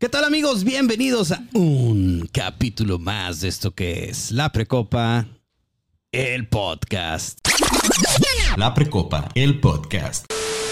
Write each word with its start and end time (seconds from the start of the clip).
¿Qué 0.00 0.08
tal 0.08 0.24
amigos? 0.24 0.64
Bienvenidos 0.64 1.30
a 1.30 1.42
un 1.52 2.26
capítulo 2.32 2.98
más 2.98 3.42
de 3.42 3.48
esto 3.48 3.72
que 3.74 4.08
es 4.08 4.30
La 4.32 4.50
Precopa, 4.50 5.26
el 6.10 6.48
podcast. 6.48 7.38
La 8.56 8.72
Precopa, 8.72 9.28
el 9.34 9.60
podcast. 9.60 10.24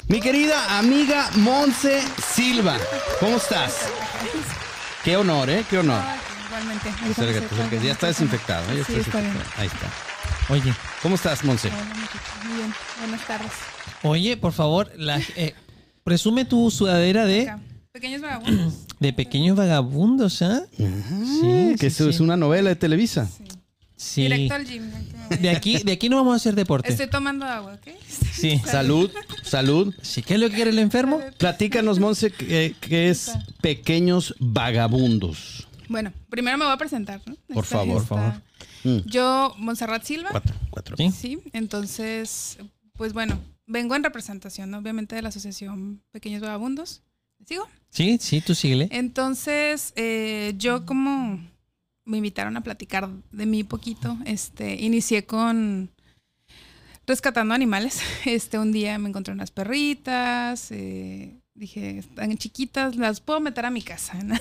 Mi 0.09 0.21
querida 0.23 0.79
amiga 0.79 1.31
Monse 1.35 2.01
Silva, 2.35 2.79
¿cómo 3.21 3.37
estás? 3.37 3.77
Qué 5.05 5.19
honor, 5.19 5.51
¿eh? 5.51 5.63
Qué 5.69 5.79
honor. 5.79 6.03
Igualmente. 6.47 6.89
Acércate, 6.89 7.55
acércate. 7.55 7.85
Ya 7.87 7.93
está 7.93 8.07
desinfectado, 8.07 8.73
¿eh? 8.73 8.79
Ya 8.79 8.85
Sí, 8.85 8.93
está 8.95 9.01
está 9.01 9.21
bien. 9.21 9.33
desinfectado. 9.35 9.61
Ahí 9.63 9.67
está. 9.69 10.53
Oye, 10.55 10.75
¿Cómo 11.03 11.15
estás, 11.17 11.45
Monse? 11.45 11.69
Hola, 11.69 11.85
muchachos. 11.85 12.21
Muy 12.47 12.57
bien. 12.57 12.75
Buenas 13.01 13.27
tardes. 13.27 13.53
oye, 14.05 14.37
por 14.39 14.53
favor, 14.55 14.91
la, 14.97 15.21
eh, 15.37 15.55
presume 16.03 16.47
tu 16.47 16.71
sudadera 16.71 17.27
de, 17.27 17.43
Acá. 17.51 17.61
Pequeños 17.93 18.23
vagabundos. 18.23 18.75
De 19.01 19.13
pequeños 19.13 19.57
vagabundos, 19.57 20.43
¿ah? 20.43 20.63
Sí, 20.77 21.75
que 21.79 21.87
eso 21.87 22.09
es 22.09 22.21
una 22.21 22.37
novela 22.37 22.71
de 22.71 22.77
Televisa. 22.77 23.27
Sí. 23.27 23.45
Sí. 23.99 24.23
Directo 24.23 24.55
al 24.55 24.65
gym. 24.65 24.91
De 25.41 25.51
aquí, 25.51 25.79
de 25.83 25.93
aquí 25.93 26.09
no 26.09 26.17
vamos 26.17 26.35
a 26.35 26.37
hacer 26.37 26.55
deporte. 26.55 26.89
Estoy 26.89 27.09
tomando 27.09 27.45
agua, 27.45 27.75
¿ok? 27.75 27.95
Sí. 28.07 28.63
Salud, 28.65 29.11
salud. 29.43 29.93
Sí, 30.03 30.23
¿Qué 30.23 30.35
es 30.35 30.41
lo 30.41 30.49
que 30.49 30.55
quiere 30.55 30.71
el 30.71 30.79
enfermo? 30.79 31.21
Platícanos, 31.37 31.99
Monse, 31.99 32.31
que, 32.31 32.77
que 32.81 33.11
es 33.11 33.33
Pequeños 33.61 34.37
Vagabundos. 34.39 35.67
Bueno, 35.89 36.13
primero 36.31 36.57
me 36.57 36.65
voy 36.65 36.75
a 36.75 36.79
presentar, 36.79 37.21
¿no? 37.27 37.35
Por 37.53 37.65
favor, 37.65 38.07
por 38.07 38.19
favor. 38.19 38.43
Mm. 38.85 38.99
Yo, 39.07 39.55
Montserrat 39.59 40.05
Silva. 40.05 40.31
Cuatro, 40.31 40.55
cuatro. 40.71 40.97
Sí. 40.97 41.11
Sí, 41.11 41.41
entonces, 41.53 42.59
pues 42.95 43.13
bueno, 43.13 43.41
vengo 43.67 43.97
en 43.97 44.05
representación, 44.05 44.71
¿no? 44.71 44.79
obviamente, 44.79 45.17
de 45.17 45.23
la 45.23 45.31
asociación 45.31 46.03
Pequeños 46.13 46.41
Vagabundos. 46.41 47.03
¿Sigo? 47.45 47.67
Sí, 47.91 48.19
sí, 48.21 48.41
tú 48.41 48.55
síguele. 48.55 48.89
Entonces, 48.91 49.93
eh, 49.97 50.55
yo 50.59 50.85
como 50.85 51.41
me 52.05 52.17
invitaron 52.17 52.57
a 52.57 52.63
platicar 52.63 53.09
de 53.33 53.47
mí 53.47 53.65
poquito, 53.65 54.17
este, 54.25 54.75
inicié 54.75 55.25
con 55.27 55.91
rescatando 57.07 57.55
animales. 57.55 58.01
Este, 58.25 58.59
un 58.59 58.73
día 58.73 58.99
me 58.99 59.09
encontré 59.09 59.33
unas 59.33 59.51
perritas, 59.51 60.71
eh, 60.71 61.41
dije, 61.59 61.99
están 61.99 62.37
chiquitas, 62.39 62.97
las 62.97 63.21
puedo 63.21 63.41
meter 63.41 63.67
a 63.67 63.71
mi 63.71 63.83
casa. 63.83 64.15
¿No, 64.23 64.37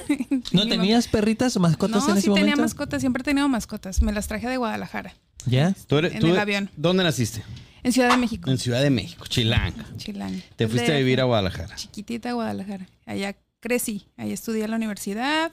¿No 0.53 0.63
Mi 0.65 0.69
tenías 0.69 1.07
perritas 1.07 1.55
o 1.57 1.59
mascotas 1.59 2.03
no, 2.05 2.11
en 2.11 2.17
ese 2.17 2.21
sí 2.21 2.27
tenía 2.33 2.41
momento? 2.55 2.61
mascotas, 2.61 3.01
siempre 3.01 3.21
he 3.21 3.23
tenido 3.25 3.47
mascotas. 3.49 4.01
Me 4.01 4.11
las 4.13 4.27
traje 4.27 4.47
de 4.47 4.57
Guadalajara, 4.57 5.13
¿Ya? 5.45 5.73
¿Tú 5.87 5.97
eres- 5.97 6.13
en 6.13 6.19
tú- 6.19 6.27
el 6.27 6.39
avión, 6.39 6.69
¿Dónde 6.77 7.03
naciste? 7.03 7.43
en 7.83 7.93
Ciudad 7.93 8.09
de 8.11 8.17
México. 8.17 8.49
En 8.51 8.57
Ciudad 8.57 8.81
de 8.81 8.89
México, 8.89 9.25
Chilanga. 9.27 9.85
Chilanga. 9.97 10.39
Te 10.55 10.67
fuiste 10.67 10.93
a 10.93 10.97
vivir 10.97 11.21
a 11.21 11.23
Guadalajara. 11.23 11.75
chiquitita 11.75 12.31
Guadalajara. 12.33 12.87
Allá 13.05 13.35
crecí, 13.59 14.07
ahí 14.17 14.31
estudié 14.33 14.65
en 14.65 14.71
la 14.71 14.77
universidad 14.77 15.52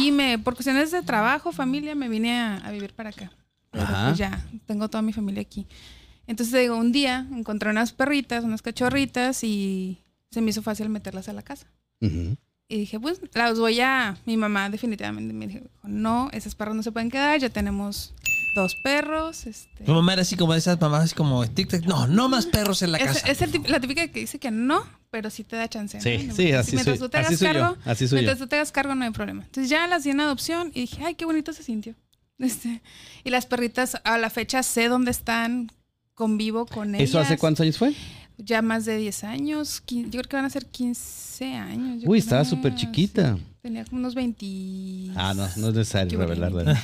y 0.00 0.12
me 0.12 0.38
por 0.38 0.54
cuestiones 0.54 0.90
de 0.90 1.02
trabajo, 1.02 1.52
familia, 1.52 1.94
me 1.94 2.08
vine 2.08 2.38
a, 2.38 2.56
a 2.58 2.70
vivir 2.72 2.92
para 2.94 3.10
acá. 3.10 3.32
Pero 3.70 3.84
Ajá. 3.84 4.06
pues 4.08 4.18
ya, 4.18 4.44
tengo 4.66 4.88
toda 4.88 5.02
mi 5.02 5.12
familia 5.12 5.42
aquí. 5.42 5.66
Entonces 6.26 6.60
digo, 6.60 6.76
un 6.76 6.92
día 6.92 7.26
encontré 7.32 7.70
unas 7.70 7.92
perritas, 7.92 8.44
unas 8.44 8.60
cachorritas 8.62 9.42
y 9.44 9.98
se 10.36 10.42
me 10.42 10.50
hizo 10.50 10.60
fácil 10.60 10.90
meterlas 10.90 11.30
a 11.30 11.32
la 11.32 11.40
casa. 11.40 11.66
Ujú. 12.02 12.36
Y 12.68 12.76
dije, 12.80 13.00
pues 13.00 13.22
las 13.32 13.58
voy 13.58 13.80
a... 13.80 14.18
Mi 14.26 14.36
mamá 14.36 14.68
definitivamente 14.68 15.32
me 15.32 15.46
dijo, 15.46 15.64
no, 15.84 16.28
esas 16.32 16.54
perras 16.54 16.74
no 16.74 16.82
se 16.82 16.92
pueden 16.92 17.10
quedar, 17.10 17.40
ya 17.40 17.48
tenemos 17.48 18.12
dos 18.54 18.74
perros. 18.84 19.46
Este, 19.46 19.84
Tu 19.84 19.92
mamá 19.94 20.12
era 20.12 20.20
así 20.20 20.36
como 20.36 20.52
de 20.52 20.58
esas 20.58 20.78
mamás 20.78 21.04
así 21.04 21.14
como 21.14 21.42
tic-tac. 21.46 21.86
No, 21.86 22.06
no 22.06 22.28
más 22.28 22.44
perros 22.44 22.82
en 22.82 22.92
la 22.92 22.98
es, 22.98 23.04
casa. 23.06 23.28
es 23.28 23.40
el 23.40 23.50
tip- 23.50 23.66
la 23.66 23.80
típica 23.80 24.06
que 24.08 24.20
dice 24.20 24.38
que 24.38 24.50
no, 24.50 24.84
pero 25.10 25.30
sí 25.30 25.42
te 25.42 25.56
da 25.56 25.68
chance. 25.68 25.96
¿no? 25.96 26.02
Sí, 26.02 26.28
sí, 26.36 26.52
así 26.52 26.72
Mientras 26.72 26.98
soy- 26.98 27.06
tú 27.06 27.08
te 27.08 27.16
así 27.16 27.26
hagas 27.28 27.38
soy 27.38 27.48
yo, 27.48 27.54
cargo, 27.54 27.76
así 27.86 28.08
soy 28.08 28.16
yo. 28.18 28.22
mientras 28.24 28.38
tú 28.40 28.46
te 28.46 28.56
hagas 28.56 28.72
cargo 28.72 28.94
no 28.94 29.04
hay 29.06 29.10
problema. 29.12 29.44
Entonces 29.44 29.70
ya 29.70 29.86
las 29.86 30.04
di 30.04 30.10
en 30.10 30.20
adopción 30.20 30.70
y 30.74 30.82
dije, 30.82 31.02
ay, 31.02 31.14
qué 31.14 31.24
bonito 31.24 31.54
se 31.54 31.62
sintió. 31.62 31.94
Este, 32.38 32.82
y 33.24 33.30
las 33.30 33.46
perritas 33.46 33.96
a 34.04 34.18
la 34.18 34.28
fecha 34.28 34.62
sé 34.62 34.88
dónde 34.88 35.10
están, 35.12 35.72
convivo 36.12 36.66
con 36.66 36.94
ellas. 36.94 37.08
¿Eso 37.08 37.18
hace 37.18 37.38
cuántos 37.38 37.62
años 37.62 37.78
fue? 37.78 37.94
Ya 38.38 38.62
más 38.62 38.84
de 38.84 38.96
10 38.96 39.24
años, 39.24 39.82
yo 39.86 40.10
creo 40.10 40.22
que 40.24 40.36
van 40.36 40.44
a 40.44 40.50
ser 40.50 40.66
15 40.66 41.54
años. 41.54 42.02
Uy, 42.06 42.18
estaba 42.18 42.44
súper 42.44 42.74
chiquita. 42.74 43.36
Sí, 43.36 43.42
tenía 43.66 43.84
como 43.84 43.98
unos 43.98 44.14
20. 44.14 45.12
Ah, 45.16 45.34
no, 45.34 45.42
no 45.56 45.68
es 45.68 45.74
necesario 45.74 46.10
¿Qué 46.10 46.16
huele? 46.16 46.34
revelarla. 46.36 46.80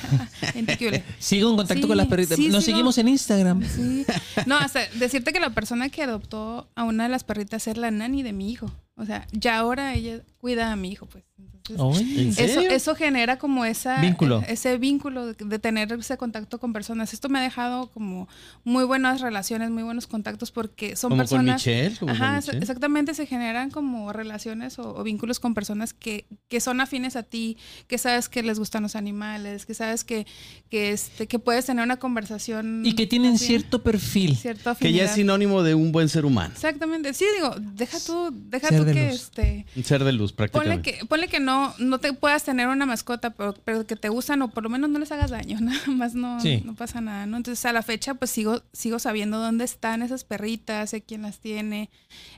20 0.53 0.77
qué 0.77 0.85
huele. 0.85 1.03
Sigo 1.19 1.49
en 1.51 1.55
contacto 1.57 1.81
Sí, 1.83 1.87
con 1.87 1.97
las 1.97 2.07
perritas. 2.07 2.35
sí, 2.37 2.49
Nos 2.49 2.63
sigo. 2.65 2.75
seguimos 2.75 2.97
en 2.97 3.07
Instagram. 3.07 3.63
Sí. 3.63 4.05
No, 4.45 4.57
hasta 4.57 4.81
decirte 4.99 5.31
que 5.31 5.39
la 5.39 5.51
persona 5.51 5.89
que 5.89 6.03
adoptó 6.03 6.67
a 6.75 6.83
una 6.83 7.03
de 7.03 7.09
las 7.09 7.23
perritas 7.23 7.67
es 7.67 7.77
la 7.77 7.91
nani 7.91 8.21
de 8.23 8.33
mi 8.33 8.51
hijo. 8.51 8.69
O 8.95 9.05
sea, 9.05 9.25
ya 9.31 9.57
ahora 9.57 9.93
ella 9.95 10.19
cuida 10.37 10.71
a 10.71 10.75
mi 10.75 10.91
hijo, 10.91 11.05
pues. 11.07 11.23
Entonces, 11.69 11.79
Oye. 12.03 12.21
¿En 12.23 12.29
eso, 12.29 12.61
serio? 12.61 12.71
eso 12.71 12.93
genera 12.93 13.37
como 13.39 13.63
esa 13.63 14.01
Vínculo. 14.01 14.41
eh, 14.41 14.47
ese 14.49 14.77
vínculo 14.77 15.27
de, 15.27 15.33
de 15.45 15.59
tener 15.59 15.93
ese 15.93 16.17
contacto 16.17 16.59
con 16.59 16.73
personas. 16.73 17.13
Esto 17.13 17.29
me 17.29 17.39
ha 17.39 17.41
dejado 17.41 17.87
como 17.87 18.27
muy 18.65 18.83
buenas 18.83 19.21
relaciones, 19.21 19.69
muy 19.71 19.81
buenos 19.81 20.05
contactos 20.05 20.51
porque 20.51 20.97
son 20.97 21.11
Como 21.11 21.21
con 21.23 21.29
personas. 21.29 21.61
Michelle. 21.65 21.95
como 21.97 22.11
con 22.11 22.21
Ajá, 22.21 22.35
Michelle. 22.41 22.57
exactamente, 22.59 23.13
se 23.13 23.25
generan 23.25 23.71
como 23.71 24.11
relaciones 24.11 24.77
o, 24.77 24.93
o 24.93 25.03
vínculos 25.03 25.39
con 25.39 25.53
personas 25.53 25.93
que, 25.93 26.25
que 26.49 26.59
son 26.59 26.72
afines 26.81 27.15
a 27.15 27.23
ti, 27.23 27.57
que 27.87 27.97
sabes 27.97 28.29
que 28.29 28.43
les 28.43 28.59
gustan 28.59 28.83
los 28.83 28.95
animales, 28.95 29.65
que 29.65 29.73
sabes 29.73 30.03
que, 30.03 30.25
que, 30.69 30.91
este, 30.91 31.27
que 31.27 31.39
puedes 31.39 31.65
tener 31.65 31.83
una 31.83 31.97
conversación. 31.97 32.83
Y 32.85 32.93
que 32.95 33.07
tienen 33.07 33.37
cierto 33.37 33.83
perfil. 33.83 34.35
cierta 34.35 34.75
Que 34.75 34.91
ya 34.93 35.05
es 35.05 35.11
sinónimo 35.11 35.63
de 35.63 35.75
un 35.75 35.91
buen 35.91 36.09
ser 36.09 36.25
humano. 36.25 36.53
Exactamente, 36.53 37.13
sí, 37.13 37.25
digo, 37.35 37.55
deja 37.59 37.97
tú, 38.05 38.29
deja 38.49 38.69
Ser 38.69 38.79
tú 38.79 38.85
de 38.85 38.93
que 38.93 39.05
luz. 39.11 39.13
este. 39.21 39.65
Un 39.75 39.83
ser 39.83 40.03
de 40.03 40.11
luz, 40.13 40.33
Ponle 40.33 40.49
prácticamente. 40.49 40.93
que, 40.99 41.05
ponle 41.05 41.27
que 41.27 41.39
no, 41.39 41.73
no 41.79 41.99
te 41.99 42.13
puedas 42.13 42.43
tener 42.43 42.67
una 42.67 42.85
mascota, 42.85 43.31
pero, 43.31 43.53
pero 43.65 43.85
que 43.85 43.95
te 43.95 44.09
gustan 44.09 44.41
o 44.41 44.49
por 44.49 44.63
lo 44.63 44.69
menos 44.69 44.89
no 44.89 44.99
les 44.99 45.11
hagas 45.11 45.31
daño, 45.31 45.57
nada 45.61 45.79
más 45.87 46.13
no, 46.15 46.39
Sí. 46.39 46.61
no 46.65 46.75
pasa 46.75 47.01
nada, 47.01 47.25
¿no? 47.25 47.37
Entonces 47.37 47.63
a 47.65 47.73
la 47.73 47.81
fecha 47.83 48.13
pues 48.15 48.31
sigo, 48.31 48.63
sigo 48.73 48.99
sabiendo 48.99 49.39
dónde 49.39 49.63
están 49.65 50.01
esas 50.01 50.23
perritas, 50.23 50.89
sé 50.89 51.01
quién 51.01 51.21
las 51.23 51.39
tiene, 51.39 51.89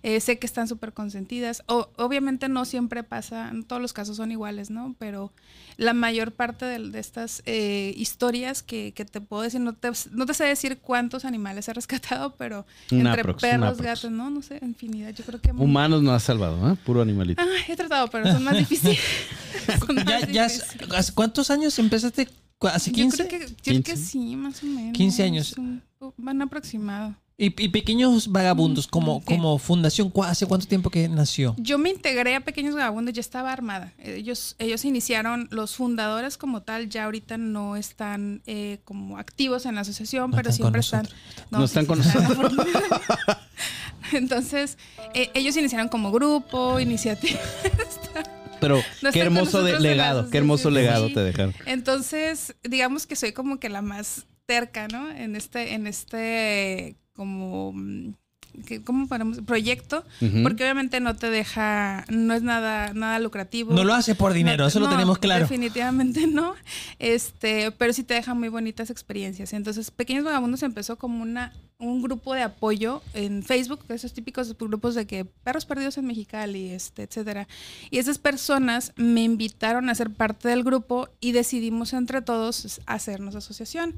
eh, 0.04 0.20
sé 0.20 0.38
que 0.40 0.46
están 0.46 0.68
súper 0.68 0.94
consentidas. 0.94 1.64
O, 1.68 1.90
obviamente 1.98 2.50
no 2.50 2.66
siempre 2.66 3.04
pasa, 3.04 3.52
no 3.52 3.64
todos 3.64 3.82
los 3.82 3.94
casos 3.94 4.18
son 4.18 4.25
iguales, 4.32 4.70
¿no? 4.70 4.96
Pero 5.00 5.32
la 5.78 5.94
mayor 5.94 6.32
parte 6.32 6.66
de, 6.66 6.80
de 6.90 7.00
estas 7.00 7.42
eh, 7.46 7.94
historias 7.98 8.64
que, 8.64 8.94
que 8.94 9.06
te 9.06 9.22
puedo 9.22 9.42
decir, 9.44 9.60
no 9.62 9.74
te, 9.74 9.90
no 10.12 10.26
te 10.26 10.34
sé 10.34 10.46
decir 10.46 10.78
cuántos 10.80 11.26
animales 11.26 11.68
he 11.68 11.74
rescatado, 11.74 12.36
pero 12.38 12.66
Una 12.92 13.12
entre 13.16 13.34
perros, 13.34 13.82
gatos, 13.82 14.12
no, 14.12 14.30
no 14.30 14.42
sé, 14.42 14.60
infinidad. 14.62 15.10
Yo 15.14 15.24
creo 15.26 15.42
que... 15.42 15.52
Humanos 15.52 16.02
no 16.04 16.14
has 16.14 16.24
salvado, 16.24 16.72
¿eh? 16.72 16.76
Puro 16.86 17.02
animalito. 17.02 17.42
Ah, 17.42 17.48
he 17.68 17.76
tratado, 17.76 18.08
pero 18.10 18.32
son 18.32 18.44
más 18.44 18.58
difíciles. 18.58 19.00
Son 19.86 19.96
más 19.96 20.06
Ya, 20.06 20.20
ya, 20.30 20.48
difíciles. 20.48 20.92
¿hace 20.94 21.14
¿Cuántos 21.14 21.50
años 21.50 21.78
empezaste? 21.80 22.28
¿Cu- 22.58 22.68
¿Hace 22.68 22.92
Yo 22.92 22.96
15? 22.98 23.28
creo 23.28 23.40
que, 23.40 23.48
yo 23.48 23.56
creo 23.64 23.78
que 23.84 23.94
15. 23.94 23.98
sí, 23.98 24.36
más 24.36 24.62
o 24.64 24.66
menos. 24.68 24.94
15 24.94 25.24
años. 25.24 25.58
Un- 25.58 25.82
Van 26.18 26.42
aproximado. 26.42 27.16
Y, 27.38 27.48
y 27.62 27.68
Pequeños 27.68 28.32
Vagabundos, 28.32 28.88
como, 28.88 29.20
¿Qué? 29.20 29.36
como 29.36 29.58
fundación, 29.58 30.10
¿cu- 30.10 30.24
¿hace 30.24 30.46
cuánto 30.46 30.68
tiempo 30.68 30.90
que 30.90 31.10
nació? 31.10 31.54
Yo 31.58 31.78
me 31.78 31.90
integré 31.90 32.34
a 32.36 32.40
Pequeños 32.40 32.76
Vagabundos, 32.76 33.14
ya 33.14 33.20
estaba 33.20 33.52
armada. 33.52 33.92
Ellos, 34.02 34.56
ellos 34.58 34.86
iniciaron, 34.86 35.50
los 35.52 35.76
fundadores 35.76 36.38
como 36.38 36.62
tal, 36.62 36.88
ya 36.88 37.04
ahorita 37.04 37.38
no 37.38 37.76
están 37.76 38.42
eh, 38.46 38.80
como 38.86 39.18
activos 39.18 39.66
en 39.66 39.76
la 39.76 39.82
asociación, 39.82 40.32
No 40.32 40.38
pero 40.38 40.50
están 40.50 40.64
siempre 40.64 40.80
están. 40.80 41.08
No 41.52 41.66
están 41.66 41.86
con 41.86 42.00
Entonces, 44.14 44.78
eh, 45.14 45.30
ellos 45.34 45.58
iniciaron 45.58 45.90
como 45.90 46.12
grupo, 46.12 46.80
iniciativa. 46.80 47.40
Pero 48.62 48.82
No 49.02 49.12
qué 49.12 49.20
hermoso 49.20 49.62
de- 49.64 49.80
legado, 49.80 50.30
qué 50.30 50.38
hermoso 50.38 50.70
legado 50.70 51.08
Sí. 51.10 51.14
te 51.16 51.20
dejaron. 51.22 51.54
Entonces, 51.66 52.56
digamos 52.64 53.08
que 53.08 53.16
soy 53.18 53.34
como 53.34 53.60
que 53.60 53.68
la 53.70 53.82
más 53.82 54.26
terca, 54.46 54.88
¿no? 54.88 55.10
En 55.12 55.36
este, 55.36 55.74
en 55.74 55.88
este, 55.88 56.96
como, 57.16 57.72
mm, 57.74 58.14
que- 58.66 58.82
¿cómo 58.84 59.08
ponemos? 59.08 59.40
Proyecto, 59.46 60.04
Ujú. 60.22 60.44
porque 60.44 60.64
obviamente 60.64 61.00
no 61.00 61.16
te 61.16 61.30
deja, 61.30 62.06
no 62.10 62.34
es 62.34 62.42
nada, 62.44 62.94
nada 62.94 63.20
lucrativo. 63.20 63.74
No 63.74 63.84
lo 63.84 63.94
hace 63.94 64.16
por 64.16 64.34
dinero, 64.34 64.64
No, 64.64 64.68
eso 64.68 64.80
lo 64.80 64.86
no, 64.88 64.92
tenemos 64.92 65.18
claro. 65.20 65.42
Definitivamente 65.42 66.28
no. 66.28 66.56
Este, 67.00 67.72
pero 67.72 67.94
sí 67.94 68.04
te 68.04 68.14
deja 68.14 68.34
muy 68.34 68.50
bonitas 68.50 68.90
experiencias. 68.90 69.54
Entonces, 69.54 69.92
Pequeños 69.92 70.24
Vagabundos 70.24 70.64
empezó 70.64 70.98
como 70.98 71.22
una, 71.22 71.54
un 71.78 72.02
grupo 72.02 72.34
de 72.34 72.42
apoyo 72.42 73.02
en 73.14 73.44
Facebook, 73.44 73.84
esos 73.90 74.14
típicos 74.14 74.58
grupos 74.58 74.96
de 74.96 75.06
que 75.06 75.26
perros 75.26 75.66
perdidos 75.66 75.98
en 75.98 76.06
Mexicali, 76.06 76.70
este, 76.70 77.04
etcétera. 77.04 77.48
Y 77.92 77.98
esas 78.00 78.18
personas 78.18 78.94
me 78.96 79.24
invitaron 79.24 79.90
a 79.90 79.96
ser 79.96 80.10
parte 80.10 80.48
del 80.48 80.64
grupo 80.64 81.10
y 81.20 81.34
decidimos 81.34 81.94
entre 81.94 82.22
todos 82.22 82.80
hacernos 82.86 83.36
asociación. 83.36 83.94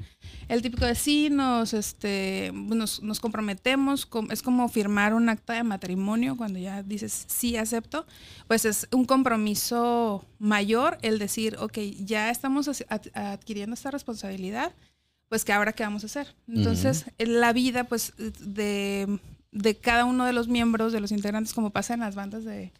El 0.48 0.62
típico 0.62 0.84
de 0.86 0.94
sí, 0.94 1.28
nos, 1.30 1.72
este, 1.72 2.50
nos, 2.52 3.02
nos 3.02 3.20
comprometemos, 3.20 4.06
com- 4.06 4.28
es 4.30 4.42
como 4.48 4.66
firmar 4.70 5.12
un 5.12 5.28
acta 5.28 5.52
de 5.52 5.62
matrimonio 5.62 6.34
cuando 6.34 6.58
ya 6.58 6.82
dices 6.82 7.26
sí 7.28 7.58
acepto, 7.58 8.06
pues 8.46 8.64
es 8.64 8.88
un 8.92 9.04
compromiso 9.04 10.24
mayor 10.38 10.96
el 11.02 11.18
decir, 11.18 11.58
ok, 11.58 11.76
ya 12.00 12.30
estamos 12.30 12.70
adquiriendo 13.12 13.74
esta 13.74 13.90
responsabilidad, 13.90 14.72
pues 15.28 15.44
que 15.44 15.52
ahora 15.52 15.74
qué 15.74 15.82
vamos 15.82 16.02
a 16.04 16.06
hacer. 16.06 16.34
Entonces, 16.48 17.04
en 17.18 17.40
la 17.40 17.52
vida, 17.52 17.84
pues, 17.84 18.14
de, 18.16 19.18
de 19.52 19.76
cada 19.76 20.06
uno 20.06 20.24
de 20.24 20.32
los 20.32 20.48
miembros, 20.48 20.94
de 20.94 21.00
los 21.00 21.12
integrantes, 21.12 21.52
como 21.52 21.68
pasa 21.68 21.92
en 21.92 22.00
las 22.00 22.14
bandas 22.14 22.46
de, 22.46 22.72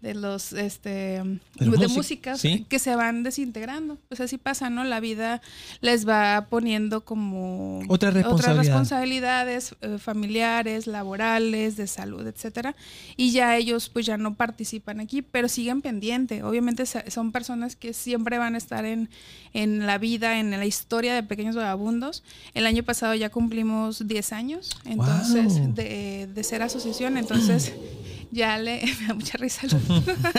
de 0.00 0.14
los 0.14 0.52
este 0.54 0.90
De 0.90 1.40
de, 1.58 1.66
los 1.66 1.78
músic- 1.78 1.94
músicas 1.96 2.40
sí. 2.40 2.64
que 2.68 2.78
se 2.78 2.96
van 2.96 3.22
desintegrando. 3.22 3.98
Pues 4.08 4.20
así 4.20 4.38
pasa, 4.38 4.70
¿no? 4.70 4.82
La 4.84 4.98
vida 5.00 5.42
les 5.82 6.08
va 6.08 6.46
poniendo 6.48 7.04
como 7.04 7.80
Otra 7.88 8.10
responsabilidad. 8.10 8.62
responsabilidades 8.64 9.74
eh, 9.82 9.98
familiares, 9.98 10.86
laborales, 10.86 11.76
de 11.76 11.86
salud, 11.86 12.26
etcétera. 12.26 12.74
Y 13.16 13.32
ya 13.32 13.56
ellos 13.56 13.90
pues 13.90 14.06
ya 14.06 14.16
no 14.16 14.34
participan 14.36 15.00
aquí, 15.00 15.22
pero 15.22 15.48
siguen 15.48 15.82
pendiente. 15.82 16.42
Obviamente 16.42 16.84
son 16.86 17.30
personas 17.32 17.76
que 17.76 17.92
siempre 17.92 18.38
van 18.38 18.54
a 18.54 18.58
estar 18.58 18.84
en, 18.86 19.10
en 19.52 19.86
la 19.86 19.98
vida, 19.98 20.38
en 20.40 20.50
la 20.50 20.64
historia 20.66 21.14
de 21.14 21.22
Pequeños 21.22 21.56
Vagabundos. 21.56 22.22
El 22.54 22.66
año 22.66 22.82
pasado 22.84 23.14
ya 23.14 23.28
cumplimos 23.30 24.06
10 24.08 24.32
años, 24.32 24.70
entonces, 24.84 25.58
Wow. 25.58 25.74
de, 25.74 26.28
de 26.32 26.44
ser 26.44 26.62
asociación, 26.62 27.16
entonces 27.18 27.72
ya 28.30 28.58
le 28.58 28.82
me 29.00 29.06
da 29.06 29.14
mucha 29.14 29.38
risa. 29.38 29.66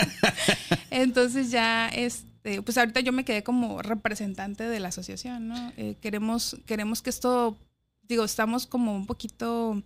entonces 0.90 1.50
ya 1.50 1.88
este, 1.88 2.62
pues 2.62 2.78
ahorita 2.78 3.00
yo 3.00 3.12
me 3.12 3.24
quedé 3.24 3.42
como 3.42 3.82
representante 3.82 4.64
de 4.64 4.80
la 4.80 4.88
asociación, 4.88 5.48
¿no? 5.48 5.72
Eh, 5.76 5.96
queremos, 6.00 6.56
queremos 6.66 7.02
que 7.02 7.10
esto, 7.10 7.58
digo, 8.02 8.24
estamos 8.24 8.66
como 8.66 8.94
un 8.94 9.06
poquito 9.06 9.82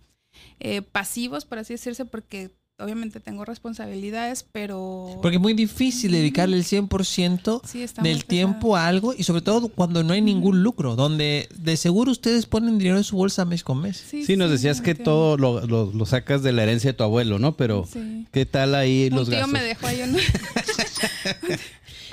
eh, 0.59 0.81
pasivos, 0.81 1.45
por 1.45 1.59
así 1.59 1.73
decirse, 1.73 2.05
porque 2.05 2.51
obviamente 2.79 3.19
tengo 3.19 3.43
responsabilidades, 3.43 4.45
pero 4.51 5.17
Porque 5.21 5.37
es 5.37 5.41
muy 5.41 5.53
difícil 5.53 6.11
dedicarle 6.11 6.57
el 6.57 6.63
100% 6.63 7.61
sí 7.65 7.79
del 7.79 7.87
pesado. 7.89 8.27
tiempo 8.27 8.75
a 8.77 8.87
algo 8.87 9.15
y 9.17 9.23
sobre 9.23 9.41
todo 9.41 9.69
cuando 9.69 10.03
no 10.03 10.13
hay 10.13 10.21
ningún 10.21 10.61
lucro, 10.61 10.95
donde 10.95 11.49
de 11.57 11.75
seguro 11.75 12.11
ustedes 12.11 12.45
ponen 12.45 12.77
dinero 12.77 12.97
en 12.97 13.03
su 13.03 13.15
bolsa 13.17 13.45
mes 13.45 13.63
con 13.63 13.81
mes. 13.81 14.03
Sí, 14.09 14.37
nos 14.37 14.51
decías 14.51 14.81
que 14.81 14.93
todo 14.93 15.37
lo, 15.37 15.65
lo- 15.65 15.91
lo 15.91 16.05
sacas 16.05 16.43
de 16.43 16.51
la 16.51 16.63
herencia 16.63 16.91
de 16.91 16.97
tu 16.97 17.03
abuelo, 17.03 17.39
¿no? 17.39 17.57
Pero, 17.57 17.87
Sí. 17.91 18.27
¿qué 18.31 18.45
tal 18.45 18.75
ahí 18.75 19.07
Un 19.11 19.17
los 19.17 19.27
tío 19.29 19.37
gastos? 19.39 19.53
me 19.53 19.63
dejó 19.63 19.87
ahí 19.87 20.01
un... 20.01 20.17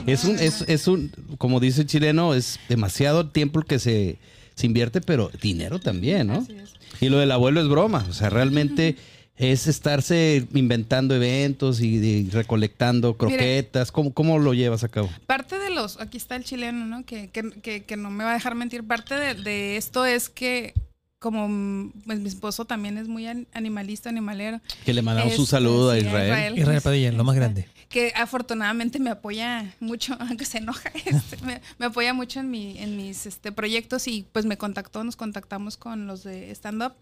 Es 0.06 0.25
un, 0.25 0.38
es, 0.38 0.62
es 0.69 0.88
un, 0.88 1.12
como 1.38 1.61
dice 1.61 1.82
el 1.82 1.87
chileno, 1.87 2.34
es 2.34 2.58
demasiado 2.69 3.28
tiempo 3.28 3.61
el 3.61 3.64
que 3.66 3.78
se, 3.78 4.19
se 4.55 4.66
invierte, 4.66 5.00
pero 5.00 5.31
dinero 5.40 5.78
también, 5.78 6.26
¿no? 6.26 6.34
Así 6.38 6.52
es. 6.55 6.70
Y 7.00 7.08
lo 7.11 7.19
del 7.19 7.31
abuelo 7.32 7.61
es 7.61 7.69
broma, 7.69 8.05
o 8.08 8.12
sea, 8.12 8.28
realmente 8.31 8.96
es 9.37 9.67
estarse 9.67 10.47
inventando 10.55 11.15
eventos 11.15 11.81
y, 11.81 12.29
recolectando 12.31 13.17
croquetas. 13.17 13.91
¿Cómo, 13.91 14.13
¿Cómo 14.13 14.39
lo 14.39 14.55
llevas 14.55 14.85
a 14.85 14.89
cabo? 14.89 15.11
Parte 15.27 15.59
de 15.59 15.71
los, 15.71 16.01
aquí 16.01 16.17
está 16.19 16.37
el 16.37 16.45
chileno, 16.45 16.87
¿no? 16.87 17.05
Que, 17.05 17.29
que, 17.31 17.51
que, 17.63 17.83
que 17.85 17.97
no 17.97 18.11
me 18.11 18.25
va 18.25 18.31
a 18.31 18.35
dejar 18.35 18.55
mentir. 18.55 18.85
Parte 18.85 19.15
de, 19.17 19.35
de 19.35 19.77
esto 19.77 20.07
es 20.07 20.29
que 20.29 20.73
como 21.19 21.91
pues, 22.05 22.21
mi 22.21 22.29
esposo 22.29 22.67
también 22.67 22.99
es 22.99 23.09
muy 23.09 23.27
an- 23.27 23.47
animalista, 23.55 24.11
animalero. 24.11 24.61
Que 24.85 24.93
le 24.93 25.03
mandamos 25.03 25.35
un 25.37 25.45
Este, 25.45 25.51
saludo 25.51 25.91
a 25.91 25.95
sí, 25.95 26.01
Israel. 26.07 26.59
Israel 26.59 26.81
Padilla, 26.83 27.13
lo 27.13 27.25
más 27.25 27.35
Este, 27.35 27.41
grande. 27.41 27.69
Que 27.94 28.12
afortunadamente 28.17 28.99
me 28.99 29.11
apoya 29.11 29.73
mucho, 29.79 30.17
aunque 30.19 30.44
se 30.44 30.58
enoja, 30.58 30.91
este, 31.05 31.37
me, 31.44 31.61
me 31.79 31.87
apoya 31.87 32.12
mucho 32.12 32.41
en, 32.41 32.50
mi, 32.50 32.76
en 32.79 32.96
mis 32.96 33.25
este, 33.25 33.52
proyectos 33.52 34.08
y 34.08 34.26
pues 34.32 34.46
me 34.46 34.58
contactó, 34.58 35.05
nos 35.05 35.14
contactamos 35.14 35.76
con 35.76 36.08
los 36.08 36.25
de 36.25 36.50
stand 36.50 36.82
up. 36.82 36.94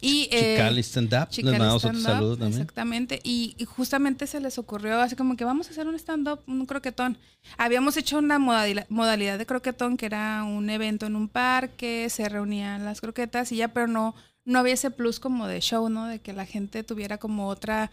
Y, 0.00 0.28
eh, 0.32 0.56
Chicali 0.56 0.82
Stand 0.82 1.14
Up, 1.14 1.28
Chicali 1.28 1.52
les 1.52 1.58
mandamos 1.60 1.84
otro 1.84 1.98
Stand 2.00 2.16
saludo 2.16 2.36
también. 2.36 2.62
Exactamente. 2.62 3.20
Y, 3.22 3.54
y 3.58 3.64
justamente 3.64 4.26
se 4.26 4.40
les 4.40 4.58
ocurrió 4.58 5.00
así 5.00 5.14
como 5.14 5.36
que 5.36 5.44
vamos 5.44 5.68
a 5.68 5.70
hacer 5.70 5.86
un 5.86 5.94
stand-up, 5.94 6.40
un 6.48 6.66
croquetón. 6.66 7.16
Habíamos 7.56 7.96
hecho 7.96 8.18
una 8.18 8.40
modalidad, 8.40 8.86
modalidad 8.88 9.38
de 9.38 9.46
croquetón 9.46 9.96
que 9.96 10.06
era 10.06 10.42
un 10.42 10.68
evento 10.68 11.06
en 11.06 11.14
un 11.14 11.28
parque, 11.28 12.08
se 12.10 12.28
reunían 12.28 12.84
las 12.84 13.00
croquetas 13.00 13.52
y 13.52 13.56
ya, 13.56 13.68
pero 13.68 13.86
no, 13.86 14.16
no 14.50 14.58
había 14.58 14.74
ese 14.74 14.90
plus 14.90 15.20
como 15.20 15.46
de 15.46 15.60
show, 15.60 15.88
¿no? 15.88 16.06
De 16.06 16.18
que 16.18 16.32
la 16.32 16.44
gente 16.44 16.82
tuviera 16.82 17.18
como 17.18 17.46
otra... 17.48 17.90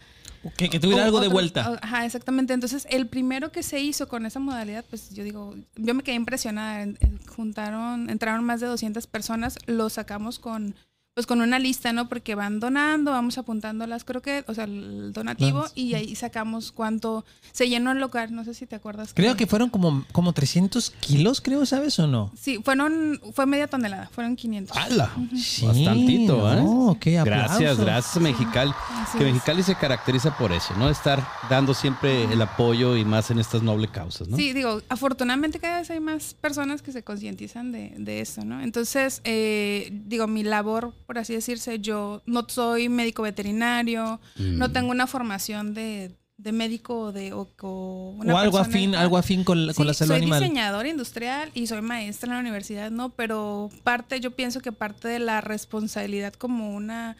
Que, 0.56 0.68
que 0.68 0.78
tuviera 0.80 1.02
o- 1.02 1.06
algo 1.06 1.20
de 1.20 1.28
vuelta. 1.28 1.78
Ajá, 1.82 2.04
exactamente. 2.04 2.52
Entonces, 2.52 2.86
el 2.90 3.06
primero 3.08 3.50
que 3.52 3.62
se 3.62 3.80
hizo 3.80 4.08
con 4.08 4.26
esa 4.26 4.40
modalidad, 4.40 4.84
pues 4.90 5.10
yo 5.14 5.24
digo, 5.24 5.54
yo 5.76 5.94
me 5.94 6.02
quedé 6.02 6.16
impresionada. 6.16 6.86
Juntaron, 7.34 8.10
entraron 8.10 8.44
más 8.44 8.60
de 8.60 8.66
200 8.66 9.06
personas, 9.06 9.58
lo 9.66 9.88
sacamos 9.90 10.38
con 10.38 10.74
pues 11.18 11.26
con 11.26 11.40
una 11.40 11.58
lista, 11.58 11.92
¿no? 11.92 12.08
Porque 12.08 12.36
van 12.36 12.60
donando, 12.60 13.10
vamos 13.10 13.38
apuntando 13.38 13.88
las 13.88 14.04
croquetas, 14.04 14.48
o 14.48 14.54
sea, 14.54 14.66
el 14.66 15.12
donativo 15.12 15.64
y 15.74 15.94
ahí 15.94 16.14
sacamos 16.14 16.70
cuánto 16.70 17.24
se 17.50 17.68
llenó 17.68 17.90
el 17.90 17.98
local, 17.98 18.32
no 18.32 18.44
sé 18.44 18.54
si 18.54 18.66
te 18.66 18.76
acuerdas. 18.76 19.14
Creo 19.14 19.36
que 19.36 19.48
fueron 19.48 19.68
como, 19.68 20.04
como 20.12 20.32
300 20.32 20.90
kilos, 21.00 21.40
creo, 21.40 21.66
¿sabes 21.66 21.98
o 21.98 22.06
no? 22.06 22.30
Sí, 22.40 22.60
fueron, 22.64 23.20
fue 23.32 23.46
media 23.46 23.66
tonelada, 23.66 24.08
fueron 24.12 24.36
500. 24.36 24.76
¡Hala! 24.76 25.10
Sí, 25.36 25.66
Bastantito, 25.66 26.52
¿eh? 26.52 26.62
no, 26.62 26.96
qué 27.00 27.20
Gracias, 27.24 27.72
aplauso. 27.72 27.82
gracias 27.84 28.22
Mexicali. 28.22 28.72
Así 28.92 29.18
Que 29.18 29.26
es. 29.26 29.32
Mexicali 29.34 29.64
se 29.64 29.74
caracteriza 29.74 30.38
por 30.38 30.52
eso, 30.52 30.72
¿no? 30.76 30.88
Estar 30.88 31.26
dando 31.50 31.74
siempre 31.74 32.32
el 32.32 32.40
apoyo 32.40 32.96
y 32.96 33.04
más 33.04 33.32
en 33.32 33.40
estas 33.40 33.64
nobles 33.64 33.90
causas, 33.90 34.28
¿no? 34.28 34.36
Sí, 34.36 34.52
digo, 34.52 34.82
afortunadamente 34.88 35.58
cada 35.58 35.80
vez 35.80 35.90
hay 35.90 35.98
más 35.98 36.34
personas 36.34 36.80
que 36.80 36.92
se 36.92 37.02
concientizan 37.02 37.72
de, 37.72 37.92
de 37.98 38.20
eso, 38.20 38.44
¿no? 38.44 38.60
Entonces, 38.60 39.20
eh, 39.24 39.90
digo, 40.06 40.28
mi 40.28 40.44
labor, 40.44 40.94
por 41.08 41.16
así 41.18 41.32
decirse, 41.32 41.78
yo 41.80 42.20
no 42.26 42.44
soy 42.48 42.90
médico 42.90 43.22
veterinario, 43.22 44.20
Mm. 44.36 44.58
no 44.58 44.70
tengo 44.72 44.90
una 44.90 45.06
formación 45.06 45.72
de, 45.72 46.14
de 46.36 46.52
médico 46.52 46.98
o 47.00 47.12
de... 47.12 47.32
O, 47.32 47.48
o 47.62 48.10
una 48.18 48.34
O 48.34 48.36
algo 48.36 48.58
afín, 48.58 48.94
algo 48.94 49.16
afín 49.16 49.42
con, 49.42 49.66
la- 49.66 49.72
con 49.72 49.84
Sí, 49.84 49.86
la 49.88 49.94
salud 49.94 50.08
soy 50.12 50.16
animal. 50.18 50.40
diseñadora 50.42 50.86
industrial 50.86 51.50
y 51.54 51.66
soy 51.66 51.80
maestra 51.80 52.28
en 52.28 52.34
la 52.34 52.40
universidad, 52.40 52.90
¿no? 52.90 53.08
Pero 53.08 53.70
parte, 53.84 54.20
yo 54.20 54.32
pienso 54.32 54.60
que 54.60 54.70
parte 54.70 55.08
de 55.08 55.18
la 55.18 55.40
responsabilidad 55.40 56.34
como 56.34 56.74
una, 56.76 57.16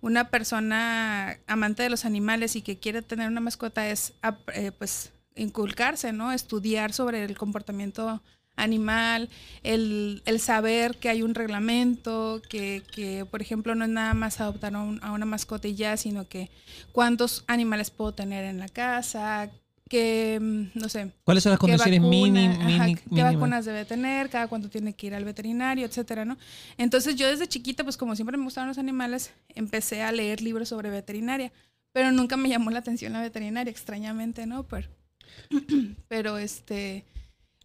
una 0.00 0.30
persona 0.30 1.36
amante 1.46 1.82
de 1.82 1.90
los 1.90 2.06
animales 2.06 2.56
y 2.56 2.62
que 2.62 2.78
quiere 2.78 3.02
tener 3.02 3.28
una 3.28 3.40
mascota 3.42 3.86
es, 3.86 4.14
eh, 4.54 4.72
pues, 4.78 5.12
inculcarse, 5.34 6.14
¿no? 6.14 6.32
Estudiar 6.32 6.94
sobre 6.94 7.22
el 7.22 7.36
comportamiento 7.36 8.22
animal, 8.56 9.28
el, 9.62 10.22
el 10.24 10.40
saber 10.40 10.96
que 10.96 11.08
hay 11.08 11.22
un 11.22 11.34
reglamento, 11.34 12.40
que, 12.48 12.82
que, 12.94 13.24
por 13.30 13.40
ejemplo, 13.42 13.74
no 13.74 13.84
es 13.84 13.90
nada 13.90 14.14
más 14.14 14.40
adoptar 14.40 14.74
a, 14.74 14.78
un- 14.82 14.98
a 15.02 15.12
una 15.12 15.26
mascota 15.26 15.68
y 15.68 15.74
ya, 15.74 15.96
sino 15.96 16.26
que 16.28 16.50
cuántos 16.92 17.44
animales 17.46 17.90
puedo 17.90 18.12
tener 18.12 18.44
en 18.44 18.58
la 18.58 18.68
casa, 18.68 19.50
que, 19.88 20.38
mm, 20.40 20.78
no 20.78 20.88
sé, 20.88 21.12
¿Cuáles 21.22 21.44
son 21.44 21.50
las 21.50 21.60
condiciones 21.60 22.00
mini, 22.00 22.48
mini- 22.48 22.94
qué 22.96 23.02
mínimas? 23.10 23.34
vacunas 23.34 23.64
debe 23.66 23.84
tener, 23.84 24.28
cada 24.30 24.48
cuánto 24.48 24.68
tiene 24.68 24.94
que 24.94 25.06
ir 25.06 25.14
al 25.14 25.24
veterinario, 25.24 25.86
etcétera, 25.86 26.24
¿no? 26.24 26.36
Entonces 26.76 27.14
yo 27.14 27.28
desde 27.28 27.46
chiquita, 27.46 27.84
pues 27.84 27.96
como 27.96 28.16
siempre 28.16 28.36
me 28.36 28.42
gustaban 28.44 28.66
los 28.68 28.78
animales, 28.78 29.30
empecé 29.54 30.02
a 30.02 30.10
leer 30.10 30.40
libros 30.40 30.70
sobre 30.70 30.90
veterinaria, 30.90 31.52
pero 31.92 32.10
nunca 32.10 32.36
me 32.36 32.48
llamó 32.48 32.70
la 32.70 32.80
atención 32.80 33.12
la 33.12 33.20
veterinaria, 33.20 33.70
extrañamente, 33.70 34.44
¿no? 34.46 34.64
Pero, 34.64 34.88
pero 36.08 36.38
este, 36.38 37.04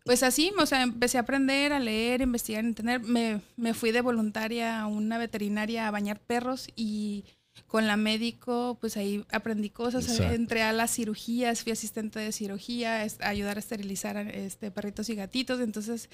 pues 0.04 0.24
así, 0.24 0.52
o 0.60 0.66
sea, 0.66 0.82
empecé 0.84 1.18
a 1.18 1.22
aprender, 1.22 1.74
a 1.74 1.80
leer, 1.80 2.22
investigar, 2.22 2.64
entender. 2.66 3.02
Me, 3.02 3.42
me 3.58 3.74
fui 3.74 3.92
de 3.92 4.02
voluntaria 4.02 4.82
a 4.82 4.88
una 4.88 5.18
veterinaria 5.18 5.88
a 5.88 5.92
bañar 5.92 6.20
perros 6.20 6.68
y 6.76 7.24
con 7.68 7.86
la 7.86 7.98
médico, 7.98 8.78
pues 8.82 8.98
ahí 8.98 9.24
aprendí 9.32 9.70
cosas. 9.70 10.08
Exacto. 10.08 10.34
Entré 10.34 10.62
a 10.64 10.72
las 10.74 10.92
cirugías, 10.96 11.64
fui 11.64 11.72
asistente 11.74 12.18
de 12.20 12.32
cirugía, 12.32 13.04
es- 13.06 13.20
a 13.22 13.28
ayudar 13.30 13.58
a 13.58 13.60
esterilizar 13.60 14.18
este, 14.18 14.72
perritos 14.72 15.10
y 15.10 15.16
gatitos. 15.16 15.60
Entonces, 15.60 16.10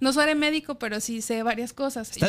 no 0.00 0.12
soy 0.12 0.34
médico, 0.34 0.78
pero 0.78 1.00
sí 1.00 1.22
sé 1.22 1.42
varias 1.42 1.72
cosas. 1.72 2.12
Yo- 2.16 2.28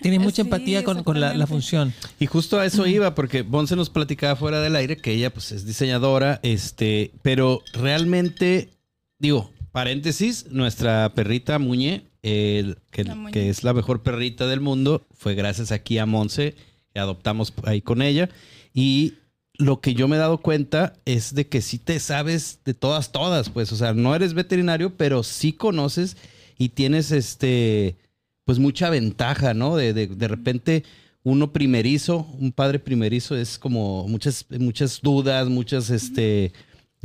tienes 0.00 0.20
mucha 0.20 0.36
Sí, 0.36 0.40
empatía 0.42 0.84
con, 0.84 1.02
con 1.02 1.20
la, 1.20 1.46
función. 1.46 1.92
Y 2.18 2.26
justo 2.26 2.58
a 2.60 2.64
eso 2.66 2.86
iba, 2.86 3.14
porque 3.14 3.42
Bonce 3.42 3.74
nos 3.76 3.90
platicaba 3.90 4.36
fuera 4.36 4.60
del 4.60 4.76
aire 4.76 4.96
que 4.96 5.12
ella 5.12 5.32
pues 5.32 5.50
es 5.52 5.66
diseñadora, 5.66 6.40
este, 6.42 7.10
pero 7.22 7.60
realmente, 7.72 8.70
digo, 9.18 9.50
paréntesis, 9.76 10.46
nuestra 10.50 11.12
perrita 11.14 11.58
Muñe, 11.58 12.04
el- 12.22 12.78
que, 12.90 13.04
La 13.04 13.14
Muñe. 13.14 13.30
que 13.30 13.50
es 13.50 13.62
la 13.62 13.74
mejor 13.74 14.02
perrita 14.02 14.46
del 14.46 14.62
mundo, 14.62 15.06
fue 15.14 15.34
gracias 15.34 15.70
aquí 15.70 15.98
a 15.98 16.06
Monse, 16.06 16.54
que 16.94 16.98
adoptamos 16.98 17.52
ahí 17.64 17.82
con 17.82 18.00
ella. 18.00 18.30
Y 18.72 19.12
lo 19.58 19.82
que 19.82 19.92
yo 19.92 20.08
me 20.08 20.16
he 20.16 20.18
dado 20.18 20.38
cuenta 20.38 20.94
es 21.04 21.34
de 21.34 21.46
que 21.48 21.60
sí 21.60 21.76
te 21.78 22.00
sabes 22.00 22.60
de 22.64 22.72
todas, 22.72 23.12
todas, 23.12 23.50
pues, 23.50 23.70
o 23.70 23.76
sea, 23.76 23.92
no 23.92 24.14
eres 24.14 24.32
veterinario, 24.32 24.96
pero 24.96 25.22
sí 25.22 25.52
conoces 25.52 26.16
y 26.56 26.70
tienes 26.70 27.10
este, 27.12 27.96
pues 28.46 28.58
mucha 28.58 28.88
ventaja, 28.88 29.52
¿no? 29.52 29.76
De, 29.76 29.92
de, 29.92 30.06
de 30.06 30.28
repente 30.28 30.84
uno 31.22 31.52
primerizo, 31.52 32.26
un 32.40 32.50
padre 32.50 32.78
primerizo 32.78 33.36
es 33.36 33.58
como 33.58 34.08
muchas, 34.08 34.46
muchas 34.58 35.02
dudas, 35.02 35.50
muchas 35.50 35.90
este, 35.90 36.54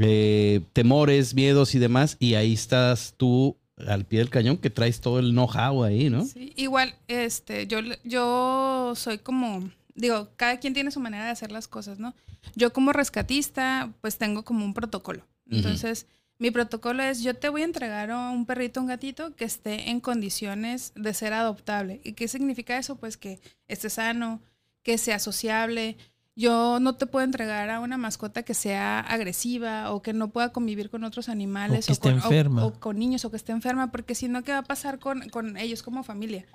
eh, 0.01 0.61
temores, 0.73 1.33
miedos 1.33 1.75
y 1.75 1.79
demás, 1.79 2.17
y 2.19 2.35
ahí 2.35 2.53
estás 2.53 3.13
tú 3.17 3.57
al 3.87 4.05
pie 4.05 4.19
del 4.19 4.29
cañón 4.29 4.57
que 4.57 4.69
traes 4.69 5.01
todo 5.01 5.19
el 5.19 5.31
know-how 5.31 5.83
ahí, 5.83 6.09
¿no? 6.09 6.25
Sí, 6.25 6.53
igual, 6.55 6.95
este, 7.07 7.67
yo, 7.67 7.79
yo 8.03 8.93
soy 8.95 9.17
como, 9.17 9.69
digo, 9.95 10.29
cada 10.35 10.59
quien 10.59 10.73
tiene 10.73 10.91
su 10.91 10.99
manera 10.99 11.25
de 11.25 11.31
hacer 11.31 11.51
las 11.51 11.67
cosas, 11.67 11.99
¿no? 11.99 12.13
Yo 12.55 12.73
como 12.73 12.93
rescatista, 12.93 13.91
pues 14.01 14.17
tengo 14.17 14.43
como 14.43 14.65
un 14.65 14.73
protocolo. 14.73 15.25
Entonces, 15.49 16.07
mi 16.41 16.49
protocolo 16.49 17.03
es, 17.03 17.21
yo 17.21 17.35
te 17.35 17.49
voy 17.49 17.61
a 17.61 17.65
entregar 17.65 18.09
a 18.09 18.29
un 18.29 18.45
perrito, 18.45 18.79
un 18.79 18.87
gatito 18.87 19.35
que 19.35 19.45
esté 19.45 19.89
en 19.89 19.99
condiciones 19.99 20.91
de 20.95 21.13
ser 21.13 21.33
adoptable. 21.33 22.01
¿Y 22.03 22.13
qué 22.13 22.27
significa 22.27 22.77
eso? 22.77 22.95
Pues 22.95 23.17
que 23.17 23.39
esté 23.67 23.89
sano, 23.89 24.41
que 24.81 24.97
sea 24.97 25.19
sociable. 25.19 25.97
Yo 26.41 26.79
no 26.81 26.95
te 26.95 27.05
puedo 27.05 27.23
entregar 27.23 27.69
a 27.69 27.79
una 27.79 27.97
mascota 27.97 28.43
que 28.43 28.53
sea 28.53 28.99
agresiva 28.99 29.91
o 29.91 30.01
que 30.01 30.13
no 30.13 30.29
pueda 30.29 30.51
convivir 30.51 30.89
con 30.89 31.03
otros 31.03 31.29
animales 31.29 31.85
O 31.85 31.87
que 31.87 31.93
esté 31.93 32.09
con, 32.09 32.13
enferma. 32.17 32.65
o 32.65 32.73
con 32.79 32.97
niños 32.99 33.23
o 33.25 33.31
que 33.31 33.37
esté 33.37 33.51
enferma, 33.51 33.91
porque 33.91 34.15
si 34.15 34.27
no, 34.27 34.43
¿qué 34.43 34.51
va 34.51 34.59
a 34.59 34.63
pasar 34.63 34.99
con, 34.99 35.29
con 35.29 35.55
ellos 35.57 35.83
como 35.83 36.03
familia? 36.03 36.45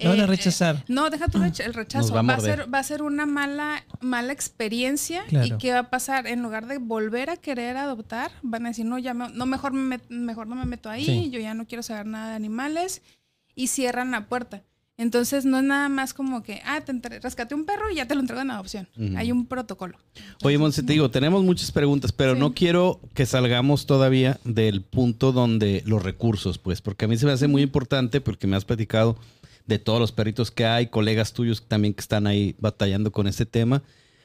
Lo 0.00 0.10
van 0.10 0.20
a 0.20 0.24
Eh, 0.24 0.26
rechazar. 0.26 0.76
eh, 0.76 0.84
no, 0.88 1.10
deja 1.10 1.28
tu 1.28 1.38
rech- 1.38 1.64
el 1.64 1.74
rechazo. 1.74 2.12
va 2.14 2.20
a 2.20 2.22
Va 2.22 2.32
a, 2.34 2.36
morder. 2.36 2.56
ser, 2.58 2.74
va 2.74 2.78
a 2.78 2.82
ser 2.82 3.02
una 3.02 3.26
mala, 3.26 3.82
mala 4.00 4.32
experiencia. 4.32 5.24
Claro. 5.28 5.46
¿Y 5.46 5.58
qué 5.58 5.72
va 5.72 5.78
a 5.80 5.90
pasar? 5.90 6.26
En 6.26 6.42
lugar 6.42 6.66
de 6.66 6.78
volver 6.78 7.30
a 7.30 7.36
querer 7.36 7.76
adoptar, 7.76 8.30
van 8.42 8.66
a 8.66 8.68
decir, 8.70 8.84
no, 8.86 8.98
ya 8.98 9.14
me- 9.14 9.30
no 9.30 9.46
mejor, 9.46 9.72
me 9.72 9.98
mejor 10.08 10.46
no 10.46 10.54
me 10.56 10.66
meto 10.66 10.88
ahí, 10.90 11.04
Sí. 11.04 11.30
yo 11.30 11.40
ya 11.40 11.54
no 11.54 11.66
quiero 11.66 11.82
saber 11.82 12.06
nada 12.06 12.30
de 12.30 12.36
animales. 12.36 13.02
Y 13.56 13.68
cierran 13.68 14.12
la 14.12 14.28
puerta. 14.28 14.62
Entonces 14.98 15.44
no 15.44 15.58
es 15.58 15.64
nada 15.64 15.88
más 15.88 16.12
como 16.12 16.42
que, 16.42 16.60
ah, 16.66 16.80
te 16.80 16.90
entre- 16.90 17.20
rescaté 17.20 17.54
un 17.54 17.64
perro 17.64 17.88
y 17.88 17.94
ya 17.94 18.06
te 18.08 18.16
lo 18.16 18.20
entrego 18.20 18.42
en 18.42 18.50
adopción. 18.50 18.88
Ujú. 18.96 19.16
Hay 19.16 19.30
un 19.30 19.46
protocolo. 19.46 19.96
Oye, 20.42 20.58
Monse, 20.58 20.82
te 20.82 20.92
digo, 20.92 21.08
tenemos 21.08 21.44
muchas 21.44 21.70
preguntas, 21.70 22.10
pero 22.10 22.34
Sí. 22.34 22.40
no 22.40 22.52
quiero 22.52 23.00
que 23.14 23.24
salgamos 23.24 23.86
todavía 23.86 24.40
del 24.44 24.82
punto 24.82 25.30
donde 25.30 25.84
los 25.86 26.02
recursos, 26.02 26.58
pues, 26.58 26.82
porque 26.82 27.04
a 27.04 27.08
mí 27.08 27.16
se 27.16 27.26
me 27.26 27.32
hace 27.32 27.46
muy 27.46 27.62
importante 27.62 28.20
porque 28.20 28.48
me 28.48 28.56
has 28.56 28.64
platicado 28.64 29.16
de 29.66 29.78
todos 29.78 30.00
los 30.00 30.10
perritos 30.10 30.50
que 30.50 30.66
hay, 30.66 30.88
colegas 30.88 31.32
tuyos 31.32 31.62
también 31.68 31.94
que 31.94 32.00
están 32.00 32.26
ahí 32.26 32.56
batallando 32.58 33.12
con 33.12 33.28
este 33.28 33.46
tema. 33.46 33.84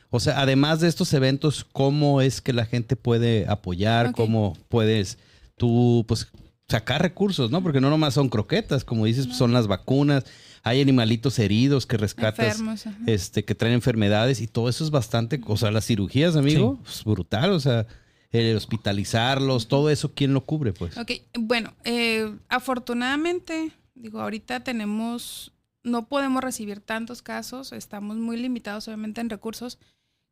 O 0.10 0.20
sea, 0.20 0.39
además 0.42 0.80
de 0.80 0.88
estos 0.88 1.13
eventos, 1.13 1.65
¿cómo 1.72 2.20
es 2.22 2.42
que 2.42 2.51
la 2.53 2.65
gente 2.65 2.96
puede 2.96 3.46
apoyar? 3.48 4.12
¿Cómo 4.13 4.58
puedes 4.70 5.20
tú, 5.56 6.03
pues, 6.08 6.30
sacar 6.68 7.01
recursos, 7.03 7.51
no? 7.51 7.62
Porque 7.62 7.82
no 7.82 7.92
nomás 7.92 8.15
son 8.15 8.30
croquetas, 8.30 8.84
como 8.84 9.06
dices, 9.06 9.27
son 9.36 9.53
las 9.53 9.68
vacunas, 9.68 10.24
hay 10.63 10.82
animalitos 10.82 11.38
heridos 11.39 11.86
que 11.86 11.98
rescatas 11.98 12.60
Enfermos. 12.60 12.86
este, 13.05 13.43
que 13.43 13.53
traen 13.53 13.75
enfermedades 13.75 14.39
y 14.39 14.48
todo 14.48 14.70
eso 14.70 14.86
es 14.86 14.91
bastante, 14.91 15.39
o 15.46 15.58
sea, 15.58 15.72
las 15.72 15.86
cirugías, 15.86 16.38
amigo, 16.38 16.79
es 16.88 17.03
brutal, 17.03 17.51
o 17.51 17.60
sea, 17.60 17.86
el 18.32 18.55
hospitalizarlos, 18.55 19.67
todo 19.67 19.89
eso, 19.89 20.13
¿quién 20.13 20.34
lo 20.34 20.46
cubre, 20.46 20.72
pues? 20.72 20.98
Ok, 20.98 21.12
bueno, 21.38 21.74
eh, 21.84 22.34
afortunadamente, 22.48 23.74
digo, 23.93 24.22
ahorita 24.22 24.62
tenemos, 24.63 25.51
no 25.84 26.08
podemos 26.08 26.41
recibir 26.41 26.79
tantos 26.79 27.22
casos, 27.22 27.74
estamos 27.74 28.15
muy 28.15 28.38
limitados 28.38 28.88
obviamente 28.88 29.20
en 29.20 29.29
recursos. 29.29 29.77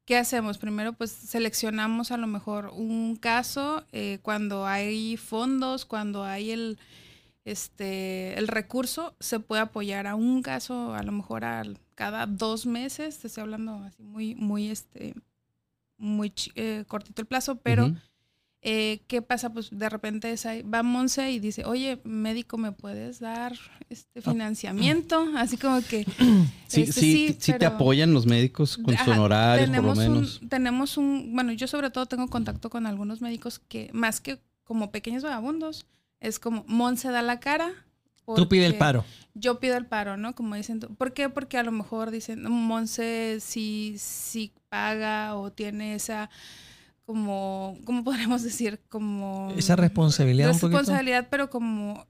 ¿Qué 0.06 0.18
hacemos? 0.18 0.58
Primero, 0.58 0.94
pues 0.94 1.12
seleccionamos 1.12 2.12
a 2.12 2.18
lo 2.18 2.26
mejor 2.26 2.72
un 2.74 3.18
caso 3.18 3.84
eh, 3.92 4.18
cuando 4.24 4.66
hay 4.66 5.16
fondos, 5.16 5.86
cuando 5.86 6.24
hay 6.24 6.52
el, 6.52 6.80
este, 7.46 8.38
el 8.38 8.48
recurso, 8.48 9.16
se 9.20 9.40
puede 9.40 9.62
apoyar 9.62 10.08
a 10.08 10.16
un 10.16 10.42
caso, 10.42 10.94
a 10.94 11.04
lo 11.04 11.12
mejor 11.12 11.44
al- 11.46 11.80
cada 11.96 12.26
dos 12.26 12.66
meses, 12.66 13.20
te 13.20 13.28
estoy 13.28 13.42
hablando 13.42 13.76
así 13.84 14.04
muy, 14.04 14.36
muy, 14.36 14.70
este, 14.70 15.14
muy 15.98 16.34
eh, 16.56 16.84
cortito 16.88 17.22
el 17.22 17.28
plazo, 17.28 17.56
pero... 17.58 17.88
Ujú. 17.88 17.96
Eh, 18.64 19.02
¿Qué 19.08 19.24
pasa? 19.24 19.52
Pues 19.52 19.70
de 19.72 19.90
repente 19.90 20.36
va 20.72 20.84
Monse 20.84 21.32
y 21.32 21.40
dice, 21.40 21.66
oye, 21.66 22.00
médico, 22.04 22.60
¿me 22.60 22.72
puedes 22.72 23.20
dar 23.20 23.56
este 23.90 24.22
financiamiento? 24.22 25.26
Así 25.36 25.58
como 25.58 25.82
que... 25.82 26.06
Sí, 26.68 26.82
este, 26.84 27.02
sí, 27.02 27.28
sí, 27.40 27.54
te 27.54 27.58
pero- 27.58 27.72
apoyan 27.74 28.14
los 28.14 28.28
médicos 28.28 28.78
con 28.78 28.96
sus 28.96 29.08
honorarios, 29.08 29.68
por 29.72 29.84
lo 29.84 29.96
menos. 29.96 30.40
Un, 30.44 30.50
tenemos 30.50 30.98
un, 30.98 31.32
bueno, 31.34 31.54
yo 31.54 31.66
sobre 31.66 31.90
todo 31.90 32.06
tengo 32.06 32.28
contacto 32.30 32.70
con 32.70 32.86
algunos 32.86 33.20
médicos 33.20 33.58
que 33.58 33.90
más 33.94 34.22
que 34.22 34.40
como 34.64 34.92
pequeños 34.92 35.24
vagabundos, 35.24 35.88
es 36.22 36.40
como 36.40 36.64
Monse 36.68 37.10
da 37.10 37.22
la 37.22 37.40
cara. 37.40 37.74
Tú 38.36 38.48
pide 38.48 38.66
el 38.66 38.78
paro. 38.78 39.04
Yo 39.34 39.60
pido 39.60 39.76
el 39.76 39.86
paro, 39.86 40.16
¿no? 40.16 40.36
Como 40.36 40.56
dicen. 40.56 40.80
¿Por 40.80 41.14
qué? 41.14 41.28
Porque 41.28 41.58
a 41.58 41.64
lo 41.64 41.72
mejor 41.72 42.12
dicen, 42.12 42.44
"No, 42.44 42.50
Monse 42.50 43.40
sí, 43.42 43.96
sí 43.98 44.54
paga 44.70 45.36
o 45.36 45.52
tiene 45.52 45.96
esa, 45.96 46.30
como, 47.06 47.78
¿cómo 47.84 48.04
podríamos 48.06 48.44
decir? 48.44 48.80
Como... 48.88 49.54
Esa 49.58 49.76
responsabilidad 49.76 50.50
un. 50.50 50.54
Responsabilidad, 50.54 51.28
pero 51.30 51.50
como 51.50 52.08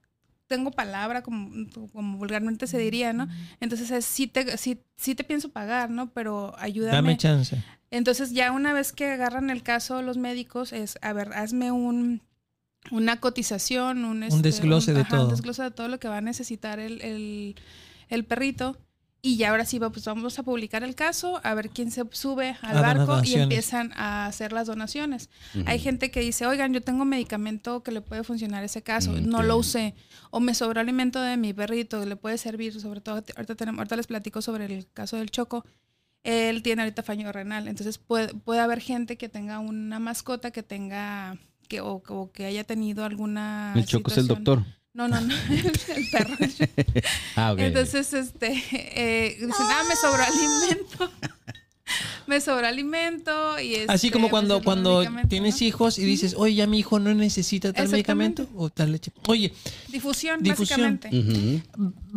tengo 0.48 0.72
palabra, 0.72 1.24
como, 1.24 1.50
como 1.94 2.18
vulgarmente 2.18 2.68
se 2.68 2.78
diría, 2.78 3.14
¿no? 3.14 3.30
Entonces 3.62 3.90
es, 3.90 4.04
sí, 4.06 4.28
te, 4.28 4.58
sí, 4.58 4.84
sí 4.98 5.16
te 5.16 5.24
pienso 5.24 5.50
pagar, 5.50 5.90
¿no? 5.90 6.12
Pero 6.12 6.54
ayúdame. 6.60 6.96
Dame 6.96 7.18
chance. 7.18 7.64
Entonces 7.90 8.32
ya 8.32 8.52
una 8.52 8.74
vez 8.74 8.92
que 8.92 9.10
agarran 9.12 9.50
el 9.50 9.64
caso 9.64 10.02
los 10.02 10.18
médicos 10.18 10.74
es, 10.74 11.00
a 11.02 11.14
ver, 11.14 11.32
hazme 11.34 11.72
un 11.72 12.22
una 12.90 13.20
cotización, 13.20 14.06
un, 14.06 14.24
este, 14.24 14.42
desglose 14.42 14.94
de 14.94 15.04
todo. 15.04 15.26
Un 15.26 15.30
desglose 15.30 15.64
de 15.64 15.72
todo 15.72 15.88
lo 15.88 16.00
que 16.00 16.08
va 16.08 16.18
a 16.18 16.22
necesitar 16.22 16.80
el, 16.80 17.02
el, 17.02 17.56
el 18.10 18.26
perrito. 18.26 18.78
Y 19.24 19.38
ya 19.38 19.52
ahora 19.52 19.66
sí, 19.66 19.80
pues 19.80 20.04
vamos 20.06 20.40
a 20.40 20.44
publicar 20.44 20.84
el 20.84 20.96
caso, 20.96 21.40
a 21.44 21.54
ver 21.54 21.70
quién 21.70 21.92
se 21.92 22.04
sube 22.10 22.58
al 22.64 22.80
A 22.80 22.82
barco 22.82 23.22
y 23.24 23.36
empiezan 23.36 23.92
a 23.94 24.26
hacer 24.26 24.52
las 24.52 24.66
donaciones. 24.66 25.30
Hay 25.68 25.78
gente 25.78 26.10
que 26.10 26.22
dice, 26.22 26.48
oigan, 26.48 26.74
yo 26.74 26.82
tengo 26.82 27.06
medicamento 27.06 27.84
que 27.84 27.92
le 27.92 28.02
puede 28.02 28.24
funcionar 28.24 28.64
ese 28.64 28.82
caso, 28.82 29.12
no 29.14 29.44
lo 29.44 29.58
usé. 29.58 29.94
O 30.32 30.40
me 30.40 30.56
sobró 30.56 30.82
alimento 30.82 31.22
de 31.22 31.38
mi 31.38 31.54
perrito, 31.54 32.04
le 32.04 32.16
puede 32.16 32.40
servir, 32.40 32.82
sobre 32.82 33.00
todo, 33.00 33.24
ahorita, 33.36 33.54
tenemos, 33.54 33.78
ahorita 33.78 33.96
les 33.96 34.08
platico 34.08 34.42
sobre 34.42 34.66
el 34.66 34.88
caso 34.92 35.18
del 35.18 35.30
Choco. 35.30 35.66
Él 36.24 36.64
tiene 36.64 36.82
ahorita 36.82 37.04
fallo 37.04 37.32
renal, 37.32 37.68
entonces 37.68 38.00
puede, 38.00 38.34
puede 38.34 38.60
haber 38.60 38.80
gente 38.80 39.18
que 39.18 39.30
tenga 39.30 39.60
una 39.60 40.00
mascota 40.00 40.50
que 40.50 40.64
tenga, 40.64 41.38
que, 41.72 41.80
o, 41.80 42.04
o 42.06 42.32
que 42.34 42.44
haya 42.46 42.66
tenido 42.66 43.06
alguna... 43.06 43.72
El 43.78 43.86
Choco 43.86 44.12
es 44.12 44.18
el 44.18 44.28
doctor. 44.28 44.66
No, 44.94 45.08
no, 45.08 45.22
no, 45.22 45.34
el 45.50 46.10
perro. 46.12 46.36
Ah, 47.38 47.54
ok. 47.54 47.60
Entonces, 47.60 48.12
este, 48.14 48.48
eh, 48.72 49.38
dicen, 49.40 49.54
ah, 49.70 49.84
me 49.88 49.96
sobró 49.96 50.22
alimento. 50.22 51.12
me 52.28 52.42
sobró 52.42 52.68
alimento 52.68 53.58
y 53.62 53.76
Así 53.88 54.08
este, 54.08 54.12
como 54.12 54.30
cuando, 54.30 54.62
cuando 54.62 55.02
tienes 55.30 55.62
¿no? 55.62 55.68
hijos 55.68 55.98
y 55.98 56.04
dices, 56.04 56.36
oye, 56.38 56.56
ya 56.56 56.68
mi 56.68 56.80
hijo 56.80 57.00
no 57.00 57.14
necesita 57.14 57.72
tal 57.72 57.88
medicamento 57.88 58.50
o 58.54 58.70
tal 58.70 58.92
leche. 58.92 59.14
Oye, 59.28 59.54
Difusión, 59.88 60.44
Difusión. 60.44 61.00
básicamente. 61.02 61.64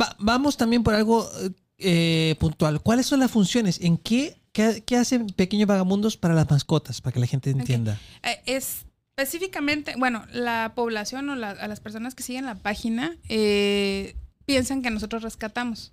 Va- 0.01 0.17
vamos 0.19 0.57
también 0.57 0.83
por 0.83 0.95
algo 0.95 1.31
eh, 1.79 2.35
puntual. 2.41 2.81
¿Cuáles 2.83 3.07
son 3.07 3.21
las 3.21 3.31
funciones? 3.31 3.79
¿En 3.81 3.99
qué, 3.99 4.37
qué, 4.51 4.83
qué 4.85 4.97
hacen 4.97 5.29
pequeños 5.29 5.69
vagabundos 5.69 6.17
para 6.17 6.35
las 6.35 6.51
mascotas? 6.51 7.01
Para 7.01 7.15
que 7.15 7.21
la 7.21 7.27
gente 7.29 7.51
entienda. 7.51 8.01
Eh, 8.25 8.41
es 8.47 8.85
específicamente, 9.17 9.95
bueno, 9.97 10.25
la 10.33 10.73
población 10.75 11.29
o 11.31 11.37
la- 11.37 11.51
a 11.51 11.69
las 11.69 11.81
personas 11.81 12.15
que 12.15 12.23
siguen 12.23 12.47
la 12.47 12.57
página 12.57 13.17
eh, 13.29 14.17
piensan 14.45 14.83
que 14.83 14.91
nosotros 14.91 15.23
rescatamos. 15.23 15.93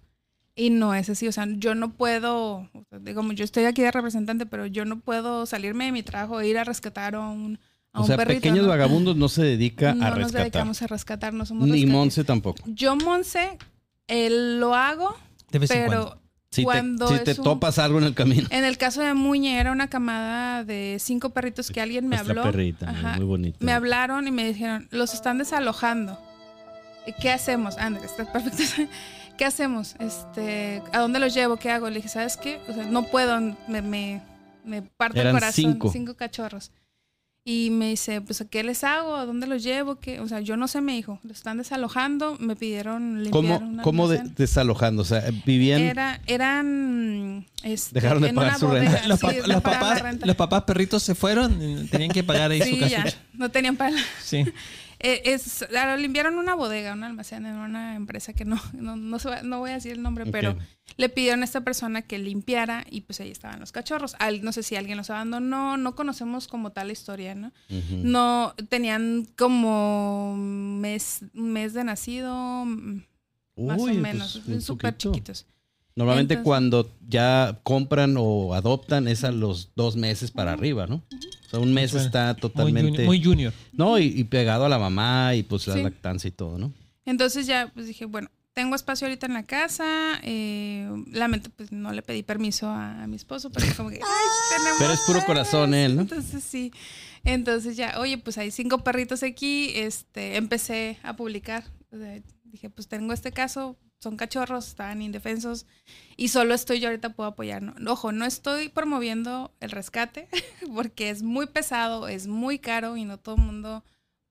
Y 0.56 0.70
no 0.70 0.94
es 0.94 1.10
así, 1.10 1.28
o 1.28 1.32
sea, 1.32 1.48
yo 1.50 1.75
no 1.75 1.94
puedo, 1.94 2.70
o 2.74 2.84
sea, 2.90 3.00
digamos, 3.00 3.36
yo 3.36 3.46
estoy 3.46 3.66
aquí 3.66 3.82
de 3.84 3.92
representante, 3.92 4.46
pero 4.46 4.66
yo 4.66 4.84
no 4.86 5.00
puedo 5.00 5.46
salirme 5.46 5.86
de 5.86 5.92
mi 5.94 6.04
trabajo 6.04 6.42
e 6.42 6.48
ir 6.50 6.58
a 6.58 6.63
rescatar 6.66 7.16
a 7.16 7.22
un, 7.22 7.58
a 7.94 8.00
O 8.00 8.01
un 8.01 8.08
sea, 8.08 8.18
perrito. 8.18 8.42
pequeños 8.42 8.63
¿no? 8.66 8.70
vagabundos 8.70 9.16
no 9.16 9.30
se 9.30 9.44
dedica 9.44 9.94
no 9.94 10.06
a 10.06 10.10
nos 10.10 10.18
rescatar. 10.18 10.42
dedicamos 10.42 10.82
a 10.82 10.88
rescatar, 10.88 11.34
no 11.34 11.46
somos 11.46 11.68
Ni. 11.70 11.86
Monse 11.86 12.24
tampoco. 12.25 12.62
Yo, 12.66 12.96
Monse, 12.98 13.58
eh, 14.08 14.30
lo 14.60 14.75
hago, 14.75 15.16
De 15.51 15.60
vez 15.60 15.70
pero 15.70 16.21
Si 16.53 16.65
Cuando 16.65 17.08
te, 17.08 17.17
si 17.20 17.24
te 17.24 17.39
un- 17.39 17.46
topas 17.46 17.79
algo 17.79 18.00
en 18.00 18.03
el 18.03 18.13
camino. 18.13 18.46
en 18.51 18.65
el 18.65 18.77
caso 18.77 19.00
de 19.00 19.13
Muñe 19.13 19.58
era 19.58 19.72
una 19.72 19.88
camada 19.89 20.65
de 20.65 20.98
cinco 21.00 21.29
perritos 21.29 21.72
que 21.72 21.79
alguien 21.79 22.10
me 22.10 22.17
habló. 22.17 22.43
perrita, 22.43 22.89
Ajá. 22.89 23.13
muy 23.15 23.24
bonita. 23.25 23.58
Me 23.62 23.72
hablaron 23.72 24.27
y 24.27 24.31
me 24.31 24.46
dijeron, 24.46 24.86
los 24.91 25.13
están 25.13 25.38
desalojando. 25.38 26.20
¿Qué 27.22 27.31
hacemos? 27.31 27.77
Andrés, 27.77 28.12
está 28.12 28.29
perfecto. 28.34 28.62
¿Qué 29.38 29.46
hacemos? 29.46 29.96
Este, 30.00 30.84
¿A 30.91 31.00
dónde 31.00 31.20
los 31.20 31.34
llevo? 31.34 31.55
¿Qué 31.55 31.72
hago? 31.72 31.89
Le 31.89 31.96
dije, 31.96 32.10
¿sabes 32.10 32.36
qué? 32.36 32.60
O 32.67 32.74
sea, 32.74 32.84
no 32.84 33.03
puedo, 33.08 33.39
me, 33.70 33.81
me, 33.81 34.22
me 34.65 34.81
parte 34.81 35.22
Eran 35.22 35.34
el 35.36 35.39
corazón. 35.39 35.79
cinco. 35.93 36.15
cachorros. 36.17 36.74
Y 37.44 37.72
me 37.72 37.90
dice, 37.90 38.22
pues, 38.22 38.40
¿a 38.42 38.46
qué 38.48 38.64
les 38.64 38.84
hago? 38.84 39.16
¿A 39.16 39.26
dónde 39.26 39.48
los 39.48 39.64
llevo? 39.64 39.96
¿Qué? 40.00 40.20
O 40.20 40.28
sea, 40.28 40.42
yo 40.42 40.58
no 40.58 40.68
sé, 40.68 40.80
me 40.80 40.94
dijo. 40.94 41.20
Los 41.24 41.38
están 41.38 41.58
desalojando, 41.58 42.38
me 42.40 42.56
pidieron 42.56 43.24
limpiar 43.24 43.32
¿Cómo, 43.32 43.58
un 43.58 43.78
cómo 43.80 44.08
de- 44.08 44.22
desalojando? 44.38 45.02
O 45.02 45.06
sea, 45.06 45.24
vivían. 45.44 45.82
Era, 45.82 46.22
eran 46.28 47.48
este, 47.64 48.00
Dejaron 48.00 48.22
de 48.22 48.34
pagar 48.34 48.52
una 48.52 48.60
su 48.60 48.68
bodega. 48.68 48.92
renta. 48.92 49.08
los, 49.08 49.20
Sí, 49.20 49.26
no 49.42 49.48
los 49.48 49.62
papás, 49.64 50.02
renta. 50.04 50.26
los 50.28 50.36
papás 50.36 50.64
perritos 50.66 51.02
se 51.02 51.16
fueron, 51.16 51.88
tenían 51.90 52.12
que 52.12 52.24
pagar 52.24 52.52
ahí 52.52 52.62
Sí, 52.62 52.80
su 52.80 52.86
ya, 52.88 53.04
casucha. 53.06 53.18
no 53.34 53.50
tenían 53.50 53.76
para... 53.76 53.96
Sí. 54.24 54.46
Eh, 55.03 55.22
es, 55.34 55.65
ah, 55.75 55.96
limpiaron 55.98 56.38
una 56.38 56.53
bodega, 56.53 56.93
un 56.93 57.03
almacén 57.03 57.46
en 57.46 57.55
una 57.55 57.96
empresa 57.96 58.34
que 58.34 58.46
no, 58.46 58.62
no, 58.74 58.96
no, 58.96 59.20
se 59.20 59.29
va- 59.29 59.41
no 59.41 59.60
voy 59.60 59.72
a 59.72 59.74
decir 59.75 59.93
el 59.93 60.01
nombre, 60.01 60.25
pero 60.27 60.55
le 60.98 61.10
pidieron 61.10 61.41
a 61.41 61.46
esta 61.46 61.62
persona 61.62 62.01
que 62.03 62.20
limpiara 62.20 62.86
y 62.89 63.01
pues 63.01 63.20
ahí 63.20 63.31
estaban 63.31 63.60
los 63.60 63.72
cachorros. 63.72 64.15
Al- 64.20 64.43
no 64.43 64.51
sé 64.51 64.62
si 64.63 64.75
alguien 64.75 64.98
los 64.98 65.10
abandonó, 65.10 65.77
no 65.77 65.96
conocemos 65.96 66.48
como 66.48 66.72
tal 66.72 66.88
la 66.88 66.93
historia, 66.93 67.34
¿no? 67.36 67.51
No, 68.03 68.53
tenían 68.70 69.27
como 69.38 70.36
mes, 70.38 71.22
mes 71.34 71.74
de 71.74 71.84
nacido, 71.84 72.65
mm, 72.65 73.01
más 73.58 73.79
o 73.79 73.84
pues, 73.86 73.98
menos, 73.98 74.41
muy 74.46 74.62
súper 74.62 74.98
chiquitos. 74.98 75.46
Normalmente 75.96 76.36
Entonces- 76.36 76.46
cuando 76.48 76.89
ya 77.08 77.60
compran 77.63 78.15
o 78.17 78.53
adoptan 78.53 79.08
es 79.08 79.24
a 79.24 79.31
los 79.31 79.72
dos 79.75 79.96
meses 79.98 80.31
para 80.31 80.53
arriba, 80.53 80.88
¿no? 80.88 80.96
O 80.96 81.41
sea, 81.51 81.60
un 81.60 81.74
mes 81.74 81.93
está 81.93 82.31
Muy 82.34 82.41
totalmente... 82.41 82.89
junior. 82.89 83.05
muy 83.05 83.24
junior. 83.24 83.53
No, 83.74 84.00
y, 84.00 84.05
y 84.05 84.24
pegado 84.24 84.65
a 84.65 84.70
la 84.70 84.79
mamá 84.79 85.36
y 85.36 85.43
pues 85.43 85.67
la 85.67 85.75
Sí. 85.75 85.84
lactancia 85.84 86.27
y 86.27 86.31
todo, 86.31 86.58
¿no? 86.58 86.74
Entonces 87.05 87.46
ya 87.48 87.70
pues 87.74 87.88
dije, 87.88 88.05
bueno, 88.05 88.29
tengo 88.53 88.75
espacio 88.75 89.08
ahorita 89.08 89.25
en 89.27 89.34
la 89.34 89.43
casa. 89.43 90.20
Eh, 90.24 90.89
lamento, 91.12 91.50
pues 91.55 91.72
no 91.72 91.91
le 91.93 92.01
pedí 92.01 92.22
permiso 92.24 92.67
a, 92.70 93.03
a 93.03 93.08
mi 93.08 93.15
esposo, 93.15 93.50
pero 93.51 93.65
como 93.77 93.89
que, 93.89 93.96
ay, 94.03 94.58
tenemos 94.58 94.77
Pero 94.79 94.93
es 94.93 95.00
puro 95.01 95.20
perros". 95.20 95.25
corazón 95.25 95.74
él, 95.74 95.96
¿no? 95.96 96.01
Entonces 96.01 96.43
sí. 96.43 96.72
Entonces 97.24 97.77
ya, 97.77 98.00
oye, 98.00 98.17
pues 98.17 98.38
hay 98.38 98.51
cinco 98.51 98.84
perritos 98.84 99.24
aquí. 99.24 99.72
Este, 99.75 100.38
empecé 100.38 100.98
a 101.03 101.15
publicar. 101.15 101.63
O 101.91 101.98
sea, 101.98 102.20
dije, 102.46 102.70
pues 102.70 102.88
tengo 102.88 103.13
este 103.13 103.31
caso, 103.31 103.77
son 104.01 104.17
cachorros, 104.17 104.67
están 104.67 105.01
indefensos 105.01 105.67
y 106.17 106.29
solo 106.29 106.53
estoy 106.55 106.79
yo 106.79 106.88
ahorita 106.89 107.13
puedo 107.13 107.29
apoyar. 107.29 107.62
No, 107.62 107.91
ojo, 107.91 108.12
no 108.12 108.25
estoy 108.25 108.70
promoviendo 108.70 109.53
el 109.60 109.70
rescate 109.72 110.27
porque 110.75 111.10
es 111.12 111.22
muy 111.22 111.46
pesado, 111.46 112.08
es 112.08 112.27
muy 112.27 112.58
caro 112.60 112.98
y 112.98 113.05
no 113.05 113.17
todo 113.17 113.36
el 113.36 113.41
mundo 113.43 113.84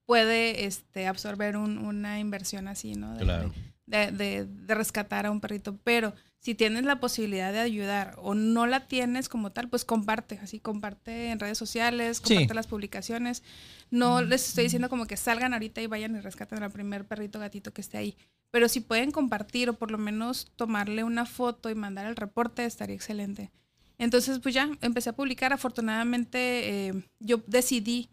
puede 0.06 0.64
este, 0.64 1.06
absorber 1.06 1.56
un- 1.56 1.78
una 1.78 2.18
inversión 2.18 2.66
así, 2.66 2.94
¿no? 2.94 3.14
De- 3.14 3.24
Claro. 3.24 3.48
de, 3.50 3.54
de- 3.90 4.46
de 4.46 4.74
rescatar 4.74 5.26
a 5.26 5.30
un 5.30 5.40
perrito. 5.40 5.78
Pero 5.84 6.14
si 6.38 6.54
tienes 6.54 6.84
la 6.84 7.00
posibilidad 7.00 7.52
de 7.52 7.58
ayudar 7.60 8.14
o 8.18 8.34
no 8.34 8.66
la 8.66 8.86
tienes 8.88 9.28
como 9.28 9.52
tal, 9.52 9.68
pues 9.68 9.84
comparte, 9.84 10.38
así 10.42 10.58
comparte 10.60 11.30
en 11.30 11.38
redes 11.38 11.58
sociales, 11.58 12.22
Sí. 12.24 12.34
comparte 12.34 12.54
las 12.54 12.66
publicaciones. 12.66 13.42
No 13.90 14.22
les 14.22 14.48
estoy 14.48 14.64
diciendo 14.64 14.88
como 14.88 15.06
que 15.06 15.16
salgan 15.16 15.52
ahorita 15.52 15.82
y 15.82 15.86
vayan 15.86 16.16
y 16.16 16.20
rescaten 16.20 16.62
al 16.62 16.70
primer 16.70 17.04
perrito 17.06 17.38
gatito 17.38 17.72
que 17.72 17.80
esté 17.82 17.98
ahí. 17.98 18.16
Pero 18.50 18.68
si 18.68 18.80
pueden 18.80 19.10
compartir 19.10 19.68
o 19.68 19.74
por 19.74 19.90
lo 19.90 19.98
menos 19.98 20.50
tomarle 20.56 21.04
una 21.04 21.26
foto 21.26 21.68
y 21.70 21.74
mandar 21.74 22.06
el 22.06 22.16
reporte, 22.16 22.64
estaría 22.64 22.96
excelente. 22.96 23.50
Entonces, 23.98 24.38
pues 24.38 24.54
ya 24.54 24.70
empecé 24.80 25.10
a 25.10 25.12
publicar. 25.12 25.52
Afortunadamente, 25.52 26.88
eh, 26.88 27.04
yo 27.18 27.42
decidí 27.46 28.08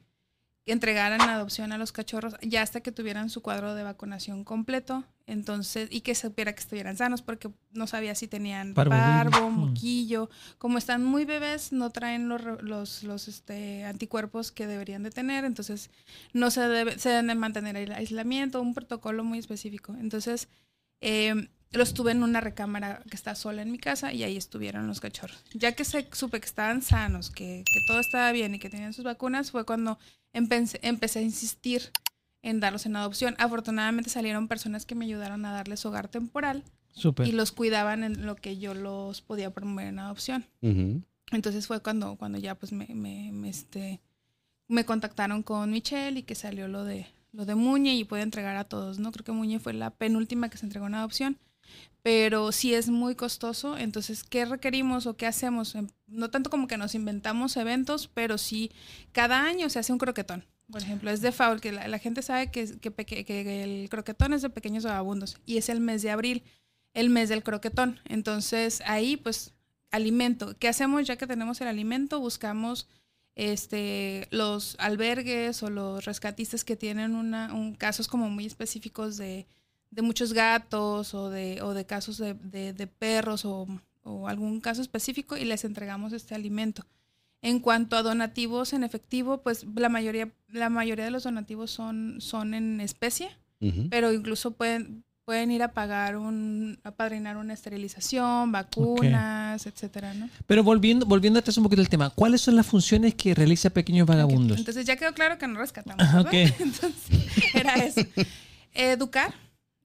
entregar 0.71 1.13
en 1.13 1.21
adopción 1.21 1.71
a 1.71 1.77
los 1.77 1.91
cachorros 1.91 2.35
ya 2.41 2.61
hasta 2.61 2.81
que 2.81 2.91
tuvieran 2.91 3.29
su 3.29 3.41
cuadro 3.41 3.73
de 3.73 3.83
vacunación 3.83 4.43
completo. 4.43 5.05
Entonces, 5.25 5.89
y 5.91 6.01
que 6.01 6.15
supiera 6.15 6.53
que 6.53 6.61
estuvieran 6.61 6.95
sanos, 6.95 7.21
porque 7.21 7.49
no 7.71 7.85
sabía 7.87 8.15
si 8.15 8.27
tenían 8.27 8.73
parvo, 8.73 9.49
moquillo. 9.49 10.29
Como 10.57 10.77
están 10.77 11.03
muy 11.03 11.25
bebés, 11.25 11.73
no 11.73 11.89
traen 11.89 12.29
los, 12.29 12.41
los, 12.63 13.03
los 13.03 13.27
este, 13.27 13.83
anticuerpos 13.85 14.51
que 14.51 14.67
deberían 14.67 15.03
de 15.03 15.11
tener. 15.11 15.43
Entonces, 15.43 15.89
no 16.33 16.49
se, 16.49 16.61
debe, 16.61 16.97
se 16.97 17.09
deben 17.09 17.27
de 17.27 17.35
mantener 17.35 17.75
el 17.75 17.91
aislamiento, 17.91 18.61
un 18.61 18.73
protocolo 18.73 19.23
muy 19.23 19.39
específico. 19.39 19.95
Entonces, 19.99 20.47
eh, 21.01 21.49
los 21.71 21.93
tuve 21.93 22.11
en 22.11 22.23
una 22.23 22.41
recámara 22.41 23.03
que 23.09 23.15
está 23.15 23.35
sola 23.35 23.61
en 23.61 23.71
mi 23.71 23.77
casa 23.77 24.13
y 24.13 24.23
ahí 24.23 24.37
estuvieron 24.37 24.87
los 24.87 25.01
cachorros. 25.01 25.43
Ya 25.53 25.73
que 25.73 25.83
se, 25.83 26.07
supe 26.13 26.39
que 26.39 26.45
estaban 26.45 26.81
sanos, 26.81 27.29
que, 27.29 27.63
que 27.65 27.79
todo 27.85 27.99
estaba 27.99 28.31
bien 28.31 28.55
y 28.55 28.59
que 28.59 28.69
tenían 28.69 28.93
sus 28.93 29.03
vacunas, 29.03 29.51
fue 29.51 29.65
cuando 29.65 29.99
empecé, 30.37 30.79
empecé 30.83 31.19
a 31.19 31.21
insistir 31.23 31.91
en 32.41 32.59
darlos 32.59 32.85
en 32.85 32.95
adopción. 32.95 33.35
Afortunadamente 33.39 34.09
salieron 34.09 34.47
personas 34.47 34.85
que 34.85 34.95
me 34.95 35.05
ayudaron 35.05 35.43
a 35.45 35.51
darles 35.51 35.85
hogar 35.85 36.07
temporal 36.07 36.63
y 37.25 37.31
los 37.31 37.51
cuidaban 37.51 38.03
en 38.03 38.25
lo 38.25 38.35
que 38.35 38.57
yo 38.57 38.73
los 38.73 39.21
podía 39.21 39.51
promover 39.51 39.87
en 39.87 39.99
adopción. 39.99 40.45
Entonces 41.31 41.67
fue 41.67 41.81
cuando, 41.81 42.15
cuando 42.15 42.37
ya 42.37 42.55
pues 42.55 42.71
me, 42.71 42.87
me, 42.93 43.31
me, 43.31 43.49
este, 43.49 44.01
me 44.67 44.85
contactaron 44.85 45.43
con 45.43 45.69
Michelle 45.71 46.19
y 46.19 46.23
que 46.23 46.35
salió 46.35 46.67
lo 46.67 46.83
de, 46.83 47.07
lo 47.33 47.45
de 47.45 47.55
Muñe 47.55 47.95
y 47.95 48.03
puede 48.03 48.23
entregar 48.23 48.55
a 48.55 48.63
todos, 48.63 48.97
¿no? 48.99 49.11
Creo 49.11 49.25
que 49.25 49.31
Muñe 49.31 49.59
fue 49.59 49.73
la 49.73 49.89
penúltima 49.91 50.49
que 50.49 50.57
se 50.57 50.65
entregó 50.65 50.87
en 50.87 50.95
adopción, 50.95 51.37
pero 52.07 52.53
sí 52.53 52.73
es 52.73 52.87
muy 52.87 53.15
costoso, 53.15 53.77
entonces, 53.77 54.23
¿qué 54.23 54.45
requerimos 54.45 55.07
o 55.07 55.17
qué 55.17 55.25
hacemos? 55.25 55.75
Em, 55.75 55.89
No 56.07 56.29
tanto 56.29 56.49
como 56.49 56.65
que 56.65 56.77
nos 56.77 56.95
inventamos 56.95 57.57
eventos, 57.57 58.07
pero 58.07 58.37
sí, 58.37 58.71
cada 59.11 59.43
año 59.43 59.69
se 59.69 59.79
hace 59.79 59.91
un 59.91 59.99
croquetón. 59.99 60.45
Por 60.71 60.81
ejemplo, 60.81 61.11
es 61.11 61.19
de 61.19 61.33
FAUL, 61.33 61.59
que 61.59 61.73
la, 61.73 61.85
la 61.89 61.99
gente 61.99 62.21
sabe 62.21 62.49
que, 62.49 62.79
que, 62.79 63.63
el 63.63 63.89
croquetón 63.89 64.31
es 64.31 64.41
de 64.41 64.49
pequeños 64.49 64.85
vagabundos 64.85 65.37
y 65.45 65.57
es 65.57 65.67
el 65.67 65.81
mes 65.81 66.01
de 66.01 66.11
abril, 66.11 66.43
el 66.93 67.09
mes 67.09 67.27
del 67.27 67.43
croquetón. 67.43 67.99
Entonces, 68.05 68.81
ahí 68.85 69.17
pues 69.17 69.53
alimento. 69.91 70.55
¿Qué 70.57 70.69
hacemos 70.69 71.05
ya 71.05 71.17
que 71.17 71.27
tenemos 71.27 71.59
el 71.59 71.67
alimento? 71.67 72.21
Buscamos 72.21 72.87
este, 73.35 74.29
los 74.31 74.77
albergues 74.79 75.61
o 75.61 75.69
los 75.69 76.05
rescatistas 76.05 76.63
que 76.63 76.77
tienen 76.77 77.15
una, 77.15 77.53
un, 77.53 77.75
casos 77.75 78.07
como 78.07 78.29
muy 78.29 78.45
específicos 78.45 79.17
de, 79.17 79.45
de 79.91 80.01
muchos 80.01 80.33
gatos 80.33 81.13
o 81.13 81.29
de, 81.29 81.61
o 81.61 81.73
de 81.73 81.85
casos 81.85 82.17
de, 82.17 82.33
de- 82.35 82.73
de 82.73 82.87
perros 82.87 83.45
o, 83.45 83.67
o 84.03 84.27
algún 84.27 84.59
caso 84.61 84.81
específico 84.81 85.37
y 85.37 85.45
les 85.45 85.63
entregamos 85.65 86.13
este 86.13 86.35
alimento. 86.35 86.85
En 87.41 87.59
cuanto 87.59 87.95
a 87.95 88.03
donativos 88.03 88.73
en 88.73 88.83
efectivo, 88.83 89.41
pues 89.43 89.65
la 89.75 89.89
mayoría, 89.89 90.29
la 90.49 90.69
mayoría 90.69 91.05
de 91.05 91.11
los 91.11 91.23
donativos 91.23 91.71
son, 91.71 92.17
son 92.19 92.53
en 92.53 92.81
especie 92.81 93.29
Ujú. 93.61 93.87
pero 93.89 94.11
incluso 94.13 94.51
pueden 94.51 95.03
pueden 95.25 95.51
ir 95.51 95.61
a 95.61 95.73
pagar 95.73 96.15
un 96.15 96.79
a 96.85 96.91
padrinar 96.91 97.35
una 97.35 97.53
esterilización, 97.53 98.51
vacunas, 98.53 99.65
etcétera, 99.67 100.13
¿no? 100.13 100.29
Pero 100.47 100.63
volviendo, 100.63 101.05
volviendo 101.05 101.37
atrás 101.39 101.57
un 101.57 101.63
poquito 101.63 101.81
del 101.81 101.89
tema, 101.89 102.09
¿cuáles 102.11 102.39
son 102.41 102.55
las 102.55 102.65
funciones 102.65 103.13
que 103.15 103.35
realiza 103.35 103.69
Pequeños 103.69 104.07
Vagabundos? 104.07 104.57
Entonces 104.57 104.85
ya 104.85 104.95
quedó 104.95 105.13
claro 105.13 105.37
que 105.37 105.45
no 105.47 105.59
rescatamos. 105.59 106.01
Ajá, 106.01 106.23
¿verdad? 106.23 106.31
ok. 106.49 106.55
Entonces 106.61 107.53
era 107.53 107.75
eso. 107.75 108.01
Educar, 108.73 109.33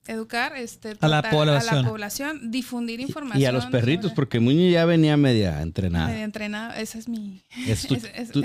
educar 0.07 0.57
este, 0.57 0.97
A 1.01 1.09
la 1.09 1.23
población. 1.23 1.75
a 1.79 1.83
la 1.83 1.89
población, 1.89 2.51
difundir 2.51 3.01
información. 3.01 3.41
Y 3.41 3.45
a 3.47 3.53
los 3.53 3.67
perritos, 3.67 4.07
sobre- 4.07 4.17
porque 4.17 4.41
Muñe 4.41 4.71
ya 4.71 4.85
venía 4.85 5.17
media 5.17 5.63
entrenada. 5.63 6.09
medio 6.09 6.25
entrenada, 6.25 6.79
esa 6.81 6.99
es 6.99 7.09
mi 7.09 7.41
Es 7.69 7.87
tu, 7.87 7.95
es- 7.95 8.05
es- 8.15 8.31
tu- 8.33 8.43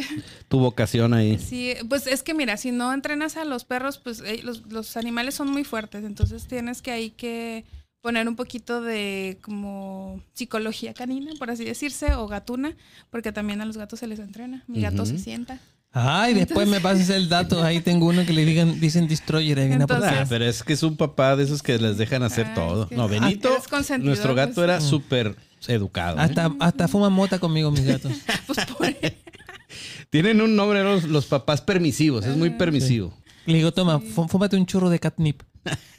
tu 0.47 0.59
vocación 0.59 1.13
ahí. 1.13 1.39
Sí, 1.39 1.73
pues 1.89 2.05
es 2.07 2.21
que 2.23 2.33
mira, 2.33 2.57
si 2.57 2.71
no 2.71 2.93
entrenas 2.93 3.37
a 3.37 3.45
los 3.45 3.65
perros, 3.65 3.97
pues 3.97 4.21
eh, 4.21 4.41
los, 4.43 4.67
los 4.71 4.97
animales 4.97 5.33
son 5.35 5.49
muy 5.49 5.63
fuertes, 5.63 6.03
entonces 6.03 6.47
tienes 6.47 6.81
que 6.81 6.91
ahí 6.91 7.09
que 7.11 7.65
poner 8.01 8.27
un 8.29 8.35
poquito 8.35 8.81
de 8.81 9.39
como 9.41 10.21
psicología 10.33 10.93
canina, 10.93 11.31
por 11.39 11.49
así 11.49 11.65
decirse, 11.65 12.13
o 12.13 12.27
gatuna, 12.27 12.75
porque 13.09 13.31
también 13.31 13.59
a 13.61 13.65
los 13.65 13.75
gatos 13.77 13.99
se 13.99 14.07
les 14.07 14.19
entrena. 14.19 14.63
Mi 14.67 14.79
gato 14.81 15.05
se 15.05 15.17
sienta. 15.17 15.59
Ay, 15.99 16.33
después 16.33 16.67
me 16.67 16.79
pasas 16.79 17.10
el 17.10 17.27
dato. 17.29 17.63
Ahí 17.63 17.79
tengo 17.81 18.05
uno 18.07 18.25
que 18.25 18.33
le 18.33 18.45
digan, 18.45 18.79
dicen 18.79 19.07
Destroyer. 19.07 19.57
Ahí 19.60 19.67
viene 19.67 19.83
a 19.83 19.86
Entonces-. 19.86 20.12
Ah, 20.13 20.25
pero 20.29 20.45
es 20.45 20.63
que 20.63 20.73
es 20.73 20.83
un 20.83 20.95
papá 20.97 21.36
de 21.36 21.43
esos 21.43 21.63
que 21.63 21.77
les 21.79 21.97
dejan 21.97 22.23
hacer 22.23 22.47
Ah, 22.49 22.53
todo. 22.53 22.83
es 22.83 22.89
que- 22.89 22.95
No, 22.95 23.07
Benito, 23.07 23.51
eres 23.53 23.67
consentidor, 23.67 24.05
nuestro 24.07 24.36
gato 24.36 24.53
pues. 24.55 24.63
era 24.65 24.81
súper 24.81 25.36
educado. 25.67 26.17
¿eh? 26.17 26.21
Hasta, 26.21 26.51
hasta 26.60 26.88
fuman 26.88 27.12
mota 27.13 27.39
conmigo 27.39 27.71
mis 27.71 27.86
gatos. 27.86 28.12
Pues 28.47 28.65
por 28.65 28.88
Tienen 30.10 30.41
un 30.41 30.55
nombre 30.55 30.83
los, 30.83 31.03
los 31.03 31.25
papás 31.25 31.62
permisivos, 31.62 32.25
es 32.25 32.36
muy 32.38 32.51
permisivo. 32.51 33.13
Le 33.45 33.57
digo, 33.57 33.71
toma, 33.71 33.99
fú- 33.99 34.27
fúmate 34.27 34.55
un 34.57 34.65
churro 34.65 34.89
de 34.89 34.99
catnip. 34.99 35.41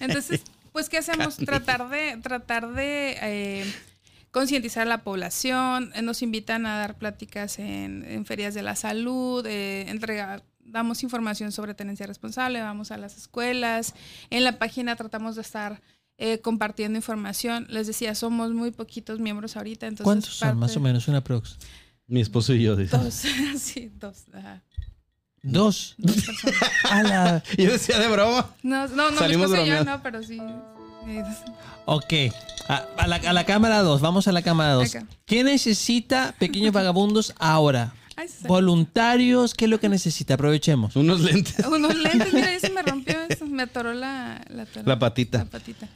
Entonces, 0.01 0.43
pues, 0.73 0.89
¿qué 0.89 0.99
hacemos? 0.99 1.37
Tratar 1.45 1.89
de, 1.91 2.19
tratar 2.23 2.73
de 2.73 3.17
eh, 3.23 3.65
concientizar 4.31 4.83
a 4.83 4.91
la 4.91 5.03
población. 5.03 5.91
Eh, 5.95 6.03
Nos 6.03 6.23
invitan 6.23 6.67
a 6.67 6.79
dar 6.79 6.99
pláticas 6.99 7.59
en, 7.59 8.05
en 8.05 8.27
ferias 8.27 8.55
de 8.55 8.63
la 8.63 8.77
salud, 8.77 9.45
eh, 9.47 9.89
entregar, 9.89 10.45
damos 10.61 11.03
información 11.03 11.53
sobre 11.53 11.75
tenencia 11.75 12.07
responsable, 12.07 12.61
vamos 12.61 12.91
a 12.91 12.97
las 12.99 13.17
escuelas. 13.17 13.95
En 14.31 14.45
la 14.45 14.59
página 14.59 14.97
tratamos 14.97 15.37
de 15.37 15.43
estar 15.43 15.81
eh, 16.19 16.41
compartiendo 16.41 16.97
información. 16.99 17.67
Les 17.71 17.87
decía, 17.87 18.15
somos 18.15 18.53
muy 18.53 18.71
poquitos 18.71 19.21
miembros 19.21 19.57
ahorita. 19.57 19.87
Entonces, 19.87 20.05
¿Cuántos 20.05 20.35
son? 20.35 20.59
Más 20.59 20.77
o 20.77 20.81
menos, 20.81 21.09
una 21.09 21.23
prox. 21.23 21.59
Mi 22.07 22.21
esposo 22.21 22.55
y 22.55 22.63
yo. 22.63 22.75
dice. 22.77 22.97
Dos, 22.97 23.15
sí, 23.59 23.91
dos. 23.99 24.25
ajá. 24.33 24.63
Dos. 25.43 25.95
Dos 25.99 26.17
personas. 26.17 26.63
A 26.91 27.03
la... 27.05 27.43
Yo 27.57 27.71
decía 27.71 27.99
de 27.99 28.09
broma. 28.09 28.51
No, 28.63 28.89
no, 28.89 28.97
no, 28.97 29.11
mi 29.13 29.19
Salimos 29.19 29.51
esposo 29.51 29.65
y 29.65 29.69
yo 29.69 29.85
no, 29.85 30.03
pero 30.03 30.23
sí. 30.23 30.41
Ok. 31.87 32.13
A, 32.69 32.77
a 32.99 33.07
la, 33.07 33.17
a 33.17 33.33
la 33.33 33.45
cámara 33.45 33.81
2. 33.83 34.01
Vamos 34.01 34.29
a 34.29 34.33
la 34.33 34.43
cámara 34.43 34.73
2. 34.75 34.95
Acá. 34.95 35.07
¿Qué 35.25 35.43
necesita 35.45 36.35
Pequeños 36.39 36.73
Vagabundos 36.73 37.35
ahora? 37.39 37.95
Ay. 38.17 38.29
Voluntarios, 38.47 39.55
¿qué 39.55 39.67
es 39.67 39.71
lo 39.71 39.79
que 39.81 39.89
necesita? 39.89 40.35
Aprovechemos. 40.35 40.97
Unos 40.97 41.21
lentes. 41.21 41.65
Unos 41.67 41.97
lentes, 41.97 42.33
mira, 42.35 42.49
ahí 42.49 42.61
se 42.61 42.71
me 42.71 42.83
rompió 42.83 43.17
eso. 43.29 43.47
Me 43.47 43.63
atoró 43.63 43.95
la, 43.95 44.45
la, 44.51 44.65
atoró- 44.65 44.87
La 44.87 44.99
patita. 44.99 45.39
la 45.39 45.45
patita. 45.47 45.87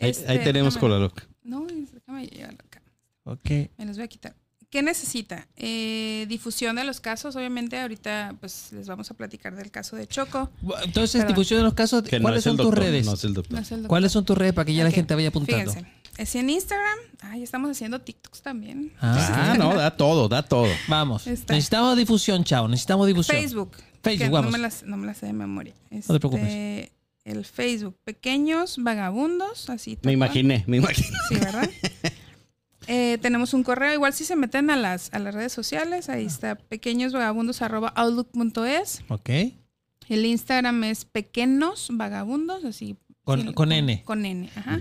Ahí, 0.00 0.10
Este, 0.10 0.30
ahí 0.30 0.38
tenemos 0.42 0.74
déjame- 0.74 0.80
con 0.80 0.90
la 0.90 0.98
loca. 0.98 1.26
No, 1.44 1.66
déjame 1.66 2.26
llevarlo 2.26 2.58
acá. 2.66 2.82
Ok. 3.24 3.50
Me 3.78 3.84
los 3.86 3.96
voy 3.96 4.04
a 4.04 4.08
quitar. 4.08 4.34
¿Qué 4.76 4.82
necesita? 4.82 5.48
Eh, 5.56 6.26
difusión 6.28 6.76
de 6.76 6.84
los 6.84 7.00
casos. 7.00 7.34
Obviamente, 7.34 7.80
ahorita 7.80 8.34
pues 8.40 8.72
les 8.72 8.86
vamos 8.86 9.10
a 9.10 9.14
platicar 9.14 9.56
del 9.56 9.70
caso 9.70 9.96
de 9.96 10.06
Choco. 10.06 10.50
Entonces, 10.84 11.12
Perdón. 11.22 11.28
difusión 11.28 11.60
de 11.60 11.64
los 11.64 11.72
casos. 11.72 12.02
Que 12.02 12.20
¿Cuáles 12.20 12.44
son 12.44 12.58
tus 12.58 12.74
redes? 12.74 13.06
No 13.06 13.14
es 13.14 13.24
el 13.24 13.32
doctor. 13.32 13.54
No 13.54 13.60
es 13.62 13.70
el 13.72 13.76
doctor. 13.78 13.88
¿Cuáles 13.88 14.12
son 14.12 14.26
tus 14.26 14.36
redes 14.36 14.52
para 14.52 14.66
que 14.66 14.74
ya 14.74 14.84
la 14.84 14.90
gente 14.90 15.14
vaya 15.14 15.28
apuntando? 15.28 15.72
Fíjense. 15.72 15.90
Es 16.18 16.34
en 16.34 16.50
Instagram. 16.50 16.98
Ay, 17.22 17.42
estamos 17.42 17.70
haciendo 17.70 18.02
TikToks 18.02 18.42
también. 18.42 18.92
Ah, 19.00 19.52
Ah, 19.52 19.56
no, 19.56 19.74
da 19.74 19.96
todo, 19.96 20.28
da 20.28 20.42
todo. 20.42 20.68
Vamos. 20.88 21.26
Está. 21.26 21.54
Necesitamos 21.54 21.96
difusión, 21.96 22.44
chao. 22.44 22.68
Necesitamos 22.68 23.06
difusión. 23.06 23.34
Facebook. 23.34 23.76
Facebook, 24.02 24.26
que 24.26 24.28
vamos. 24.28 24.52
No 24.52 24.58
me, 24.58 24.62
las, 24.62 24.82
no 24.82 24.98
me 24.98 25.06
las 25.06 25.16
sé 25.16 25.24
de 25.24 25.32
memoria. 25.32 25.72
No 25.90 26.00
te 26.02 26.20
preocupes. 26.20 26.44
Este, 26.44 26.92
El 27.24 27.46
Facebook. 27.46 27.96
Pequeños 28.04 28.76
vagabundos. 28.76 29.70
Así. 29.70 29.96
Me 30.02 30.12
imaginé, 30.12 30.64
me 30.66 30.76
imaginé. 30.76 31.16
Sí, 31.30 31.36
¿verdad? 31.36 31.66
Eh, 32.88 33.18
tenemos 33.20 33.52
un 33.54 33.64
correo, 33.64 33.92
igual 33.92 34.12
si 34.12 34.24
se 34.24 34.36
meten 34.36 34.70
a 34.70 34.76
las, 34.76 35.12
a 35.12 35.18
las 35.18 35.34
redes 35.34 35.52
sociales, 35.52 36.08
ahí 36.08 36.24
está 36.26 36.54
pequeñosvagabundos.outlook.es. 36.56 39.02
Ok. 39.08 39.30
El 40.08 40.24
Instagram 40.24 40.84
es 40.84 41.04
pequeños 41.04 41.88
vagabundos, 41.90 42.64
así. 42.64 42.96
Con- 43.24 43.52
con 43.54 43.72
N. 43.72 44.02
Con 44.04 44.24
N, 44.24 44.48
ajá. 44.54 44.80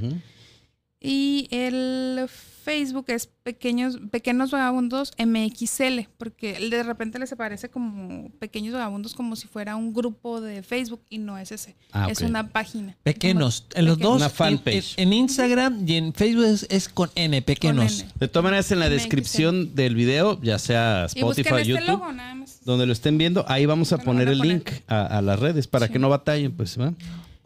Y 1.02 1.48
el 1.52 2.28
Facebook 2.64 3.06
es 3.10 3.28
Pequeños, 3.44 4.00
Pequeños 4.10 4.50
Vagabundos 4.50 5.12
MXL, 5.20 6.08
porque 6.18 6.58
de 6.68 6.82
repente 6.82 7.20
les 7.20 7.32
aparece 7.32 7.70
como 7.70 8.32
Pequeños 8.40 8.74
Vagabundos 8.74 9.14
como 9.14 9.36
si 9.36 9.48
fuera 9.48 9.76
un 9.76 9.94
grupo 9.94 10.42
de 10.42 10.64
Facebook 10.64 11.02
y 11.12 11.20
no 11.20 11.38
es 11.38 11.52
ese. 11.52 11.76
Ah, 11.92 12.08
Es 12.10 12.22
una 12.22 12.48
página. 12.50 12.98
Pequeños. 13.04 13.68
En 13.76 13.86
los 13.86 13.98
Pequeños. 13.98 14.00
dos. 14.00 14.16
Una 14.16 14.26
en- 14.26 14.32
fanpage. 14.32 14.94
En, 14.98 15.10
en 15.10 15.14
Instagram 15.14 15.88
y 15.88 15.96
en 15.98 16.14
Facebook 16.14 16.46
es, 16.46 16.66
es 16.72 16.90
con 16.90 17.12
N, 17.14 17.40
pequeños. 17.44 18.00
N. 18.00 18.12
De 18.20 18.28
todas 18.28 18.46
maneras, 18.46 18.72
en 18.72 18.80
la 18.80 18.86
MXL. 18.88 18.94
descripción 18.96 19.76
del 19.76 19.94
video, 19.94 20.42
ya 20.42 20.58
sea 20.58 21.06
Y 21.14 21.20
Spotify, 21.20 21.50
este 21.58 21.66
YouTube, 21.66 21.88
logo 21.88 22.12
nada 22.14 22.34
más. 22.34 22.62
donde 22.66 22.88
lo 22.88 22.94
estén 22.94 23.20
viendo, 23.20 23.46
ahí 23.48 23.68
vamos 23.68 23.94
a 23.94 24.00
poner 24.00 24.28
el 24.28 24.40
link 24.40 24.70
a, 24.88 25.06
a 25.06 25.22
las 25.22 25.40
redes 25.40 25.68
para 25.68 25.86
Sí. 25.86 25.94
que 25.94 26.00
no 26.00 26.10
batallen, 26.10 26.52
pues, 26.54 26.80
¿va? 26.80 26.94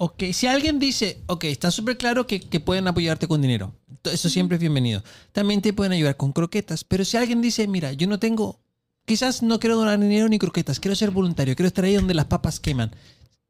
Ok, 0.02 0.24
si 0.32 0.48
alguien 0.48 0.80
dice, 0.80 1.22
ok, 1.26 1.44
está 1.44 1.72
súper 1.72 1.98
claro 1.98 2.26
que, 2.26 2.40
que 2.40 2.62
pueden 2.62 2.88
apoyarte 2.88 3.28
con 3.28 3.42
dinero. 3.42 3.74
Eso 4.06 4.30
siempre 4.30 4.56
es 4.56 4.62
bienvenido. 4.62 5.04
También 5.34 5.62
te 5.62 5.74
pueden 5.74 5.92
ayudar 5.92 6.16
con 6.16 6.32
croquetas. 6.32 6.86
Pero 6.86 7.04
si 7.04 7.18
alguien 7.18 7.42
dice, 7.42 7.68
mira, 7.68 7.92
yo 7.92 8.08
no 8.08 8.18
tengo, 8.18 8.62
quizás 9.04 9.44
no 9.44 9.60
quiero 9.60 9.76
donar 9.76 10.00
dinero 10.00 10.30
ni 10.30 10.40
croquetas, 10.40 10.80
quiero 10.80 10.96
ser 10.96 11.12
voluntario, 11.12 11.54
quiero 11.54 11.68
estar 11.68 11.84
ahí 11.84 11.96
donde 11.96 12.14
las 12.14 12.28
papas 12.28 12.62
queman. 12.62 12.96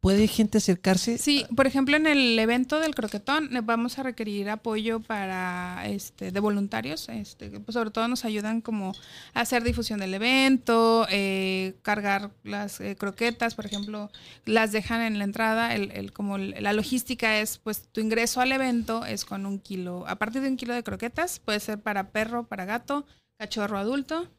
¿Puede 0.02 0.28
gente 0.30 0.60
acercarse? 0.60 1.18
Sí, 1.18 1.46
por 1.54 1.68
ejemplo, 1.68 1.98
en 1.98 2.08
el 2.08 2.40
evento 2.40 2.80
del 2.80 2.96
croquetón 2.96 3.54
eh, 3.54 3.60
vamos 3.62 4.00
a 4.00 4.04
requerir 4.04 4.50
apoyo 4.50 5.02
para 5.02 5.84
este 5.88 6.32
de 6.32 6.40
voluntarios, 6.40 7.10
este, 7.10 7.50
pues 7.60 7.74
sobre 7.74 7.92
todo 7.92 8.08
nos 8.08 8.24
ayudan 8.24 8.62
como 8.62 8.94
a 9.34 9.42
hacer 9.42 9.62
difusión 9.62 10.00
del 10.00 10.14
evento, 10.14 11.06
eh, 11.10 11.76
cargar 11.82 12.32
las 12.44 12.80
eh, 12.80 12.96
croquetas, 12.98 13.56
por 13.56 13.66
ejemplo, 13.66 14.10
las 14.46 14.72
dejan 14.72 15.02
en 15.02 15.18
la 15.18 15.26
entrada, 15.26 15.76
el, 15.76 15.92
el- 15.92 16.14
como 16.14 16.38
la 16.38 16.72
logística 16.72 17.38
es, 17.42 17.58
pues 17.58 17.90
tu 17.92 18.00
ingreso 18.00 18.40
al 18.40 18.54
evento 18.54 19.04
es 19.06 19.26
con 19.26 19.46
un 19.46 19.60
kilo, 19.60 20.06
a 20.08 20.16
partir 20.16 20.42
de 20.42 20.48
un 20.48 20.56
kilo 20.56 20.74
de 20.74 20.84
croquetas, 20.84 21.40
puede 21.40 21.60
ser 21.60 21.78
para 21.82 22.12
perro, 22.12 22.48
para 22.48 22.64
gato, 22.64 23.06
cachorro 23.38 23.78
adulto, 23.78 24.30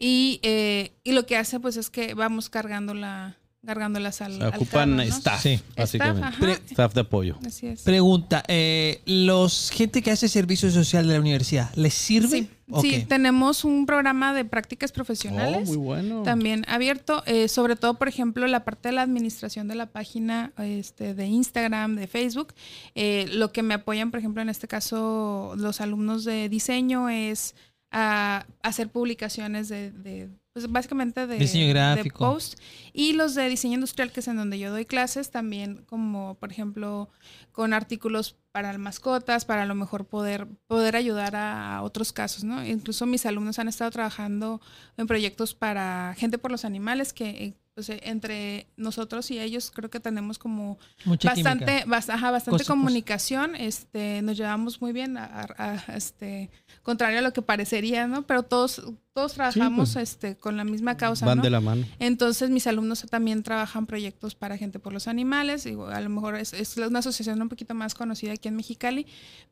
y, 0.00 0.40
eh, 0.42 0.96
y 1.04 1.12
lo 1.12 1.26
que 1.26 1.36
hace 1.36 1.60
pues 1.60 1.76
es 1.76 1.90
que 1.90 2.14
vamos 2.14 2.50
cargando 2.50 2.92
la 2.92 3.38
cargándolas 3.66 4.22
al, 4.22 4.32
O 4.34 4.36
sea, 4.38 4.46
al 4.48 4.54
ocupan 4.54 4.90
carro, 4.90 4.96
¿no? 4.96 5.02
staff, 5.02 5.42
Sí. 5.42 5.60
básicamente. 5.76 6.52
Staff, 6.70 6.94
de 6.94 7.00
apoyo. 7.02 7.38
Así 7.46 7.66
es. 7.66 7.82
Pregunta, 7.82 8.42
eh, 8.48 9.02
¿los 9.04 9.70
gente 9.70 10.00
que 10.02 10.10
hace 10.10 10.28
servicio 10.28 10.70
social 10.70 11.06
de 11.06 11.14
la 11.14 11.20
universidad, 11.20 11.70
¿les 11.74 11.92
sirve? 11.94 12.48
Sí, 12.80 13.04
tenemos 13.08 13.64
un 13.64 13.86
programa 13.86 14.34
de 14.34 14.44
prácticas 14.44 14.90
Oh, 14.90 14.94
profesionales. 14.94 15.68
muy 15.68 15.76
bueno. 15.76 16.22
También 16.24 16.64
abierto, 16.68 17.22
eh, 17.26 17.46
sobre 17.46 17.76
todo, 17.76 17.94
por 17.94 18.08
ejemplo, 18.08 18.44
la 18.48 18.64
parte 18.64 18.88
de 18.88 18.94
la 18.94 19.02
administración 19.02 19.68
de 19.68 19.76
la 19.76 19.86
página 19.86 20.52
este, 20.58 21.14
de 21.14 21.26
Instagram, 21.26 21.94
de 21.94 22.08
Facebook. 22.08 22.54
Eh, 22.96 23.26
lo 23.32 23.52
que 23.52 23.62
me 23.62 23.74
apoyan, 23.74 24.10
por 24.10 24.18
ejemplo, 24.18 24.42
en 24.42 24.48
este 24.48 24.66
caso, 24.66 25.54
los 25.56 25.80
alumnos 25.80 26.24
de 26.24 26.48
diseño 26.48 27.08
es 27.08 27.54
a 27.92 28.46
hacer 28.64 28.88
publicaciones 28.88 29.68
de, 29.68 29.92
de, 29.92 30.28
pues 30.56 30.72
básicamente 30.72 31.26
de, 31.26 31.36
Diseño 31.36 31.66
de 31.66 31.72
gráfico. 31.74 32.18
post. 32.18 32.58
Y 32.94 33.12
los 33.12 33.34
de 33.34 33.46
diseño 33.46 33.74
industrial, 33.74 34.10
que 34.10 34.20
es 34.20 34.28
en 34.28 34.36
donde 34.36 34.58
yo 34.58 34.70
doy 34.70 34.86
clases, 34.86 35.30
también 35.30 35.84
como, 35.84 36.36
por 36.36 36.50
ejemplo, 36.50 37.10
con 37.52 37.74
artículos 37.74 38.38
para 38.52 38.78
mascotas, 38.78 39.44
para 39.44 39.64
a 39.64 39.66
lo 39.66 39.74
mejor 39.74 40.06
poder, 40.06 40.48
poder 40.66 40.96
ayudar 40.96 41.36
a, 41.36 41.82
otros 41.82 42.14
casos, 42.14 42.42
¿no? 42.42 42.64
Incluso 42.64 43.04
mis 43.04 43.26
alumnos 43.26 43.58
han 43.58 43.68
estado 43.68 43.90
trabajando 43.90 44.62
en 44.96 45.06
proyectos 45.06 45.54
para 45.54 46.14
gente 46.16 46.38
por 46.38 46.50
los 46.50 46.64
animales, 46.64 47.12
que 47.12 47.28
eh, 47.28 47.54
pues, 47.76 47.90
entre 47.90 48.66
nosotros 48.78 49.30
y 49.30 49.38
ellos 49.38 49.70
creo 49.70 49.90
que 49.90 50.00
tenemos 50.00 50.38
como 50.38 50.78
Mucha 51.04 51.28
bastante, 51.34 51.84
ajá, 51.86 52.30
bastante 52.30 52.64
comunicación, 52.64 53.54
este, 53.54 54.22
nos 54.22 54.38
llevamos 54.38 54.80
muy 54.80 54.92
bien, 54.94 55.18
a, 55.18 55.26
a- 55.26 55.84
a, 55.86 55.94
este, 55.96 56.50
contrario 56.82 57.18
a 57.18 57.20
lo 57.22 57.34
que 57.34 57.42
parecería, 57.42 58.06
¿no? 58.06 58.22
Pero 58.26 58.44
todos, 58.44 58.82
todos 59.12 59.34
trabajamos, 59.34 59.92
pues. 59.92 60.08
este, 60.10 60.38
con 60.38 60.56
la 60.56 60.64
misma 60.64 60.96
causa, 60.96 61.26
Van 61.26 61.36
¿no? 61.36 61.42
de 61.44 61.50
la 61.50 61.60
mano. 61.60 61.84
Entonces 61.98 62.48
mis 62.48 62.66
alumnos 62.66 63.04
también 63.10 63.42
trabajan 63.42 63.84
proyectos 63.84 64.34
para 64.34 64.56
gente 64.56 64.78
por 64.78 64.94
los 64.94 65.06
animales, 65.06 65.66
y 65.66 65.72
a 65.74 66.00
lo 66.00 66.08
mejor 66.08 66.36
es, 66.36 66.54
es 66.54 66.78
una 66.78 67.00
asociación 67.00 67.42
un 67.42 67.50
poquito 67.50 67.74
más 67.74 67.94
conocida 67.94 68.32
aquí 68.32 68.48
en 68.48 68.56
Mexicali, 68.56 69.06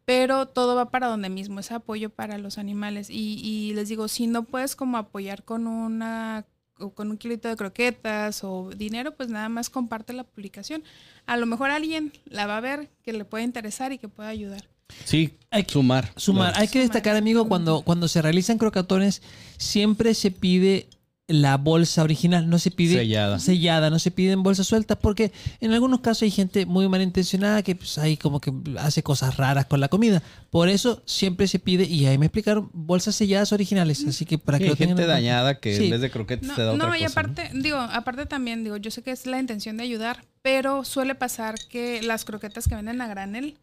pero 0.07 0.49
todo 0.49 0.75
va 0.77 0.91
para 0.91 1.09
donde 1.09 1.29
mismo, 1.29 1.61
es 1.61 1.71
apoyo 1.73 2.09
para 2.09 2.39
los 2.39 2.57
animales. 2.57 3.11
Y, 3.11 3.39
y 3.45 3.75
les 3.75 3.91
digo, 3.91 4.09
si 4.09 4.27
no 4.29 4.45
puedes 4.45 4.77
como 4.77 4.97
apoyar 4.97 5.45
con 5.45 5.67
una 5.67 6.47
o 6.79 6.91
con 6.91 7.11
un 7.11 7.17
kilito 7.19 7.49
de 7.49 7.57
croquetas 7.57 8.43
o 8.45 8.71
dinero, 8.77 9.15
pues 9.17 9.29
nada 9.29 9.49
más 9.49 9.71
comparte 9.71 10.13
la 10.13 10.25
publicación. 10.25 10.83
A 11.27 11.37
lo 11.37 11.47
mejor 11.47 11.71
alguien 11.71 12.13
la 12.27 12.47
va 12.47 12.57
a 12.57 12.61
ver 12.61 12.91
que 13.03 13.13
le 13.13 13.25
puede 13.25 13.45
interesar 13.45 13.93
y 13.93 13.99
que 13.99 14.09
pueda 14.09 14.29
ayudar. 14.29 14.69
Sí, 15.05 15.35
Hay 15.51 15.65
que- 15.65 15.73
sumar. 15.73 16.13
Sumar. 16.17 16.53
Hay 16.57 16.69
que 16.69 16.79
destacar, 16.81 17.17
amigo, 17.17 17.49
cuando, 17.49 17.83
cuando 17.83 18.07
se 18.09 18.21
realizan 18.23 18.59
crocatones, 18.59 19.23
siempre 19.57 20.15
se 20.15 20.31
pide 20.31 20.89
la 21.27 21.57
bolsa 21.57 22.03
original, 22.03 22.51
no 22.51 22.59
se 22.59 22.71
pide 22.71 22.97
Sellada. 22.97 23.39
sellada, 23.39 23.89
no 23.89 23.99
se 23.99 24.11
pide 24.11 24.33
en 24.33 24.43
bolsa 24.43 24.63
suelta, 24.63 24.99
porque 24.99 25.33
en 25.61 25.73
algunos 25.73 26.01
casos 26.01 26.23
hay 26.25 26.31
gente 26.31 26.67
muy 26.67 26.87
malintencionada 26.87 27.63
que 27.63 27.75
pues, 27.75 27.97
ahí 27.97 28.19
como 28.19 28.41
que 28.41 28.53
hace 28.79 29.03
cosas 29.03 29.39
raras 29.39 29.65
con 29.65 29.81
la 29.81 29.89
comida. 29.89 30.23
Por 30.51 30.69
eso 30.69 31.03
siempre 31.07 31.49
se 31.49 31.59
pide, 31.59 31.85
y 31.85 32.05
ahí 32.05 32.19
me 32.19 32.27
explicaron, 32.27 32.69
bolsas 32.75 33.15
selladas 33.15 33.53
originales, 33.53 34.05
así 34.07 34.27
que 34.27 34.37
para 34.37 34.59
que 34.59 34.65
hay 34.65 34.71
lo 34.71 34.77
tengan 34.77 34.97
gente 34.99 35.11
dañada 35.11 35.59
que 35.61 35.75
Sí. 35.77 35.85
en 35.87 35.91
vez 35.93 36.01
de 36.03 36.11
croquetas 36.11 36.47
No, 36.47 36.55
te 36.57 36.63
da 36.63 36.73
otra 36.75 36.87
no, 36.89 36.95
y 36.95 36.99
cosa. 36.99 37.05
¿no? 37.05 37.11
aparte, 37.33 37.51
digo, 37.59 37.79
aparte 37.79 38.27
también, 38.27 38.63
digo, 38.63 38.77
yo 38.77 38.91
sé 38.91 39.01
que 39.03 39.11
es 39.11 39.25
la 39.25 39.41
intención 39.41 39.79
de 39.79 39.85
ayudar, 39.85 40.27
pero 40.43 40.85
suele 40.85 41.15
pasar 41.15 41.55
que 41.71 42.03
las 42.03 42.27
croquetas 42.27 42.69
que 42.69 42.75
venden 42.75 43.01
a 43.01 43.07
granel 43.09 43.57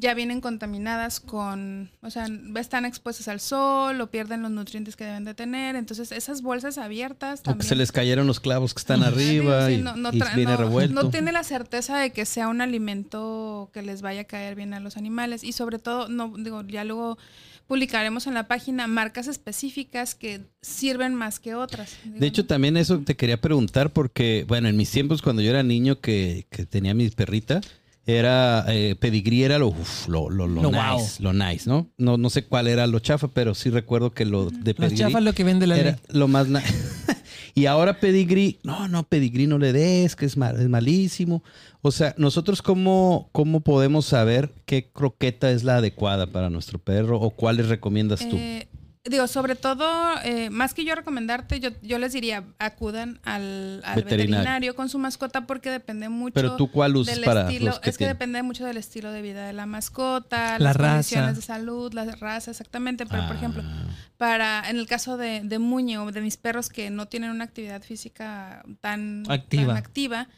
ya 0.00 0.14
vienen 0.14 0.40
contaminadas 0.40 1.18
con, 1.18 1.90
o 2.02 2.10
sea, 2.10 2.28
están 2.56 2.84
expuestas 2.84 3.26
al 3.26 3.40
sol 3.40 4.00
o 4.00 4.06
pierden 4.10 4.42
los 4.42 4.50
nutrientes 4.52 4.94
que 4.94 5.04
deben 5.04 5.24
de 5.24 5.34
tener. 5.34 5.74
Entonces, 5.74 6.12
esas 6.12 6.40
bolsas 6.40 6.78
abiertas 6.78 7.40
O 7.40 7.42
que 7.42 7.48
también. 7.50 7.68
se 7.68 7.74
les 7.74 7.90
cayeron 7.90 8.26
los 8.28 8.38
clavos 8.38 8.74
que 8.74 8.78
están 8.78 9.02
arriba 9.02 9.66
sí, 9.66 9.74
y, 9.74 9.78
no, 9.78 9.96
no 9.96 10.10
y 10.12 10.20
tra- 10.20 10.34
viene 10.36 10.52
no- 10.52 10.56
revuelto. 10.58 11.02
no 11.02 11.10
tiene 11.10 11.32
la 11.32 11.42
certeza 11.42 11.98
de 11.98 12.12
que 12.12 12.26
sea 12.26 12.46
un 12.46 12.60
alimento 12.60 13.70
que 13.72 13.82
les 13.82 14.00
vaya 14.02 14.20
a 14.20 14.24
caer 14.24 14.54
bien 14.54 14.72
a 14.72 14.78
los 14.80 14.96
animales 14.96 15.42
y 15.42 15.52
sobre 15.52 15.78
todo, 15.80 16.08
no 16.08 16.32
digo, 16.38 16.62
ya 16.66 16.84
luego 16.84 17.18
publicaremos 17.66 18.26
en 18.26 18.34
la 18.34 18.48
página 18.48 18.86
marcas 18.86 19.26
específicas 19.28 20.14
que 20.14 20.42
sirven 20.62 21.14
más 21.14 21.38
que 21.38 21.54
otras. 21.54 21.96
De 22.04 22.26
hecho, 22.26 22.46
también 22.46 22.76
eso 22.76 23.00
te 23.00 23.16
quería 23.16 23.40
preguntar 23.40 23.92
porque, 23.92 24.44
bueno, 24.48 24.68
en 24.68 24.76
mis 24.76 24.90
tiempos 24.90 25.20
cuando 25.22 25.42
yo 25.42 25.50
era 25.50 25.62
niño 25.62 26.00
que, 26.00 26.46
que 26.50 26.64
tenía 26.64 26.94
mi 26.94 27.10
perrita, 27.10 27.60
era 28.08 28.64
eh, 28.68 28.96
pedigrí 28.98 29.44
era 29.44 29.58
lo, 29.58 29.68
uf, 29.68 30.08
lo, 30.08 30.30
lo, 30.30 30.46
lo 30.48 30.62
Lo 30.62 30.70
nice, 30.70 31.22
wow. 31.22 31.32
lo 31.32 31.32
nice, 31.34 31.68
¿no? 31.68 31.90
¿no? 31.98 32.16
No 32.16 32.30
sé 32.30 32.42
cuál 32.46 32.66
era 32.66 32.86
lo 32.86 32.98
chafa, 33.00 33.28
pero 33.28 33.54
sí 33.54 33.68
recuerdo 33.68 34.12
que 34.12 34.24
lo 34.24 34.48
de 34.50 34.72
pedigrí 34.74 34.96
chafas 34.96 35.22
lo 35.22 35.34
que 35.34 35.44
vende 35.44 35.66
la 35.66 35.76
era 35.76 35.90
ley. 35.90 36.00
lo 36.08 36.26
más 36.26 36.48
na- 36.48 36.62
y 37.54 37.66
ahora 37.66 38.00
pedigrí, 38.00 38.60
no, 38.62 38.88
no, 38.88 39.02
pedigrí 39.02 39.46
no 39.46 39.58
le 39.58 39.74
des, 39.74 40.16
que 40.16 40.24
es, 40.24 40.38
mal- 40.38 40.58
es 40.58 40.68
malísimo. 40.70 41.42
O 41.82 41.90
sea, 41.90 42.14
nosotros 42.16 42.62
cómo, 42.62 43.28
cómo 43.32 43.60
podemos 43.60 44.06
saber 44.06 44.54
qué 44.64 44.88
croqueta 44.90 45.50
es 45.50 45.62
la 45.62 45.76
adecuada 45.76 46.26
para 46.28 46.48
nuestro 46.48 46.78
perro 46.78 47.20
o 47.20 47.28
cuáles 47.30 47.68
recomiendas 47.68 48.26
tú? 48.28 48.36
Eh, 48.36 48.68
digo, 49.08 49.26
sobre 49.26 49.54
todo, 49.56 49.86
eh, 50.24 50.50
más 50.50 50.74
que 50.74 50.84
yo 50.84 50.94
recomendarte, 50.94 51.60
yo, 51.60 51.70
yo 51.82 51.98
les 51.98 52.12
diría, 52.12 52.44
acudan 52.58 53.20
al, 53.24 53.80
al 53.84 53.96
Veterinario. 53.96 54.36
veterinario. 54.36 54.74
con 54.76 54.88
su 54.88 54.98
mascota 54.98 55.46
porque 55.46 55.70
depende 55.70 56.08
mucho 56.08 56.34
Pero 56.34 56.56
tú 56.56 56.70
cuál 56.70 56.96
usas 56.96 57.16
del 57.16 57.24
para 57.24 57.42
estilo. 57.48 57.66
los 57.66 57.80
que 57.80 57.90
es 57.90 57.96
que 57.96 58.04
tienen? 58.04 58.16
depende 58.16 58.42
mucho 58.42 58.64
del 58.64 58.76
estilo 58.76 59.10
de 59.12 59.22
vida 59.22 59.46
de 59.46 59.52
la 59.52 59.66
mascota, 59.66 60.58
La 60.58 60.64
las 60.66 60.76
raza. 60.76 60.92
condiciones 60.94 61.36
de 61.36 61.42
salud, 61.42 61.92
la 61.94 62.04
raza, 62.16 62.50
exactamente. 62.50 63.06
Pero, 63.06 63.26
por 63.26 63.36
ejemplo, 63.36 63.62
Ah. 63.64 63.86
para 64.16 64.68
en 64.70 64.76
el 64.78 64.86
caso 64.86 65.16
de, 65.16 65.40
de 65.44 65.58
Muñe 65.58 65.98
o 65.98 66.10
de 66.12 66.20
mis 66.20 66.36
perros 66.36 66.68
que 66.68 66.90
no 66.90 67.06
tienen 67.08 67.30
una 67.30 67.44
actividad 67.44 67.82
física 67.82 68.62
tan 68.80 69.24
Activa. 69.28 69.68
tan 69.74 69.76
activa, 69.76 70.28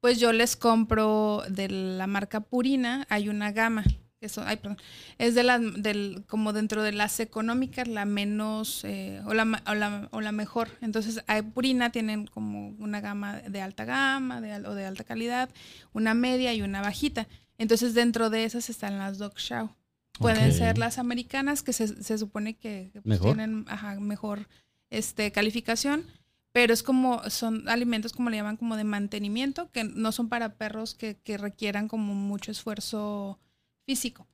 pues 0.00 0.18
yo 0.18 0.32
les 0.32 0.56
compro 0.56 1.42
de 1.48 1.68
la 1.68 2.06
marca 2.06 2.40
Purina, 2.40 3.06
hay 3.08 3.28
una 3.28 3.52
gama. 3.52 3.84
Eso, 4.22 4.42
ay, 4.46 4.56
perdón. 4.56 4.78
Es 5.18 5.34
de 5.34 5.42
las, 5.42 5.60
del, 5.82 6.24
como 6.28 6.52
dentro 6.52 6.82
de 6.82 6.92
las 6.92 7.18
económicas, 7.20 7.88
la 7.88 8.04
menos, 8.04 8.84
eh, 8.84 9.20
o, 9.26 9.34
la, 9.34 9.62
o, 9.66 9.74
la, 9.74 10.08
o 10.12 10.20
la 10.20 10.32
mejor. 10.32 10.68
Entonces, 10.80 11.22
hay 11.26 11.42
Purina 11.42 11.90
tienen 11.90 12.26
como 12.28 12.68
una 12.78 13.00
gama 13.00 13.40
de 13.40 13.60
alta 13.60 13.84
gama 13.84 14.40
de, 14.40 14.52
al- 14.52 14.66
o 14.66 14.74
de 14.74 14.86
alta 14.86 15.04
calidad, 15.04 15.50
una 15.92 16.14
media 16.14 16.54
y 16.54 16.62
una 16.62 16.80
bajita. 16.80 17.26
Entonces, 17.58 17.94
dentro 17.94 18.30
de 18.30 18.44
esas 18.44 18.70
están 18.70 18.96
las 18.98 19.18
Dog 19.18 19.34
Chow. 19.36 19.74
Pueden 20.18 20.52
ser 20.52 20.78
las 20.78 20.98
americanas, 20.98 21.62
que 21.62 21.72
se, 21.72 21.88
se 21.88 22.18
supone 22.18 22.54
que, 22.54 22.90
que, 22.92 23.00
pues, 23.02 23.18
Mejor. 23.18 23.34
tienen 23.34 23.64
ajá, 23.68 23.98
mejor 23.98 24.46
este, 24.90 25.32
calificación, 25.32 26.04
pero 26.52 26.74
es 26.74 26.82
como, 26.82 27.28
son 27.30 27.66
alimentos 27.68 28.12
como 28.12 28.28
le 28.30 28.36
llaman 28.36 28.58
como 28.58 28.76
de 28.76 28.84
mantenimiento, 28.84 29.70
que 29.72 29.84
no 29.84 30.12
son 30.12 30.28
para 30.28 30.54
perros 30.56 30.94
que, 30.94 31.16
que 31.24 31.38
requieran 31.38 31.88
como 31.88 32.14
mucho 32.14 32.52
esfuerzo 32.52 33.38
físico. 33.84 34.26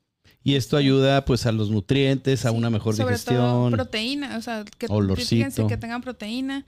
Y 0.45 0.55
esto 0.55 0.77
ayuda 0.77 1.25
pues 1.25 1.47
a 1.47 1.53
los 1.53 1.71
nutrientes, 1.71 2.45
a 2.47 2.51
Sí, 2.51 2.57
una 2.57 2.71
mejor 2.71 2.95
sobre 2.95 3.17
todo 3.19 3.35
digestión. 3.35 3.73
proteína, 3.73 4.37
o 4.39 4.43
sea, 4.43 4.65
que 4.79 4.87
fíjense 5.17 5.67
que 5.67 5.77
tengan 5.77 6.01
proteína. 6.01 6.65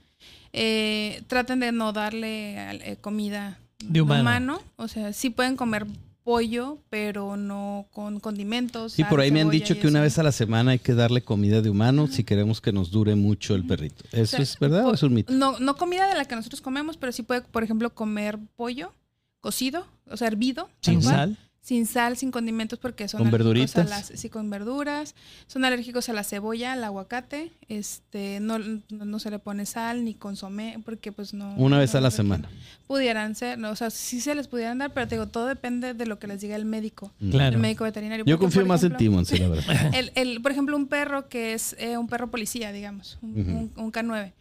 Eh, 0.53 1.23
traten 1.27 1.59
de 1.61 1.71
no 1.71 1.93
darle 1.93 2.55
eh, 2.91 2.97
comida 2.99 3.59
De 3.79 4.01
humano. 4.01 4.61
o 4.75 4.87
sea, 4.87 5.13
sí 5.13 5.29
pueden 5.29 5.55
comer 5.55 5.87
pollo, 6.23 6.77
pero 6.89 7.37
no 7.37 7.87
con 7.91 8.19
condimentos. 8.19 8.93
Sí, 8.93 9.01
sal, 9.01 9.09
por 9.09 9.21
ahí 9.21 9.31
me 9.31 9.41
han 9.41 9.49
dicho 9.49 9.79
que 9.79 9.87
una 9.87 10.01
vez 10.01 10.19
a 10.19 10.23
la 10.23 10.31
semana 10.31 10.71
hay 10.71 10.79
que 10.79 10.93
darle 10.93 11.23
comida 11.23 11.61
de 11.61 11.69
humano 11.69 12.07
si 12.07 12.23
queremos 12.23 12.61
que 12.61 12.71
nos 12.71 12.91
dure 12.91 13.15
mucho 13.15 13.55
el 13.55 13.65
perrito. 13.65 14.03
¿Eso 14.11 14.31
sea, 14.37 14.41
es 14.41 14.59
verdad 14.59 14.85
o 14.87 14.93
es 14.93 15.01
un 15.01 15.13
mito? 15.13 15.33
No, 15.33 15.57
no 15.59 15.75
comida 15.77 16.07
de 16.07 16.15
la 16.15 16.25
que 16.25 16.35
nosotros 16.35 16.61
comemos, 16.61 16.97
pero 16.97 17.11
sí 17.11 17.23
puede, 17.23 17.41
por 17.41 17.63
ejemplo, 17.63 17.89
comer 17.95 18.37
pollo 18.55 18.93
cocido, 19.39 19.87
o 20.09 20.17
sea, 20.17 20.27
hervido. 20.27 20.69
Sin 20.81 21.01
cual, 21.01 21.15
sal. 21.15 21.37
Sin 21.63 21.85
sal, 21.85 22.17
sin 22.17 22.31
condimentos, 22.31 22.79
porque 22.79 23.07
son 23.07 23.19
¿Con 23.19 23.27
alérgicos 23.27 23.75
a 23.77 23.83
las, 23.83 24.07
sí, 24.15 24.29
con 24.29 24.49
verduras. 24.49 25.13
Son 25.45 25.63
alérgicos 25.63 26.09
a 26.09 26.13
la 26.13 26.23
cebolla, 26.23 26.73
al 26.73 26.83
aguacate. 26.83 27.51
Este, 27.69 28.39
no, 28.41 28.57
no, 28.57 28.81
no 28.89 29.19
se 29.19 29.29
le 29.29 29.37
pone 29.37 29.67
sal 29.67 30.03
ni 30.03 30.15
consomé, 30.15 30.79
porque 30.83 31.11
pues 31.11 31.35
no. 31.35 31.53
Una 31.57 31.77
vez 31.77 31.93
no 31.93 31.99
a 31.99 32.01
la 32.01 32.09
semana. 32.09 32.49
Pudieran 32.87 33.35
ser, 33.35 33.59
no, 33.59 33.69
o 33.69 33.75
sea, 33.75 33.91
sí 33.91 34.19
se 34.21 34.33
les 34.33 34.47
pudieran 34.47 34.79
dar, 34.79 34.91
pero 34.91 35.07
te 35.07 35.15
digo, 35.15 35.27
todo 35.27 35.45
depende 35.45 35.93
de 35.93 36.05
lo 36.07 36.17
que 36.17 36.25
les 36.25 36.41
diga 36.41 36.55
el 36.55 36.65
médico, 36.65 37.11
Claro. 37.29 37.55
el 37.55 37.61
médico 37.61 37.83
veterinario. 37.83 38.25
Yo 38.25 38.37
porque, 38.39 38.43
confío 38.55 38.65
más 38.65 38.83
en 38.83 38.97
ti, 38.97 39.07
Monse, 39.07 39.37
la 39.37 39.47
verdad. 39.47 39.91
el, 39.93 40.11
el, 40.15 40.41
por 40.41 40.51
ejemplo, 40.51 40.75
un 40.75 40.87
perro 40.87 41.29
que 41.29 41.53
es 41.53 41.75
eh, 41.77 41.95
un 41.95 42.07
perro 42.07 42.31
policía, 42.31 42.71
digamos, 42.71 43.19
un, 43.21 43.71
un- 43.75 43.83
un 43.83 43.91
K9. 43.91 44.31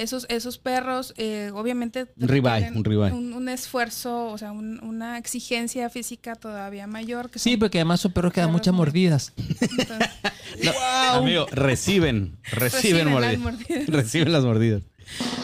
Esos, 0.00 0.24
esos 0.30 0.56
perros, 0.58 1.12
eh, 1.18 1.50
obviamente, 1.54 2.06
Un 2.18 2.28
ribeye, 2.28 2.70
un 2.74 2.84
ribeye. 2.84 3.12
Un, 3.12 3.32
un 3.34 3.48
esfuerzo, 3.50 4.28
o 4.28 4.38
sea, 4.38 4.50
un- 4.50 4.82
una 4.82 5.18
exigencia 5.18 5.90
física 5.90 6.34
todavía 6.36 6.86
mayor. 6.86 7.28
Que 7.30 7.38
Sí, 7.38 7.56
porque 7.58 7.78
además 7.78 8.00
son 8.00 8.12
perros 8.12 8.32
que 8.32 8.40
dan 8.40 8.48
Perros 8.48 8.60
muchas 8.60 8.74
mordidas. 8.74 9.32
entonces, 9.36 10.08
Amigo, 11.12 11.46
reciben, 11.52 12.36
reciben, 12.50 13.08
Reciben 13.12 13.20
las 13.20 13.38
mordidas. 13.38 13.86
Reciben 13.88 14.32
las 14.32 14.44
mordidas. 14.44 14.82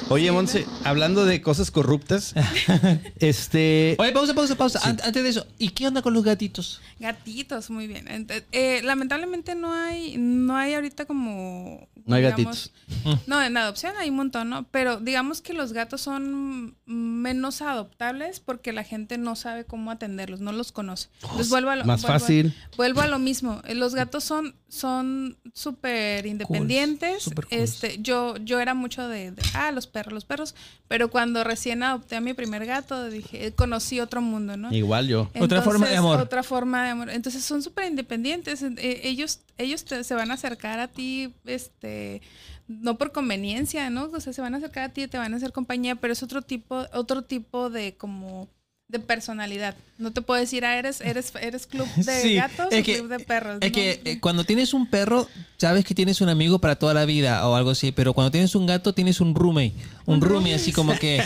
Oye, 0.09 0.31
Monse, 0.31 0.66
hablando 0.85 1.24
de 1.24 1.42
cosas 1.42 1.70
corruptas, 1.72 2.33
este... 3.18 3.96
Oye, 3.98 4.12
pausa, 4.12 4.35
pausa, 4.35 4.55
pausa. 4.57 4.81
An- 4.85 5.00
Antes 5.05 5.22
de 5.22 5.29
eso, 5.29 5.46
¿y 5.59 5.70
qué 5.70 5.87
onda 5.88 6.02
con 6.02 6.14
los 6.14 6.24
gatitos? 6.24 6.81
Gatitos, 6.98 7.70
muy 7.70 7.87
bien. 7.87 8.07
Ent- 8.07 8.44
eh, 8.52 8.81
lamentablemente 8.85 9.55
no 9.55 9.72
hay, 9.72 10.16
no 10.18 10.57
hay 10.57 10.74
ahorita 10.74 11.05
como. 11.07 11.88
No 12.05 12.14
hay 12.14 12.22
digamos, 12.22 12.70
gatitos. 13.05 13.26
No, 13.26 13.42
en 13.42 13.57
adopción 13.57 13.94
hay 13.98 14.11
un 14.11 14.16
montón, 14.16 14.48
¿no? 14.48 14.64
Pero 14.70 15.00
digamos 15.00 15.40
que 15.42 15.52
los 15.52 15.72
gatos 15.72 16.00
son 16.02 16.76
menos 16.87 17.62
adoptables 17.62 18.38
porque 18.38 18.72
la 18.72 18.85
gente 18.85 19.18
no 19.18 19.35
sabe 19.35 19.64
cómo 19.64 19.90
atenderlos, 19.90 20.40
no 20.40 20.52
los 20.52 20.70
conoce. 20.70 21.09
Entonces 21.22 21.48
vuelvo 21.48 21.70
a 21.70 21.76
lo, 21.76 21.85
Más 21.85 22.02
vuelvo 22.02 22.14
a- 22.14 22.20
fácil. 22.20 22.55
vuelvo 22.76 23.00
a 23.00 23.09
lo 23.09 23.18
mismo. 23.18 23.61
Los 23.74 23.94
gatos 23.96 24.22
son 24.22 24.55
son 24.68 25.37
súper 25.52 26.26
independientes. 26.26 27.24
súper 27.24 27.46
cool. 27.46 27.59
Este, 27.59 27.98
yo 28.00 28.37
yo 28.38 28.61
era 28.61 28.74
mucho 28.74 29.09
de, 29.09 29.33
de, 29.33 29.42
ah 29.57 29.73
los 29.73 29.87
perros 29.87 30.12
los 30.12 30.25
perros, 30.25 30.55
pero 30.88 31.11
cuando 31.11 31.42
recién 31.45 31.83
adopté 31.83 32.16
a 32.16 32.21
mi 32.21 32.35
primer 32.35 32.66
gato 32.66 33.09
dije 33.09 33.53
conocí 33.55 34.01
otro 34.01 34.21
mundo, 34.23 34.57
¿no? 34.57 34.73
Igual 34.73 35.09
yo. 35.09 35.31
Otra 35.40 35.62
forma 35.62 35.87
de 35.88 35.97
amor. 35.97 36.21
Otra 36.21 36.42
forma 36.42 36.85
de 36.85 36.90
amor. 36.90 37.11
Entonces 37.11 37.45
son 37.45 37.62
súper 37.62 37.87
independientes. 37.90 38.62
Eh, 38.62 39.01
ellos 39.05 39.40
ellos 39.59 39.85
te- 39.85 40.05
se 40.05 40.14
van 40.14 40.31
a 40.31 40.35
acercar 40.35 40.79
a 40.81 40.88
ti, 40.88 41.35
este, 41.45 42.21
no 42.69 42.99
por 42.99 43.12
conveniencia, 43.12 43.88
¿no? 43.90 44.05
O 44.12 44.21
sea, 44.21 44.33
se 44.33 44.40
van 44.42 44.55
a 44.55 44.59
acercar 44.59 44.85
a 44.85 44.88
ti, 44.92 45.07
te 45.09 45.19
van 45.19 45.33
a 45.33 45.37
hacer 45.37 45.53
compañía, 45.53 45.97
pero 45.97 46.12
es 46.12 46.23
otro 46.23 46.42
tipo, 46.42 46.85
otro 46.92 47.23
tipo 47.23 47.71
de 47.71 47.97
como 47.97 48.49
de 48.88 49.01
personalidad. 49.01 49.75
No 49.99 50.12
te 50.12 50.22
puedo 50.22 50.38
decir, 50.40 50.64
ah, 50.64 50.79
eres, 50.79 51.01
eres, 51.01 51.33
eres 51.40 51.66
club 51.66 51.88
de 51.96 52.05
Sí, 52.22 52.35
gatos 52.37 52.66
o 52.66 52.70
que- 52.70 52.99
club 52.99 53.09
de 53.09 53.18
perros. 53.18 53.59
Es 53.61 53.70
No, 53.70 53.75
que 53.75 54.01
eh, 54.05 54.20
cuando 54.20 54.44
tienes 54.44 54.75
un 54.75 54.87
perro, 54.87 55.27
sabes 55.57 55.85
que 55.85 55.92
tienes 55.94 56.20
un 56.20 56.29
amigo 56.29 56.61
para 56.61 56.77
toda 56.77 56.94
la 56.94 57.05
vida 57.05 57.49
o 57.49 57.57
algo 57.57 57.70
así, 57.70 57.90
pero 57.90 58.14
cuando 58.14 58.31
tienes 58.31 58.55
un 58.55 58.64
gato, 58.66 58.92
tienes 58.94 59.20
un 59.20 59.35
roomie. 59.35 59.72
Un 60.05 60.20
roomie 60.20 60.55
así 60.55 60.70
como 60.72 60.96
que, 60.96 61.20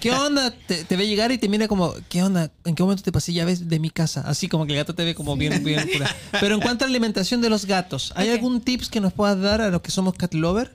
¿qué 0.00 0.12
onda? 0.12 0.50
Te, 0.50 0.84
te 0.84 0.96
ve 0.96 1.06
llegar 1.06 1.30
y 1.30 1.36
te 1.36 1.46
mira 1.48 1.68
como, 1.68 1.92
¿qué 2.08 2.22
onda? 2.22 2.50
¿En 2.64 2.74
qué 2.74 2.82
momento 2.82 3.02
te 3.02 3.12
pasé 3.12 3.34
llaves 3.34 3.68
de 3.68 3.78
mi 3.78 3.90
casa? 3.90 4.22
Así 4.26 4.48
como 4.48 4.64
que 4.64 4.72
el 4.72 4.78
gato 4.78 4.94
te 4.94 5.04
ve 5.04 5.14
como 5.14 5.36
bien, 5.36 5.62
bien 5.62 5.86
pura. 5.92 6.14
Pero 6.40 6.54
en 6.54 6.62
cuanto 6.62 6.84
a 6.84 6.88
la 6.88 6.92
alimentación 6.92 7.42
de 7.42 7.50
los 7.50 7.66
gatos, 7.66 8.12
¿hay 8.16 8.30
algún 8.30 8.62
tips 8.62 8.88
que 8.88 9.00
nos 9.00 9.12
puedas 9.12 9.38
dar 9.40 9.60
a 9.60 9.68
los 9.68 9.82
que 9.82 9.90
somos 9.90 10.14
cat 10.14 10.32
lover? 10.32 10.74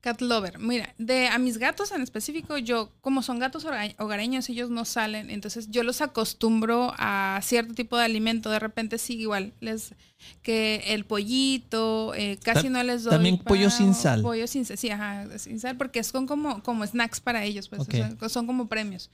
Cat 0.00 0.20
lover. 0.20 0.58
Mira, 0.60 0.94
de 0.98 1.26
a 1.26 1.38
mis 1.38 1.58
gatos 1.58 1.90
en 1.90 2.00
específico, 2.00 2.58
yo, 2.58 2.92
como 3.00 3.22
son 3.22 3.40
gatos 3.40 3.64
hoga- 3.64 3.92
hogareños, 3.98 4.48
ellos 4.48 4.70
no 4.70 4.84
salen, 4.84 5.30
entonces 5.30 5.68
yo 5.70 5.82
los 5.82 6.00
acostumbro 6.00 6.92
a 6.96 7.40
cierto 7.42 7.74
tipo 7.74 7.96
de 7.96 8.04
alimento. 8.04 8.48
De 8.50 8.60
repente 8.60 8.98
sí, 8.98 9.18
igual, 9.18 9.52
les 9.60 9.94
que 10.42 10.82
el 10.94 11.04
pollito, 11.04 12.14
eh, 12.14 12.38
casi 12.42 12.64
Ta- 12.64 12.70
no 12.70 12.82
les 12.84 13.02
doy. 13.04 13.10
también 13.12 13.38
pollo 13.38 13.68
sin 13.70 13.94
sal. 13.94 14.22
Pollo 14.22 14.46
sin 14.46 14.64
sal, 14.64 14.78
sí, 14.78 14.90
ajá, 14.90 15.38
sin 15.38 15.58
sal, 15.58 15.76
porque 15.76 16.04
son 16.04 16.26
como, 16.26 16.62
como 16.62 16.86
snacks 16.86 17.20
para 17.20 17.42
ellos, 17.44 17.68
pues, 17.68 17.80
o 17.80 17.84
Ok. 17.84 17.90
sea, 17.90 18.28
son 18.28 18.46
como 18.46 18.68
premios. 18.68 19.10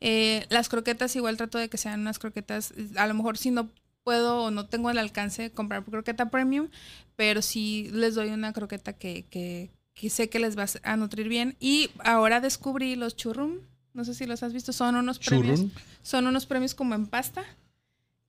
Eh, 0.00 0.44
las 0.50 0.68
croquetas 0.68 1.16
igual 1.16 1.38
trato 1.38 1.56
de 1.56 1.70
que 1.70 1.78
sean 1.78 2.00
unas 2.00 2.18
croquetas, 2.18 2.74
a 2.96 3.06
lo 3.06 3.14
mejor 3.14 3.38
si 3.38 3.50
no 3.50 3.70
puedo 4.04 4.42
o 4.44 4.50
no 4.50 4.66
tengo 4.66 4.90
el 4.90 4.98
alcance 4.98 5.42
de 5.42 5.50
comprar 5.50 5.82
croqueta 5.84 6.28
premium, 6.30 6.68
pero 7.16 7.40
sí 7.42 7.88
les 7.92 8.14
doy 8.14 8.28
una 8.28 8.52
croqueta 8.52 8.92
que, 8.92 9.24
que, 9.30 9.70
que 9.96 10.10
sé 10.10 10.28
que 10.28 10.38
les 10.38 10.56
va 10.56 10.66
a 10.84 10.96
nutrir 10.96 11.28
bien. 11.28 11.56
Y 11.58 11.90
ahora 12.04 12.40
descubrí 12.40 12.94
los 12.94 13.16
churrum, 13.16 13.56
no 13.94 14.04
sé 14.04 14.14
si 14.14 14.26
los 14.26 14.42
has 14.42 14.52
visto, 14.52 14.72
son 14.72 14.94
unos 14.94 15.18
premios, 15.18 15.64
son 16.02 16.26
unos 16.26 16.46
premios 16.46 16.74
como 16.74 16.94
en 16.94 17.06
pasta, 17.06 17.42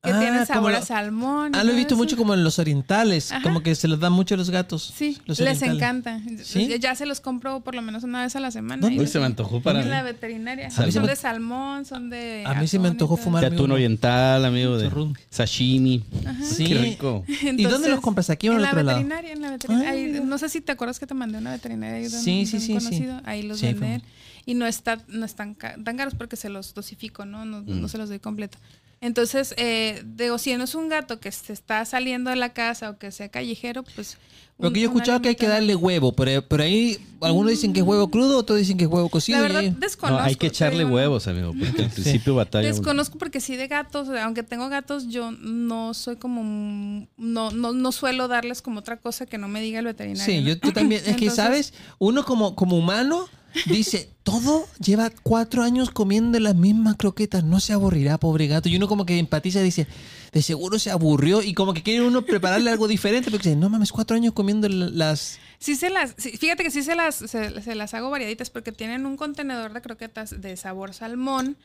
que 0.00 0.10
Ah, 0.12 0.18
tienen 0.20 0.34
como 0.34 0.46
sabor 0.46 0.70
lo- 0.72 0.78
a 0.78 0.82
salmón. 0.82 1.52
Ah, 1.56 1.64
lo 1.64 1.72
he 1.72 1.74
visto 1.74 1.94
eso. 1.94 2.02
mucho 2.02 2.16
como 2.16 2.32
en 2.32 2.44
los 2.44 2.60
orientales, 2.60 3.32
Ajá. 3.32 3.42
como 3.42 3.64
que 3.64 3.74
se 3.74 3.88
los 3.88 3.98
dan 3.98 4.12
mucho 4.12 4.36
a 4.36 4.38
los 4.38 4.48
gatos. 4.50 4.92
Sí, 4.96 5.18
los 5.26 5.40
les 5.40 5.60
encanta. 5.62 6.20
¿Sí? 6.44 6.72
Ya 6.78 6.94
se 6.94 7.04
los 7.04 7.18
compro 7.20 7.60
por 7.62 7.74
lo 7.74 7.82
menos 7.82 8.04
una 8.04 8.22
vez 8.22 8.36
a 8.36 8.40
la 8.40 8.52
semana. 8.52 8.88
Los- 8.88 9.10
se 9.10 9.18
me 9.18 9.24
antojó 9.26 9.60
para 9.60 9.80
en 9.80 9.86
mí. 9.86 9.90
la 9.90 10.04
veterinaria. 10.04 10.70
Son 10.70 11.04
de 11.04 11.16
salmón, 11.16 11.84
son 11.84 12.10
de. 12.10 12.44
A 12.46 12.54
mí 12.54 12.68
sí 12.68 12.78
me 12.78 12.86
antojó 12.88 13.16
fumar. 13.16 13.40
De 13.40 13.48
atún 13.54 13.70
no. 13.70 13.74
oriental, 13.74 14.44
amigo, 14.44 14.78
de 14.78 14.88
Churrum. 14.88 15.14
sashimi. 15.30 16.04
Sí. 16.44 16.66
Qué 16.66 16.74
rico. 16.78 17.24
¿Y 17.42 17.64
dónde 17.64 17.88
los 17.88 18.00
compras? 18.00 18.30
¿Aquí 18.30 18.48
o 18.48 18.52
en 18.52 18.58
en 18.58 18.60
el 18.60 18.62
la 18.62 18.68
otro 18.70 18.82
lado? 18.84 18.98
veterinaria, 18.98 19.32
en 19.32 19.40
la 19.42 19.50
veterinaria. 19.50 19.90
Ahí- 19.90 20.20
no 20.24 20.38
sé 20.38 20.48
si 20.48 20.60
te 20.60 20.70
acuerdas 20.70 21.00
que 21.00 21.08
te 21.08 21.14
mandé 21.14 21.38
una 21.38 21.50
veterinaria 21.50 22.08
Sí, 22.08 22.46
sí, 22.46 22.46
sí, 22.46 22.60
sí. 22.60 22.74
conocido. 22.74 23.20
Ahí 23.24 23.42
los 23.42 23.58
Sí, 23.58 23.66
venden. 23.66 24.02
Y 24.46 24.54
no 24.54 24.64
está, 24.66 24.98
no 25.08 25.26
están 25.26 25.56
tan 25.56 25.96
caros 25.96 26.14
porque 26.14 26.36
se 26.36 26.48
los 26.48 26.72
dosifico, 26.72 27.24
¿no? 27.26 27.44
No, 27.44 27.62
Mm. 27.62 27.80
no 27.80 27.88
se 27.88 27.98
los 27.98 28.08
doy 28.08 28.20
completo. 28.20 28.58
Entonces, 29.00 29.54
eh, 29.56 30.02
digo, 30.04 30.38
si 30.38 30.56
no 30.56 30.64
es 30.64 30.74
un 30.74 30.88
gato 30.88 31.20
que 31.20 31.30
se 31.30 31.52
está 31.52 31.84
saliendo 31.84 32.30
de 32.30 32.36
la 32.36 32.52
casa 32.52 32.90
o 32.90 32.98
que 32.98 33.12
sea 33.12 33.28
callejero, 33.28 33.84
pues. 33.94 34.18
Porque 34.58 34.80
un- 34.80 34.82
yo 34.84 34.88
he 34.90 34.92
escuchado 34.92 35.22
que 35.22 35.28
hay 35.30 35.36
que 35.36 35.46
darle 35.46 35.74
huevo, 35.76 36.12
pero, 36.12 36.42
pero 36.46 36.64
ahí 36.64 36.98
algunos 37.20 37.50
dicen 37.50 37.72
que 37.72 37.80
es 37.80 37.86
huevo 37.86 38.10
crudo, 38.10 38.38
otros 38.38 38.58
dicen 38.58 38.76
que 38.76 38.84
es 38.84 38.90
huevo 38.90 39.08
cocido. 39.08 39.38
La 39.38 39.42
verdad, 39.42 39.62
desconozco. 39.78 40.20
No, 40.20 40.26
hay 40.28 40.34
que 40.34 40.48
echarle 40.48 40.84
huevos, 40.84 41.28
amigo, 41.28 41.52
porque 41.58 41.82
al 41.84 41.90
principio 41.90 42.34
batalla. 42.34 42.66
uno. 42.68 42.76
Desconozco 42.76 43.18
porque 43.18 43.40
sí 43.40 43.54
de 43.56 43.68
gatos, 43.68 44.08
aunque 44.08 44.42
tengo 44.42 44.68
gatos, 44.68 45.08
yo 45.08 45.30
no 45.30 45.94
soy 45.94 46.16
como 46.16 47.06
no, 47.16 47.50
no, 47.52 47.72
no 47.72 47.92
suelo 47.92 48.26
darles 48.28 48.60
como 48.60 48.80
otra 48.80 48.96
cosa 48.96 49.26
que 49.26 49.38
no 49.38 49.46
me 49.48 49.60
diga 49.60 49.78
el 49.78 49.84
veterinario. 49.84 50.24
Sí, 50.24 50.40
¿no? 50.40 50.48
yo, 50.48 50.54
yo 50.60 50.72
también. 50.72 51.02
Es 51.06 51.16
que, 51.16 51.30
¿sabes? 51.30 51.72
Uno 51.98 52.24
como, 52.24 52.54
como 52.56 52.76
humano 52.76 53.28
dice, 53.66 54.10
todo 54.24 54.66
lleva 54.84 55.10
cuatro 55.22 55.62
años 55.62 55.90
comiendo 55.90 56.38
las 56.40 56.54
mismas 56.56 56.96
croquetas, 56.96 57.44
no 57.44 57.60
se 57.60 57.72
aburrirá, 57.72 58.18
pobre 58.18 58.46
gato. 58.48 58.68
Y 58.68 58.76
uno 58.76 58.88
como 58.88 59.06
que 59.06 59.18
empatiza 59.18 59.60
y 59.60 59.64
dice, 59.64 59.86
de 60.38 60.42
seguro 60.42 60.78
se 60.78 60.90
aburrió. 60.90 61.42
Y 61.42 61.54
como 61.54 61.74
que 61.74 61.82
quiere 61.82 62.02
uno 62.04 62.22
prepararle 62.22 62.70
algo 62.70 62.88
diferente, 62.88 63.30
porque 63.30 63.48
dice, 63.50 63.60
no 63.60 63.68
mames, 63.68 63.92
cuatro 63.92 64.16
años 64.16 64.32
comiendo 64.32 64.68
la- 64.68 64.88
las... 64.88 65.38
Sí 65.58 65.74
se 65.76 65.90
las, 65.90 66.14
sí, 66.16 66.36
fíjate 66.36 66.62
que 66.62 66.70
sí 66.70 66.82
se 66.82 66.94
las, 66.94 67.16
se, 67.16 67.60
se 67.62 67.74
las 67.74 67.92
hago 67.94 68.10
variaditas 68.10 68.48
porque 68.50 68.72
tienen 68.72 69.06
un 69.06 69.16
contenedor 69.16 69.72
de 69.72 69.80
croquetas 69.82 70.40
de 70.40 70.56
sabor 70.56 70.94
salmón 70.94 71.56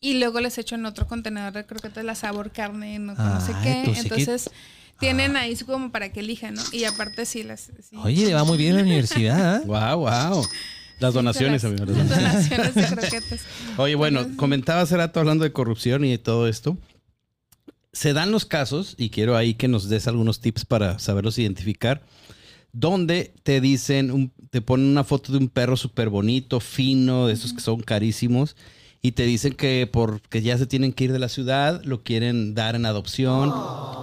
y 0.00 0.18
luego 0.20 0.40
les 0.40 0.58
echo 0.58 0.74
en 0.74 0.84
otro 0.86 1.06
contenedor 1.06 1.52
de 1.54 1.64
croquetas 1.66 2.04
la 2.04 2.14
sabor 2.14 2.50
carne, 2.52 2.98
no, 2.98 3.14
no 3.14 3.40
sé 3.40 3.52
Ay, 3.56 3.62
qué. 3.64 3.82
tú 3.86 3.94
sí 3.94 4.08
que- 4.08 4.14
Entonces 4.20 4.50
tienen 5.00 5.36
ahí 5.36 5.56
como 5.56 5.90
para 5.92 6.12
que 6.12 6.20
elijan, 6.20 6.54
¿no? 6.54 6.62
Y 6.72 6.84
aparte 6.84 7.24
sí 7.24 7.42
las... 7.42 7.70
sí. 7.88 7.96
Oye, 7.96 8.26
le 8.26 8.34
va 8.34 8.44
muy 8.44 8.58
bien 8.58 8.70
en 8.70 8.76
la 8.76 8.82
universidad. 8.82 9.62
¿eh? 9.62 9.62
Wow, 9.66 10.00
wow. 10.00 10.46
Las 11.00 11.14
donaciones, 11.14 11.62
Las- 11.62 11.72
amigo. 11.72 11.86
las 11.86 12.08
donaciones 12.08 12.74
de 12.74 12.86
croquetas. 12.86 13.40
Oye, 13.76 13.94
bueno, 13.94 14.26
comentaba 14.36 14.80
hace 14.82 14.96
rato 14.96 15.20
hablando 15.20 15.44
de 15.44 15.52
corrupción 15.52 16.04
y 16.04 16.10
de 16.10 16.18
todo 16.18 16.48
esto. 16.48 16.76
Se 17.92 18.12
dan 18.12 18.30
los 18.30 18.44
casos, 18.44 18.94
y 18.98 19.10
quiero 19.10 19.36
ahí 19.36 19.54
que 19.54 19.68
nos 19.68 19.88
des 19.88 20.06
algunos 20.06 20.40
tips 20.40 20.64
para 20.64 20.98
saberlos 20.98 21.38
identificar, 21.38 22.02
donde 22.72 23.32
te 23.42 23.60
dicen, 23.60 24.10
un- 24.10 24.32
te 24.50 24.60
ponen 24.60 24.86
una 24.88 25.04
foto 25.04 25.32
de 25.32 25.38
un 25.38 25.48
perro 25.48 25.76
súper 25.76 26.10
bonito, 26.10 26.60
fino, 26.60 27.26
de 27.26 27.32
esos 27.32 27.52
que 27.52 27.60
son 27.60 27.80
carísimos, 27.80 28.56
y 29.00 29.12
te 29.12 29.24
dicen 29.24 29.54
que 29.54 29.88
porque 29.90 30.42
ya 30.42 30.58
se 30.58 30.66
tienen 30.66 30.92
que 30.92 31.04
ir 31.04 31.12
de 31.12 31.18
la 31.18 31.28
ciudad, 31.28 31.82
lo 31.84 32.02
quieren 32.02 32.54
dar 32.54 32.74
en 32.76 32.84
adopción, 32.84 33.52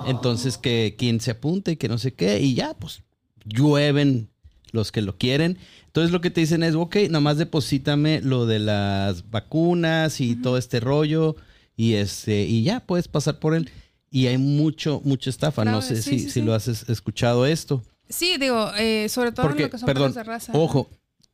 entonces 0.08 0.58
que 0.58 0.96
quien 0.98 1.20
se 1.20 1.32
apunte 1.32 1.74
y 1.74 1.76
que 1.78 1.90
no 1.90 1.98
sé 1.98 2.14
qué, 2.14 2.40
y 2.42 2.56
ya, 2.56 2.74
pues 2.74 3.04
llueven 3.46 4.30
los 4.72 4.92
que 4.92 5.02
lo 5.02 5.18
quieren. 5.18 5.58
Entonces 5.86 6.12
lo 6.12 6.22
que 6.22 6.32
te 6.32 6.42
dicen 6.42 6.64
es, 6.64 6.76
ok, 6.76 6.96
nomás 7.10 7.38
deposítame 7.38 8.22
lo 8.22 8.46
de 8.46 8.60
las 8.60 9.30
vacunas 9.30 10.20
y 10.22 10.36
todo 10.36 10.58
este 10.58 10.80
rollo 10.80 11.36
y 11.76 11.94
este 11.94 12.44
y 12.44 12.64
ya 12.64 12.80
puedes 12.80 13.08
pasar 13.08 13.40
por 13.40 13.54
él. 13.56 13.70
Y 14.12 14.28
hay 14.28 14.38
mucho, 14.38 15.02
mucha 15.04 15.30
estafa. 15.30 15.66
no 15.66 15.82
sé 15.82 15.98
sí, 16.02 16.12
si, 16.12 16.20
sí, 16.20 16.26
si 16.26 16.30
sí. 16.32 16.42
lo 16.42 16.54
has 16.54 16.68
es- 16.68 16.88
escuchado 16.90 17.46
esto. 17.46 17.84
Sí, 18.08 18.38
digo, 18.40 18.72
eh, 18.78 19.10
sobre 19.10 19.32
todo 19.32 19.50
en 19.50 19.62
lo 19.62 19.70
que 19.70 19.78
son 19.78 19.86
perdón, 19.88 20.14
de 20.14 20.24
raza. 20.24 20.54
ojo, 20.56 20.90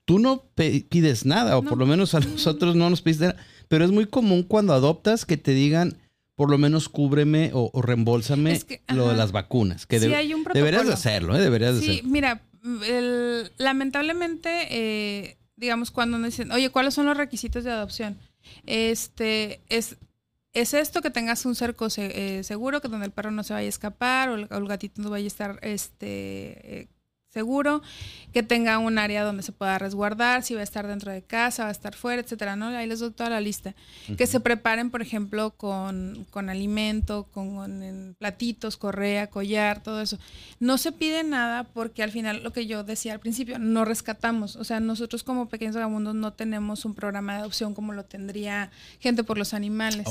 tú 0.06 0.17
no 0.19 0.43
pides 0.56 1.25
nada, 1.25 1.58
o 1.58 1.62
No. 1.62 1.69
por 1.69 1.77
lo 1.77 1.86
menos 1.86 2.15
a 2.15 2.19
nosotros 2.21 2.75
no 2.75 2.89
nos 2.89 3.01
pides 3.01 3.19
nada, 3.19 3.36
pero 3.67 3.86
es 3.86 3.91
muy 3.91 4.06
común 4.08 4.43
cuando 4.43 4.73
adoptas 4.73 5.25
que 5.25 5.38
te 5.38 5.54
digan, 5.54 5.97
por 6.36 6.49
lo 6.49 6.58
menos 6.58 6.89
cúbreme 6.89 7.51
o, 7.54 7.69
o 7.73 7.82
reembolsame 7.84 8.54
Es 8.54 8.63
que, 8.63 8.82
lo 8.88 9.10
de 9.10 9.15
las 9.17 9.32
vacunas. 9.32 9.86
Que 9.86 9.97
hay 10.15 10.34
un 10.34 10.43
deberías 10.54 10.88
de 10.88 10.93
hacerlo, 10.93 11.36
¿eh? 11.36 11.39
Deberías 11.41 11.75
de 11.75 11.82
Sí, 11.82 11.89
hacerlo. 11.91 12.10
mira, 12.10 12.41
el- 12.88 13.51
lamentablemente, 13.58 14.49
eh, 14.71 15.38
digamos, 15.56 15.91
cuando 15.91 16.17
nos 16.17 16.30
dicen, 16.32 16.51
oye, 16.51 16.69
¿cuáles 16.71 16.93
son 16.95 17.06
los 17.06 17.15
requisitos 17.17 17.63
de 17.63 17.69
adopción? 17.71 18.17
Este, 18.65 19.60
es, 19.69 19.97
es 20.53 20.73
esto, 20.73 21.01
que 21.01 21.09
tengas 21.11 21.45
un 21.45 21.55
cerco 21.55 21.89
se- 21.89 22.39
eh, 22.39 22.43
seguro, 22.43 22.81
que 22.81 22.87
donde 22.89 23.05
el 23.05 23.11
perro 23.13 23.31
no 23.31 23.43
se 23.43 23.53
vaya 23.53 23.65
a 23.67 23.69
escapar 23.69 24.29
o 24.29 24.35
el, 24.35 24.47
o 24.51 24.57
el 24.57 24.67
gatito 24.67 25.01
no 25.01 25.09
vaya 25.09 25.25
a 25.25 25.27
estar 25.27 25.59
este, 25.61 26.81
eh, 26.81 26.89
seguro, 27.31 27.81
que 28.33 28.43
tenga 28.43 28.77
un 28.77 28.97
área 28.97 29.23
donde 29.23 29.43
se 29.43 29.51
pueda 29.51 29.79
resguardar, 29.79 30.43
si 30.43 30.53
va 30.53 30.61
a 30.61 30.63
estar 30.63 30.85
dentro 30.85 31.11
de 31.11 31.21
casa, 31.21 31.63
va 31.63 31.69
a 31.69 31.71
estar 31.71 31.95
fuera, 31.95 32.21
etcétera, 32.21 32.55
¿no? 32.55 32.67
Ahí 32.67 32.87
les 32.87 32.99
doy 32.99 33.11
toda 33.11 33.29
la 33.29 33.41
lista. 33.41 33.73
Que 34.17 34.27
se 34.27 34.39
preparen, 34.39 34.91
por 34.91 35.01
ejemplo, 35.01 35.51
con, 35.51 36.27
con 36.29 36.49
alimento, 36.49 37.27
con, 37.31 38.15
platitos, 38.19 38.77
correa, 38.77 39.27
collar, 39.27 39.81
todo 39.81 40.01
eso. 40.01 40.19
No 40.59 40.77
se 40.77 40.91
pide 40.91 41.23
nada 41.23 41.63
porque 41.63 42.03
al 42.03 42.11
final, 42.11 42.43
lo 42.43 42.51
que 42.51 42.67
yo 42.67 42.83
decía 42.83 43.13
al 43.13 43.19
principio, 43.19 43.59
no 43.59 43.85
rescatamos. 43.85 44.57
O 44.57 44.63
sea, 44.63 44.79
nosotros 44.79 45.23
como 45.23 45.47
pequeños 45.47 45.75
vagabundos 45.75 46.15
no 46.15 46.33
tenemos 46.33 46.83
un 46.85 46.95
programa 46.95 47.33
de 47.33 47.39
adopción 47.39 47.73
como 47.73 47.93
lo 47.93 48.03
tendría 48.03 48.71
gente 48.99 49.23
por 49.23 49.37
los 49.37 49.53
animales. 49.53 50.05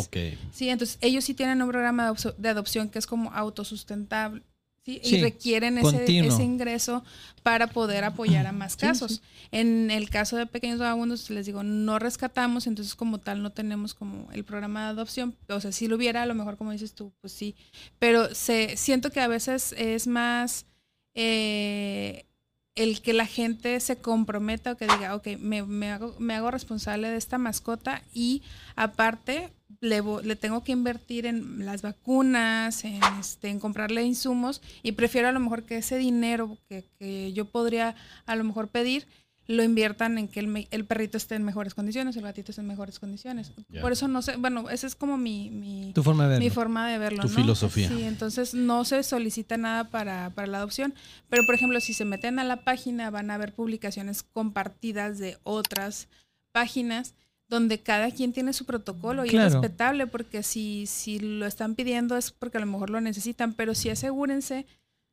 Sí, 0.53 0.69
entonces 0.69 0.99
ellos 1.01 1.25
sí 1.25 1.35
tienen 1.35 1.61
un 1.61 1.69
programa 1.69 2.15
de 2.39 2.49
adopción 2.49 2.89
que 2.89 2.99
es 2.99 3.07
como 3.07 3.31
autosustentable. 3.33 4.43
¿Sí? 4.85 5.01
Sí, 5.03 5.17
y 5.17 5.21
requieren 5.23 5.79
ese, 5.79 6.05
ese 6.27 6.43
ingreso 6.43 7.05
para 7.43 7.69
poder 7.69 8.05
apoyar 8.05 8.47
a 8.47 8.53
más 8.53 8.77
casos. 8.77 9.23
En 9.51 9.91
el 9.91 10.11
caso 10.11 10.37
de 10.37 10.47
pequeños 10.47 10.79
vagabundos, 10.79 11.31
les 11.31 11.47
digo, 11.47 11.63
no 11.63 11.99
rescatamos, 11.99 12.67
entonces 12.67 12.95
como 12.95 13.19
tal 13.19 13.43
no 13.43 13.51
tenemos 13.51 13.95
como 13.95 14.29
el 14.33 14.45
programa 14.45 14.85
de 14.85 14.91
adopción. 14.91 15.37
O 15.49 15.61
sea, 15.61 15.73
si 15.73 15.89
lo 15.89 15.97
hubiera, 15.97 16.23
a 16.23 16.27
lo 16.27 16.35
mejor 16.35 16.57
como 16.57 16.73
dices 16.73 16.93
tú, 16.93 17.13
pues 17.21 17.33
sí. 17.33 17.55
Pero 17.99 18.35
se, 18.35 18.77
siento 18.77 19.11
que 19.11 19.21
a 19.21 19.29
veces 19.29 19.75
es 19.77 20.07
más 20.07 20.67
eh, 21.15 22.27
el 22.75 23.03
que 23.03 23.13
la 23.13 23.27
gente 23.27 23.81
se 23.81 23.97
comprometa 23.97 24.73
o 24.73 24.77
que 24.77 24.87
diga, 24.87 25.15
ok, 25.15 25.29
me, 25.39 25.63
me 25.63 25.91
hago, 25.91 26.15
me 26.19 26.35
hago 26.35 26.51
responsable 26.51 27.09
de 27.09 27.17
esta 27.17 27.39
mascota 27.39 28.03
y 28.13 28.43
aparte 28.77 29.51
le, 29.81 30.03
le 30.23 30.37
tengo 30.37 30.63
que 30.63 30.73
invertir 30.73 31.27
en 31.27 31.65
las 31.65 31.83
vacunas, 31.83 32.85
en, 32.85 33.01
este, 33.19 33.49
en 33.49 33.59
comprarle 33.61 34.03
insumos 34.03 34.61
y 34.83 34.93
prefiero 34.93 35.29
a 35.29 35.33
lo 35.33 35.41
mejor 35.41 35.65
que 35.65 35.79
ese 35.79 35.97
dinero 35.97 36.59
que, 36.69 36.85
que 36.99 37.33
yo 37.33 37.47
podría 37.47 37.95
a 38.27 38.37
lo 38.37 38.45
mejor 38.45 38.69
pedir 38.69 39.07
lo 39.47 39.65
inviertan 39.65 40.17
en 40.17 40.29
que 40.29 40.39
el, 40.39 40.69
el 40.71 40.85
perrito 40.85 41.17
esté 41.17 41.35
en 41.35 41.43
mejores 41.43 41.75
condiciones, 41.75 42.17
el 42.17 42.23
gatito 42.23 42.53
esté 42.53 42.61
en 42.61 42.69
mejores 42.69 43.01
condiciones. 43.01 43.53
Por 43.81 43.91
eso 43.91 44.07
no 44.07 44.23
sé, 44.23 44.37
bueno, 44.37 44.71
esa 44.71 44.87
es 44.87 44.95
como 44.95 45.19
mi, 45.19 45.51
mi, 45.51 45.91
Tu 45.93 46.05
forma 46.05 46.25
de 46.25 46.29
verlo. 46.31 46.45
mi 46.45 46.51
forma 46.51 46.89
de 46.89 46.99
verlo. 46.99 47.23
Tu 47.23 47.29
¿no? 47.29 47.35
filosofía. 47.35 47.89
Sí, 47.89 48.03
entonces 48.05 48.55
no 48.55 48.85
se 48.85 49.03
solicita 49.03 49.57
nada 49.57 49.91
para, 49.91 50.31
para 50.31 50.47
la 50.47 50.59
adopción, 50.59 50.95
pero 51.29 51.45
por 51.47 51.57
ejemplo, 51.57 51.81
si 51.81 51.95
se 51.95 52.05
meten 52.05 52.39
a 52.39 52.45
la 52.45 52.63
página 52.63 53.11
van 53.11 53.33
a 53.33 53.39
ver 53.39 53.53
publicaciones 53.53 54.23
compartidas 54.23 55.19
de 55.19 55.37
otras 55.43 56.07
páginas 56.53 57.15
donde 57.51 57.81
cada 57.81 58.11
quien 58.13 58.33
tiene 58.33 58.53
su 58.55 58.65
protocolo 58.65 59.27
y 59.27 59.31
Claro. 59.31 59.49
es 59.49 59.53
respetable 59.55 60.07
porque 60.07 60.43
si, 60.43 60.87
si 60.87 61.19
lo 61.19 61.45
están 61.47 61.75
pidiendo 61.75 62.17
es 62.17 62.31
porque 62.31 62.57
a 62.57 62.61
lo 62.61 62.67
mejor 62.67 62.89
lo 62.91 63.01
necesitan, 63.01 63.53
pero 63.55 63.75
sí 63.75 63.91
asegúrense 63.91 64.65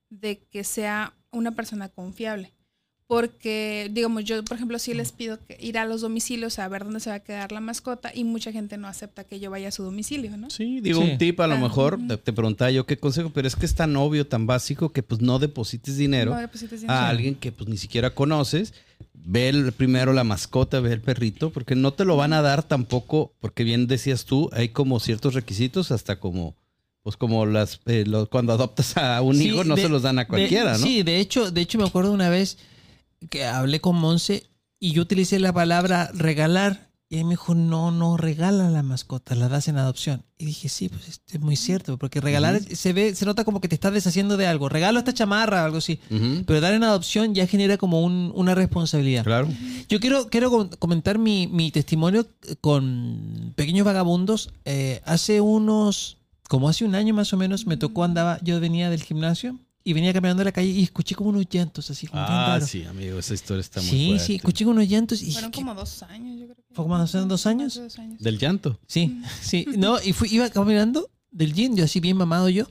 de 0.10 0.38
que 0.38 0.63
sea 0.63 1.13
una 1.32 1.52
persona 1.52 1.89
confiable. 1.89 2.54
Porque, 3.08 3.89
digamos, 3.93 4.26
yo, 4.26 4.43
por 4.43 4.58
ejemplo, 4.58 4.78
sí 4.80 4.93
les 4.93 5.13
pido 5.13 5.39
que 5.45 5.58
ir 5.62 5.78
a 5.78 5.86
los 5.86 6.02
domicilios 6.02 6.60
a 6.60 6.67
ver 6.67 6.84
dónde 6.84 7.00
se 7.00 7.10
va 7.10 7.15
a 7.15 7.19
quedar 7.21 7.54
la 7.54 7.62
mascota 7.62 8.12
y 8.13 8.26
mucha 8.26 8.52
gente 8.52 8.76
no 8.78 8.86
acepta 8.89 9.23
que 9.23 9.39
yo 9.39 9.50
vaya 9.50 9.69
a 9.69 9.71
su 9.71 9.82
domicilio, 9.82 10.36
¿no? 10.36 10.50
Sí, 10.50 10.82
digo 10.82 11.02
Sí. 11.02 11.12
un 11.12 11.17
tip 11.17 11.39
a 11.39 11.47
lo 11.47 11.56
Ah, 11.56 11.60
mejor, 11.60 11.95
ujú. 11.95 12.08
te, 12.10 12.17
te 12.17 12.34
preguntaba 12.34 12.69
yo 12.69 12.86
qué 12.86 12.97
consejo, 12.97 13.32
pero 13.34 13.47
es 13.47 13.56
que 13.56 13.65
es 13.65 13.76
tan 13.76 13.95
obvio, 13.95 14.28
tan 14.28 14.45
básico 14.45 14.91
que 14.91 15.04
pues 15.04 15.21
no 15.21 15.39
deposites 15.39 15.95
dinero 15.95 16.32
No 16.32 16.38
deposites 16.41 16.82
dinero. 16.82 17.00
a 17.00 17.08
alguien 17.08 17.36
que 17.36 17.54
pues 17.54 17.69
ni 17.69 17.78
siquiera 17.78 18.10
conoces. 18.13 18.73
Ve 19.25 19.71
primero 19.75 20.13
la 20.13 20.23
mascota, 20.23 20.80
ve 20.80 20.93
el 20.93 21.01
perrito, 21.01 21.49
porque 21.51 21.75
no 21.75 21.91
te 21.93 22.06
lo 22.06 22.15
van 22.15 22.34
a 22.34 22.41
dar 22.41 22.63
tampoco, 22.63 23.34
porque 23.41 23.63
bien 23.63 23.88
decías 23.88 24.25
tú, 24.25 24.49
hay 24.53 24.69
como 24.69 24.99
ciertos 24.99 25.34
requisitos, 25.34 25.91
hasta 25.91 26.19
como, 26.19 26.56
pues 27.03 27.17
como 27.17 27.45
las, 27.45 27.82
eh, 27.88 28.06
cuando 28.30 28.53
adoptas 28.53 28.95
a 28.97 29.21
un 29.21 29.36
Sí, 29.36 29.49
hijo 29.49 29.63
no 29.65 29.75
de- 29.75 29.82
se 29.82 29.89
los 29.89 30.01
dan 30.01 30.19
a 30.19 30.23
de- 30.23 30.27
cualquiera, 30.27 30.77
¿no? 30.77 30.86
Sí, 30.86 31.03
de 31.03 31.19
hecho, 31.19 31.51
de 31.51 31.62
hecho 31.62 31.77
me 31.77 31.86
acuerdo 31.86 32.12
una 32.13 32.30
vez 32.30 32.58
que 33.30 33.43
hablé 33.45 33.82
con 33.82 33.97
Monse 33.97 34.43
y 34.80 34.91
yo 34.93 35.01
utilicé 35.01 35.39
la 35.39 35.51
palabra 35.51 36.10
regalar 36.13 36.87
y 37.09 37.17
él 37.19 37.23
me 37.23 37.31
dijo, 37.31 37.55
no, 37.55 37.89
no 37.91 38.17
regala 38.17 38.69
la 38.69 38.83
mascota, 38.83 39.33
la 39.33 39.47
das 39.47 39.67
en 39.69 39.77
adopción. 39.77 40.23
Y 40.37 40.45
dije, 40.45 40.67
sí, 40.67 40.89
pues 40.89 41.07
este 41.07 41.37
es 41.37 41.39
muy 41.41 41.55
cierto, 41.55 41.97
porque 41.97 42.19
regalar 42.19 42.55
es- 42.55 42.77
se 42.77 42.91
ve, 42.91 43.15
se 43.15 43.25
nota 43.25 43.45
como 43.45 43.61
que 43.61 43.69
te 43.69 43.75
estás 43.75 43.93
deshaciendo 43.93 44.35
de 44.35 44.45
algo. 44.45 44.67
Regalo 44.67 44.99
esta 44.99 45.13
chamarra, 45.13 45.63
algo 45.63 45.77
así. 45.77 45.99
Ujú, 46.11 46.43
Pero 46.45 46.59
dar 46.59 46.73
en 46.73 46.83
adopción 46.83 47.33
ya 47.33 47.47
genera 47.47 47.77
como 47.77 48.01
un- 48.03 48.31
una 48.35 48.55
responsabilidad. 48.55 49.23
Claro. 49.23 49.47
Yo 49.87 49.99
quiero, 50.01 50.27
quiero 50.29 50.49
com- 50.51 50.69
comentar 50.79 51.17
mi, 51.17 51.47
mi 51.47 51.71
testimonio 51.71 52.27
con 52.61 53.53
Pequeños 53.55 53.85
Vagabundos. 53.85 54.51
Eh, 54.65 55.01
hace 55.05 55.39
unos, 55.41 56.17
como 56.49 56.67
hace 56.69 56.83
un 56.85 56.95
año 56.95 57.13
más 57.13 57.31
o 57.33 57.37
menos, 57.37 57.65
me 57.67 57.77
tocó, 57.77 58.03
andaba, 58.03 58.39
yo 58.43 58.59
venía 58.59 58.89
del 58.89 59.01
gimnasio 59.03 59.57
y 59.89 59.93
venía 59.93 60.12
caminando 60.12 60.41
a 60.41 60.45
la 60.45 60.52
calle 60.52 60.69
y 60.69 60.84
escuché 60.84 61.15
como 61.15 61.30
unos 61.30 61.45
llantos 61.50 61.89
así 61.89 62.08
como 62.08 62.21
Ah, 62.21 62.60
sí, 62.62 62.84
amigo, 62.84 63.17
esa 63.19 63.34
historia 63.34 63.62
está 63.62 63.80
muy 63.82 63.89
sí, 63.89 64.08
fuerte. 64.08 64.26
sí, 64.26 64.36
escuché 64.36 64.65
como 64.65 64.76
unos 64.78 64.89
llantos 64.89 65.21
y 65.21 65.32
Fueron 65.32 65.52
como 65.52 65.73
dos 65.76 66.04
años, 66.04 66.38
yo 66.39 66.45
creo. 66.45 66.56
que- 66.58 66.73
¿Fue 66.76 66.84
como 66.84 66.97
dos 66.97 67.13
Más 67.15 67.15
años? 67.45 67.76
de 67.76 67.82
dos 67.84 67.97
años. 68.00 68.19
Del 68.19 68.38
llanto. 68.38 68.80
Sí, 68.86 69.21
sí, 69.41 69.65
no, 69.78 69.97
y 70.04 70.12
fui, 70.13 70.28
iba 70.32 70.50
caminando 70.50 71.10
del 71.32 71.54
gym, 71.54 71.76
yo 71.76 71.86
así 71.86 72.00
bien 72.02 72.17
mamado 72.17 72.50
yo, 72.50 72.65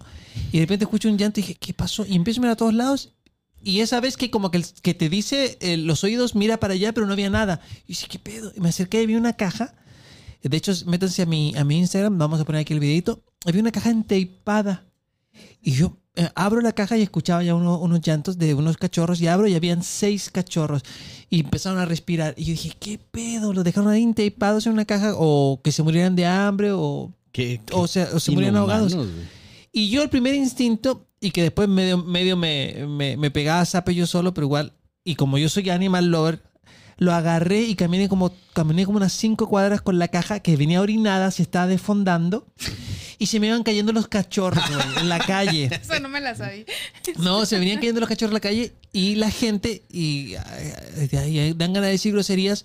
y 0.52 0.58
de 0.58 0.60
repente 0.64 0.84
escucho 0.84 1.08
un 1.08 1.16
llanto 1.16 1.40
y 1.40 1.42
dije, 1.42 1.54
¿qué 1.54 1.72
pasó? 1.72 2.04
Y 2.06 2.16
empiezo 2.16 2.40
a 2.40 2.42
mirar 2.42 2.52
a 2.52 2.56
todos 2.56 2.74
lados, 2.74 3.14
y 3.62 3.80
esa 3.80 3.98
vez 4.00 4.16
que 4.18 4.30
como 4.30 4.50
que, 4.50 4.58
el- 4.58 4.66
que 4.82 4.92
te 4.92 5.08
dice 5.08 5.56
eh, 5.60 5.76
los 5.78 6.04
oídos, 6.04 6.34
mira 6.34 6.58
para 6.58 6.74
allá, 6.74 6.92
pero 6.92 7.06
no 7.06 7.14
había 7.14 7.30
nada. 7.30 7.60
Y 7.86 7.88
dije, 7.94 8.06
¿qué 8.08 8.18
pedo? 8.18 8.52
Y 8.54 8.60
me 8.60 8.68
acerqué 8.68 9.02
y 9.02 9.06
vi 9.06 9.14
una 9.14 9.32
caja, 9.32 9.74
de 10.42 10.54
hecho, 10.56 10.72
métanse 10.86 11.22
a 11.22 11.26
mi, 11.26 11.54
a 11.56 11.64
mi 11.64 11.78
Instagram, 11.78 12.18
vamos 12.18 12.40
a 12.40 12.44
poner 12.44 12.60
aquí 12.60 12.74
el 12.74 12.80
videito, 12.80 13.24
había 13.46 13.62
una 13.62 13.72
caja 13.72 13.90
enteipada, 13.90 14.84
y 15.62 15.72
yo 15.72 15.96
eh, 16.16 16.28
abro 16.34 16.60
la 16.60 16.72
caja 16.72 16.96
y 16.96 17.02
escuchaba 17.02 17.42
ya 17.42 17.54
uno- 17.54 17.78
unos 17.78 18.00
llantos 18.00 18.38
de 18.38 18.54
unos 18.54 18.76
cachorros, 18.76 19.20
y 19.20 19.26
abro 19.28 19.46
y 19.46 19.54
habían 19.54 19.82
seis 19.82 20.30
cachorros, 20.30 20.82
y 21.30 21.40
empezaron 21.40 21.78
a 21.78 21.84
respirar, 21.84 22.34
y 22.36 22.44
yo 22.44 22.50
dije, 22.52 22.72
¿qué 22.78 22.98
pedo? 22.98 23.52
¿Los 23.52 23.64
dejaron 23.64 23.90
ahí 23.90 24.02
enteipados 24.02 24.66
en 24.66 24.72
una 24.72 24.84
caja? 24.84 25.12
¿O 25.16 25.60
que 25.62 25.72
se 25.72 25.82
murieran 25.82 26.16
de 26.16 26.26
hambre? 26.26 26.72
¿O 26.72 27.12
¿Qué, 27.32 27.60
qué 27.64 27.74
o 27.74 27.86
sea, 27.86 28.08
o 28.14 28.20
se 28.20 28.32
murieron 28.32 28.56
ahogados. 28.56 28.96
Y 29.72 29.90
yo 29.90 30.02
el 30.02 30.08
primer 30.08 30.34
instinto, 30.34 31.06
y 31.20 31.30
que 31.32 31.42
después 31.42 31.68
medio, 31.68 31.98
medio 31.98 32.36
me, 32.36 32.86
me, 32.88 33.16
me 33.16 33.30
pegaba 33.30 33.60
a 33.60 33.66
zape 33.66 33.94
yo 33.94 34.06
solo, 34.06 34.32
pero 34.32 34.46
igual, 34.46 34.72
y 35.04 35.16
como 35.16 35.36
yo 35.38 35.48
soy 35.48 35.68
animal 35.70 36.06
lover, 36.06 36.42
lo 36.98 37.12
agarré 37.12 37.60
y 37.62 37.74
caminé 37.74 38.08
como, 38.08 38.32
caminé 38.54 38.86
como 38.86 38.96
unas 38.96 39.12
cinco 39.12 39.48
cuadras 39.50 39.82
con 39.82 39.98
la 39.98 40.08
caja 40.08 40.40
que 40.40 40.56
venía 40.56 40.80
orinada, 40.80 41.30
se 41.30 41.42
estaba 41.42 41.66
desfondando, 41.66 42.46
y 43.18 43.26
se 43.26 43.40
me 43.40 43.48
iban 43.48 43.62
cayendo 43.62 43.92
los 43.92 44.08
cachorros 44.08 44.64
güey, 44.68 44.98
en 44.98 45.08
la 45.08 45.18
calle. 45.18 45.70
Eso 45.82 45.98
no 46.00 46.08
me 46.08 46.20
la 46.20 46.34
sabía. 46.34 46.64
No, 47.18 47.46
se 47.46 47.58
venían 47.58 47.78
cayendo 47.78 48.00
los 48.00 48.08
cachorros 48.08 48.30
en 48.30 48.34
la 48.34 48.40
calle, 48.40 48.74
y 48.92 49.14
la 49.16 49.30
gente, 49.30 49.84
y, 49.90 50.34
dan 50.34 51.72
ganas 51.72 51.82
de 51.82 51.90
decir 51.90 52.12
groserías, 52.12 52.64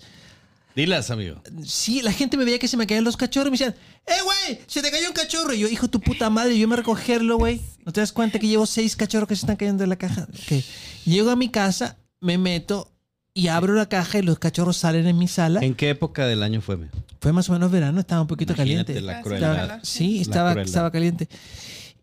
Dilas, 0.74 1.10
amigo. 1.10 1.42
Sí, 1.66 2.00
la 2.00 2.12
gente 2.12 2.38
me 2.38 2.44
veía 2.44 2.58
que 2.58 2.66
se 2.66 2.78
me 2.78 2.86
caían 2.86 3.04
los 3.04 3.18
cachorros 3.18 3.48
y 3.48 3.50
me 3.50 3.58
decían, 3.58 3.74
¡eh, 4.06 4.22
güey! 4.24 4.60
¡Se 4.66 4.80
te 4.80 4.90
cayó 4.90 5.08
un 5.08 5.12
cachorro! 5.12 5.52
Y 5.52 5.58
yo, 5.58 5.68
hijo 5.68 5.86
de 5.86 5.90
tu 5.90 6.00
puta 6.00 6.30
madre, 6.30 6.58
yo 6.58 6.66
me 6.66 6.74
a 6.74 6.78
recogerlo, 6.78 7.36
güey. 7.36 7.60
¿No 7.84 7.92
te 7.92 8.00
das 8.00 8.12
cuenta 8.12 8.38
que 8.38 8.46
llevo 8.46 8.64
seis 8.64 8.96
cachorros 8.96 9.28
que 9.28 9.36
se 9.36 9.40
están 9.40 9.56
cayendo 9.56 9.82
de 9.82 9.88
la 9.88 9.96
caja? 9.96 10.26
Ok. 10.30 10.64
Llego 11.04 11.30
a 11.30 11.36
mi 11.36 11.50
casa, 11.50 11.98
me 12.20 12.38
meto 12.38 12.91
y 13.34 13.48
abro 13.48 13.74
la 13.74 13.86
caja 13.88 14.18
y 14.18 14.22
los 14.22 14.38
cachorros 14.38 14.76
salen 14.76 15.06
en 15.06 15.16
mi 15.18 15.28
sala. 15.28 15.60
¿En 15.60 15.74
qué 15.74 15.90
época 15.90 16.26
del 16.26 16.42
año 16.42 16.60
fue? 16.60 16.78
Fue 17.20 17.32
más 17.32 17.48
o 17.48 17.52
menos 17.52 17.70
verano, 17.70 18.00
estaba 18.00 18.20
un 18.20 18.26
poquito 18.26 18.52
Imagínate 18.54 18.92
caliente. 18.94 19.06
la 19.06 19.18
Ah, 19.18 19.22
crueldad. 19.22 19.54
claro. 19.66 19.80
Sí, 19.84 20.16
La 20.16 20.22
estaba, 20.22 20.50
crueldad. 20.52 20.68
estaba 20.68 20.90
caliente. 20.90 21.28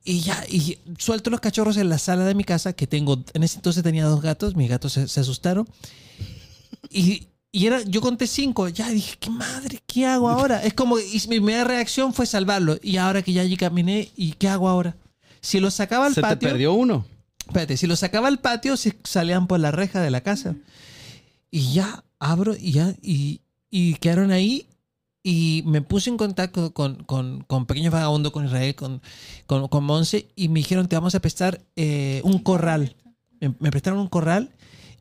Y 0.05 0.21
ya, 0.21 0.43
y 0.49 0.79
suelto 0.97 1.29
los 1.29 1.39
cachorros 1.41 1.77
en 1.77 1.89
la 1.89 1.97
sala 1.99 2.23
de 2.25 2.33
mi 2.33 2.43
casa, 2.43 2.73
que 2.73 2.87
tengo, 2.87 3.23
en 3.33 3.43
ese 3.43 3.57
entonces 3.57 3.83
tenía 3.83 4.05
dos 4.05 4.21
gatos, 4.21 4.55
mis 4.55 4.69
gatos 4.69 4.93
se, 4.93 5.07
se 5.07 5.19
asustaron. 5.19 5.67
Y, 6.89 7.27
y 7.51 7.67
era, 7.67 7.81
yo 7.83 8.01
conté 8.01 8.25
cinco, 8.27 8.67
ya 8.69 8.89
dije, 8.89 9.15
¿qué 9.19 9.29
madre? 9.29 9.79
¿Qué 9.85 10.05
hago 10.05 10.29
ahora? 10.29 10.63
Es 10.63 10.73
como, 10.73 10.99
y 10.99 11.13
mi 11.27 11.39
primera 11.39 11.63
reacción 11.63 12.13
fue 12.13 12.25
salvarlo. 12.25 12.77
Y 12.81 12.97
ahora 12.97 13.21
que 13.21 13.33
ya 13.33 13.41
allí 13.41 13.57
caminé, 13.57 14.09
¿y 14.15 14.31
qué 14.33 14.47
hago 14.47 14.69
ahora? 14.69 14.95
Si 15.41 15.59
los 15.59 15.73
sacaba 15.73 16.05
al 16.07 16.13
Se 16.15 16.21
te 16.21 16.27
patio, 16.27 16.49
perdió 16.49 16.73
uno. 16.73 17.05
espérate, 17.45 17.77
si 17.77 17.85
los 17.87 17.99
sacaba 17.99 18.27
al 18.29 18.39
patio, 18.39 18.77
se 18.77 18.95
salían 19.03 19.47
por 19.47 19.59
la 19.59 19.71
reja 19.71 20.01
de 20.01 20.11
la 20.11 20.21
casa. 20.21 20.55
Y 21.51 21.73
ya 21.73 22.03
abro 22.19 22.55
y 22.55 22.71
ya, 22.73 22.95
y, 23.01 23.41
y 23.69 23.95
quedaron 23.95 24.31
ahí. 24.31 24.67
Y 25.21 25.63
me 25.65 25.81
puse 25.81 26.09
en 26.09 26.17
contacto 26.17 26.73
con, 26.73 27.03
con, 27.03 27.43
con 27.43 27.65
Pequeño 27.65 27.91
Vagabundo, 27.91 28.31
con 28.31 28.45
Israel, 28.45 28.73
con, 28.75 29.01
con, 29.47 29.67
con 29.67 29.83
Monse, 29.83 30.31
y 30.35 30.47
me 30.47 30.59
dijeron, 30.59 30.87
te 30.87 30.95
vamos 30.95 31.13
a 31.13 31.19
prestar 31.19 31.61
eh, 31.75 32.21
un 32.23 32.39
corral. 32.39 32.95
Me, 33.41 33.53
me 33.59 33.69
prestaron 33.69 33.99
un 33.99 34.07
corral. 34.07 34.51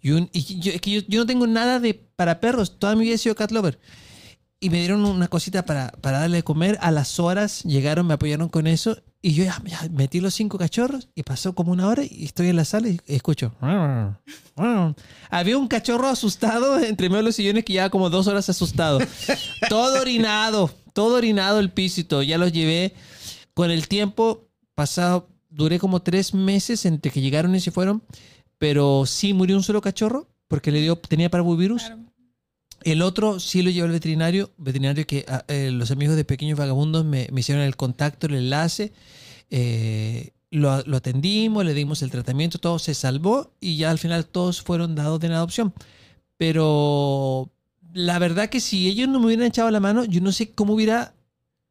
Y, 0.03 0.11
un, 0.11 0.29
y 0.33 0.61
yo, 0.61 0.73
es 0.73 0.81
que 0.81 0.91
yo, 0.91 1.01
yo 1.09 1.21
no 1.21 1.27
tengo 1.27 1.47
nada 1.47 1.81
de 1.81 1.95
para 1.95 2.41
perros. 2.41 2.79
Toda 2.79 2.97
mi 2.97 3.05
vida 3.05 3.15
he 3.15 3.19
sido 3.19 3.35
cat 3.37 3.53
lover. 3.53 3.79
y 4.61 4.71
me 4.71 4.79
dieron 4.79 5.05
una 5.05 5.29
cosita 5.29 5.65
para, 5.65 5.93
para 6.01 6.21
darle 6.21 6.39
de 6.39 6.43
comer. 6.45 6.79
A 6.81 6.91
las 6.91 7.21
horas 7.21 7.63
llegaron, 7.65 8.07
me 8.07 8.15
apoyaron 8.15 8.49
con 8.49 8.67
eso 8.67 9.01
y 9.21 9.35
yo 9.35 9.45
ya, 9.45 9.61
ya 9.65 9.89
metí 9.91 10.21
los 10.21 10.35
cinco 10.35 10.59
cachorros 10.59 11.09
y 11.15 11.25
pasó 11.25 11.55
como 11.55 11.73
una 11.73 11.89
hora 11.89 12.05
y 12.09 12.25
estoy 12.25 12.49
en 12.49 12.57
la 12.57 12.65
sala 12.65 12.89
y 12.89 13.01
escucho. 13.07 13.53
Había 15.31 15.59
un 15.59 15.67
cachorro 15.67 16.09
asustado 16.09 16.79
entre 16.79 17.09
medio 17.09 17.19
de 17.19 17.25
los 17.25 17.35
sillones 17.35 17.65
que 17.65 17.73
llevaba 17.73 17.91
como 17.91 18.11
dos 18.11 18.29
horas 18.29 18.49
asustado. 18.49 19.01
todo 19.69 20.01
orinado, 20.01 20.71
todo 20.93 21.17
orinado 21.17 21.59
el 21.59 21.73
todo. 22.07 22.23
Ya 22.23 22.39
los 22.39 22.53
llevé. 22.53 22.95
Con 23.55 23.73
el 23.73 23.89
tiempo 23.89 24.49
pasado, 24.77 25.29
duré 25.51 25.81
como 25.81 26.01
tres 26.01 26.33
meses 26.33 26.87
entre 26.87 27.11
que 27.11 27.21
llegaron 27.21 27.57
y 27.57 27.61
se 27.61 27.73
fueron, 27.73 28.05
pero 28.57 29.05
sí 29.05 29.33
murió 29.33 29.57
un 29.57 29.65
solo 29.65 29.81
cachorro 29.81 30.29
porque 30.47 30.71
le 30.71 30.81
dio, 30.81 30.97
tenía 30.97 31.29
parvovirus. 31.29 31.83
Claro. 31.83 32.08
El 32.83 33.03
otro 33.03 33.41
sí 33.41 33.63
lo 33.63 33.71
llevó 33.71 33.87
al 33.87 33.93
veterinario, 33.93 34.51
veterinario 34.57 35.07
que 35.07 35.25
ah, 35.29 35.45
eh, 35.49 35.71
los 35.73 35.91
amigos 35.91 36.17
de 36.17 36.25
Pequeños 36.25 36.59
Vagabundos 36.59 37.05
me, 37.05 37.29
hicieron 37.37 37.65
el 37.65 37.77
contacto, 37.77 38.27
el 38.27 38.35
enlace, 38.35 38.93
eh, 39.51 40.31
lo, 40.51 40.83
lo 40.83 40.97
atendimos, 40.97 41.65
le 41.65 41.75
dimos 41.75 42.03
el 42.03 42.11
tratamiento, 42.11 42.59
todo 42.59 42.79
se 42.79 42.95
salvó 42.95 43.53
y 43.61 43.77
ya 43.77 43.91
al 43.91 43.99
final 43.99 44.27
todos 44.27 44.63
fueron 44.63 44.95
dados 44.95 45.23
en 45.25 45.33
adopción. 45.33 45.75
Pero 46.37 47.51
la 47.93 48.19
verdad 48.19 48.49
que 48.49 48.61
si 48.61 48.89
ellos 48.89 49.09
no 49.09 49.19
me 49.19 49.27
hubieran 49.27 49.47
echado 49.47 49.71
la 49.71 49.81
mano, 49.81 50.05
yo 50.05 50.21
no 50.21 50.33
sé 50.33 50.53
cómo 50.53 50.75
hubiera 50.75 51.15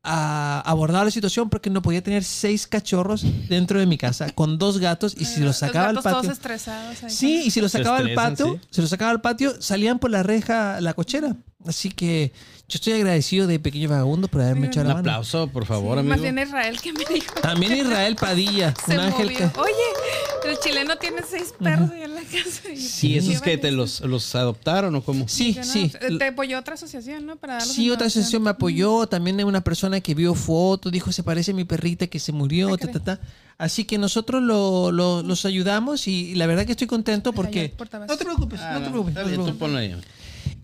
ah, 0.07 0.63
abordado 0.65 1.05
la 1.05 1.11
situación 1.11 1.49
porque 1.49 1.69
no 1.69 1.81
podía 1.81 2.01
tener 2.01 2.23
seis 2.23 2.65
cachorros 2.65 3.25
dentro 3.47 3.79
de 3.79 3.85
mi 3.85 3.97
casa 3.97 4.31
con 4.31 4.57
dos 4.57 4.79
gatos 4.79 5.15
y 5.17 5.25
si 5.25 5.41
los 5.41 5.57
sacaba 5.57 5.89
al 5.89 5.95
patio... 5.95 6.21
todos 6.21 6.31
estresados. 6.31 7.03
ahí. 7.03 7.09
Sí, 7.09 7.41
y 7.45 7.51
si 7.51 7.61
lo 7.61 7.69
Se 7.69 7.77
sacaba 7.79 7.97
al 7.97 8.13
patio, 8.13 8.53
sí. 8.53 8.67
se 8.71 8.81
lo 8.81 8.87
sacaba 8.87 9.11
al 9.11 9.21
patio, 9.21 9.53
salían 9.61 9.99
por 9.99 10.09
la 10.09 10.23
reja, 10.23 10.81
la 10.81 10.93
cochera. 10.93 11.35
Así 11.65 11.89
que 11.89 12.31
yo 12.69 12.75
estoy 12.75 12.93
agradecido 12.93 13.47
de 13.47 13.59
Pequeño 13.59 13.89
Vagabundo 13.89 14.27
por 14.27 14.41
haberme 14.41 14.67
Sí, 14.67 14.71
echado 14.71 14.83
Un 14.83 14.87
la 14.89 14.93
mano. 14.95 15.09
aplauso, 15.09 15.47
por 15.47 15.65
favor, 15.65 15.95
Sí, 15.95 15.99
amigo. 16.01 16.13
Más 16.15 16.21
bien 16.21 16.37
Israel 16.39 16.79
que 16.79 16.93
me 16.93 17.03
dijo. 17.05 17.33
También 17.41 17.73
Israel 17.77 18.15
Padilla, 18.15 18.73
Se 18.85 18.93
un 18.93 18.99
ángel 18.99 19.25
movió. 19.31 19.37
que... 19.53 19.59
Oye, 19.59 20.51
el 20.51 20.59
chileno 20.59 20.97
tiene 20.97 21.23
seis 21.27 21.53
perros 21.59 21.89
ahí 21.91 22.03
en 22.03 22.13
la 22.13 22.21
casa. 22.21 22.69
Y- 22.71 22.77
Sí, 22.77 23.17
esos 23.17 23.41
que 23.41 23.57
te 23.57 23.71
los, 23.71 24.01
los 24.01 24.33
adoptaron 24.35 24.95
o 24.95 25.01
cómo? 25.03 25.27
Sí, 25.27 25.55
no, 25.57 25.63
sí. 25.63 25.91
Te 26.19 26.25
apoyó 26.27 26.59
otra 26.59 26.75
asociación, 26.75 27.25
¿no? 27.25 27.35
Para 27.37 27.59
Sí, 27.59 27.89
otra 27.89 28.05
asociación 28.07 28.43
me 28.43 28.51
apoyó. 28.51 29.07
También 29.07 29.39
hay 29.39 29.43
una 29.45 29.61
persona 29.61 29.99
que 29.99 30.13
vio 30.13 30.35
fotos, 30.35 30.91
dijo, 30.91 31.11
se 31.11 31.23
parece 31.23 31.51
a 31.51 31.53
mi 31.55 31.65
perrita 31.65 32.05
que 32.07 32.19
se 32.19 32.31
murió, 32.31 32.75
Ah, 32.75 32.77
ta, 32.77 32.91
ta, 32.91 32.99
ta. 33.03 33.19
Así 33.57 33.85
que 33.85 33.97
nosotros 33.97 34.43
lo- 34.43 34.91
lo- 34.91 35.23
los 35.23 35.43
ayudamos 35.45 36.07
y, 36.07 36.11
y 36.29 36.35
la 36.35 36.45
verdad 36.45 36.65
que 36.67 36.73
estoy 36.73 36.85
contento 36.85 37.33
porque... 37.33 37.61
Ay, 37.61 37.67
portavasos. 37.69 38.13
No 38.13 38.17
te 38.19 38.23
preocupes, 38.25 38.59
Ah, 38.61 38.73
no 38.73 38.79
te 38.85 38.89
preocupes. 38.91 39.09
está 39.15 39.21
no 39.21 39.25
te 39.25 39.31
bien, 39.31 39.41
preocupes. 39.41 39.53
tú 39.53 39.57
ponlo 39.59 39.77
ahí. 39.79 39.95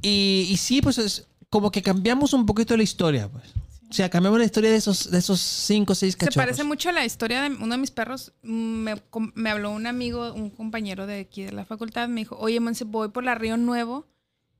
Y, 0.03 0.45
y 0.49 0.57
sí, 0.57 0.81
pues 0.81 0.97
es 0.99 1.25
como 1.49 1.71
que 1.71 1.81
cambiamos 1.81 2.33
un 2.33 2.45
poquito 2.45 2.77
la 2.77 2.83
historia, 2.83 3.27
pues. 3.29 3.45
O 3.89 3.93
sea, 3.95 4.09
cambiamos 4.09 4.39
la 4.39 4.45
historia 4.45 4.71
de 4.71 4.75
esos, 4.77 5.11
de 5.11 5.19
esos 5.19 5.39
cinco 5.39 5.93
o 5.93 5.95
seis 5.95 6.13
Se 6.13 6.17
cachorros. 6.17 6.35
parece 6.35 6.63
mucho 6.63 6.89
a 6.89 6.93
la 6.93 7.05
historia 7.05 7.43
de 7.43 7.49
uno 7.55 7.67
de 7.75 7.77
mis 7.77 7.91
perros. 7.91 8.33
Me, 8.41 8.95
me 9.35 9.49
habló 9.51 9.69
un 9.71 9.85
amigo, 9.85 10.33
un 10.33 10.49
compañero 10.49 11.05
de 11.05 11.19
aquí 11.21 11.43
de 11.43 11.51
la 11.51 11.63
facultad. 11.63 12.07
Me 12.09 12.21
dijo, 12.21 12.35
oye, 12.39 12.59
Monse, 12.59 12.85
voy 12.85 13.09
por 13.09 13.23
la 13.23 13.35
Río 13.35 13.55
Nuevo 13.55 14.07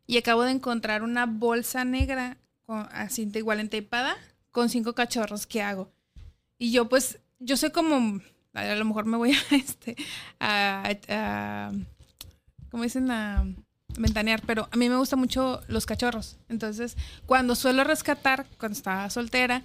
y 0.05 0.17
acabo 0.17 0.43
de 0.43 0.51
encontrar 0.51 1.01
una 1.01 1.25
bolsa 1.25 1.83
negra 1.83 2.37
con, 2.67 2.87
así 2.93 3.25
de 3.25 3.39
igual 3.39 3.59
entapada 3.59 4.15
con 4.51 4.69
cinco 4.69 4.93
cachorros. 4.93 5.47
¿Qué 5.47 5.63
hago? 5.63 5.91
Y 6.59 6.71
yo, 6.71 6.87
pues, 6.87 7.17
yo 7.39 7.57
soy 7.57 7.71
como, 7.71 8.21
a 8.53 8.75
lo 8.75 8.85
mejor 8.85 9.05
me 9.05 9.17
voy 9.17 9.31
a, 9.33 9.39
este, 9.55 9.95
a, 10.39 10.93
a- 11.09 11.71
¿cómo 12.69 12.83
dicen? 12.83 13.09
A 13.09 13.43
ventanear, 13.97 14.41
pero 14.45 14.67
a 14.71 14.77
mí 14.77 14.89
me 14.89 14.97
gustan 14.97 15.19
mucho 15.19 15.61
los 15.67 15.85
cachorros. 15.85 16.37
Entonces, 16.49 16.97
cuando 17.25 17.55
suelo 17.55 17.83
rescatar, 17.83 18.45
cuando 18.57 18.75
estaba 18.77 19.09
soltera, 19.09 19.63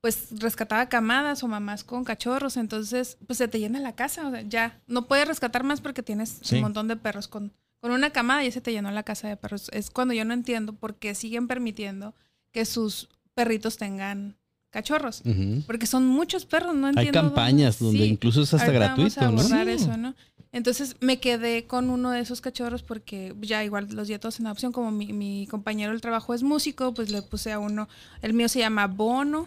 pues 0.00 0.28
rescataba 0.38 0.88
camadas 0.88 1.42
o 1.42 1.48
mamás 1.48 1.82
con 1.82 2.04
cachorros, 2.04 2.56
entonces 2.56 3.18
pues 3.26 3.38
se 3.38 3.48
te 3.48 3.58
llena 3.58 3.80
la 3.80 3.94
casa, 3.96 4.28
o 4.28 4.30
sea, 4.30 4.42
ya 4.42 4.78
no 4.86 5.08
puedes 5.08 5.26
rescatar 5.26 5.64
más 5.64 5.80
porque 5.80 6.02
tienes 6.02 6.38
Sí. 6.42 6.56
un 6.56 6.62
montón 6.62 6.86
de 6.86 6.96
perros 6.96 7.26
con, 7.28 7.52
con 7.80 7.90
una 7.90 8.10
camada 8.10 8.44
y 8.44 8.52
se 8.52 8.60
te 8.60 8.72
llenó 8.72 8.90
la 8.92 9.02
casa 9.02 9.26
de 9.26 9.36
perros. 9.36 9.68
Es 9.72 9.90
cuando 9.90 10.14
yo 10.14 10.24
no 10.24 10.34
entiendo 10.34 10.74
por 10.74 10.94
qué 10.96 11.14
siguen 11.14 11.48
permitiendo 11.48 12.14
que 12.52 12.64
sus 12.66 13.08
perritos 13.34 13.78
tengan 13.78 14.36
cachorros, 14.70 15.22
porque 15.66 15.86
son 15.86 16.06
muchos 16.06 16.44
perros, 16.44 16.74
no 16.74 16.88
entiendo. 16.88 17.00
Hay 17.00 17.06
dónde- 17.24 17.34
campañas 17.34 17.78
donde 17.78 17.98
Sí. 18.00 18.04
incluso 18.04 18.42
es 18.42 18.52
hasta 18.54 18.66
Ahorita 18.66 18.86
gratuito, 18.94 19.20
vamos 19.22 19.50
a 19.50 19.56
¿no? 19.56 19.64
Sí. 19.64 19.70
eso, 19.70 19.96
¿no? 19.96 20.14
Entonces 20.56 20.96
me 21.00 21.20
quedé 21.20 21.66
con 21.66 21.90
uno 21.90 22.10
de 22.12 22.20
esos 22.20 22.40
cachorros 22.40 22.82
porque 22.82 23.34
ya 23.42 23.62
igual 23.62 23.88
los 23.90 24.08
di 24.08 24.18
todos 24.18 24.40
en 24.40 24.46
adopción. 24.46 24.72
Como 24.72 24.90
mi, 24.90 25.12
mi 25.12 25.46
compañero 25.50 25.92
del 25.92 26.00
trabajo 26.00 26.32
es 26.32 26.42
músico, 26.42 26.94
pues 26.94 27.10
le 27.10 27.20
puse 27.20 27.52
a 27.52 27.58
uno. 27.58 27.88
El 28.22 28.32
mío 28.32 28.48
se 28.48 28.60
llama 28.60 28.86
Bono. 28.86 29.46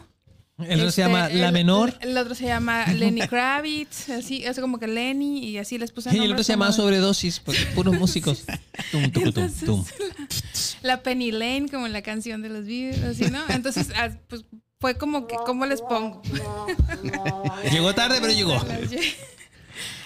El 0.59 0.81
otro 0.81 0.91
se 0.91 1.01
Este, 1.01 1.01
llama 1.03 1.29
La 1.29 1.47
el- 1.47 1.53
Menor 1.53 1.97
El, 2.01 2.15
otro 2.17 2.35
se 2.35 2.45
llama 2.45 2.85
Lenny 2.93 3.21
Kravitz, 3.27 4.09
así, 4.09 4.43
es 4.43 4.59
como 4.59 4.77
que 4.77 4.87
Lenny 4.87 5.39
y 5.45 5.57
así 5.57 5.77
les 5.77 5.89
puse 5.91 6.13
y 6.15 6.19
el 6.19 6.31
otro 6.33 6.43
se 6.43 6.51
llama 6.51 6.71
Sobredosis, 6.73 7.39
porque 7.39 7.61
puros 7.73 7.95
músicos. 7.97 8.43
Tum, 8.91 9.09
tum, 9.09 9.23
Entonces, 9.23 9.65
tum. 9.65 9.85
La 10.83 11.01
Penny 11.01 11.31
Lane, 11.31 11.67
como 11.71 11.87
en 11.87 11.93
la 11.93 12.01
canción 12.01 12.41
de 12.41 12.49
los 12.49 12.65
Beatles, 12.65 13.03
así, 13.03 13.31
¿no? 13.31 13.39
Entonces, 13.49 13.87
ah, 13.95 14.09
pues 14.27 14.43
fue 14.81 14.95
como 14.97 15.27
que, 15.27 15.35
¿cómo 15.45 15.65
les 15.65 15.81
pongo? 15.81 16.21
Llegó 17.71 17.95
tarde, 17.95 18.17
pero 18.21 18.33
llegó. 18.33 18.61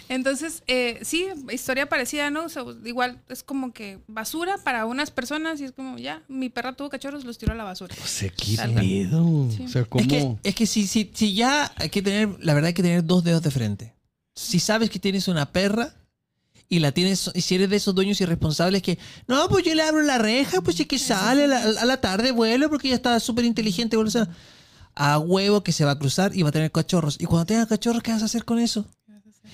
Entonces, 0.09 0.63
eh, 0.67 0.99
sí, 1.03 1.27
historia 1.51 1.87
parecida, 1.87 2.29
¿no? 2.29 2.45
O 2.45 2.49
sea, 2.49 2.63
igual 2.85 3.21
es 3.29 3.43
como 3.43 3.71
que 3.73 3.99
basura 4.07 4.57
para 4.63 4.85
unas 4.85 5.11
personas 5.11 5.59
y 5.61 5.63
es 5.65 5.71
como, 5.71 5.97
ya, 5.97 6.21
mi 6.27 6.49
perra 6.49 6.73
tuvo 6.73 6.89
cachorros, 6.89 7.23
los 7.25 7.37
tiró 7.37 7.53
a 7.53 7.55
la 7.55 7.63
basura. 7.63 7.95
O 8.03 8.07
sea, 8.55 8.65
qué. 8.81 9.07
Sí. 9.55 9.63
O 9.63 9.67
sea, 9.69 9.85
¿cómo? 9.85 10.01
Es 10.03 10.07
que, 10.07 10.35
es 10.43 10.55
que 10.55 10.65
si, 10.67 10.87
si, 10.87 11.09
si 11.13 11.33
ya 11.33 11.71
hay 11.77 11.89
que 11.89 12.01
tener, 12.01 12.29
la 12.39 12.53
verdad 12.53 12.67
hay 12.67 12.73
que 12.73 12.83
tener 12.83 13.05
dos 13.05 13.23
dedos 13.23 13.41
de 13.41 13.51
frente. 13.51 13.93
Si 14.35 14.59
sabes 14.59 14.89
que 14.89 14.99
tienes 14.99 15.27
una 15.27 15.51
perra 15.51 15.93
y 16.69 16.79
la 16.79 16.91
tienes, 16.91 17.29
y 17.33 17.41
si 17.41 17.55
eres 17.55 17.69
de 17.69 17.75
esos 17.77 17.93
dueños 17.95 18.19
irresponsables 18.19 18.81
que, 18.81 18.97
no, 19.27 19.47
pues 19.47 19.63
yo 19.63 19.73
le 19.75 19.83
abro 19.83 20.01
la 20.01 20.17
reja, 20.17 20.61
pues 20.61 20.79
es 20.79 20.87
que 20.87 20.97
sale 20.99 21.43
a 21.45 21.47
la, 21.47 21.61
a 21.81 21.85
la 21.85 22.01
tarde, 22.01 22.31
vuelve 22.31 22.67
porque 22.67 22.89
ya 22.89 22.95
está 22.95 23.19
súper 23.19 23.45
inteligente. 23.45 23.95
vuelve 23.95 24.19
a- 24.19 24.27
A 24.95 25.17
huevo 25.17 25.63
que 25.63 25.71
se 25.71 25.85
va 25.85 25.91
a 25.91 25.97
cruzar 25.99 26.35
y 26.35 26.43
va 26.43 26.49
a 26.49 26.51
tener 26.51 26.71
cachorros. 26.71 27.17
Y 27.19 27.25
cuando 27.25 27.45
tenga 27.47 27.65
cachorros, 27.65 28.03
¿qué 28.03 28.11
vas 28.11 28.21
a 28.21 28.25
hacer 28.25 28.45
con 28.45 28.59
eso? 28.59 28.85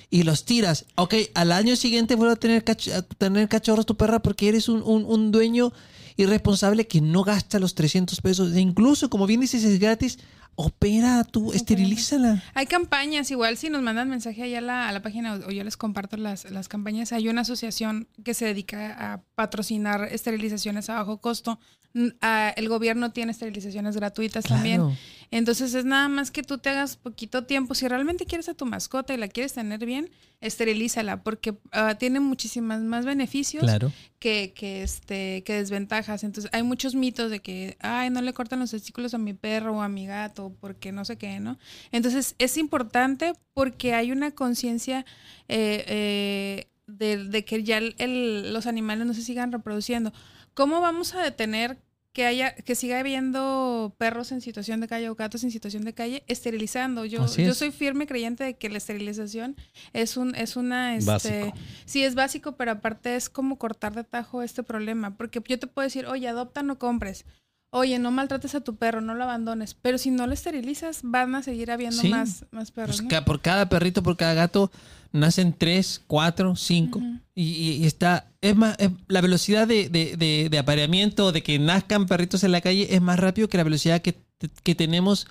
Y 0.10 0.24
los 0.24 0.46
tiras. 0.46 0.86
Ok, 0.96 1.16
al 1.36 1.52
año 1.52 1.76
siguiente 1.76 2.16
vuelve 2.16 2.34
a 2.34 2.38
tener, 2.38 2.64
cach- 2.64 2.92
a 2.94 3.02
tener 3.02 3.48
cachorros 3.50 3.86
tu 3.86 3.96
perra 3.98 4.20
porque 4.22 4.48
eres 4.50 4.70
un, 4.70 4.82
un- 4.84 5.06
un 5.06 5.32
dueño 5.32 5.72
irresponsable 6.18 6.88
que 6.88 7.02
no 7.02 7.24
gasta 7.24 7.60
los 7.60 7.76
300 7.76 8.20
pesos. 8.22 8.54
E 8.54 8.60
incluso, 8.60 9.10
como 9.10 9.26
bien 9.28 9.40
dices, 9.42 9.64
es 9.64 9.80
gratis. 9.80 10.20
Opera 10.62 11.24
tú, 11.24 11.54
esterilízala. 11.54 12.44
Hay 12.54 12.66
campañas, 12.66 13.32
igual 13.32 13.56
si 13.56 13.70
nos 13.70 13.82
mandan 13.82 14.10
mensaje 14.10 14.44
allá 14.44 14.58
a 14.58 14.62
la, 14.62 14.90
a 14.90 14.92
la 14.92 15.02
página 15.02 15.36
o, 15.36 15.48
o 15.48 15.52
yo 15.52 15.64
les 15.64 15.78
comparto 15.78 16.18
las, 16.18 16.52
las 16.52 16.68
campañas, 16.68 17.14
hay 17.14 17.30
una 17.30 17.42
asociación 17.42 18.10
que 18.26 18.34
se 18.34 18.44
dedica 18.44 19.14
a 19.14 19.22
patrocinar 19.36 20.10
esterilizaciones 20.12 20.90
a 20.90 20.96
bajo 20.96 21.22
costo. 21.22 21.62
El 21.94 22.70
gobierno 22.70 23.12
tiene 23.12 23.32
esterilizaciones 23.32 23.96
gratuitas 23.96 24.46
también. 24.46 24.82
Claro. 24.82 24.96
Entonces 25.32 25.74
es 25.76 25.86
nada 25.86 26.08
más 26.08 26.32
que 26.32 26.42
tú 26.44 26.58
te 26.58 26.70
hagas 26.70 26.98
poquito 26.98 27.46
tiempo. 27.46 27.76
Si 27.76 27.88
realmente 27.88 28.26
quieres 28.26 28.50
a 28.50 28.54
tu 28.54 28.66
mascota 28.66 29.14
y 29.14 29.18
la 29.18 29.28
quieres 29.28 29.54
tener 29.54 29.86
bien, 29.86 30.10
esterilízala 30.42 31.22
porque 31.22 31.56
ah, 31.72 31.96
tiene 32.00 32.20
muchísimas 32.20 32.82
más 32.82 33.06
beneficios 33.06 33.64
Claro. 33.64 33.92
que, 34.20 34.54
que, 34.56 34.82
este, 34.84 35.44
que 35.44 35.54
desventajas. 35.54 36.24
Entonces, 36.24 36.50
hay 36.54 36.64
muchos 36.64 36.96
mitos 36.96 37.30
de 37.30 37.40
que, 37.42 37.78
ay, 37.80 38.10
no 38.10 38.22
le 38.22 38.34
cortan 38.34 38.60
los 38.60 38.72
testículos 38.72 39.14
a 39.14 39.18
mi 39.18 39.34
perro 39.34 39.78
o 39.78 39.82
a 39.82 39.90
mi 39.90 40.08
gato, 40.08 40.56
porque 40.60 40.92
no 40.92 41.06
sé 41.06 41.18
qué, 41.18 41.40
¿no? 41.40 41.58
Entonces, 41.92 42.36
es 42.40 42.58
importante 42.58 43.34
porque 43.54 43.94
hay 43.94 44.12
una 44.12 44.32
conciencia 44.32 45.06
eh, 45.48 45.84
eh, 45.88 46.68
de, 46.88 47.26
de 47.26 47.46
que 47.46 47.64
ya 47.64 47.78
el- 47.78 47.96
el- 48.00 48.54
los 48.54 48.66
animales 48.66 49.06
no 49.06 49.14
se 49.14 49.22
sigan 49.22 49.52
reproduciendo. 49.52 50.12
¿Cómo 50.54 50.82
vamos 50.82 51.16
a 51.16 51.22
detener 51.22 51.82
que 52.12 52.26
haya, 52.26 52.56
que 52.56 52.76
siga 52.76 53.00
habiendo 53.00 53.96
perros 53.98 54.32
en 54.32 54.42
situación 54.42 54.80
de 54.80 54.88
calle 54.88 55.10
o 55.10 55.16
gatos 55.16 55.44
en 55.44 55.52
situación 55.52 55.84
de 55.86 55.94
calle 55.94 56.24
esterilizando? 56.28 57.06
Yo, 57.06 57.26
yo 57.36 57.54
soy 57.54 57.72
firme 57.72 58.08
creyente 58.08 58.44
de 58.44 58.58
que 58.58 58.70
la 58.70 58.78
esterilización 58.78 59.56
es 59.94 60.18
un, 60.18 60.36
es 60.36 60.56
una 60.56 60.96
este, 60.96 61.12
Básico. 61.12 61.58
Sí, 61.86 62.04
es 62.04 62.16
básico, 62.16 62.58
pero 62.58 62.72
aparte 62.72 63.16
es 63.16 63.30
como 63.30 63.58
cortar 63.58 63.94
de 63.94 64.04
tajo 64.04 64.42
este 64.42 64.64
problema. 64.64 65.18
Porque 65.18 65.42
yo 65.48 65.60
te 65.60 65.68
puedo 65.68 65.86
decir, 65.86 66.08
oye, 66.08 66.28
adopta, 66.28 66.64
no 66.64 66.80
compres. 66.80 67.26
Oye, 67.72 68.00
no 68.00 68.10
maltrates 68.10 68.56
a 68.56 68.62
tu 68.62 68.76
perro, 68.78 69.00
no 69.02 69.14
lo 69.14 69.24
abandones. 69.24 69.76
Pero 69.76 69.98
si 70.00 70.10
no 70.10 70.26
lo 70.26 70.34
esterilizas, 70.34 71.02
van 71.04 71.36
a 71.36 71.44
seguir 71.44 71.70
habiendo 71.72 72.02
Sí. 72.02 72.10
más, 72.10 72.46
más 72.52 72.72
perros. 72.72 72.98
Pues 72.98 73.04
¿no? 73.04 73.10
ca- 73.10 73.26
por 73.26 73.42
cada 73.42 73.70
perrito, 73.70 74.02
por 74.02 74.18
cada 74.18 74.34
gato, 74.34 74.72
nacen 75.12 75.54
tres, 75.54 76.02
cuatro, 76.08 76.56
cinco. 76.56 77.00
Y- 77.36 77.44
y 77.82 77.86
está. 77.86 78.26
Es 78.42 78.56
más, 78.56 78.76
es- 78.80 78.90
la 79.08 79.22
velocidad 79.22 79.68
de, 79.68 79.88
de, 79.90 80.16
de- 80.18 80.48
de 80.50 80.58
apareamiento, 80.60 81.32
de 81.32 81.44
que 81.44 81.60
nazcan 81.60 82.08
perritos 82.08 82.44
en 82.44 82.52
la 82.54 82.62
calle, 82.62 82.88
es 82.96 83.02
más 83.02 83.20
rápido 83.20 83.48
que 83.48 83.58
la 83.58 83.64
velocidad 83.64 84.02
que, 84.02 84.18
que 84.64 84.74
tenemos 84.76 85.28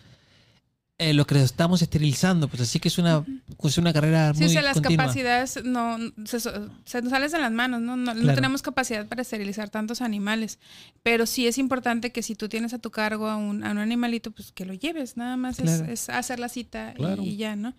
eh, 1.01 1.15
lo 1.15 1.27
que 1.27 1.41
estamos 1.41 1.81
esterilizando, 1.81 2.49
pues 2.49 2.61
así 2.63 2.81
que 2.81 2.89
es 2.89 2.99
una, 2.99 3.25
es 3.63 3.79
una 3.79 3.93
carrera 3.93 4.35
Sí, 4.35 4.41
muy 4.41 4.49
o 4.49 4.51
sea, 4.51 4.63
las 4.63 4.75
continua. 4.75 5.05
capacidades 5.05 5.63
no 5.65 5.97
se, 6.25 6.41
se 6.41 7.03
nos 7.03 7.11
salen 7.11 7.31
de 7.31 7.39
las 7.39 7.53
manos, 7.53 7.81
¿no? 7.81 7.97
No, 7.97 8.15
no 8.15 8.35
tenemos 8.35 8.63
capacidad 8.63 9.07
para 9.07 9.23
esterilizar 9.23 9.69
tantos 9.71 10.01
animales. 10.03 10.59
Pero 11.05 11.27
sí 11.27 11.47
es 11.47 11.57
importante 11.59 12.11
que 12.11 12.23
si 12.23 12.35
tú 12.35 12.49
tienes 12.49 12.75
a 12.75 12.79
tu 12.79 12.91
cargo 12.91 13.29
a 13.29 13.37
un, 13.37 13.63
a 13.65 13.71
un 13.71 13.79
animalito, 13.79 14.33
pues 14.33 14.51
que 14.51 14.65
lo 14.65 14.75
lleves. 14.75 15.17
Nada 15.17 15.37
más 15.37 15.61
es- 15.61 15.65
Claro. 15.79 15.93
es, 15.93 16.09
hacer 16.09 16.41
la 16.41 16.49
cita 16.49 16.93
y- 16.95 16.99
Claro. 16.99 17.23
y, 17.23 17.37
ya, 17.37 17.55
¿no? 17.55 17.75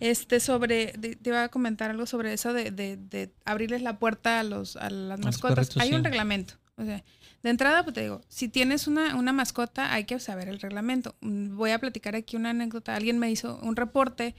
Este, 0.00 0.40
sobre, 0.40 0.86
te 0.94 1.18
iba 1.28 1.44
a 1.44 1.48
comentar 1.48 1.90
algo 1.90 2.06
sobre 2.06 2.32
eso 2.32 2.52
de, 2.52 2.70
de- 2.70 2.96
de 2.96 3.30
abrirles 3.44 3.82
la 3.82 3.98
puerta 3.98 4.40
a, 4.40 4.42
los, 4.42 4.76
a 4.76 4.88
las 4.90 5.18
los 5.20 5.26
mascotas. 5.26 5.76
Hay 5.76 5.90
un 5.92 6.00
sí. 6.00 6.04
reglamento. 6.08 6.54
O 6.82 6.86
sea, 6.86 7.02
de 7.42 7.50
entrada, 7.50 7.82
pues 7.82 7.94
te 7.94 8.02
digo, 8.02 8.20
si 8.28 8.48
tienes 8.48 8.86
una, 8.86 9.16
una 9.16 9.32
mascota, 9.32 9.92
hay 9.92 10.04
que 10.04 10.18
saber 10.20 10.48
el 10.48 10.60
reglamento. 10.60 11.14
Mm, 11.20 11.56
Voy 11.56 11.70
a 11.70 11.78
platicar 11.78 12.14
aquí 12.14 12.36
una 12.36 12.50
anécdota. 12.50 12.94
Alguien 12.94 13.18
me 13.18 13.30
hizo 13.30 13.58
un 13.62 13.74
reporte 13.76 14.34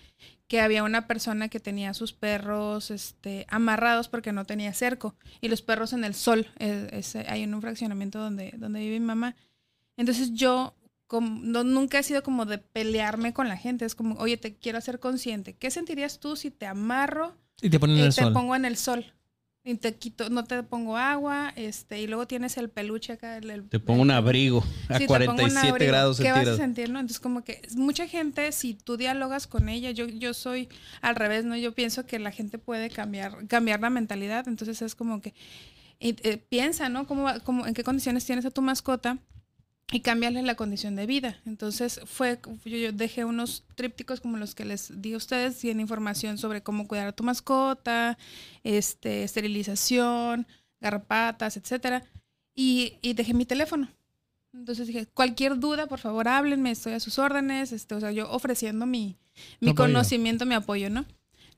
que 0.48 0.62
había 0.62 0.84
una 0.84 1.08
persona 1.08 1.50
que 1.50 1.60
tenía 1.60 1.90
a 1.90 1.94
sus 1.94 2.14
perros 2.14 2.92
este, 2.92 3.46
amarrados 3.50 4.08
porque 4.08 4.32
no 4.32 4.46
tenía 4.46 4.74
cerco 4.74 5.16
y 5.42 5.48
los 5.50 5.62
perros 5.62 5.94
en 5.94 6.04
el 6.04 6.14
sol. 6.14 6.48
eh, 6.60 6.90
ese- 6.92 7.26
hay 7.28 7.44
en 7.44 7.54
un 7.54 7.62
fraccionamiento 7.62 8.20
donde, 8.20 8.54
donde 8.58 8.80
vive 8.80 9.00
mi 9.00 9.06
mamá. 9.06 9.36
Entonces 9.98 10.32
yo 10.34 10.76
como- 11.08 11.40
no, 11.44 11.64
nunca 11.64 12.00
he 12.00 12.04
sido 12.04 12.24
como 12.24 12.46
de 12.46 12.58
pelearme 12.58 13.34
con 13.34 13.48
la 13.48 13.58
gente. 13.58 13.86
Es 13.86 13.96
como, 13.96 14.16
oye, 14.16 14.38
te 14.38 14.56
quiero 14.56 14.78
hacer 14.78 15.00
consciente. 15.00 15.56
¿Qué 15.56 15.72
sentirías 15.72 16.20
tú 16.20 16.36
si 16.36 16.52
te 16.52 16.66
amarro 16.66 17.36
Y 17.62 17.70
te 17.70 17.80
ponen 17.80 17.98
y 17.98 18.00
en 18.00 18.06
el 18.08 18.16
te 18.16 18.22
sol. 18.22 18.34
pongo 18.34 18.56
en 18.56 18.66
el 18.66 18.78
sol? 18.78 19.14
Y 19.66 19.76
te 19.76 19.96
quito, 19.96 20.30
no 20.30 20.44
te 20.44 20.62
pongo 20.64 20.98
agua, 20.98 21.54
este, 21.56 22.02
y 22.02 22.08
luego 22.08 22.28
tienes 22.28 22.58
el 22.58 22.70
peluche 22.70 23.14
acá. 23.14 23.38
el- 23.38 23.50
el- 23.50 23.70
Te 23.70 23.80
pongo 23.80 24.02
un 24.02 24.12
abrigo 24.12 24.62
a 24.90 24.98
Sí, 24.98 25.08
te 25.08 25.08
pongo 25.08 25.22
un 25.32 25.36
47 25.38 25.70
abrigo. 25.70 25.92
grados 25.92 26.20
¿Qué 26.20 26.32
vas 26.34 26.48
a 26.48 26.58
sentir, 26.58 26.90
no? 26.90 27.00
Entonces, 27.00 27.22
como 27.22 27.46
que 27.46 27.62
mucha 27.76 28.06
gente, 28.08 28.52
si 28.52 28.74
tú 28.74 28.98
dialogas 28.98 29.48
con 29.48 29.70
ella, 29.70 29.92
yo, 29.92 30.06
yo 30.06 30.34
soy 30.34 30.68
al 31.02 31.16
revés, 31.16 31.46
¿no? 31.46 31.56
Yo 31.56 31.72
pienso 31.74 32.06
que 32.06 32.20
la 32.20 32.32
gente 32.32 32.58
puede 32.58 32.90
cambiar, 32.90 33.48
cambiar 33.48 33.80
la 33.80 33.90
mentalidad. 33.90 34.50
Entonces, 34.50 34.82
es 34.82 34.96
como 34.96 35.22
que 35.22 35.34
y, 36.00 36.10
eh, 36.28 36.38
piensa, 36.50 36.90
¿no? 36.90 37.08
¿Cómo, 37.08 37.28
cómo, 37.46 37.66
¿En 37.66 37.74
qué 37.74 37.84
condiciones 37.86 38.26
tienes 38.26 38.46
a 38.46 38.52
tu 38.52 38.62
mascota? 38.62 39.18
Y 39.92 40.00
cambiarle 40.00 40.42
la 40.42 40.56
condición 40.56 40.96
de 40.96 41.06
vida. 41.06 41.40
Entonces, 41.46 42.00
fue, 42.06 42.40
yo, 42.66 42.78
yo 42.78 42.92
dejé 42.92 43.26
unos 43.26 43.64
trípticos 43.76 44.22
como 44.22 44.38
los 44.38 44.56
que 44.56 44.66
les 44.66 45.02
di 45.02 45.14
a 45.14 45.18
ustedes, 45.18 45.60
tienen 45.60 45.82
información 45.82 46.38
sobre 46.38 46.64
cómo 46.64 46.88
cuidar 46.88 47.08
a 47.08 47.12
tu 47.12 47.24
mascota, 47.24 48.18
este, 48.64 49.24
esterilización, 49.24 50.48
garrapatas, 50.82 51.58
etcétera. 51.58 52.04
Y, 52.56 52.98
y 53.02 53.14
dejé 53.14 53.34
mi 53.34 53.46
teléfono. 53.46 53.90
Entonces 54.54 54.88
dije, 54.88 55.06
cualquier 55.08 55.60
duda, 55.60 55.88
por 55.88 56.00
favor, 56.00 56.28
háblenme, 56.28 56.72
estoy 56.72 56.94
a 56.94 57.00
sus 57.00 57.20
órdenes. 57.20 57.72
Este, 57.72 57.94
o 57.96 58.00
sea, 58.00 58.12
yo 58.12 58.32
ofreciendo 58.32 58.86
mi, 58.86 59.18
mi 59.60 59.72
Apoyo. 59.72 59.88
conocimiento, 59.88 60.46
mi 60.46 60.56
apoyo, 60.56 60.90
¿no? 60.90 61.06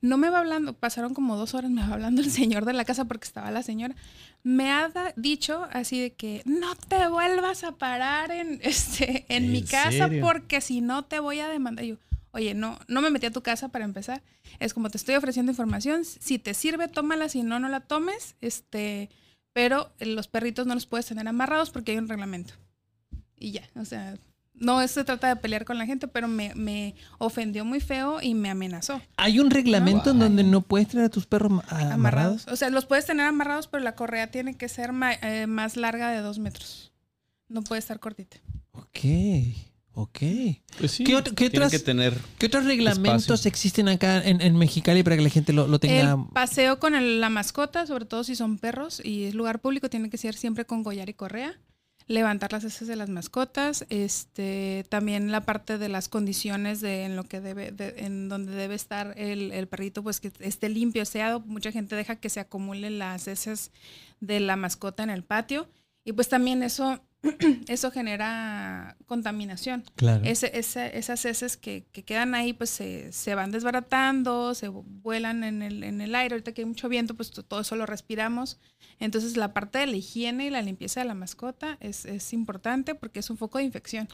No 0.02 0.18
me 0.18 0.30
va 0.30 0.40
hablando, 0.40 0.72
pasaron 0.74 1.14
como 1.14 1.36
dos 1.36 1.54
horas, 1.54 1.70
me 1.70 1.80
va 1.86 1.94
hablando 1.94 2.20
el 2.22 2.30
señor 2.30 2.64
de 2.64 2.72
la 2.72 2.84
casa 2.84 3.04
porque 3.06 3.24
estaba 3.26 3.50
la 3.50 3.62
señora. 3.62 3.94
Me 4.42 4.70
ha 4.70 4.88
da- 4.88 5.12
dicho 5.16 5.66
así 5.72 6.00
de 6.00 6.14
que 6.14 6.42
no 6.44 6.74
te 6.76 7.08
vuelvas 7.08 7.64
a 7.64 7.72
parar 7.72 8.30
en, 8.30 8.60
este, 8.62 9.24
en, 9.28 9.44
¿En 9.46 9.52
mi 9.52 9.62
casa 9.62 10.06
serio? 10.08 10.24
porque 10.24 10.60
si 10.60 10.80
no 10.80 11.04
te 11.04 11.18
voy 11.18 11.40
a 11.40 11.48
demandar. 11.48 11.84
Y 11.84 11.88
yo, 11.88 11.96
oye, 12.32 12.54
no, 12.54 12.78
no 12.88 13.00
me 13.02 13.10
metí 13.10 13.26
a 13.26 13.30
tu 13.32 13.42
casa 13.42 13.68
para 13.70 13.84
empezar. 13.84 14.22
Es 14.60 14.72
como 14.74 14.90
te 14.90 14.98
estoy 14.98 15.14
ofreciendo 15.16 15.50
información. 15.52 16.04
Si 16.04 16.38
te 16.38 16.54
sirve, 16.54 16.88
tómala. 16.88 17.28
Si 17.28 17.42
no, 17.42 17.58
no 17.58 17.68
la 17.68 17.80
tomes. 17.80 18.36
Este, 18.40 19.10
pero 19.52 19.90
los 20.00 20.28
perritos 20.28 20.66
no 20.66 20.74
los 20.74 20.86
puedes 20.86 21.06
tener 21.06 21.26
amarrados 21.26 21.70
porque 21.70 21.92
hay 21.92 21.98
un 21.98 22.08
reglamento. 22.08 22.54
Y 23.38 23.50
ya, 23.52 23.62
o 23.74 23.84
sea, 23.84 24.16
no 24.58 24.86
se 24.88 25.04
trata 25.04 25.28
de 25.28 25.36
pelear 25.36 25.64
con 25.64 25.78
la 25.78 25.86
gente, 25.86 26.08
pero 26.08 26.28
me, 26.28 26.54
me 26.54 26.94
ofendió 27.18 27.64
muy 27.64 27.80
feo 27.80 28.20
y 28.22 28.34
me 28.34 28.48
amenazó. 28.50 29.00
Hay 29.16 29.38
un 29.38 29.50
reglamento 29.50 30.10
en 30.10 30.18
donde 30.18 30.44
no 30.44 30.62
puedes 30.62 30.88
traer 30.88 31.06
a 31.06 31.10
tus 31.10 31.26
perros 31.26 31.50
ma- 31.52 31.62
Amarrados. 31.68 31.92
amarrados. 31.94 32.46
O 32.48 32.56
sea, 32.56 32.70
los 32.70 32.86
puedes 32.86 33.06
tener 33.06 33.26
amarrados, 33.26 33.66
pero 33.68 33.84
la 33.84 33.94
correa 33.94 34.30
tiene 34.30 34.56
que 34.56 34.68
ser 34.68 34.92
ma- 34.92 35.12
eh, 35.14 35.46
más 35.46 35.76
larga 35.76 36.10
de 36.10 36.20
dos 36.20 36.38
metros. 36.38 36.92
No 37.48 37.62
puede 37.62 37.78
estar 37.78 38.00
cortita. 38.00 38.38
Ok, 38.72 38.98
ok. 39.92 40.18
Pues 40.78 40.90
sí, 40.92 41.04
¿Qué 41.04 41.16
otro- 41.16 41.34
qué 41.34 41.48
tiene 41.50 41.66
otras- 41.66 41.80
que 41.80 41.84
tener 41.84 42.14
¿Qué 42.38 42.46
otros 42.46 42.64
reglamentos 42.64 43.22
Espacio. 43.24 43.48
existen 43.48 43.88
acá 43.88 44.22
en, 44.22 44.40
en 44.40 44.56
Mexicali 44.56 45.02
para 45.02 45.16
que 45.16 45.22
la 45.22 45.30
gente 45.30 45.52
lo, 45.52 45.66
lo 45.66 45.78
tenga? 45.78 46.12
El 46.12 46.26
paseo 46.34 46.78
con 46.78 46.94
el- 46.94 47.20
la 47.20 47.30
mascota, 47.30 47.86
sobre 47.86 48.04
todo 48.04 48.24
si 48.24 48.36
son 48.36 48.58
perros 48.58 49.00
y 49.04 49.24
es 49.24 49.34
lugar 49.34 49.60
público, 49.60 49.88
tiene 49.88 50.10
que 50.10 50.18
ser 50.18 50.34
siempre 50.34 50.64
con 50.66 50.82
collar 50.84 51.08
y 51.08 51.14
correa. 51.14 51.58
Levantar 52.08 52.52
las 52.52 52.62
heces 52.62 52.86
de 52.86 52.94
las 52.94 53.08
mascotas, 53.08 53.84
este, 53.88 54.86
también 54.88 55.32
la 55.32 55.40
parte 55.40 55.76
de 55.76 55.88
las 55.88 56.08
condiciones 56.08 56.80
de 56.80 57.02
en 57.02 57.16
lo 57.16 57.24
que 57.24 57.40
debe, 57.40 57.72
de- 57.72 57.94
en 58.06 58.28
donde 58.28 58.52
debe 58.52 58.76
estar 58.76 59.12
el, 59.18 59.50
el 59.50 59.66
perrito, 59.66 60.04
pues 60.04 60.20
que 60.20 60.30
esté 60.38 60.68
limpio, 60.68 61.02
aseado. 61.02 61.40
Mucha 61.40 61.72
gente 61.72 61.96
deja 61.96 62.14
que 62.16 62.28
se 62.30 62.38
acumulen 62.38 63.00
las 63.00 63.26
heces 63.26 63.72
de 64.20 64.38
la 64.38 64.54
mascota 64.54 65.02
en 65.02 65.10
el 65.10 65.24
patio 65.24 65.68
y 66.04 66.12
pues 66.12 66.28
también 66.28 66.62
eso, 66.62 67.00
eso 67.68 67.90
genera 67.90 68.96
contaminación. 69.06 69.84
Claro. 69.96 70.24
Ese, 70.24 70.56
ese- 70.58 70.96
esas 70.96 71.24
heces 71.24 71.56
que, 71.56 71.86
que 71.92 72.04
quedan 72.04 72.34
ahí, 72.34 72.52
pues 72.52 72.70
se, 72.70 73.12
se 73.12 73.34
van 73.34 73.50
desbaratando, 73.50 74.54
se 74.54 74.68
vuelan 74.68 75.42
en 75.44 75.62
el, 75.62 75.82
en 75.82 76.00
el 76.00 76.14
aire. 76.14 76.34
Ahorita 76.34 76.52
que 76.52 76.62
hay 76.62 76.66
mucho 76.66 76.88
viento, 76.88 77.14
pues 77.14 77.30
to- 77.30 77.42
todo 77.42 77.60
eso 77.60 77.74
lo 77.76 77.86
respiramos. 77.86 78.58
Entonces, 78.98 79.36
la 79.36 79.52
parte 79.52 79.78
de 79.78 79.86
la 79.86 79.96
higiene 79.96 80.46
y 80.46 80.50
la 80.50 80.62
limpieza 80.62 81.00
de 81.00 81.06
la 81.06 81.14
mascota 81.14 81.76
es, 81.80 82.04
es 82.04 82.32
importante 82.32 82.94
porque 82.94 83.20
es 83.20 83.28
un 83.30 83.36
foco 83.36 83.58
de 83.58 83.64
infección. 83.64 84.08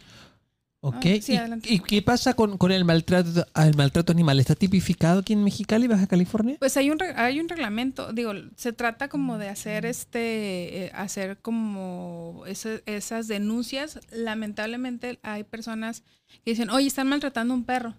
Ok. 0.82 0.94
Ah, 0.96 1.18
sí, 1.22 1.32
¿Y- 1.32 1.36
adelante. 1.36 1.72
¿Y, 1.72 1.78
qué 1.80 2.02
pasa 2.02 2.34
con, 2.34 2.58
con 2.58 2.70
el 2.70 2.84
maltrato 2.84 3.46
el 3.56 3.74
maltrato 3.76 4.12
animal? 4.12 4.38
¿Está 4.40 4.54
tipificado 4.54 5.20
aquí 5.20 5.32
en 5.32 5.42
Mexicali, 5.42 5.86
Baja 5.88 6.06
California? 6.06 6.56
Pues 6.58 6.76
hay 6.76 6.90
un, 6.90 6.98
re- 6.98 7.14
hay 7.16 7.40
un 7.40 7.48
reglamento, 7.48 8.12
digo, 8.12 8.32
se 8.56 8.72
trata 8.72 9.08
como 9.08 9.38
de 9.38 9.48
hacer 9.48 9.86
este, 9.86 10.84
eh, 10.86 10.90
hacer 10.94 11.38
como 11.40 12.42
ese- 12.46 12.82
esas 12.86 13.26
denuncias. 13.28 13.98
Lamentablemente 14.10 15.18
hay 15.22 15.44
personas 15.44 16.02
que 16.44 16.50
dicen, 16.52 16.68
oye, 16.70 16.86
están 16.86 17.08
maltratando 17.08 17.54
a 17.54 17.56
un 17.56 17.64
perro. 17.64 17.94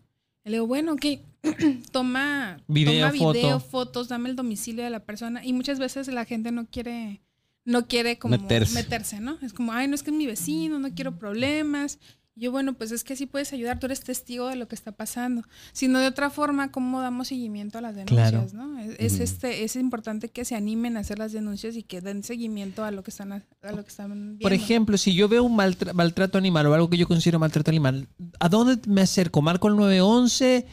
Y 0.45 0.49
le 0.49 0.57
digo, 0.57 0.67
bueno, 0.67 0.93
ok, 0.93 1.05
toma, 1.91 2.57
Video, 2.67 3.07
toma 3.09 3.11
video, 3.31 3.59
foto. 3.59 3.69
fotos, 3.69 4.07
dame 4.09 4.29
el 4.29 4.35
domicilio 4.35 4.83
de 4.83 4.89
la 4.89 4.99
persona. 5.05 5.45
Y 5.45 5.53
muchas 5.53 5.79
veces 5.79 6.07
la 6.09 6.25
gente 6.25 6.51
no 6.51 6.65
quiere, 6.65 7.21
no 7.65 7.87
quiere 7.87 8.17
como 8.19 8.37
Meterse. 8.37 8.73
meterse, 8.73 9.19
¿no? 9.21 9.37
Es 9.41 9.53
como, 9.53 9.71
ay, 9.71 9.87
no 9.87 9.95
es 9.95 10.03
que 10.03 10.09
es 10.11 10.15
mi 10.17 10.25
vecino, 10.25 10.79
no 10.79 10.93
quiero 10.93 11.17
problemas. 11.17 11.99
Yo, 12.35 12.51
bueno, 12.51 12.73
pues 12.73 12.91
es 12.91 13.03
que 13.03 13.15
sí 13.15 13.27
puedes 13.27 13.53
ayudar, 13.53 13.79
tú 13.79 13.85
eres 13.85 14.01
testigo 14.01 14.47
de 14.47 14.55
lo 14.55 14.67
que 14.67 14.73
está 14.73 14.91
pasando. 14.91 15.43
Si 15.71 15.87
no 15.87 15.99
de 15.99 16.07
otra 16.07 16.31
forma, 16.31 16.71
¿cómo 16.71 16.99
damos 16.99 17.27
seguimiento 17.27 17.77
a 17.77 17.81
las 17.81 17.95
denuncias? 17.95 18.31
Claro. 18.31 18.47
¿no? 18.53 18.79
Es, 18.79 19.19
este, 19.19 19.63
es 19.63 19.75
importante 19.75 20.29
que 20.29 20.43
se 20.43 20.55
animen 20.55 20.97
a 20.97 21.01
hacer 21.01 21.19
las 21.19 21.31
denuncias 21.31 21.75
y 21.75 21.83
que 21.83 22.01
den 22.01 22.23
seguimiento 22.23 22.83
a 22.83 22.89
lo 22.89 23.03
que 23.03 23.11
están, 23.11 23.33
a, 23.33 23.43
lo 23.61 23.83
que 23.83 23.89
están 23.89 24.09
viendo. 24.11 24.39
Por 24.41 24.51
ejemplo, 24.53 24.97
si 24.97 25.13
yo 25.13 25.29
veo 25.29 25.43
un 25.43 25.55
maltra- 25.55 25.93
maltrato 25.93 26.39
animal 26.39 26.65
o 26.65 26.73
algo 26.73 26.89
que 26.89 26.97
yo 26.97 27.07
considero 27.07 27.37
maltrato 27.37 27.69
animal, 27.69 28.07
¿a 28.39 28.49
dónde 28.49 28.81
me 28.89 29.01
acerco? 29.01 29.43
¿Marco 29.43 29.67
el 29.67 29.75
911? 29.75 30.65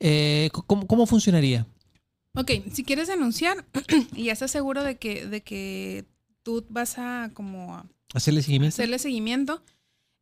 Eh, 0.00 0.50
¿cómo, 0.66 0.86
¿Cómo 0.86 1.06
funcionaría? 1.06 1.66
Ok, 2.36 2.52
si 2.72 2.84
quieres 2.84 3.08
denunciar 3.08 3.66
y 4.14 4.24
ya 4.26 4.32
estás 4.34 4.52
seguro 4.52 4.84
de 4.84 4.98
que, 4.98 5.26
de 5.26 5.40
que 5.42 6.04
tú 6.44 6.64
vas 6.68 6.96
a 6.98 7.32
como 7.34 7.74
a 7.74 7.86
¿Hacerle 8.14 8.42
seguimiento? 8.42 8.74
hacerle 8.74 9.00
seguimiento, 9.00 9.64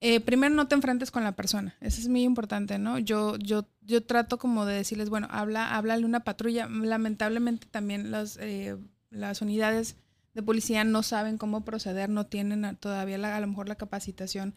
eh, 0.01 0.21
primero 0.21 0.55
no 0.55 0.69
te 0.69 0.75
enfrentes 0.75 1.11
con 1.11 1.25
la 1.25 1.33
persona. 1.33 1.75
Eso 1.81 2.01
es 2.01 2.09
muy 2.09 2.23
importante, 2.23 2.79
¿no? 2.79 2.99
Yo, 2.99 3.37
yo, 3.39 3.67
yo 3.81 4.03
trato 4.03 4.39
como 4.39 4.67
de 4.67 4.75
decirles, 4.75 5.09
bueno, 5.09 5.27
habla, 5.31 5.75
háblale 5.77 6.05
una 6.05 6.21
patrulla. 6.21 6.69
Lamentablemente 6.69 7.67
también 7.71 8.11
las, 8.11 8.37
eh, 8.41 8.77
las 9.11 9.41
unidades 9.41 9.97
de 10.35 10.43
policía 10.43 10.85
no 10.85 11.03
saben 11.03 11.39
cómo 11.39 11.65
proceder, 11.65 12.11
no 12.11 12.27
tienen 12.27 12.77
todavía 12.77 13.17
la- 13.17 13.37
a 13.37 13.41
lo 13.41 13.47
mejor 13.47 13.69
la 13.69 13.77
capacitación 13.77 14.55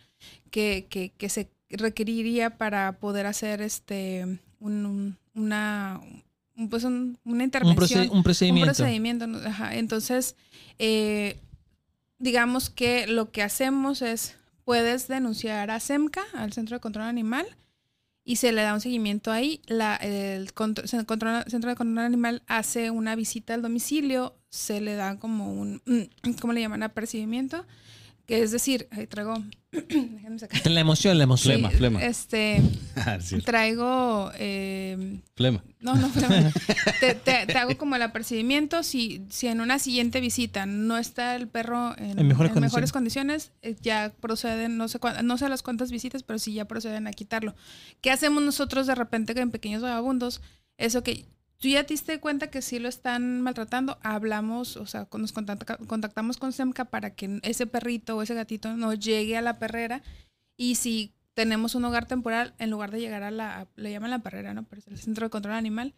que, 0.52 0.88
que, 0.90 1.12
que 1.18 1.30
se 1.30 1.50
requeriría 1.70 2.58
para 2.58 3.00
poder 3.00 3.26
hacer 3.26 3.62
este 3.62 4.26
un, 4.60 4.86
un- 4.86 5.18
una 5.36 6.02
un- 6.58 6.70
pues 6.70 6.84
un- 6.84 7.18
una 7.24 7.36
Un, 7.36 7.42
intervención 7.42 8.10
un 8.12 8.24
procedimiento. 8.24 8.72
un 8.72 8.76
procedimiento. 8.76 9.26
Entonces, 9.72 10.36
eh, 10.80 11.40
digamos 12.18 12.70
que 12.70 13.08
lo 13.08 13.32
que 13.32 13.42
hacemos 13.44 14.02
es, 14.02 14.36
puedes 14.70 15.08
denunciar 15.08 15.72
a 15.72 15.80
SEMCA, 15.80 16.22
al 16.36 16.54
Centro 16.54 16.76
de 16.76 16.80
Control 16.80 17.06
Animal, 17.08 17.48
y 18.24 18.36
se 18.36 18.52
le 18.52 18.62
da 18.62 18.76
un 18.76 18.82
seguimiento 18.82 19.32
ahí. 19.32 19.64
La, 19.66 19.96
el 19.96 20.54
contro- 20.54 20.86
se- 20.86 21.04
control- 21.08 21.44
Centro 21.50 21.72
de 21.72 21.76
Control 21.76 22.06
Animal 22.06 22.44
hace 22.46 22.92
una 22.92 23.16
visita 23.16 23.56
al 23.56 23.64
domicilio, 23.64 24.36
se 24.52 24.80
le 24.80 24.94
da 24.94 25.18
como 25.18 25.52
un, 25.52 25.82
¿cómo 26.40 26.54
le 26.54 26.62
llaman? 26.62 26.84
Apercibimiento, 26.84 27.66
Que 28.30 28.44
es 28.44 28.52
decir, 28.52 28.88
ahí 28.92 29.08
traigo. 29.08 29.34
déjenme 29.72 30.38
sacar. 30.38 30.68
La 30.70 30.80
emoción, 30.80 31.18
la 31.18 31.24
emoción. 31.24 31.54
Flema, 31.56 31.72
Sí, 31.72 31.78
flema. 31.78 32.04
Este, 32.06 32.62
Ah, 32.96 33.18
traigo. 33.44 34.32
eh, 34.36 35.18
flema. 35.36 35.64
no, 35.80 35.96
no, 35.96 36.10
flema. 36.12 36.52
te, 37.00 37.16
te- 37.16 37.48
te 37.48 37.58
hago 37.58 37.76
como 37.80 37.96
el 37.96 38.04
apercibimiento. 38.04 38.84
Si, 38.84 39.26
si 39.32 39.48
en 39.48 39.62
una 39.62 39.80
siguiente 39.80 40.22
visita 40.22 40.68
no 40.68 41.00
está 41.00 41.36
el 41.36 41.48
perro 41.48 41.98
en, 41.98 42.20
En 42.20 42.28
mejores 42.28 42.56
en 42.56 42.62
mejores 42.62 42.92
condiciones, 42.92 43.52
eh, 43.64 43.76
ya 43.82 44.14
proceden, 44.20 44.78
no 44.78 44.88
sé, 44.90 45.00
no 45.24 45.38
sé 45.40 45.50
las 45.50 45.64
cuántas 45.64 45.90
visitas, 45.90 46.22
pero 46.22 46.38
sí 46.38 46.54
ya 46.54 46.66
proceden 46.66 47.08
a 47.08 47.14
quitarlo. 47.14 47.56
¿Qué 48.02 48.12
hacemos 48.12 48.44
nosotros 48.44 48.86
de 48.86 48.94
repente 48.94 49.34
que 49.34 49.42
en 49.42 49.50
pequeños 49.50 49.82
vagabundos? 49.82 50.42
Eso 50.78 51.02
que 51.02 51.26
tú 51.60 51.68
ya 51.68 51.84
te 51.84 51.94
diste 51.94 52.20
cuenta 52.20 52.50
que 52.50 52.62
sí 52.62 52.80
lo 52.80 52.90
están 52.90 53.42
maltratando, 53.42 54.00
hablamos, 54.02 54.78
o 54.78 54.86
sea, 54.86 55.08
nos 55.18 55.34
contacta- 55.34 55.78
contactamos 55.88 56.38
con 56.38 56.54
SEMCA 56.54 56.86
para 56.86 57.14
que 57.16 57.40
ese 57.44 57.68
perrito 57.68 58.18
o 58.18 58.22
ese 58.22 58.34
gatito 58.34 58.76
no 58.76 58.94
llegue 58.94 59.38
a 59.38 59.42
la 59.42 59.60
perrera 59.60 60.02
y 60.58 60.76
si 60.76 61.14
tenemos 61.34 61.76
un 61.76 61.86
hogar 61.86 62.06
temporal, 62.06 62.54
en 62.58 62.70
lugar 62.70 62.92
de 62.92 63.00
llegar 63.00 63.24
a 63.24 63.32
la, 63.32 63.68
le 63.76 63.92
llaman 63.92 64.10
la 64.10 64.20
perrera, 64.20 64.54
¿no? 64.54 64.64
Pero 64.64 64.80
es 64.82 64.88
el 64.88 64.98
centro 64.98 65.26
de 65.26 65.30
control 65.30 65.56
animal, 65.56 65.94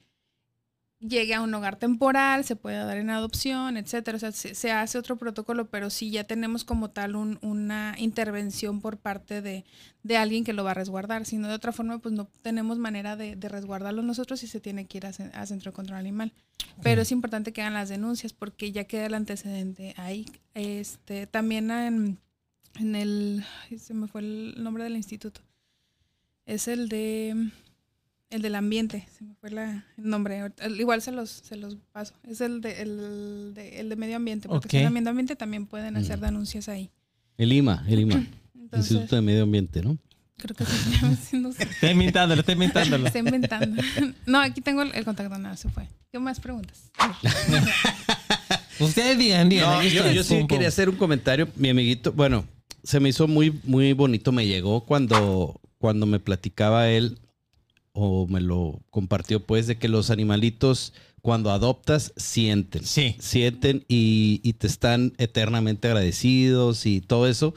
llegue 1.02 1.34
a 1.34 1.42
un 1.42 1.54
hogar 1.54 1.76
temporal, 1.78 2.46
se 2.46 2.56
puede 2.56 2.78
dar 2.78 2.98
en 2.98 3.10
adopción, 3.10 3.76
etcétera. 3.76 4.16
O 4.16 4.20
sea, 4.20 4.32
se, 4.32 4.54
se 4.56 4.72
hace 4.72 4.98
otro 4.98 5.18
protocolo, 5.18 5.66
pero 5.70 5.90
sí 5.90 6.12
ya 6.12 6.24
tenemos 6.26 6.64
como 6.64 6.92
tal 6.92 7.16
un- 7.16 7.40
una 7.42 7.96
intervención 7.98 8.80
por 8.82 8.98
parte 8.98 9.42
de, 9.42 9.66
de 10.04 10.18
alguien 10.18 10.44
que 10.44 10.54
lo 10.54 10.64
va 10.64 10.72
a 10.72 10.76
resguardar. 10.76 11.26
Si 11.26 11.38
no, 11.38 11.48
de 11.48 11.56
otra 11.56 11.72
forma, 11.72 12.00
pues 12.00 12.14
no 12.14 12.26
tenemos 12.44 12.78
manera 12.78 13.16
de, 13.16 13.36
de 13.36 13.50
resguardarlo 13.50 14.02
nosotros 14.04 14.44
y 14.44 14.48
se 14.48 14.60
tiene 14.60 14.86
que 14.86 15.00
ir 15.00 15.06
a, 15.08 15.14
ce- 15.14 15.32
a 15.34 15.46
centro 15.46 15.72
de 15.72 15.76
control 15.76 15.98
animal. 15.98 16.34
Pero 16.84 17.02
es 17.02 17.12
importante 17.12 17.52
que 17.52 17.62
hagan 17.62 17.74
las 17.74 17.90
denuncias 17.90 18.32
porque 18.34 18.72
ya 18.72 18.84
queda 18.86 19.08
el 19.08 19.14
antecedente 19.16 19.94
ahí. 19.98 20.26
Este, 20.54 21.26
también 21.28 21.72
en, 21.72 22.20
en 22.80 22.96
el, 22.96 23.44
se 23.78 23.94
me 23.94 24.08
fue 24.08 24.22
el 24.22 24.56
nombre 24.64 24.84
del 24.84 24.96
instituto. 24.96 25.42
Es 26.46 26.68
el 26.68 26.90
de 26.90 27.50
el 28.32 28.42
del 28.42 28.56
ambiente, 28.56 29.08
se 29.18 29.24
me 29.24 29.36
fue 29.36 29.52
la- 29.52 29.86
el 29.98 30.10
nombre. 30.10 30.52
El- 30.60 30.80
Igual 30.80 31.02
se 31.02 31.12
los, 31.12 31.30
se 31.30 31.56
los 31.56 31.78
paso. 31.92 32.14
Es 32.28 32.42
el 32.42 32.62
de, 32.62 32.82
el 32.82 33.52
de, 33.54 33.80
el 33.80 33.90
de 33.90 33.96
medio 33.96 34.16
ambiente. 34.16 34.48
Porque 34.48 34.66
Ok. 34.68 34.72
si 34.72 34.78
en 34.78 34.92
medio 34.94 35.10
ambiente 35.10 35.36
también 35.36 35.68
pueden 35.68 35.96
hacer 35.98 36.18
Mm. 36.18 36.22
denuncias 36.22 36.68
ahí. 36.70 36.90
El 37.38 37.54
IMA, 37.54 37.86
el 37.88 38.00
IMA. 38.00 38.26
Entonces, 38.56 38.92
Instituto 38.92 39.16
de 39.18 39.22
Medio 39.22 39.44
Ambiente, 39.44 39.82
¿no? 39.84 39.98
creo 40.38 40.56
que 40.56 40.66
sí 40.66 40.72
se 40.76 40.90
llama 40.98 41.14
así, 41.14 41.38
no 41.38 41.52
sé. 41.54 41.62
Está 41.64 41.92
inventándolo, 41.92 42.40
está 42.40 42.52
inventándolo. 42.54 43.06
Está 43.06 43.20
inventando. 43.20 43.84
No, 44.26 44.40
aquí 44.40 44.60
tengo 44.62 44.82
el, 44.82 44.92
el 44.96 45.06
contacto, 45.06 45.38
nada, 45.38 45.56
se 45.56 45.70
fue. 45.70 45.88
¿Qué 46.12 46.18
más 46.18 46.40
preguntas? 46.40 46.90
Ustedes 48.80 49.18
digan, 49.18 49.50
digan. 49.50 49.70
No, 49.70 49.84
yo, 49.84 50.00
estoy. 50.00 50.16
yo 50.16 50.24
sí 50.24 50.30
Pum, 50.34 50.40
pum. 50.40 50.48
quería 50.48 50.68
hacer 50.68 50.90
un 50.90 50.96
comentario. 50.96 51.48
Mi 51.56 51.70
amiguito, 51.70 52.12
bueno, 52.12 52.46
se 52.84 53.00
me 53.00 53.10
hizo 53.10 53.28
muy, 53.28 53.60
muy 53.64 53.94
bonito. 53.94 54.32
Me 54.32 54.48
llegó 54.48 54.84
cuando, 54.86 55.60
cuando 55.78 56.06
me 56.08 56.20
platicaba 56.20 56.90
él 56.90 57.20
o 57.94 58.28
me 58.28 58.42
lo 58.42 58.82
compartió, 58.90 59.46
pues, 59.46 59.68
de 59.68 59.78
que 59.78 59.88
los 59.88 60.10
animalitos, 60.10 60.94
cuando 61.22 61.52
adoptas, 61.52 62.14
sienten. 62.16 62.86
Sí. 62.86 63.16
Sienten 63.20 63.86
y, 63.88 64.42
y 64.44 64.54
te 64.54 64.68
están 64.68 65.14
eternamente 65.18 65.88
agradecidos 65.88 66.86
y 66.86 67.02
todo 67.02 67.28
eso. 67.28 67.54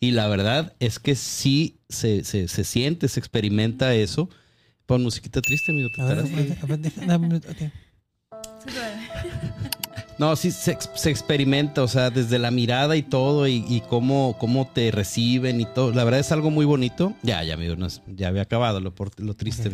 Y 0.00 0.12
la 0.12 0.28
verdad 0.28 0.74
es 0.78 0.98
que 0.98 1.16
sí 1.16 1.80
se, 1.88 2.22
se, 2.24 2.48
se 2.48 2.64
siente, 2.64 3.08
se 3.08 3.18
experimenta 3.18 3.94
eso. 3.94 4.28
Pon 4.86 5.02
musiquita 5.02 5.42
triste, 5.42 5.72
amigo. 5.72 5.90
te 5.90 6.00
No, 10.18 10.34
sí, 10.34 10.50
se, 10.50 10.76
se 10.94 11.10
experimenta, 11.10 11.82
o 11.82 11.88
sea, 11.88 12.10
desde 12.10 12.38
la 12.38 12.50
mirada 12.50 12.96
y 12.96 13.02
todo, 13.02 13.46
y, 13.46 13.64
y 13.68 13.80
cómo, 13.88 14.36
cómo 14.40 14.66
te 14.66 14.90
reciben 14.90 15.60
y 15.60 15.64
todo. 15.64 15.92
La 15.92 16.02
verdad 16.04 16.20
es 16.20 16.32
algo 16.32 16.50
muy 16.50 16.64
bonito. 16.66 17.14
Ya, 17.22 17.44
ya, 17.44 17.54
amigo, 17.54 17.76
no 17.76 17.86
ya 18.08 18.28
había 18.28 18.42
acabado 18.42 18.80
lo, 18.80 18.94
por- 18.94 19.18
lo 19.20 19.34
triste. 19.34 19.70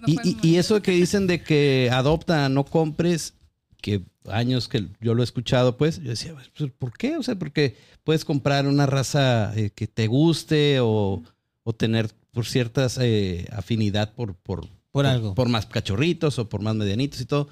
No 0.00 0.06
Y, 0.06 0.36
y- 0.42 0.56
eso 0.56 0.82
que 0.82 0.92
dicen 0.92 1.26
de 1.26 1.42
que 1.42 1.88
adopta, 1.92 2.48
no 2.50 2.64
compres, 2.64 3.34
que 3.80 4.02
años 4.28 4.68
que 4.68 4.86
yo 5.00 5.14
lo 5.14 5.22
he 5.22 5.24
escuchado, 5.24 5.78
pues, 5.78 6.02
yo 6.02 6.10
decía, 6.10 6.34
pues, 6.56 6.70
¿por 6.78 6.92
qué? 6.92 7.16
O 7.16 7.22
sea, 7.22 7.36
porque 7.36 7.76
puedes 8.04 8.24
comprar 8.26 8.66
una 8.66 8.84
raza 8.84 9.52
eh, 9.56 9.70
que 9.74 9.86
te 9.86 10.06
guste 10.08 10.80
o, 10.80 11.22
o 11.62 11.72
tener 11.72 12.10
por 12.32 12.44
ciertas 12.44 12.98
eh, 13.00 13.46
afinidad 13.50 14.12
por, 14.12 14.34
por, 14.34 14.68
Por 14.92 15.06
algo. 15.06 15.34
por 15.34 15.48
más 15.48 15.64
cachorritos 15.64 16.38
o 16.38 16.48
por 16.50 16.60
más 16.60 16.74
medianitos 16.74 17.20
y 17.22 17.24
todo. 17.24 17.48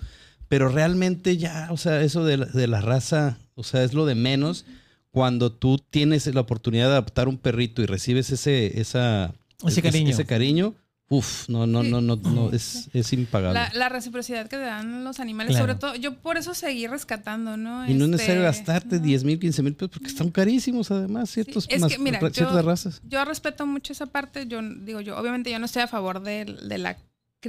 Pero 0.49 0.69
realmente 0.69 1.37
ya, 1.37 1.69
o 1.71 1.77
sea, 1.77 2.01
eso 2.03 2.25
de 2.25 2.39
la, 2.39 2.47
de 2.47 2.67
la 2.67 2.81
raza, 2.81 3.39
o 3.55 3.63
sea, 3.65 3.85
es 3.85 3.93
lo 3.95 4.07
de 4.07 4.15
menos 4.15 4.65
cuando 5.11 5.53
tú 5.53 5.79
tienes 5.79 6.27
la 6.35 6.41
oportunidad 6.41 6.87
de 6.89 6.93
adoptar 6.93 7.29
un 7.29 7.39
perrito 7.39 7.83
y 7.83 7.87
recibes 7.87 8.31
ese, 8.31 8.81
esa, 8.81 9.35
Ese 9.67 9.83
cariño. 9.83 10.11
Ese 10.11 10.25
cariño, 10.27 10.75
uf, 11.09 11.49
no, 11.49 11.67
no, 11.67 11.83
no, 11.83 12.01
no, 12.01 12.17
no, 12.17 12.51
es, 12.53 12.89
es 12.93 13.13
impagable. 13.15 13.55
La, 13.59 13.71
la 13.75 13.89
reciprocidad 13.89 14.45
que 14.49 14.57
te 14.57 14.63
dan 14.63 15.05
los 15.05 15.19
animales, 15.21 15.53
Claro. 15.57 15.65
sobre 15.67 15.79
todo, 15.81 15.95
yo 15.97 16.15
por 16.21 16.37
eso 16.37 16.55
seguí 16.55 16.87
rescatando, 16.87 17.57
¿no? 17.57 17.89
y 17.89 17.95
no 17.95 18.05
es 18.05 18.11
Este, 18.13 18.17
necesario 18.17 18.43
gastarte 18.43 18.97
no. 18.97 19.03
10 19.03 19.25
mil, 19.25 19.39
15 19.41 19.63
mil 19.63 19.75
pesos 19.75 19.91
porque 19.91 20.09
están 20.09 20.31
carísimos 20.31 20.91
además 20.91 21.31
ciertos, 21.31 21.67
es 21.69 21.81
más- 21.81 21.91
que, 21.93 21.99
mira, 21.99 22.21
ra- 22.21 22.29
yo- 22.29 22.35
ciertas 22.35 22.65
razas. 22.65 23.01
Yo 23.09 23.25
respeto 23.25 23.67
mucho 23.67 23.93
esa 23.93 24.07
parte. 24.07 24.47
Yo 24.47 24.61
digo, 24.63 25.01
yo 25.01 25.17
obviamente 25.19 25.51
yo 25.51 25.59
no 25.59 25.65
estoy 25.67 25.83
a 25.83 25.89
favor 25.89 26.23
de, 26.23 26.45
de 26.45 26.79
la 26.79 26.97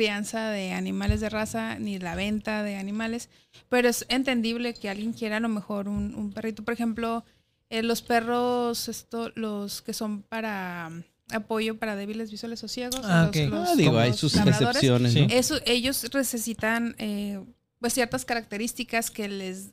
crianza 0.03 0.49
de 0.49 0.71
animales 0.71 1.19
de 1.19 1.27
raza 1.27 1.77
ni 1.77 1.99
la 1.99 2.15
venta 2.15 2.63
de 2.63 2.77
animales, 2.77 3.27
pero 3.67 3.89
es 3.89 4.05
entendible 4.07 4.73
que 4.73 4.87
alguien 4.89 5.11
quiera 5.11 5.37
a 5.37 5.39
lo 5.41 5.49
mejor 5.49 5.89
un, 5.89 6.15
un 6.15 6.31
perrito. 6.31 6.63
Por 6.63 6.73
ejemplo, 6.73 7.25
eh, 7.69 7.83
los 7.83 8.01
perros, 8.01 8.87
esto, 8.87 9.31
los 9.35 9.81
que 9.81 9.93
son 9.93 10.21
para 10.23 10.87
um, 10.89 11.03
apoyo 11.33 11.77
para 11.77 11.97
débiles 11.97 12.31
visuales 12.31 12.63
o 12.63 12.69
ciegos. 12.69 13.01
Ah, 13.03 13.23
los- 13.27 13.29
ok. 13.45 13.49
los- 13.51 13.69
Ah, 13.69 13.75
digo, 13.75 13.99
hay 13.99 14.13
sus 14.13 14.35
excepciones, 14.37 15.11
Sí. 15.11 15.27
¿no? 15.27 15.33
eso, 15.33 15.55
ellos 15.65 16.01
necesitan 16.13 16.95
eh, 16.97 17.41
pues 17.81 17.93
ciertas 17.93 18.23
características 18.23 19.11
que 19.11 19.27
les 19.27 19.71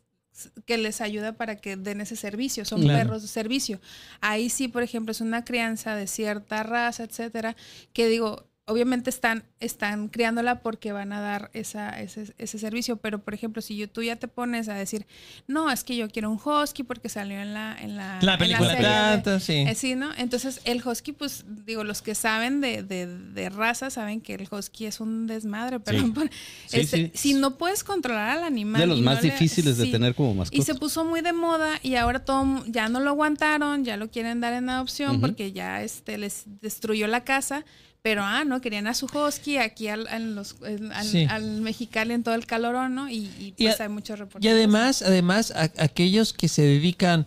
que 0.66 0.76
les 0.76 1.00
ayuda 1.00 1.32
para 1.32 1.56
que 1.56 1.76
den 1.78 2.02
ese 2.02 2.14
servicio, 2.16 2.64
son 2.66 2.82
Claro. 2.82 2.98
perros 2.98 3.22
de 3.22 3.28
servicio. 3.28 3.80
Ahí 4.20 4.50
sí, 4.50 4.68
por 4.68 4.82
ejemplo, 4.82 5.12
es 5.12 5.22
una 5.22 5.44
crianza 5.46 5.94
de 5.94 6.06
cierta 6.06 6.62
raza, 6.62 7.04
etcétera, 7.04 7.56
que 7.94 8.06
digo, 8.08 8.44
obviamente 8.68 9.10
están, 9.10 9.44
están 9.60 10.08
criándola 10.08 10.60
porque 10.60 10.90
van 10.90 11.12
a 11.12 11.20
dar 11.20 11.50
esa, 11.54 12.00
ese, 12.00 12.34
ese 12.36 12.58
servicio, 12.58 12.96
pero 12.96 13.20
por 13.22 13.32
ejemplo, 13.32 13.62
si 13.62 13.76
yo, 13.76 13.88
tú 13.88 14.02
ya 14.02 14.16
te 14.16 14.26
pones 14.26 14.68
a 14.68 14.74
decir, 14.74 15.06
no, 15.46 15.70
es 15.70 15.84
que 15.84 15.94
yo 15.96 16.08
quiero 16.10 16.30
un 16.32 16.40
husky 16.44 16.82
porque 16.82 17.08
salió 17.08 17.40
en 17.40 17.54
la, 17.54 17.76
en 17.80 17.96
la, 17.96 18.18
La 18.22 18.32
en 18.32 18.38
película 18.40 19.16
de- 19.16 19.40
sí. 19.40 19.52
eh, 19.52 19.74
sí, 19.76 19.94
¿no? 19.94 20.10
Entonces, 20.18 20.60
el 20.64 20.82
husky, 20.84 21.12
pues, 21.12 21.44
digo, 21.64 21.84
los 21.84 22.02
que 22.02 22.16
saben 22.16 22.60
de, 22.60 22.82
de, 22.82 23.06
de 23.06 23.48
raza 23.50 23.88
saben 23.90 24.20
que 24.20 24.34
el 24.34 24.48
husky 24.50 24.86
es 24.86 24.98
un 25.00 25.28
desmadre, 25.28 25.78
pero 25.78 26.00
Sí. 26.00 26.10
por- 26.14 26.28
Sí, 26.66 26.80
este, 26.80 27.12
si 27.14 27.34
no 27.34 27.56
puedes 27.58 27.84
controlar 27.84 28.30
al 28.38 28.42
animal. 28.42 28.80
De 28.80 28.88
los 28.88 28.98
y 28.98 29.02
más 29.02 29.16
no 29.18 29.22
le- 29.22 29.30
difíciles 29.30 29.76
de 29.78 29.86
tener 29.86 30.16
como 30.16 30.32
Y 30.32 30.34
mascota. 30.38 30.62
se 30.64 30.74
puso 30.74 31.04
muy 31.04 31.20
de 31.20 31.32
moda 31.32 31.78
y 31.84 31.94
ahora 31.94 32.24
todo 32.24 32.64
ya 32.66 32.88
no 32.88 32.98
lo 32.98 33.10
aguantaron, 33.10 33.84
ya 33.84 33.96
lo 33.96 34.10
quieren 34.10 34.40
dar 34.40 34.54
en 34.54 34.68
adopción 34.70 35.20
porque 35.20 35.52
ya 35.52 35.82
este 35.84 36.18
les 36.18 36.42
destruyó 36.60 37.06
la 37.06 37.22
casa. 37.22 37.64
Pero, 38.06 38.22
ah, 38.22 38.44
no, 38.44 38.60
querían 38.60 38.86
a 38.86 38.94
su 38.94 39.06
husky 39.06 39.56
aquí 39.56 39.88
al, 39.88 40.06
al, 40.06 40.36
los, 40.36 40.54
el- 40.64 40.92
al, 40.92 41.04
Sí. 41.04 41.26
al 41.28 41.60
mexicali 41.60 42.14
en 42.14 42.22
todo 42.22 42.36
el 42.36 42.46
calorón, 42.46 42.94
¿no? 42.94 43.08
Y, 43.08 43.16
y, 43.16 43.52
Y 43.56 43.64
pues 43.64 43.80
a- 43.80 43.82
hay 43.82 43.88
muchos 43.88 44.16
reportes. 44.20 44.46
Y 44.46 44.48
además, 44.52 45.02
además, 45.02 45.50
a- 45.50 45.72
aquellos 45.82 46.32
que 46.32 46.46
se 46.46 46.62
dedican 46.62 47.26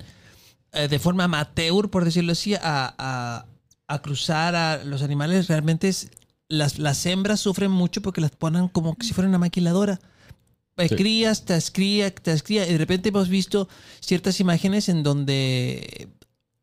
eh, 0.71 0.88
de 0.88 0.97
forma 0.97 1.25
amateur, 1.25 1.89
por 1.89 2.05
decirlo 2.05 2.32
así, 2.32 2.53
a, 2.55 2.61
a- 2.63 3.45
a 3.89 4.01
cruzar 4.01 4.55
a 4.55 4.82
los 4.86 5.01
animales, 5.01 5.47
realmente 5.49 5.89
es, 5.89 6.11
las, 6.47 6.80
las 6.80 7.05
hembras 7.05 7.41
sufren 7.41 7.71
mucho 7.71 8.01
porque 8.01 8.21
las 8.21 8.32
ponen 8.32 8.69
como 8.69 8.95
si 9.01 9.11
fuera 9.13 9.27
una 9.27 9.38
maquiladora. 9.38 9.99
Eh, 10.77 10.88
Sí. 10.88 10.95
Crías, 10.95 11.43
tras 11.43 11.71
cría, 11.71 12.15
tras 12.15 12.41
cría. 12.41 12.65
Y 12.65 12.71
de 12.71 12.77
repente 12.77 13.09
hemos 13.09 13.27
visto 13.27 13.67
ciertas 13.99 14.39
imágenes 14.39 14.88
en 14.88 15.03
donde 15.03 16.07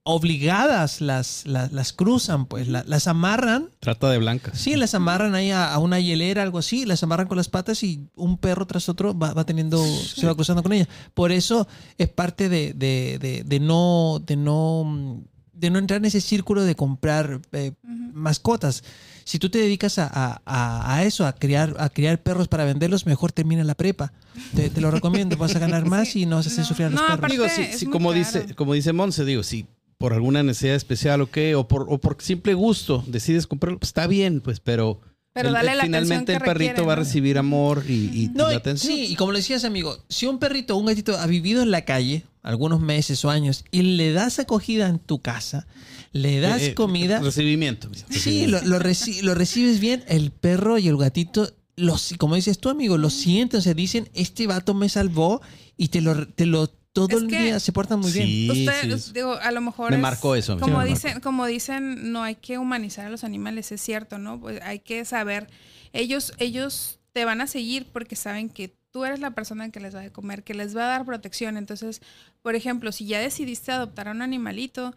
obligadas 0.09 1.01
las, 1.01 1.47
las, 1.47 1.73
las 1.73 1.93
cruzan, 1.93 2.47
pues 2.47 2.69
la- 2.69 2.85
las 2.87 3.07
amarran 3.09 3.71
Trata 3.81 4.09
de 4.11 4.19
blancas. 4.19 4.57
Sí, 4.59 4.77
las 4.77 4.95
amarran 4.95 5.35
ahí 5.35 5.51
a, 5.51 5.75
a 5.75 5.79
una 5.79 5.99
hielera, 6.01 6.43
algo 6.43 6.59
así, 6.59 6.85
las 6.87 7.03
amarran 7.03 7.27
con 7.27 7.37
las 7.37 7.49
patas 7.49 7.83
y 7.83 8.07
un 8.15 8.39
perro 8.39 8.67
tras 8.67 8.89
otro 8.89 9.19
va, 9.19 9.35
va 9.35 9.45
teniendo, 9.45 9.85
se 9.85 10.27
va 10.27 10.35
cruzando 10.35 10.63
con 10.63 10.73
ella. 10.73 10.89
Por 11.13 11.33
eso 11.33 11.67
es 11.99 12.09
parte 12.09 12.49
de, 12.49 12.73
de, 12.73 13.19
de, 13.21 13.43
de 13.45 13.61
no, 13.61 14.23
de 14.25 14.37
no, 14.37 15.23
de 15.53 15.71
no 15.71 15.79
entrar 15.81 15.99
en 15.99 16.05
ese 16.05 16.21
círculo 16.21 16.63
de 16.63 16.77
comprar 16.77 17.41
eh, 17.53 17.73
mascotas. 18.15 18.85
Si 19.25 19.41
tú 19.41 19.51
te 19.51 19.59
dedicas 19.59 19.99
a, 19.99 20.07
a- 20.07 20.41
a- 20.47 20.95
a 20.95 21.03
eso, 21.05 21.27
a 21.27 21.33
criar, 21.33 21.75
a 21.81 21.89
criar 21.89 22.23
perros 22.23 22.47
para 22.47 22.65
venderlos, 22.65 23.07
mejor 23.07 23.33
termina 23.33 23.65
la 23.65 23.75
prepa. 23.75 24.13
Te, 24.55 24.71
te 24.71 24.81
lo 24.81 24.93
recomiendo, 24.93 25.37
vas 25.37 25.57
a 25.57 25.59
ganar 25.59 25.85
más 25.91 26.09
Sí, 26.11 26.23
y 26.23 26.27
no 26.27 26.37
vas 26.37 26.47
a 26.47 26.51
hacer 26.51 26.61
no, 26.61 26.67
sufrir 26.69 26.87
a 26.87 26.91
los 26.91 27.01
no, 27.01 27.07
perros. 27.07 27.19
aparte- 27.19 27.77
Digo, 27.79 27.91
como 27.91 28.11
caro. 28.11 28.19
dice, 28.21 28.55
como 28.55 28.73
dice 28.75 28.93
Monse, 28.93 29.25
digo, 29.25 29.43
si 29.43 29.67
por 29.99 30.13
alguna 30.13 30.43
necesidad 30.43 30.75
especial 30.75 31.21
o 31.23 31.31
qué, 31.31 31.55
o 31.55 31.67
por, 31.69 31.87
o 31.89 31.99
por 31.99 32.17
simple 32.21 32.55
gusto 32.55 33.03
decides 33.07 33.47
comprarlo, 33.47 33.79
pues 33.79 33.89
está 33.91 34.07
bien, 34.07 34.41
pues, 34.41 34.61
pero 34.61 35.01
Pero 35.33 35.49
El- 35.49 35.55
dale 35.55 35.73
el- 35.73 35.77
la 35.79 35.85
finalmente 35.85 36.33
atención 36.33 36.37
el 36.37 36.45
perrito 36.45 36.69
requiere, 36.71 36.87
va 36.87 36.93
a 36.95 36.97
¿no? 36.97 37.03
recibir 37.03 37.37
amor 37.39 37.85
y, 37.89 37.93
y 38.25 38.31
No, 38.35 38.51
y- 38.51 38.55
atención. 38.55 38.95
sí, 38.95 39.07
y 39.07 39.17
como 39.17 39.33
le 39.33 39.41
decías, 39.41 39.65
amigo, 39.65 39.97
si 40.09 40.25
un 40.27 40.39
perrito 40.39 40.75
o 40.75 40.79
un 40.79 40.87
gatito 40.87 41.17
ha 41.19 41.27
vivido 41.27 41.63
en 41.63 41.71
la 41.71 41.85
calle 41.85 42.25
algunos 42.43 42.81
meses 42.81 43.23
o 43.25 43.31
años 43.31 43.65
y 43.71 43.83
le 43.83 44.13
das 44.13 44.39
acogida 44.39 44.89
en 44.89 44.99
tu 44.99 45.21
casa, 45.21 45.67
le 46.13 46.41
das 46.41 46.63
Eh, 46.63 46.67
eh, 46.69 46.75
comida, 46.75 47.21
Recibimiento. 47.21 47.91
sí, 48.09 48.47
lo, 48.47 48.63
lo 48.63 48.79
reci- 48.79 49.21
lo 49.23 49.35
recibes 49.35 49.79
bien, 49.81 50.05
el 50.09 50.31
perro 50.31 50.79
y 50.79 50.89
el 50.89 50.97
gatito, 50.97 51.51
los, 51.77 52.15
como 52.19 52.35
dices 52.37 52.59
tú, 52.59 52.71
amigo, 52.71 52.97
lo 52.97 53.11
sienten, 53.11 53.59
o 53.59 53.63
sea, 53.63 53.75
dicen, 53.75 54.09
este 54.15 54.47
vato 54.47 54.73
me 54.73 54.89
salvó 54.89 55.43
y 55.77 55.89
te 55.89 56.01
lo, 56.01 56.27
te 56.29 56.47
lo 56.47 56.71
todo 56.97 57.17
Es 57.19 57.23
el 57.23 57.29
que- 57.29 57.39
día 57.43 57.61
se 57.61 57.73
portan 57.73 58.01
muy 58.01 58.11
bien. 58.11 58.27
Sí, 58.27 58.49
Ustedes, 58.67 59.05
sí. 59.05 59.13
digo, 59.13 59.35
a 59.35 59.51
lo 59.53 59.61
mejor. 59.61 59.91
Me 59.91 59.97
es- 59.97 60.03
marcó 60.03 60.35
eso, 60.35 60.59
Como 60.59 60.83
dicen, 60.83 61.21
como 61.21 61.45
dicen, 61.47 62.11
no 62.11 62.23
hay 62.23 62.35
que 62.37 62.57
humanizar 62.59 63.07
a 63.07 63.11
los 63.11 63.23
animales, 63.23 63.71
es 63.71 63.81
cierto, 63.83 64.19
¿no? 64.19 64.41
Pues 64.41 64.61
hay 64.63 64.79
que 64.81 65.05
saber. 65.05 65.49
Ellos, 65.93 66.33
ellos 66.39 66.99
te 67.13 67.25
van 67.25 67.41
a 67.43 67.47
seguir 67.47 67.87
porque 67.93 68.17
saben 68.17 68.49
que 68.49 68.75
tú 68.91 69.05
eres 69.05 69.21
la 69.21 69.33
persona 69.33 69.71
que 69.71 69.79
les 69.81 69.95
va 69.95 70.01
a 70.01 70.11
comer, 70.11 70.43
que 70.43 70.55
les 70.55 70.75
va 70.77 70.85
a 70.85 70.89
dar 70.89 71.05
protección. 71.05 71.57
Entonces, 71.59 72.01
por 72.43 72.55
ejemplo, 72.55 72.93
si 72.93 73.07
ya 73.07 73.19
decidiste 73.21 73.71
adoptar 73.73 74.09
a 74.09 74.13
un 74.13 74.23
animalito, 74.23 74.95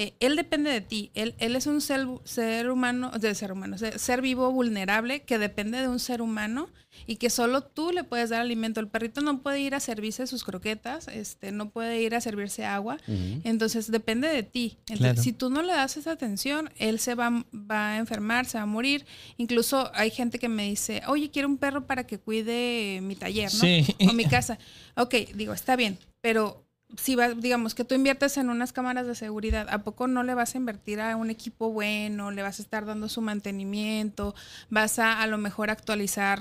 eh, 0.00 0.14
él 0.18 0.34
depende 0.34 0.70
de 0.70 0.80
ti. 0.80 1.10
Él, 1.12 1.34
él 1.36 1.54
es 1.56 1.66
un 1.66 1.82
ser, 1.82 2.06
ser 2.24 2.70
humano, 2.70 3.10
de 3.10 3.34
ser 3.34 3.52
humano, 3.52 3.76
ser, 3.76 3.98
ser 3.98 4.22
vivo 4.22 4.50
vulnerable 4.50 5.24
que 5.24 5.36
depende 5.36 5.78
de 5.78 5.88
un 5.88 5.98
ser 5.98 6.22
humano 6.22 6.70
y 7.06 7.16
que 7.16 7.28
solo 7.28 7.64
tú 7.64 7.92
le 7.92 8.02
puedes 8.02 8.30
dar 8.30 8.40
alimento. 8.40 8.80
El 8.80 8.88
perrito 8.88 9.20
no 9.20 9.42
puede 9.42 9.60
ir 9.60 9.74
a 9.74 9.80
servirse 9.80 10.26
sus 10.26 10.42
croquetas, 10.42 11.06
este, 11.08 11.52
no 11.52 11.68
puede 11.68 12.00
ir 12.00 12.14
a 12.14 12.22
servirse 12.22 12.64
agua. 12.64 12.96
Entonces 13.44 13.90
depende 13.90 14.28
de 14.28 14.42
ti. 14.42 14.78
Entonces, 14.88 14.98
Claro. 15.00 15.22
Si 15.22 15.34
tú 15.34 15.50
no 15.50 15.60
le 15.60 15.74
das 15.74 15.98
esa 15.98 16.12
atención, 16.12 16.70
él 16.78 16.98
se 16.98 17.14
va, 17.14 17.44
va 17.52 17.90
a 17.90 17.98
enfermar, 17.98 18.46
se 18.46 18.56
va 18.56 18.62
a 18.62 18.66
morir. 18.66 19.04
Incluso 19.36 19.90
hay 19.92 20.10
gente 20.10 20.38
que 20.38 20.48
me 20.48 20.64
dice, 20.64 21.02
oye, 21.08 21.30
quiero 21.30 21.46
un 21.46 21.58
perro 21.58 21.86
para 21.86 22.06
que 22.06 22.18
cuide 22.18 23.00
mi 23.02 23.16
taller, 23.16 23.52
¿no? 23.52 23.60
Sí. 23.60 23.84
O 24.08 24.14
mi 24.14 24.24
casa. 24.24 24.58
Ok, 24.96 25.14
digo, 25.34 25.52
está 25.52 25.76
bien, 25.76 25.98
pero 26.22 26.64
si 26.96 27.14
va, 27.14 27.30
digamos 27.30 27.74
que 27.74 27.84
tú 27.84 27.94
inviertes 27.94 28.36
en 28.36 28.50
unas 28.50 28.72
cámaras 28.72 29.06
de 29.06 29.14
seguridad, 29.14 29.66
¿a 29.70 29.82
poco 29.84 30.06
no 30.06 30.22
le 30.22 30.34
vas 30.34 30.54
a 30.54 30.58
invertir 30.58 31.00
a 31.00 31.16
un 31.16 31.30
equipo 31.30 31.70
bueno? 31.70 32.30
¿Le 32.30 32.42
vas 32.42 32.58
a 32.58 32.62
estar 32.62 32.84
dando 32.86 33.08
su 33.08 33.20
mantenimiento? 33.20 34.34
¿Vas 34.68 34.98
a 34.98 35.20
a 35.22 35.26
lo 35.26 35.38
mejor 35.38 35.70
actualizar 35.70 36.40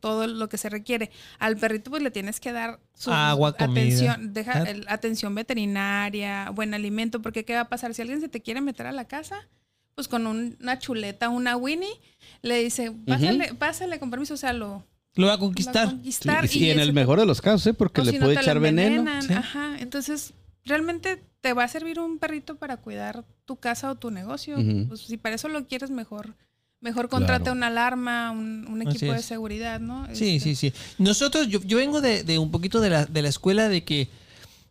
todo 0.00 0.26
lo 0.26 0.48
que 0.48 0.56
se 0.58 0.68
requiere? 0.70 1.10
Al 1.38 1.56
perrito 1.56 1.90
pues 1.90 2.02
le 2.02 2.10
tienes 2.10 2.40
que 2.40 2.52
dar 2.52 2.80
su 2.94 3.12
Agua, 3.12 3.52
comida. 3.56 3.82
atención, 3.84 4.32
deja, 4.32 4.52
Claro. 4.52 4.70
el- 4.70 4.86
atención 4.88 5.34
veterinaria, 5.34 6.50
buen 6.50 6.74
alimento, 6.74 7.20
porque 7.22 7.44
¿qué 7.44 7.54
va 7.54 7.60
a 7.62 7.68
pasar? 7.68 7.94
Si 7.94 8.02
alguien 8.02 8.20
se 8.20 8.28
te 8.28 8.40
quiere 8.40 8.60
meter 8.60 8.86
a 8.86 8.92
la 8.92 9.06
casa, 9.06 9.48
pues 9.94 10.08
con 10.08 10.26
un- 10.26 10.56
una 10.60 10.78
chuleta, 10.78 11.28
una 11.28 11.56
Winnie, 11.56 12.00
le 12.40 12.62
dice, 12.62 12.92
pásale, 13.06 13.54
pásale 13.54 13.98
con 13.98 14.10
permiso, 14.10 14.34
o 14.34 14.38
sea, 14.38 14.52
lo, 14.54 14.84
Lo 15.14 15.26
va 15.26 15.34
a 15.34 15.36
lo 15.36 15.42
va 15.42 15.48
a 15.84 15.90
conquistar. 15.90 16.48
Sí, 16.48 16.60
y 16.60 16.70
en 16.70 16.80
el 16.80 16.92
mejor 16.92 17.20
de 17.20 17.26
los 17.26 17.40
casos, 17.40 17.66
¿eh? 17.66 17.74
porque 17.74 18.02
le 18.02 18.12
si 18.12 18.18
puede 18.18 18.34
echar 18.40 18.60
veneno. 18.60 19.04
Sí. 19.22 19.32
Ajá. 19.32 19.76
Entonces, 19.78 20.32
realmente 20.64 21.22
te 21.40 21.52
va 21.52 21.64
a 21.64 21.68
servir 21.68 21.98
un 21.98 22.18
perrito 22.18 22.56
para 22.56 22.76
cuidar 22.78 23.24
tu 23.44 23.56
casa 23.56 23.90
o 23.90 23.94
tu 23.96 24.10
negocio. 24.10 24.56
Pues 24.88 25.00
si 25.02 25.16
para 25.16 25.34
eso 25.34 25.48
lo 25.48 25.66
quieres 25.66 25.90
mejor, 25.90 26.34
mejor 26.80 27.08
contrata 27.08 27.44
Claro. 27.44 27.56
una 27.56 27.66
alarma, 27.66 28.30
un, 28.30 28.80
equipo 28.82 29.12
de 29.12 29.22
seguridad, 29.22 29.80
¿no? 29.80 30.06
Sí, 30.14 30.36
Este, 30.36 30.54
sí, 30.54 30.70
sí. 30.70 30.72
Nosotros, 30.98 31.48
yo, 31.48 31.60
yo 31.62 31.76
vengo 31.78 32.00
de, 32.00 32.22
de 32.24 32.38
un 32.38 32.50
poquito 32.50 32.80
de 32.80 32.90
la, 32.90 33.04
de 33.06 33.22
la 33.22 33.28
escuela 33.28 33.68
de 33.68 33.84
que 33.84 34.08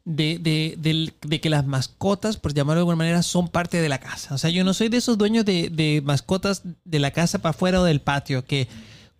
de, 0.03 0.39
de, 0.39 0.75
del- 0.79 1.13
de 1.21 1.39
que 1.39 1.49
las 1.51 1.65
mascotas, 1.67 2.37
por 2.37 2.53
llamarlo 2.55 2.79
de 2.79 2.81
alguna 2.81 2.95
manera, 2.95 3.21
son 3.21 3.47
parte 3.49 3.79
de 3.81 3.87
la 3.89 3.99
casa. 3.99 4.33
O 4.33 4.37
sea, 4.39 4.49
yo 4.49 4.63
no 4.63 4.73
soy 4.73 4.89
de 4.89 4.97
esos 4.97 5.17
dueños 5.17 5.45
de, 5.45 5.69
de 5.69 6.01
mascotas 6.03 6.63
de 6.83 6.99
la 6.99 7.11
casa 7.11 7.37
para 7.39 7.51
afuera 7.51 7.79
o 7.81 7.83
del 7.83 8.01
patio, 8.01 8.43
que 8.43 8.67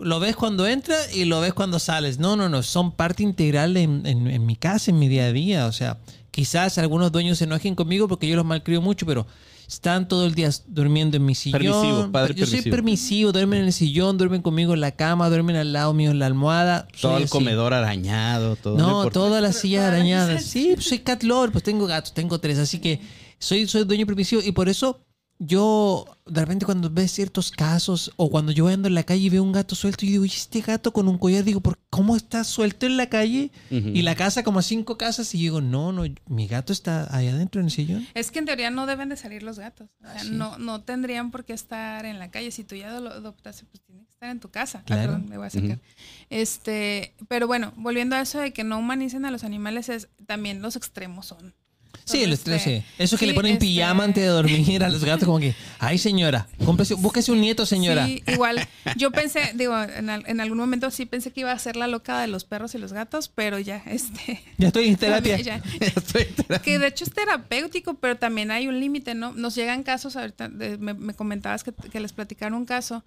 lo 0.04 0.20
ves 0.20 0.36
cuando 0.36 0.68
entra 0.68 0.96
y 1.14 1.26
lo 1.26 1.40
ves 1.42 1.54
cuando 1.54 1.80
sales. 1.80 2.20
No, 2.20 2.36
no, 2.36 2.50
no, 2.50 2.64
son 2.64 2.92
parte 2.92 3.24
integral 3.24 3.78
en, 3.78 4.06
en- 4.06 4.28
en 4.28 4.46
mi 4.46 4.56
casa, 4.56 4.92
en 4.92 5.00
mi 5.00 5.08
día 5.08 5.26
a 5.26 5.32
día. 5.32 5.66
O 5.68 5.72
sea, 5.72 6.00
quizás 6.32 6.78
algunos 6.78 7.12
dueños 7.12 7.38
se 7.38 7.44
enojen 7.46 7.76
conmigo 7.76 8.08
porque 8.08 8.28
yo 8.28 8.36
los 8.36 8.46
malcrio 8.46 8.82
mucho, 8.82 9.06
pero 9.06 9.26
están 9.68 10.08
todo 10.08 10.26
el 10.26 10.36
día 10.36 10.50
durmiendo 10.68 11.16
en 11.16 11.26
mi 11.26 11.34
sillón. 11.34 11.62
Permisivo, 11.62 12.12
padre 12.12 12.34
yo 12.36 12.46
soy 12.46 12.62
permisivo. 12.62 13.32
duermen 13.32 13.60
en 13.60 13.66
el 13.68 13.74
sillón, 13.74 14.18
duermen 14.18 14.42
conmigo 14.42 14.74
en 14.74 14.82
la 14.82 14.92
cama, 14.92 15.30
duermen 15.30 15.56
al 15.56 15.72
lado 15.72 15.94
mío 15.94 16.12
en 16.12 16.20
la 16.20 16.26
almohada. 16.26 16.88
Todo 17.00 17.14
Soy 17.14 17.18
el 17.18 17.24
así. 17.24 17.32
comedor 17.32 17.74
arañado, 17.74 18.58
todo. 18.58 18.78
No, 18.78 19.10
todas 19.10 19.42
las 19.42 19.56
sillas 19.58 19.86
arañadas. 19.86 20.44
Sí, 20.44 20.72
pues 20.74 20.88
soy 20.88 21.00
cat 21.00 21.24
lover, 21.24 21.52
pues 21.52 21.64
tengo 21.64 21.86
gatos, 21.88 22.14
tengo 22.14 22.38
tres, 22.40 22.58
así 22.60 22.80
que 22.80 23.00
soy, 23.40 23.66
soy 23.66 23.86
dueño 23.86 24.06
permisivo 24.06 24.42
y 24.44 24.52
por 24.52 24.68
eso 24.68 25.00
yo 25.44 26.06
de 26.28 26.40
repente 26.42 26.68
cuando 26.68 26.92
ves 26.92 27.12
ciertos 27.12 27.50
casos 27.50 28.12
o 28.16 28.30
cuando 28.30 28.52
yo 28.52 28.68
ando 28.68 28.88
en 28.88 28.94
la 28.94 29.02
calle 29.04 29.22
y 29.24 29.30
veo 29.30 29.42
un 29.42 29.52
gato 29.52 29.74
suelto 29.74 30.06
y 30.06 30.10
digo, 30.10 30.24
¿y 30.24 30.28
este 30.28 30.62
gato 30.62 30.94
con 30.94 31.08
un 31.08 31.18
collar? 31.18 31.44
Digo, 31.44 31.62
¿por 31.62 31.80
cómo 31.90 32.16
está 32.16 32.44
suelto 32.44 32.86
en 32.86 32.96
la 32.96 33.10
calle? 33.10 33.50
Y 33.72 34.04
la 34.04 34.14
casa 34.16 34.44
como 34.44 34.60
a 34.60 34.62
cinco 34.62 35.00
casas 35.00 35.34
y 35.34 35.40
digo, 35.40 35.60
no, 35.60 35.92
no, 35.92 36.04
mi 36.28 36.48
gato 36.48 36.72
está 36.72 37.14
allá 37.16 37.32
adentro 37.32 37.60
en 37.60 37.66
el 37.66 37.72
sillón. 37.72 38.08
Es 38.14 38.30
que 38.30 38.38
en 38.38 38.46
teoría 38.46 38.70
no 38.70 38.86
deben 38.86 39.10
de 39.10 39.18
salir 39.18 39.42
los 39.42 39.58
gatos. 39.58 39.90
O 40.00 40.04
sea, 40.04 40.16
Ah, 40.16 40.20
sí. 40.24 40.30
no, 40.32 40.60
no 40.60 40.82
tendrían 40.84 41.32
por 41.32 41.44
qué 41.44 41.54
estar 41.54 42.06
en 42.06 42.20
la 42.20 42.30
calle. 42.30 42.52
Si 42.52 42.64
tú 42.64 42.76
ya 42.76 43.00
lo 43.00 43.10
adoptaste, 43.10 43.66
pues 43.66 43.82
tiene 43.84 44.04
que 44.06 44.12
estar 44.12 44.30
en 44.30 44.40
tu 44.40 44.50
casa. 44.52 44.80
Ah, 44.82 44.86
Claro. 44.86 45.14
perdón, 45.14 45.26
me 45.28 45.38
voy 45.40 45.48
a 45.48 45.50
sacar. 45.50 45.70
Ujú. 45.72 45.80
Este, 46.30 47.16
pero 47.28 47.48
bueno, 47.48 47.74
volviendo 47.78 48.16
a 48.16 48.22
eso 48.22 48.40
de 48.40 48.54
que 48.54 48.64
no 48.64 48.78
humanicen 48.78 49.26
a 49.26 49.32
los 49.32 49.44
animales, 49.44 49.90
es 49.90 50.08
también 50.28 50.62
los 50.62 50.76
extremos 50.76 51.26
son. 51.26 51.54
Sí, 52.04 52.24
el 52.24 52.34
estrés, 52.34 52.62
sí. 52.64 52.84
Eso 52.98 53.16
que 53.18 53.22
sí, 53.26 53.28
le 53.28 53.34
ponen 53.34 53.54
este- 53.54 53.66
pijama 53.66 54.04
antes 54.04 54.24
de 54.24 54.30
dormir 54.30 54.84
a 54.84 54.90
los 54.90 55.04
gatos, 55.06 55.26
como 55.26 55.40
que, 55.40 55.56
ay 55.80 55.98
señora, 55.98 56.48
cómprese, 56.66 56.96
búsquese 56.96 57.32
un 57.32 57.40
nieto, 57.40 57.66
señora. 57.66 58.06
Sí, 58.06 58.22
igual. 58.28 58.68
Yo 58.98 59.12
pensé, 59.12 59.52
digo, 59.56 59.80
en, 59.82 60.10
al- 60.10 60.24
en 60.28 60.42
algún 60.42 60.58
momento 60.58 60.92
sí 60.92 61.06
pensé 61.06 61.32
que 61.32 61.42
iba 61.42 61.52
a 61.52 61.60
ser 61.60 61.76
la 61.78 61.88
loca 61.88 62.20
de 62.20 62.28
los 62.28 62.44
perros 62.44 62.76
y 62.76 62.80
los 62.80 62.92
gatos, 62.92 63.30
pero 63.34 63.60
ya, 63.60 63.82
este. 63.86 64.42
Ya 64.58 64.68
estoy 64.68 64.88
en 64.88 64.96
terapia. 64.98 65.38
ya. 65.40 65.62
Ya 65.80 65.88
estoy 65.88 66.24
enterado. 66.24 66.62
Que 66.64 66.80
de 66.80 66.88
hecho 66.88 67.04
es 67.06 67.12
terapéutico, 67.14 67.94
pero 67.96 68.18
también 68.18 68.52
hay 68.52 68.68
un 68.68 68.80
límite, 68.80 69.16
¿no? 69.16 69.32
Nos 69.34 69.56
llegan 69.56 69.84
casos, 69.84 70.16
ahorita 70.16 70.50
de- 70.50 70.78
me, 70.78 70.94
me 70.94 71.14
comentabas 71.14 71.64
que, 71.64 71.72
que 71.74 72.00
les 72.00 72.12
platicaron 72.14 72.56
un 72.58 72.66
caso. 72.66 73.04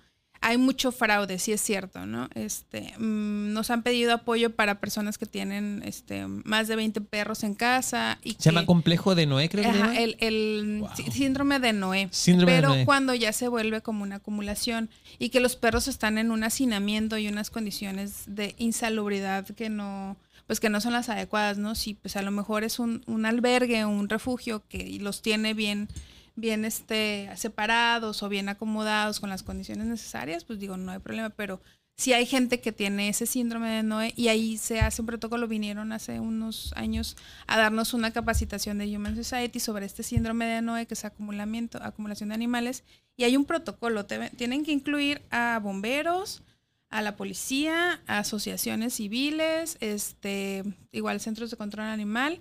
Hay 0.46 0.58
mucho 0.58 0.92
fraude, 0.92 1.38
sí 1.38 1.52
es 1.52 1.60
cierto, 1.62 2.04
¿no? 2.04 2.28
Este, 2.34 2.92
mm, 2.98 3.52
nos 3.54 3.70
han 3.70 3.82
pedido 3.82 4.12
apoyo 4.12 4.54
para 4.54 4.78
personas 4.78 5.16
que 5.16 5.24
tienen 5.26 5.82
este, 5.86 6.26
más 6.26 6.68
de 6.68 6.76
20 6.76 7.00
perros 7.00 7.42
en 7.44 7.54
casa. 7.54 8.18
Y 8.22 8.32
Se 8.32 8.50
llama 8.50 8.66
complejo 8.66 9.14
de 9.14 9.24
Noé, 9.26 9.48
creo 9.48 9.70
Ajá, 9.70 9.98
el, 9.98 10.16
el 10.20 10.84
sí- 10.96 11.10
síndrome 11.10 11.60
de 11.60 11.72
Noé. 11.72 12.08
Síndrome 12.10 12.52
de 12.52 12.58
pero 12.58 12.68
Noé. 12.74 12.84
cuando 12.84 13.14
ya 13.14 13.32
se 13.32 13.48
vuelve 13.48 13.80
como 13.80 14.02
una 14.02 14.16
acumulación 14.16 14.90
y 15.18 15.30
que 15.30 15.40
los 15.40 15.56
perros 15.56 15.88
están 15.88 16.18
en 16.18 16.30
un 16.30 16.44
hacinamiento 16.44 17.16
y 17.16 17.26
unas 17.28 17.50
condiciones 17.50 18.24
de 18.26 18.54
insalubridad 18.58 19.46
que 19.46 19.70
no, 19.70 20.16
pues 20.46 20.60
que 20.60 20.68
no 20.68 20.80
son 20.82 20.92
las 20.92 21.08
adecuadas, 21.08 21.56
¿no? 21.56 21.74
Si 21.74 21.94
pues 21.94 22.16
a 22.16 22.22
lo 22.22 22.30
mejor 22.30 22.64
es 22.64 22.78
un, 22.78 23.02
un 23.06 23.24
albergue, 23.24 23.86
un 23.86 24.10
refugio 24.10 24.62
que 24.68 24.98
los 25.00 25.22
tiene 25.22 25.54
bien, 25.54 25.88
bien 26.34 26.64
este, 26.64 27.30
separados 27.36 28.22
o 28.22 28.28
bien 28.28 28.48
acomodados 28.48 29.20
con 29.20 29.30
las 29.30 29.42
condiciones 29.42 29.86
necesarias, 29.86 30.44
pues 30.44 30.58
digo, 30.58 30.76
no 30.76 30.92
hay 30.92 30.98
problema, 30.98 31.30
pero 31.30 31.60
si 31.96 32.12
hay 32.12 32.26
gente 32.26 32.60
que 32.60 32.72
tiene 32.72 33.08
ese 33.08 33.24
síndrome 33.24 33.70
de 33.70 33.82
Noé 33.84 34.12
y 34.16 34.26
ahí 34.28 34.56
se 34.58 34.80
hace 34.80 35.00
un 35.00 35.06
protocolo, 35.06 35.46
vinieron 35.46 35.92
hace 35.92 36.18
unos 36.18 36.72
años 36.76 37.16
a 37.46 37.56
darnos 37.56 37.94
una 37.94 38.12
capacitación 38.12 38.78
de 38.78 38.96
Human 38.96 39.14
Society 39.14 39.60
sobre 39.60 39.86
este 39.86 40.02
síndrome 40.02 40.44
de 40.46 40.60
Noé, 40.60 40.86
que 40.86 40.94
es 40.94 41.04
acumulamiento, 41.04 41.78
acumulación 41.80 42.30
de 42.30 42.34
animales, 42.34 42.82
y 43.16 43.22
hay 43.22 43.36
un 43.36 43.44
protocolo, 43.44 44.06
tienen 44.06 44.64
que 44.64 44.72
incluir 44.72 45.22
a 45.30 45.60
bomberos, 45.62 46.42
a 46.90 47.00
la 47.00 47.16
policía, 47.16 48.00
a 48.06 48.18
asociaciones 48.18 48.94
civiles, 48.94 49.76
este, 49.80 50.64
igual 50.90 51.20
centros 51.20 51.50
de 51.50 51.56
control 51.56 51.86
animal. 51.86 52.40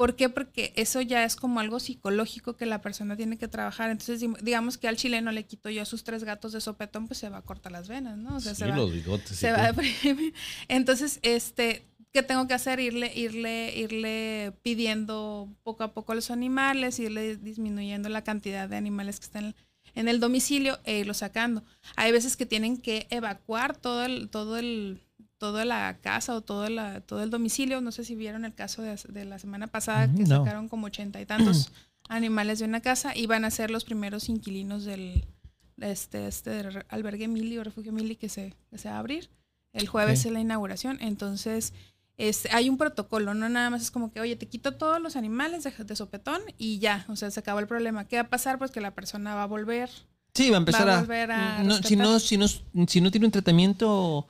¿Por 0.00 0.16
qué? 0.16 0.30
Porque 0.30 0.72
eso 0.76 1.02
ya 1.02 1.24
es 1.24 1.36
como 1.36 1.60
algo 1.60 1.78
psicológico 1.78 2.56
que 2.56 2.64
la 2.64 2.80
persona 2.80 3.18
tiene 3.18 3.36
que 3.36 3.48
trabajar. 3.48 3.90
Entonces, 3.90 4.26
digamos 4.40 4.78
que 4.78 4.88
al 4.88 4.96
chileno 4.96 5.30
le 5.30 5.44
quito 5.44 5.68
yo 5.68 5.82
a 5.82 5.84
sus 5.84 6.04
tres 6.04 6.24
gatos 6.24 6.52
de 6.52 6.62
sopetón, 6.62 7.06
pues 7.06 7.18
se 7.18 7.28
va 7.28 7.36
a 7.36 7.42
cortar 7.42 7.72
las 7.72 7.86
venas, 7.86 8.16
¿no? 8.16 8.36
O 8.36 8.40
sea, 8.40 8.54
Sí, 8.54 8.60
se 8.60 8.70
va, 8.70 8.76
los 8.76 8.90
bigotes. 8.94 9.36
se 9.36 9.52
va. 9.52 9.74
Entonces, 10.68 11.18
este, 11.20 11.84
¿qué 12.14 12.22
tengo 12.22 12.48
que 12.48 12.54
hacer? 12.54 12.80
Irle, 12.80 13.12
irle, 13.14 13.74
irle 13.76 14.54
pidiendo 14.62 15.54
poco 15.64 15.84
a 15.84 15.92
poco 15.92 16.12
a 16.12 16.14
los 16.14 16.30
animales, 16.30 16.98
irle 16.98 17.36
disminuyendo 17.36 18.08
la 18.08 18.24
cantidad 18.24 18.70
de 18.70 18.78
animales 18.78 19.20
que 19.20 19.26
están 19.26 19.54
en 19.94 20.08
el 20.08 20.18
domicilio 20.18 20.78
e 20.84 21.00
irlo 21.00 21.12
sacando. 21.12 21.62
Hay 21.96 22.10
veces 22.10 22.38
que 22.38 22.46
tienen 22.46 22.78
que 22.78 23.06
evacuar 23.10 23.76
todo 23.76 24.06
el, 24.06 24.30
todo 24.30 24.56
el, 24.56 25.02
toda 25.40 25.64
la 25.64 25.96
casa 26.02 26.36
o 26.36 26.42
todo, 26.42 26.68
la, 26.68 27.00
todo 27.00 27.22
el 27.22 27.30
domicilio. 27.30 27.80
No 27.80 27.92
sé 27.92 28.04
si 28.04 28.14
vieron 28.14 28.44
el 28.44 28.54
caso 28.54 28.82
de, 28.82 28.94
de 29.08 29.24
la 29.24 29.38
semana 29.38 29.66
pasada 29.68 30.06
que 30.12 30.24
no. 30.24 30.44
sacaron 30.44 30.68
como 30.68 30.86
ochenta 30.86 31.18
y 31.18 31.24
tantos 31.24 31.72
animales 32.10 32.58
de 32.58 32.66
una 32.66 32.80
casa 32.80 33.16
y 33.16 33.26
van 33.26 33.46
a 33.46 33.50
ser 33.50 33.70
los 33.70 33.84
primeros 33.84 34.28
inquilinos 34.28 34.84
del 34.84 35.24
de 35.78 35.92
este, 35.92 36.26
este 36.28 36.62
albergue 36.90 37.26
Mili 37.26 37.56
o 37.56 37.64
refugio 37.64 37.90
Mili 37.90 38.16
que 38.16 38.28
se, 38.28 38.54
que 38.68 38.76
se 38.76 38.90
va 38.90 38.96
a 38.96 38.98
abrir. 38.98 39.30
El 39.72 39.88
jueves 39.88 40.20
Ok. 40.20 40.26
es 40.26 40.32
la 40.32 40.40
inauguración. 40.40 40.98
Entonces, 41.00 41.72
este, 42.18 42.50
hay 42.52 42.68
un 42.68 42.76
protocolo, 42.76 43.32
no 43.32 43.48
nada 43.48 43.70
más 43.70 43.80
es 43.80 43.90
como 43.90 44.12
que, 44.12 44.20
oye, 44.20 44.36
te 44.36 44.46
quito 44.46 44.76
todos 44.76 45.00
los 45.00 45.16
animales 45.16 45.64
de, 45.64 45.70
de 45.70 45.96
sopetón 45.96 46.42
y 46.58 46.80
ya, 46.80 47.06
o 47.08 47.16
sea, 47.16 47.30
se 47.30 47.40
acabó 47.40 47.60
el 47.60 47.66
problema. 47.66 48.04
¿Qué 48.06 48.16
va 48.16 48.22
a 48.22 48.28
pasar? 48.28 48.58
Pues 48.58 48.70
que 48.70 48.82
la 48.82 48.94
persona 48.94 49.34
va 49.34 49.44
a 49.44 49.46
volver 49.46 49.88
Sí, 50.34 50.50
va 50.50 50.56
a 50.56 50.58
empezar 50.58 50.86
Va 50.86 50.98
a 50.98 51.00
volver 51.00 51.30
a 51.30 51.62
no, 51.62 51.82
si, 51.82 51.96
no, 51.96 52.18
si, 52.18 52.36
no, 52.36 52.46
si 52.48 53.00
no 53.00 53.10
tiene 53.10 53.26
un 53.26 53.32
tratamiento 53.32 54.26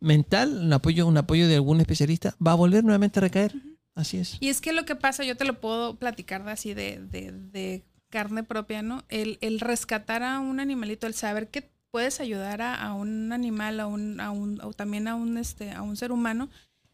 mental, 0.00 0.58
un 0.62 0.72
apoyo, 0.72 1.06
un 1.06 1.16
apoyo 1.16 1.48
de 1.48 1.56
algún 1.56 1.80
especialista, 1.80 2.34
va 2.44 2.52
a 2.52 2.56
volver 2.56 2.84
nuevamente 2.84 3.18
a 3.18 3.22
recaer. 3.22 3.54
Así 3.94 4.18
es. 4.18 4.36
Y 4.40 4.48
es 4.48 4.60
que 4.60 4.72
lo 4.72 4.84
que 4.84 4.96
pasa, 4.96 5.24
yo 5.24 5.36
te 5.36 5.44
lo 5.44 5.60
puedo 5.60 5.96
platicar 5.96 6.44
de 6.44 6.52
así 6.52 6.74
de, 6.74 7.00
de, 7.10 7.32
de 7.32 7.84
carne 8.08 8.42
propia, 8.44 8.82
¿no? 8.82 9.04
El, 9.08 9.38
el 9.40 9.60
rescatar 9.60 10.22
a 10.22 10.38
un 10.40 10.60
animalito, 10.60 11.06
el 11.06 11.14
saber 11.14 11.48
que 11.48 11.70
puedes 11.90 12.20
ayudar 12.20 12.62
a, 12.62 12.74
a 12.74 12.94
un 12.94 13.32
animal, 13.32 13.80
a 13.80 13.86
un, 13.86 14.20
a 14.20 14.30
un, 14.30 14.60
o 14.62 14.72
también 14.72 15.08
a 15.08 15.14
un, 15.16 15.36
este, 15.38 15.72
a 15.72 15.82
un 15.82 15.96
ser 15.96 16.12
humano, 16.12 16.48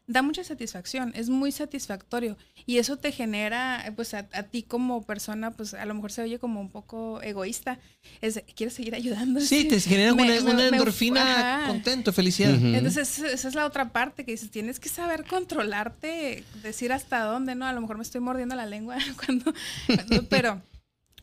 da 0.09 0.21
mucha 0.21 0.43
satisfacción, 0.43 1.11
es 1.15 1.29
muy 1.29 1.51
satisfactorio. 1.51 2.37
Y 2.65 2.77
eso 2.77 2.95
te 2.97 3.11
genera, 3.11 3.91
pues 3.95 4.13
a, 4.13 4.27
a 4.33 4.43
ti 4.43 4.63
como 4.63 5.05
persona, 5.05 5.51
pues 5.51 5.73
a 5.73 5.85
lo 5.85 5.93
mejor 5.93 6.11
se 6.13 6.21
oye 6.21 6.39
como 6.39 6.61
un 6.61 6.69
poco 6.69 7.21
egoísta. 7.21 7.79
Es, 8.21 8.41
quieres 8.55 8.73
seguir 8.73 8.95
ayudando. 8.95 9.41
Sí, 9.41 9.65
te 9.65 9.79
genera 9.81 10.13
Me- 10.15 10.23
una, 10.23 10.33
me- 10.33 10.41
una 10.41 10.53
me- 10.55 10.67
endorfina 10.69 11.65
contento, 11.67 12.13
felicidad. 12.13 12.51
Entonces, 12.55 13.19
esa 13.19 13.47
es 13.49 13.55
la 13.55 13.65
otra 13.65 13.89
parte 13.91 14.23
que 14.23 14.31
dices, 14.31 14.49
tienes 14.49 14.79
que 14.79 14.87
saber 14.89 15.25
controlarte, 15.25 16.43
decir 16.63 16.93
hasta 16.93 17.19
dónde, 17.23 17.55
¿no? 17.55 17.65
A 17.65 17.73
lo 17.73 17.81
mejor 17.81 17.97
me 17.97 18.03
estoy 18.03 18.21
mordiendo 18.21 18.55
la 18.55 18.65
lengua 18.65 18.95
cuando, 19.25 19.53
cuando- 19.87 20.23
pero, 20.29 20.61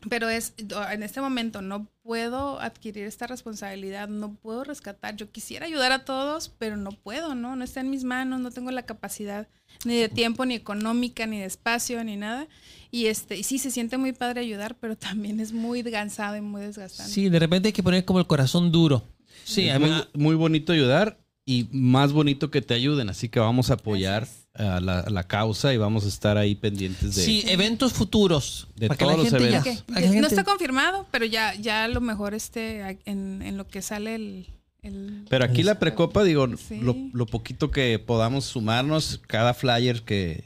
pero 0.09 0.29
es, 0.29 0.53
en 0.91 1.03
este 1.03 1.21
momento 1.21 1.61
no 1.61 1.87
puedo 2.01 2.59
adquirir 2.59 3.05
esta 3.05 3.27
responsabilidad, 3.27 4.07
no 4.07 4.35
puedo 4.35 4.63
rescatar. 4.63 5.15
Yo 5.15 5.31
quisiera 5.31 5.65
ayudar 5.65 5.91
a 5.91 6.05
todos, 6.05 6.49
pero 6.57 6.77
no 6.77 6.91
puedo, 6.91 7.35
¿no? 7.35 7.55
No 7.55 7.63
está 7.63 7.81
en 7.81 7.89
mis 7.89 8.03
manos, 8.03 8.39
no 8.39 8.51
tengo 8.51 8.71
la 8.71 8.83
capacidad 8.83 9.47
ni 9.83 9.97
de 9.97 10.09
tiempo, 10.09 10.45
ni 10.45 10.55
económica, 10.55 11.25
ni 11.25 11.39
de 11.39 11.45
espacio, 11.45 12.03
ni 12.03 12.15
nada. 12.15 12.47
Y 12.91 13.07
este, 13.07 13.37
y 13.37 13.43
sí, 13.43 13.57
se 13.57 13.71
siente 13.71 13.97
muy 13.97 14.13
padre 14.13 14.41
ayudar, 14.41 14.75
pero 14.79 14.95
también 14.97 15.39
es 15.39 15.51
muy 15.51 15.83
cansado 15.83 16.35
y 16.35 16.41
muy 16.41 16.61
desgastante. 16.61 17.11
Sí, 17.11 17.29
de 17.29 17.39
repente 17.39 17.69
hay 17.69 17.73
que 17.73 17.83
poner 17.83 18.05
como 18.05 18.19
el 18.19 18.27
corazón 18.27 18.71
duro. 18.71 19.03
Sí, 19.43 19.69
muy, 19.79 19.91
muy 20.13 20.35
bonito 20.35 20.73
ayudar 20.73 21.19
y 21.45 21.67
más 21.71 22.11
bonito 22.11 22.49
que 22.49 22.61
te 22.61 22.73
ayuden. 22.73 23.09
Así 23.09 23.29
que 23.29 23.39
vamos 23.39 23.69
a 23.69 23.75
apoyar 23.75 24.27
a 24.57 24.79
la, 24.79 24.99
a 25.01 25.09
la 25.09 25.23
causa 25.23 25.73
y 25.73 25.77
vamos 25.77 26.05
a 26.05 26.07
estar 26.07 26.37
ahí 26.37 26.55
pendientes 26.55 27.15
de. 27.15 27.21
sí, 27.23 27.43
eventos 27.47 27.93
futuros. 27.93 28.67
De 28.75 28.87
para 28.87 28.97
que 28.97 29.05
la 29.05 29.11
todos 29.13 29.23
los 29.25 29.33
gente 29.33 29.51
ya- 29.51 29.59
eventos. 29.59 29.83
Que- 29.83 30.01
la 30.15 30.21
no 30.21 30.27
está 30.27 30.43
confirmado, 30.43 31.05
pero 31.11 31.25
ya, 31.25 31.53
ya 31.55 31.83
a 31.83 31.87
lo 31.87 32.01
mejor 32.01 32.33
este 32.33 32.99
en, 33.05 33.41
en 33.41 33.57
lo 33.57 33.67
que 33.67 33.81
sale 33.81 34.15
el, 34.15 34.47
el- 34.81 35.25
Pero 35.29 35.45
aquí 35.45 35.63
la 35.63 35.77
precopa, 35.79 36.23
digo, 36.23 36.47
Sí. 36.57 36.79
lo, 36.79 36.95
lo 37.13 37.25
poquito 37.25 37.71
que 37.71 37.99
podamos 37.99 38.45
sumarnos, 38.45 39.21
cada 39.27 39.53
flyer 39.53 40.03
que, 40.03 40.45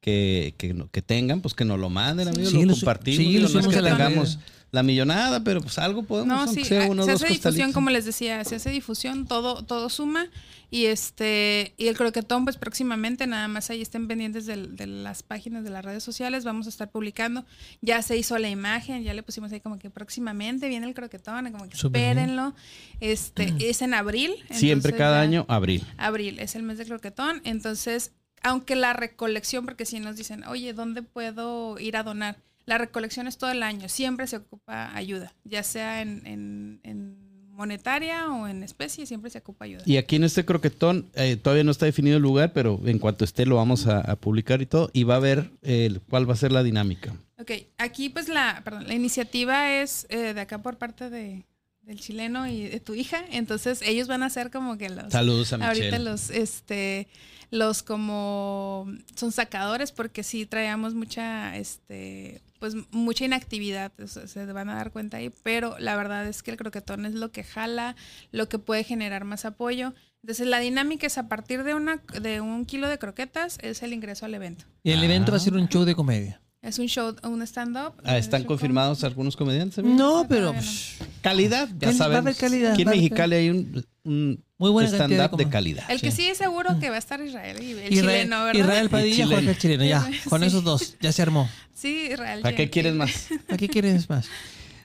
que, 0.00 0.54
que, 0.58 0.74
no- 0.74 0.90
que 0.90 1.02
tengan, 1.02 1.40
pues 1.40 1.54
que 1.54 1.64
nos 1.64 1.78
lo 1.80 1.88
manden, 1.90 2.28
amigos, 2.28 2.50
Sí, 2.50 2.64
lo 2.64 2.74
compartimos. 2.74 3.16
sí, 3.18 3.38
lo 3.38 3.48
no 3.48 3.60
es 3.60 3.66
que 3.68 3.82
tengamos 3.82 4.38
la 4.76 4.84
millonada, 4.84 5.42
pero 5.42 5.60
pues 5.60 5.78
algo 5.78 6.04
podemos, 6.04 6.46
No, 6.46 6.52
sí, 6.52 6.62
sea 6.64 6.84
ah, 6.84 6.88
uno 6.88 7.02
se 7.04 7.10
hace 7.12 7.24
difusión, 7.26 7.42
costalitos. 7.42 7.74
como 7.74 7.90
les 7.90 8.04
decía, 8.04 8.44
se 8.44 8.54
hace 8.56 8.70
difusión, 8.70 9.26
todo, 9.26 9.64
todo 9.64 9.88
suma. 9.88 10.28
Y 10.68 10.86
este, 10.86 11.74
y 11.76 11.86
el 11.86 11.96
croquetón, 11.96 12.44
pues 12.44 12.56
próximamente, 12.56 13.26
nada 13.28 13.46
más 13.46 13.70
ahí 13.70 13.80
estén 13.82 14.08
pendientes 14.08 14.46
del- 14.46 14.74
de, 14.76 14.86
las 14.88 15.22
páginas 15.22 15.62
de 15.64 15.70
las 15.70 15.84
redes 15.84 16.02
sociales, 16.02 16.44
vamos 16.44 16.66
a 16.66 16.70
estar 16.70 16.90
publicando. 16.90 17.44
Ya 17.82 18.02
se 18.02 18.16
hizo 18.16 18.36
la 18.38 18.48
imagen, 18.50 19.04
ya 19.04 19.14
le 19.14 19.22
pusimos 19.22 19.52
ahí 19.52 19.60
como 19.60 19.78
que 19.78 19.90
próximamente 19.90 20.68
viene 20.68 20.86
el 20.88 20.94
croquetón, 20.94 21.50
como 21.52 21.68
que 21.68 21.76
espérenlo. 21.76 22.54
Este, 23.00 23.54
es 23.60 23.80
en 23.82 23.94
abril. 23.94 24.34
Siempre 24.50 24.92
cada 24.92 25.16
ya- 25.18 25.22
año, 25.22 25.44
abril. 25.48 25.84
Abril 25.98 26.38
es 26.40 26.54
el 26.56 26.64
mes 26.64 26.78
de 26.78 26.84
croquetón, 26.84 27.40
entonces, 27.44 28.10
aunque 28.42 28.74
la 28.76 28.92
recolección, 28.92 29.64
porque 29.64 29.86
si 29.86 30.00
nos 30.00 30.16
dicen, 30.16 30.44
oye, 30.44 30.72
¿dónde 30.72 31.02
puedo 31.02 31.78
ir 31.78 31.96
a 31.96 32.02
donar? 32.02 32.36
La 32.66 32.78
recolección 32.78 33.26
es 33.28 33.38
todo 33.38 33.50
el 33.50 33.62
año, 33.62 33.88
siempre 33.88 34.26
se 34.26 34.36
ocupa 34.36 34.94
ayuda, 34.94 35.32
ya 35.44 35.62
sea 35.62 36.02
en, 36.02 36.22
en- 36.26 36.80
en 36.82 37.26
monetaria 37.56 38.28
o 38.28 38.46
en 38.48 38.62
especie, 38.62 39.06
siempre 39.06 39.30
se 39.30 39.38
ocupa 39.38 39.64
ayuda. 39.64 39.82
Y 39.86 39.96
aquí 39.96 40.16
en 40.16 40.24
este 40.24 40.44
croquetón 40.44 41.08
eh, 41.14 41.36
todavía 41.36 41.64
no 41.64 41.70
está 41.70 41.86
definido 41.86 42.16
el 42.18 42.22
lugar, 42.22 42.52
pero 42.52 42.78
en 42.84 42.98
cuanto 42.98 43.24
esté 43.24 43.46
lo 43.46 43.56
vamos 43.56 43.86
a, 43.86 44.00
a 44.00 44.16
publicar 44.16 44.60
y 44.60 44.66
todo. 44.66 44.90
Y 44.92 45.04
va 45.04 45.16
a 45.16 45.20
ver 45.20 45.50
el 45.62 46.02
cuál 46.02 46.28
va 46.28 46.34
a 46.34 46.36
ser 46.36 46.52
la 46.52 46.62
dinámica. 46.62 47.14
Ok, 47.38 47.52
aquí 47.78 48.10
pues 48.10 48.28
la, 48.28 48.60
perdón, 48.62 48.86
la 48.88 48.94
iniciativa 48.94 49.72
es 49.80 50.06
eh, 50.10 50.34
de 50.34 50.40
acá 50.42 50.60
por 50.60 50.76
parte 50.76 51.08
de, 51.08 51.46
del 51.80 51.98
chileno 51.98 52.46
y 52.46 52.64
de 52.64 52.80
tu 52.80 52.94
hija, 52.94 53.24
entonces 53.30 53.80
ellos 53.82 54.06
van 54.08 54.22
a 54.22 54.28
ser 54.28 54.50
como 54.50 54.76
que 54.76 54.90
los... 54.90 55.10
Saludos 55.12 55.52
a 55.52 55.56
Ahorita 55.56 55.84
Michelle. 55.86 55.98
los, 56.04 56.28
este, 56.30 57.08
los 57.50 57.82
como 57.82 58.86
son 59.14 59.32
sacadores 59.32 59.92
porque 59.92 60.22
sí 60.22 60.46
traíamos 60.46 60.94
mucha, 60.94 61.56
este, 61.56 62.42
pues 62.58 62.74
mucha 62.90 63.24
inactividad, 63.24 63.92
o 64.00 64.06
sea, 64.06 64.26
se 64.26 64.46
van 64.46 64.68
a 64.68 64.74
dar 64.74 64.90
cuenta 64.90 65.18
ahí, 65.18 65.30
pero 65.42 65.76
la 65.78 65.96
verdad 65.96 66.26
es 66.26 66.42
que 66.42 66.50
el 66.50 66.56
croquetón 66.56 67.06
es 67.06 67.14
lo 67.14 67.30
que 67.32 67.44
jala, 67.44 67.96
lo 68.32 68.48
que 68.48 68.58
puede 68.58 68.84
generar 68.84 69.24
más 69.24 69.44
apoyo. 69.44 69.94
Entonces 70.22 70.46
la 70.48 70.58
dinámica 70.58 71.06
es 71.06 71.18
a 71.18 71.28
partir 71.28 71.62
de 71.62 71.74
una, 71.74 72.02
de 72.20 72.40
un 72.40 72.64
kilo 72.66 72.88
de 72.88 72.98
croquetas 72.98 73.58
es 73.62 73.82
el 73.82 73.92
ingreso 73.92 74.26
al 74.26 74.34
evento. 74.34 74.64
Y 74.82 74.90
el 74.90 75.04
evento 75.04 75.30
va 75.30 75.36
a 75.36 75.40
ser 75.40 75.54
Ah. 75.54 75.58
un 75.58 75.68
show 75.68 75.84
de 75.84 75.94
comedia. 75.94 76.40
Es 76.62 76.80
un 76.80 76.86
show, 76.88 77.14
un 77.22 77.42
stand-up. 77.42 77.92
Ah, 78.02 78.18
¿Están 78.18 78.42
confirmados 78.42 79.04
algunos 79.04 79.36
comediantes? 79.36 79.84
No, 79.84 80.26
pero 80.28 80.52
no. 80.52 80.60
psh, 80.60 80.96
Calidad, 81.22 81.68
ya 81.78 81.88
Va 81.88 81.94
a 81.94 81.96
sabemos. 81.96 82.20
haber 82.22 82.34
calidad, 82.36 82.72
Aquí 82.72 82.82
en 82.82 82.88
va 82.88 82.92
Mexicali 82.92 83.34
hay 83.36 83.50
un, 83.50 83.86
un 84.02 84.44
Muy 84.58 84.70
buena 84.70 84.88
cantidad 84.90 85.08
de 85.08 85.14
stand-up 85.26 85.38
de, 85.38 85.48
calidad. 85.50 85.90
El 85.90 86.00
que 86.00 86.10
Sí. 86.10 86.28
es 86.28 86.38
seguro 86.38 86.78
que 86.80 86.88
va 86.88 86.96
a 86.96 86.98
estar 86.98 87.20
Israel 87.20 87.62
y 87.62 87.72
el 87.72 87.92
Israel, 87.92 88.22
chileno, 88.22 88.44
¿verdad? 88.44 88.60
Israel 88.60 88.88
Padilla, 88.88 89.14
chileno. 89.16 89.34
Jorge 89.36 89.50
el 89.50 89.58
chileno, 89.58 89.84
ya. 89.84 90.02
Sí. 90.22 90.28
Con 90.30 90.42
esos 90.44 90.64
dos, 90.64 90.96
ya 91.00 91.12
se 91.12 91.22
armó. 91.22 91.48
Sí, 91.74 92.08
Israel. 92.10 92.40
¿Para 92.40 92.56
qué 92.56 92.70
quieres 92.70 92.94
más? 92.94 93.28
¿A 93.50 93.56
qué 93.58 93.68
quieres 93.68 94.08
más? 94.08 94.28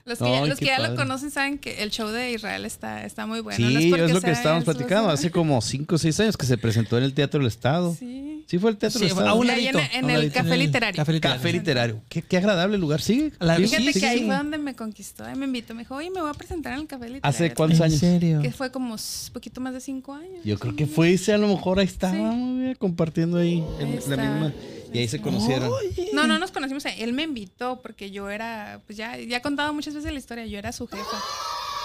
Los 0.04 0.18
que, 0.18 0.24
Ay, 0.24 0.48
los 0.48 0.58
que 0.58 0.64
ya 0.66 0.76
padre. 0.78 0.90
lo 0.90 0.96
conocen 0.96 1.30
saben 1.30 1.58
que 1.58 1.82
el 1.84 1.90
show 1.90 2.08
de 2.08 2.32
Israel 2.32 2.64
está, 2.64 3.04
está 3.04 3.24
muy 3.26 3.38
bueno. 3.40 3.56
sí, 3.56 3.62
no 3.72 3.78
es, 3.78 3.86
porque 3.86 4.12
lo 4.12 4.20
que 4.20 4.30
estábamos 4.32 4.64
eso, 4.64 4.72
platicando. 4.72 5.10
Hace 5.10 5.30
como 5.30 5.60
5 5.60 5.94
o 5.94 5.98
6 5.98 6.18
años 6.20 6.36
que 6.36 6.44
se 6.46 6.58
presentó 6.58 6.98
en 6.98 7.04
el 7.04 7.14
Teatro 7.14 7.38
del 7.38 7.46
Estado. 7.46 7.94
Sí, 7.98 8.44
Sí. 8.48 8.58
fue 8.58 8.70
el 8.72 8.76
Teatro 8.76 8.98
Sí, 8.98 9.04
del 9.04 9.12
Estado. 9.12 9.28
a 9.30 9.34
un 9.34 9.48
Ahí 9.48 9.68
en- 9.68 9.74
ladito. 9.76 9.94
en 9.96 10.02
a 10.02 10.04
un 10.06 10.10
el 10.10 10.16
ladito. 10.18 10.34
Café 10.34 10.56
Literario. 10.56 10.96
Café 10.96 11.12
literario. 11.12 11.38
Café 11.40 11.52
literario. 11.52 12.02
Qué, 12.08 12.22
qué 12.22 12.36
agradable 12.36 12.76
lugar. 12.78 13.00
Sigue. 13.00 13.32
La- 13.38 13.56
Sí, 13.56 13.62
Fíjate 13.62 13.92
sí, 13.92 14.00
que 14.00 14.06
ahí 14.06 14.18
sí. 14.18 14.26
fue 14.26 14.34
donde 14.36 14.58
me 14.58 14.74
conquistó. 14.74 15.24
Ahí 15.24 15.36
me 15.36 15.46
invitó. 15.46 15.72
Me 15.74 15.82
dijo, 15.82 15.94
oye, 15.94 16.10
me 16.10 16.20
voy 16.20 16.30
a 16.30 16.34
presentar 16.34 16.72
en 16.72 16.80
el 16.80 16.86
Café 16.88 17.04
Literario. 17.08 17.28
¿Hace 17.28 17.54
cuántos 17.54 17.78
¿En 17.78 17.84
años? 17.84 18.00
serio? 18.00 18.42
Que 18.42 18.50
fue 18.50 18.72
como 18.72 18.96
poquito 19.32 19.60
más 19.60 19.72
de 19.72 19.80
cinco 19.80 20.14
años. 20.14 20.40
Yo 20.44 20.58
creo 20.58 20.74
que 20.74 20.86
fuiste, 20.88 21.32
a 21.32 21.38
lo 21.38 21.46
mejor 21.46 21.78
ahí 21.78 21.86
Sí. 21.86 22.16
bien, 22.16 22.74
compartiendo 22.78 23.38
ahí, 23.38 23.62
en 23.78 23.86
Ahí 23.86 23.98
la 24.08 24.16
misma. 24.16 24.52
Y 24.94 24.98
ahí 24.98 25.08
se 25.08 25.20
conocieron. 25.20 25.70
Oye. 25.72 26.10
No, 26.12 26.26
no 26.26 26.38
nos 26.38 26.50
conocimos. 26.50 26.84
Él 26.86 27.12
me 27.12 27.22
invitó 27.22 27.80
porque 27.82 28.10
yo 28.10 28.28
era, 28.30 28.80
pues 28.86 28.96
ya, 28.96 29.16
ya 29.18 29.38
he 29.38 29.42
contado 29.42 29.72
muchas 29.74 29.94
veces 29.94 30.12
la 30.12 30.18
historia. 30.18 30.46
Yo 30.46 30.58
era 30.58 30.72
su 30.72 30.86
jefa. 30.86 31.18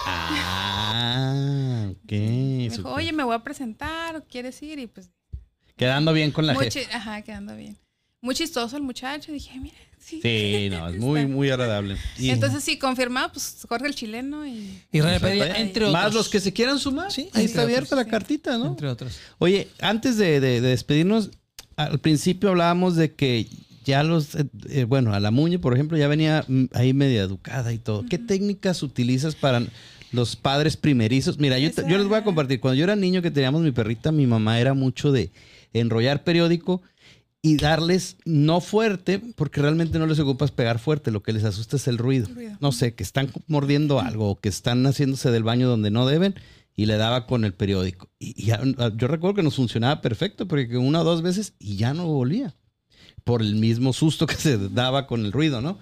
Ah, 0.06 1.88
ok. 1.90 2.10
Me 2.12 2.68
dijo, 2.70 2.92
oye, 2.92 3.12
me 3.12 3.24
voy 3.24 3.34
a 3.34 3.40
presentar, 3.40 4.24
¿quieres 4.30 4.60
ir? 4.62 4.78
Y 4.78 4.86
pues 4.86 5.10
Quedando 5.76 6.12
bien 6.12 6.32
con 6.32 6.46
la 6.46 6.54
chi- 6.68 6.80
Ajá, 6.92 7.22
quedando 7.22 7.54
bien. 7.56 7.76
Muy 8.20 8.34
chistoso 8.34 8.76
el 8.76 8.82
muchacho. 8.82 9.30
Dije, 9.30 9.58
mira, 9.60 9.76
sí. 9.98 10.20
Sí, 10.20 10.68
no, 10.72 10.88
es 10.88 10.98
muy, 10.98 11.26
muy 11.26 11.50
agradable. 11.50 11.96
Y 12.18 12.30
Entonces, 12.30 12.64
sí, 12.64 12.78
confirmado, 12.78 13.32
pues 13.32 13.64
Jorge 13.68 13.86
el 13.86 13.94
chileno 13.94 14.44
y. 14.46 14.82
Padilla, 15.20 15.54
ahí- 15.54 15.62
entre 15.62 15.84
otros. 15.84 15.92
Más 15.92 16.14
los 16.14 16.28
que 16.28 16.40
se 16.40 16.52
quieran 16.52 16.78
sumar. 16.80 17.12
Sí, 17.12 17.30
ahí 17.32 17.44
está 17.44 17.62
abierta 17.62 17.94
otros, 17.94 17.98
la 17.98 18.04
sí. 18.04 18.10
cartita, 18.10 18.58
¿no? 18.58 18.66
Entre 18.66 18.88
otros. 18.88 19.18
Oye, 19.38 19.68
antes 19.80 20.16
de, 20.16 20.40
de- 20.40 20.60
de 20.60 20.68
despedirnos, 20.68 21.30
al 21.78 22.00
principio 22.00 22.50
hablábamos 22.50 22.96
de 22.96 23.14
que 23.14 23.46
ya 23.84 24.02
los, 24.02 24.34
eh, 24.34 24.46
eh, 24.68 24.84
bueno, 24.84 25.14
a 25.14 25.20
la 25.20 25.30
Muñe, 25.30 25.60
por 25.60 25.74
ejemplo, 25.74 25.96
ya 25.96 26.08
venía 26.08 26.44
mm, 26.46 26.64
ahí 26.72 26.92
media 26.92 27.22
educada 27.22 27.72
y 27.72 27.78
todo. 27.78 28.04
¿Qué 28.04 28.18
técnicas 28.18 28.82
utilizas 28.82 29.36
para 29.36 29.62
los 30.10 30.34
padres 30.34 30.76
primerizos? 30.76 31.38
Mira, 31.38 31.58
yo, 31.58 31.70
yo 31.88 31.96
les 31.96 32.08
voy 32.08 32.18
a 32.18 32.24
compartir. 32.24 32.58
Cuando 32.58 32.74
yo 32.74 32.84
era 32.84 32.96
niño 32.96 33.22
que 33.22 33.30
teníamos 33.30 33.62
mi 33.62 33.70
perrita, 33.70 34.10
mi 34.10 34.26
mamá 34.26 34.58
era 34.58 34.74
mucho 34.74 35.12
de 35.12 35.30
enrollar 35.72 36.24
periódico 36.24 36.82
y 37.42 37.56
darles 37.56 38.16
no 38.24 38.60
fuerte, 38.60 39.20
porque 39.36 39.62
realmente 39.62 40.00
no 40.00 40.06
les 40.06 40.18
ocupas 40.18 40.50
pegar 40.50 40.80
fuerte, 40.80 41.12
lo 41.12 41.22
que 41.22 41.32
les 41.32 41.44
asusta 41.44 41.76
es 41.76 41.86
el 41.86 41.96
ruido. 41.96 42.26
El 42.26 42.34
ruido. 42.34 42.56
No 42.60 42.72
sé, 42.72 42.94
que 42.94 43.04
están 43.04 43.30
mordiendo 43.46 44.00
algo 44.00 44.28
o 44.30 44.40
que 44.40 44.48
están 44.48 44.84
haciéndose 44.84 45.30
del 45.30 45.44
baño 45.44 45.68
donde 45.68 45.92
no 45.92 46.06
deben 46.06 46.34
y 46.78 46.86
le 46.86 46.96
daba 46.96 47.26
con 47.26 47.44
el 47.44 47.52
periódico. 47.54 48.08
Y, 48.20 48.40
ya- 48.44 48.62
yo 48.96 49.08
recuerdo 49.08 49.34
que 49.34 49.42
nos 49.42 49.56
funcionaba 49.56 50.00
perfecto, 50.00 50.46
porque 50.46 50.76
una 50.78 51.00
o 51.00 51.04
dos 51.04 51.22
veces 51.22 51.54
y 51.58 51.76
ya 51.76 51.92
no 51.92 52.06
volvía, 52.06 52.54
por 53.24 53.42
el 53.42 53.56
mismo 53.56 53.92
susto 53.92 54.26
que 54.28 54.36
se 54.36 54.56
daba 54.70 55.06
con 55.08 55.24
el 55.26 55.32
ruido, 55.32 55.60
¿no? 55.60 55.78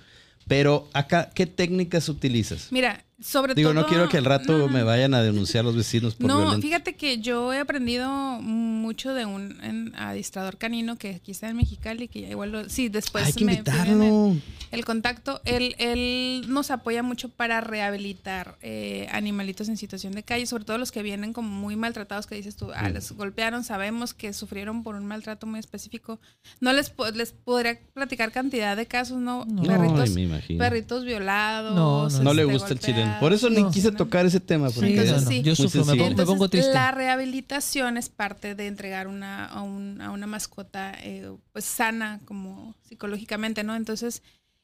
Pero 0.48 0.88
acá, 0.94 1.30
¿qué 1.34 1.44
técnicas 1.46 2.08
utilizas? 2.08 2.68
Mira, 2.72 3.04
sobre 3.20 3.54
Digo, 3.54 3.70
todo. 3.72 3.80
no 3.82 3.86
quiero 3.86 4.08
que 4.08 4.18
al 4.18 4.24
rato 4.26 4.58
No, 4.58 4.68
me 4.68 4.82
vayan 4.82 5.14
a 5.14 5.22
denunciar 5.22 5.64
los 5.64 5.74
vecinos 5.74 6.14
por 6.14 6.26
No, 6.28 6.36
violencia. 6.38 6.60
fíjate 6.68 6.96
que 6.96 7.18
yo 7.18 7.52
he 7.52 7.58
aprendido 7.58 8.10
mucho 8.42 9.14
de 9.14 9.24
un 9.24 9.58
en- 9.64 9.94
adiestrador 9.96 10.58
canino 10.58 10.96
que 10.96 11.14
aquí 11.14 11.30
está 11.30 11.48
en 11.48 11.56
Mexicali, 11.56 12.08
que 12.08 12.20
ya 12.22 12.28
igual 12.28 12.52
lo- 12.52 12.68
sí, 12.68 12.88
después 12.90 13.24
Hay 13.26 13.32
que 13.32 13.44
me 13.46 13.52
el- 13.52 13.58
invitarlo. 13.58 14.36
El, 14.70 14.84
contacto, 14.84 15.40
él, 15.44 15.74
él 15.78 16.44
nos 16.48 16.70
apoya 16.70 17.02
mucho 17.02 17.28
para 17.30 17.60
rehabilitar 17.62 18.58
eh, 18.60 19.08
animalitos 19.12 19.68
en 19.68 19.76
situación 19.78 20.12
de 20.12 20.22
calle, 20.22 20.44
sobre 20.46 20.64
todo 20.64 20.76
los 20.76 20.92
que 20.92 21.02
vienen 21.02 21.32
como 21.32 21.48
muy 21.48 21.76
maltratados, 21.76 22.26
que 22.26 22.34
dices 22.34 22.56
tú, 22.56 22.70
ah, 22.74 22.88
les 22.90 23.12
golpearon, 23.12 23.64
sabemos 23.64 24.12
que 24.12 24.32
sufrieron 24.34 24.82
por 24.82 24.94
un 24.94 25.06
maltrato 25.06 25.46
muy 25.46 25.58
específico. 25.60 26.20
No 26.60 26.72
les, 26.72 26.92
les 27.14 27.32
podría 27.32 27.78
platicar 27.94 28.32
cantidad 28.32 28.76
de 28.76 28.86
casos, 28.86 29.18
¿no? 29.18 29.44
No. 29.46 29.62
Perritos, 29.62 30.00
Ay, 30.00 30.10
me 30.10 30.22
imagino. 30.24 30.58
perritos 30.58 31.04
violados. 31.04 31.74
No, 31.74 32.08
no. 32.10 32.22
No 32.22 32.34
le 32.34 32.42
este, 32.42 32.52
gusta 32.52 32.72
el 32.74 32.80
chileno 32.80 33.05
Por 33.20 33.32
eso 33.32 33.48
ni 33.50 33.62
No. 33.62 33.70
quise 33.70 33.92
tocar 33.92 34.26
ese 34.26 34.40
tema. 34.40 34.66
Porque 34.70 34.86
Sí, 34.88 34.92
Entonces, 34.92 35.14
no, 35.16 35.20
no, 35.22 35.28
sí. 35.28 35.42
Yo 35.42 35.56
sufro, 35.56 35.84
me 35.84 35.94
pongo, 35.96 36.10
me 36.10 36.14
pongo 36.16 36.32
Entonces, 36.32 36.50
triste. 36.50 36.72
La 36.72 36.90
rehabilitación 36.92 37.96
es 37.96 38.08
parte 38.08 38.54
de 38.54 38.66
entregar 38.66 39.08
una, 39.08 39.46
a, 39.46 39.62
un- 39.62 40.00
a 40.00 40.10
una 40.10 40.26
mascota 40.26 40.92
eh, 41.02 41.30
pues 41.52 41.64
sana 41.64 42.20
como 42.24 42.74
psicológicamente, 42.88 43.64
¿no? 43.64 43.74
Entonces, 43.76 44.22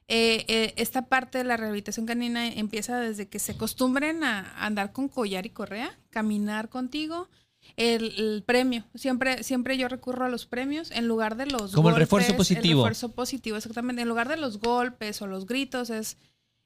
eh, 0.08 0.44
eh, 0.48 0.74
esta 0.76 1.02
parte 1.06 1.38
de 1.38 1.44
la 1.44 1.56
rehabilitación 1.56 2.06
canina 2.06 2.46
empieza 2.46 2.98
desde 3.00 3.28
que 3.28 3.38
se 3.38 3.52
acostumbren 3.52 4.24
a 4.24 4.52
andar 4.64 4.92
con 4.92 5.08
collar 5.08 5.46
y 5.46 5.50
correa, 5.50 5.96
caminar 6.10 6.68
contigo. 6.68 7.28
El, 7.76 8.12
el 8.18 8.42
premio, 8.44 8.84
siempre, 8.96 9.44
siempre 9.44 9.78
yo 9.78 9.86
recurro 9.88 10.24
a 10.24 10.28
los 10.28 10.46
premios 10.46 10.90
en 10.90 11.06
lugar 11.06 11.36
de 11.36 11.46
los 11.46 11.72
Como 11.72 11.90
el 11.90 11.96
refuerzo 11.96 12.36
positivo. 12.36 12.80
El 12.80 12.88
refuerzo 12.88 13.12
positivo, 13.12 13.56
exactamente. 13.56 14.02
En 14.02 14.08
lugar 14.08 14.28
de 14.28 14.36
los 14.36 14.58
golpes 14.58 15.22
o 15.22 15.28
los 15.28 15.46
gritos 15.46 15.88
es 15.88 16.16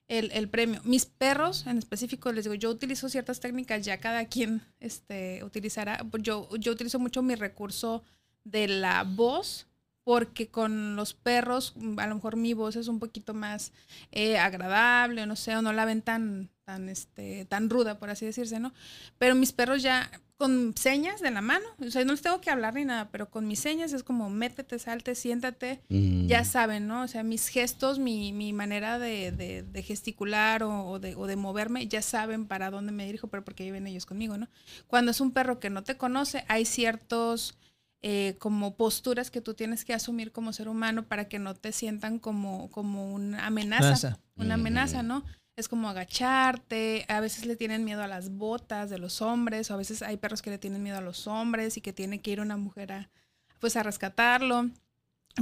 el, 0.09 0.31
el 0.33 0.49
premio. 0.49 0.81
Mis 0.85 1.07
perros, 1.07 1.67
en 1.67 1.79
específico, 1.79 2.33
les 2.33 2.45
digo, 2.45 2.55
yo 2.55 2.71
utilizo 2.71 3.09
ciertas 3.09 3.41
técnicas, 3.41 3.85
ya 3.85 3.99
cada 3.99 4.27
quien 4.27 4.63
este, 4.81 5.43
utilizará. 5.45 6.05
Yo, 6.21 6.49
yo 6.57 6.73
utilizo 6.73 6.99
mucho 6.99 7.23
mi 7.23 7.35
recurso 7.35 8.03
de 8.45 8.69
la 8.69 9.03
voz, 9.03 9.67
porque 10.05 10.49
con 10.49 10.95
los 10.95 11.15
perros, 11.15 11.75
a 11.97 12.07
lo 12.07 12.15
mejor 12.15 12.37
mi 12.37 12.55
voz 12.55 12.77
es 12.77 12.87
un 12.87 13.01
poquito 13.01 13.35
más 13.35 13.73
eh, 14.13 14.39
agradable, 14.39 15.27
no 15.27 15.35
sé, 15.35 15.57
o 15.57 15.63
no 15.63 15.73
la 15.73 15.85
ven 15.85 16.01
tan, 16.03 16.49
tan, 16.65 16.89
este, 16.89 17.45
tan 17.47 17.69
ruda, 17.69 17.99
por 17.99 18.11
así 18.11 18.25
decirse, 18.25 18.61
¿no? 18.61 18.73
Pero 19.19 19.35
mis 19.35 19.53
perros 19.53 19.83
ya 19.83 20.09
con 20.39 20.75
señas 20.77 21.21
de 21.21 21.31
la 21.31 21.41
mano, 21.41 21.65
o 21.81 21.91
sea, 21.91 22.05
no 22.05 22.13
les 22.13 22.21
tengo 22.21 22.41
que 22.43 22.51
hablar 22.51 22.75
ni 22.75 22.85
nada, 22.85 23.09
pero 23.11 23.31
con 23.31 23.47
mis 23.49 23.59
señas 23.61 23.93
es 23.95 24.03
como 24.03 24.29
métete, 24.29 24.79
salte, 24.79 25.15
siéntate, 25.15 25.81
Mm. 25.89 26.27
ya 26.27 26.45
saben, 26.45 26.87
¿no? 26.87 27.03
O 27.03 27.09
sea, 27.09 27.23
mis 27.23 27.49
gestos, 27.49 27.99
mi, 27.99 28.33
mi 28.35 28.53
manera 28.53 28.99
de, 28.99 29.33
de- 29.33 29.63
de 29.63 29.83
gesticular 29.83 30.63
o, 30.63 30.87
o 30.89 30.99
de, 30.99 31.15
o 31.17 31.27
de 31.27 31.37
moverme, 31.37 31.87
ya 31.89 32.03
saben 32.03 32.47
para 32.47 32.71
dónde 32.71 32.93
me 32.93 33.07
dirijo, 33.07 33.29
pero 33.29 33.45
porque 33.45 33.65
viven 33.65 33.87
ellos 33.87 34.05
conmigo, 34.05 34.37
¿no? 34.37 34.49
Cuando 34.89 35.11
es 35.11 35.21
un 35.23 35.31
perro 35.33 35.59
que 35.59 35.71
no 35.71 35.83
te 35.85 35.97
conoce, 35.97 36.45
hay 36.49 36.67
ciertos 36.67 37.57
eh, 38.03 38.37
como 38.39 38.77
posturas 38.77 39.31
que 39.31 39.41
tú 39.41 39.55
tienes 39.55 39.85
que 39.87 39.95
asumir 39.95 40.31
como 40.33 40.53
ser 40.53 40.69
humano 40.69 41.05
para 41.09 41.29
que 41.29 41.39
no 41.39 41.55
te 41.55 41.73
sientan 41.73 42.19
como, 42.19 42.71
como 42.71 43.11
una 43.13 43.47
amenaza, 43.47 43.85
Amenaza. 43.87 44.19
una 44.37 44.55
amenaza, 44.55 45.03
¿no? 45.03 45.25
Es 45.57 45.69
como 45.69 45.89
agacharte, 45.89 47.07
a 47.09 47.21
veces 47.21 47.47
le 47.47 47.57
tienen 47.57 47.83
miedo 47.83 48.03
a 48.03 48.07
las 48.07 48.31
botas 48.31 48.91
de 48.91 48.99
los 48.99 49.23
hombres, 49.23 49.71
o 49.71 49.75
a 49.75 49.79
veces 49.79 50.03
hay 50.03 50.19
perros 50.19 50.43
que 50.43 50.51
le 50.51 50.59
tienen 50.59 50.83
miedo 50.83 50.99
a 50.99 51.01
los 51.01 51.27
hombres 51.27 51.79
y 51.79 51.81
que 51.81 51.95
tiene 51.95 52.21
que 52.21 52.31
ir 52.31 52.41
una 52.41 52.59
mujer 52.59 52.93
a, 52.93 53.11
pues 53.59 53.75
a 53.77 53.83
rescatarlo. 53.83 54.69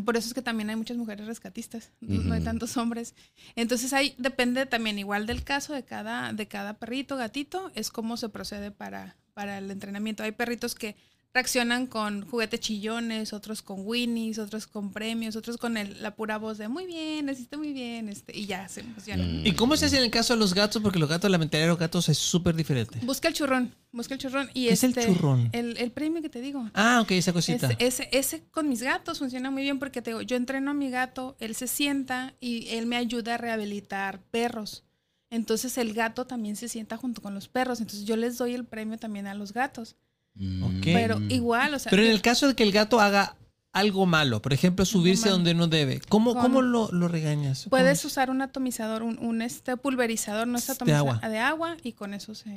Por 0.05 0.17
eso 0.17 0.29
es 0.29 0.35
que 0.35 0.43
también 0.43 0.71
hay 0.71 0.77
muchas 0.77 0.97
mujeres 0.97 1.27
rescatistas, 1.27 1.93
no 2.01 2.23
no 2.23 2.35
hay 2.35 2.43
tantos 2.43 2.77
hombres. 2.77 3.15
Entonces 3.57 3.93
ahí 3.93 4.15
depende 4.19 4.67
también 4.67 4.99
igual 5.01 5.27
del 5.27 5.43
caso 5.43 5.73
de 5.73 5.85
cada, 5.85 6.33
de 6.33 6.47
cada 6.47 6.75
perrito, 6.75 7.17
gatito, 7.17 7.73
es 7.75 7.91
cómo 7.91 8.17
se 8.17 8.29
procede 8.29 8.71
para, 8.71 9.17
para 9.35 9.59
el 9.59 9.71
entrenamiento. 9.71 10.23
Hay 10.23 10.33
perritos 10.33 10.77
que 10.77 10.97
reaccionan 11.35 11.89
con 11.89 12.23
juguetes 12.29 12.61
chillones, 12.61 13.33
otros 13.33 13.61
con 13.61 13.81
winnies, 13.85 14.39
otros 14.39 14.69
con 14.69 14.93
premios, 14.93 15.35
otros 15.35 15.57
con 15.57 15.77
el- 15.77 16.01
la 16.01 16.15
pura 16.15 16.39
voz 16.39 16.59
de 16.59 16.69
muy 16.69 16.87
bien, 16.87 17.27
necesito 17.27 17.59
muy 17.59 17.73
bien, 17.73 18.09
este, 18.09 18.39
y 18.39 18.47
ya 18.47 18.69
se 18.69 18.83
emocionan. 18.83 19.43
Mm. 19.43 19.47
¿Y 19.49 19.53
cómo 19.53 19.77
se 19.77 19.87
hace 19.87 19.99
en 19.99 20.05
el 20.05 20.13
caso 20.13 20.35
de 20.35 20.39
los 20.39 20.55
gatos? 20.55 20.81
Porque 20.81 21.01
los 21.01 21.09
gatos, 21.09 21.29
la 21.29 21.39
mentalidad 21.39 21.67
de 21.67 21.71
los 21.73 21.79
gatos 21.79 22.09
es 22.09 22.19
súper 22.19 22.55
diferente. 22.55 23.01
Busca 23.03 23.27
el 23.27 23.35
churrón, 23.35 23.75
busca 23.91 24.15
el 24.15 24.21
churrón. 24.21 24.49
Y 24.55 24.69
¿Qué 24.69 24.75
es 24.75 24.85
el 24.85 24.91
este, 24.91 25.07
churrón? 25.07 25.49
El, 25.51 25.77
el 25.79 25.91
premio 25.91 26.23
que 26.23 26.29
te 26.31 26.41
digo. 26.41 26.71
Ah, 26.73 27.01
ok, 27.03 27.11
esa 27.11 27.33
cosita. 27.33 27.67
Ese, 27.81 28.05
ese, 28.05 28.09
ese 28.13 28.45
con 28.53 28.69
mis 28.69 28.81
gatos 28.83 29.19
funciona 29.19 29.51
muy 29.51 29.63
bien 29.65 29.81
porque 29.81 30.03
te 30.03 30.11
digo, 30.11 30.23
yo 30.23 30.37
entreno 30.37 30.71
a 30.71 30.75
mi 30.75 30.89
gato, 30.89 31.37
él 31.41 31.57
se 31.57 31.67
sienta 31.67 32.35
y 32.39 32.69
él 32.69 32.87
me 32.87 32.95
ayuda 32.97 33.35
a 33.35 33.39
rehabilitar 33.39 34.21
perros. 34.31 34.85
Entonces 35.31 35.79
el 35.79 35.95
gato 35.95 36.29
también 36.29 36.55
se 36.55 36.69
sienta 36.69 36.97
junto 36.97 37.21
con 37.21 37.35
los 37.35 37.49
perros. 37.49 37.81
Entonces 37.81 38.05
yo 38.05 38.15
les 38.17 38.39
doy 38.39 38.55
el 38.55 38.65
premio 38.65 38.99
también 38.99 39.27
a 39.27 39.35
los 39.35 39.53
gatos. 39.53 39.97
Mm. 40.35 40.81
Pero 40.83 41.21
igual, 41.29 41.75
o 41.75 41.79
sea, 41.79 41.91
Pero 41.91 42.03
en 42.03 42.11
el 42.11 42.21
caso 42.23 42.49
de 42.49 42.55
que 42.55 42.63
el 42.65 42.73
gato 42.73 43.01
haga 43.01 43.37
algo 43.73 44.07
malo, 44.07 44.41
por 44.43 44.53
ejemplo, 44.53 44.85
subirse 44.85 45.29
donde 45.29 45.53
no 45.55 45.67
debe, 45.67 46.01
¿cómo, 46.09 46.35
cómo 46.35 46.63
lo, 46.63 46.91
lo 46.93 47.09
regañas? 47.09 47.67
puedes 47.71 48.01
¿Cómo? 48.03 48.07
usar 48.09 48.31
un 48.31 48.41
atomizador, 48.43 49.03
un, 49.03 49.19
un, 49.19 49.43
este 49.43 49.77
pulverizador, 49.77 50.47
no 50.47 50.59
es 50.59 50.67
De 50.67 50.73
atomizador, 50.75 51.15
agua. 51.17 51.29
de 51.29 51.39
agua 51.39 51.77
y 51.83 51.93
con 51.93 52.15
eso 52.15 52.35
se... 52.35 52.57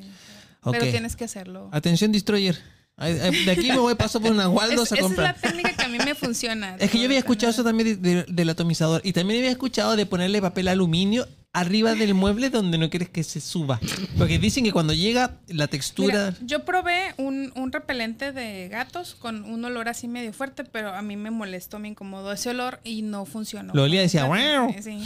Pero 0.69 0.86
tienes 0.91 1.15
que 1.15 1.23
hacerlo. 1.25 1.69
Atención, 1.71 2.11
Destroyer. 2.11 2.57
De 2.97 3.51
aquí 3.51 3.67
me 3.71 3.78
voy, 3.78 3.93
paso 3.95 4.19
por 4.19 4.32
una 4.32 4.43
Es- 4.47 4.49
Waldos 4.49 4.91
a 4.91 4.95
esa 4.95 4.95
es 4.95 5.01
la 5.01 5.05
comprar. 5.07 5.36
técnica 5.39 5.73
que 5.75 5.84
a 5.86 5.88
mí 5.88 5.97
me 5.99 6.13
funciona. 6.15 6.75
Es 6.80 6.89
que 6.91 6.97
yo 6.99 7.05
había 7.05 7.19
escuchado 7.19 7.51
eso 7.51 7.63
también 7.63 8.01
de- 8.01 8.15
de- 8.15 8.25
del 8.28 8.49
atomizador 8.49 9.01
y 9.03 9.13
también 9.13 9.39
había 9.39 9.51
escuchado 9.51 9.95
de 9.95 10.05
ponerle 10.05 10.41
papel 10.41 10.67
aluminio 10.67 11.28
arriba 11.54 11.95
del 11.95 12.14
mueble 12.14 12.50
donde 12.52 12.78
no 12.78 12.89
quieres 12.89 13.10
que 13.10 13.24
se 13.24 13.41
suba. 13.41 13.80
Porque 14.18 14.38
dicen 14.38 14.64
que 14.64 14.72
cuando 14.72 14.93
llega 14.93 15.38
la 15.48 15.68
textura... 15.68 16.32
Mira, 16.32 16.38
yo 16.45 16.66
probé 16.66 17.14
un, 17.18 17.52
un 17.56 17.72
repelente 17.72 18.32
de 18.32 18.68
gatos 18.70 19.16
con 19.16 19.43
un 19.43 19.66
olor 19.66 19.89
así 19.89 20.08
medio 20.08 20.34
fuerte, 20.34 20.64
pero 20.64 20.93
a 20.93 21.02
mí 21.02 21.16
me 21.16 21.32
molestó, 21.32 21.80
me 21.80 21.88
incomodó 21.88 22.32
ese 22.32 22.52
olor 22.52 22.80
y 22.84 23.02
no 23.02 23.26
funcionó. 23.26 23.74
Lo 23.74 23.84
olía 23.84 24.02
y 24.02 24.04
decía, 24.04 24.30
Sí, 24.84 25.00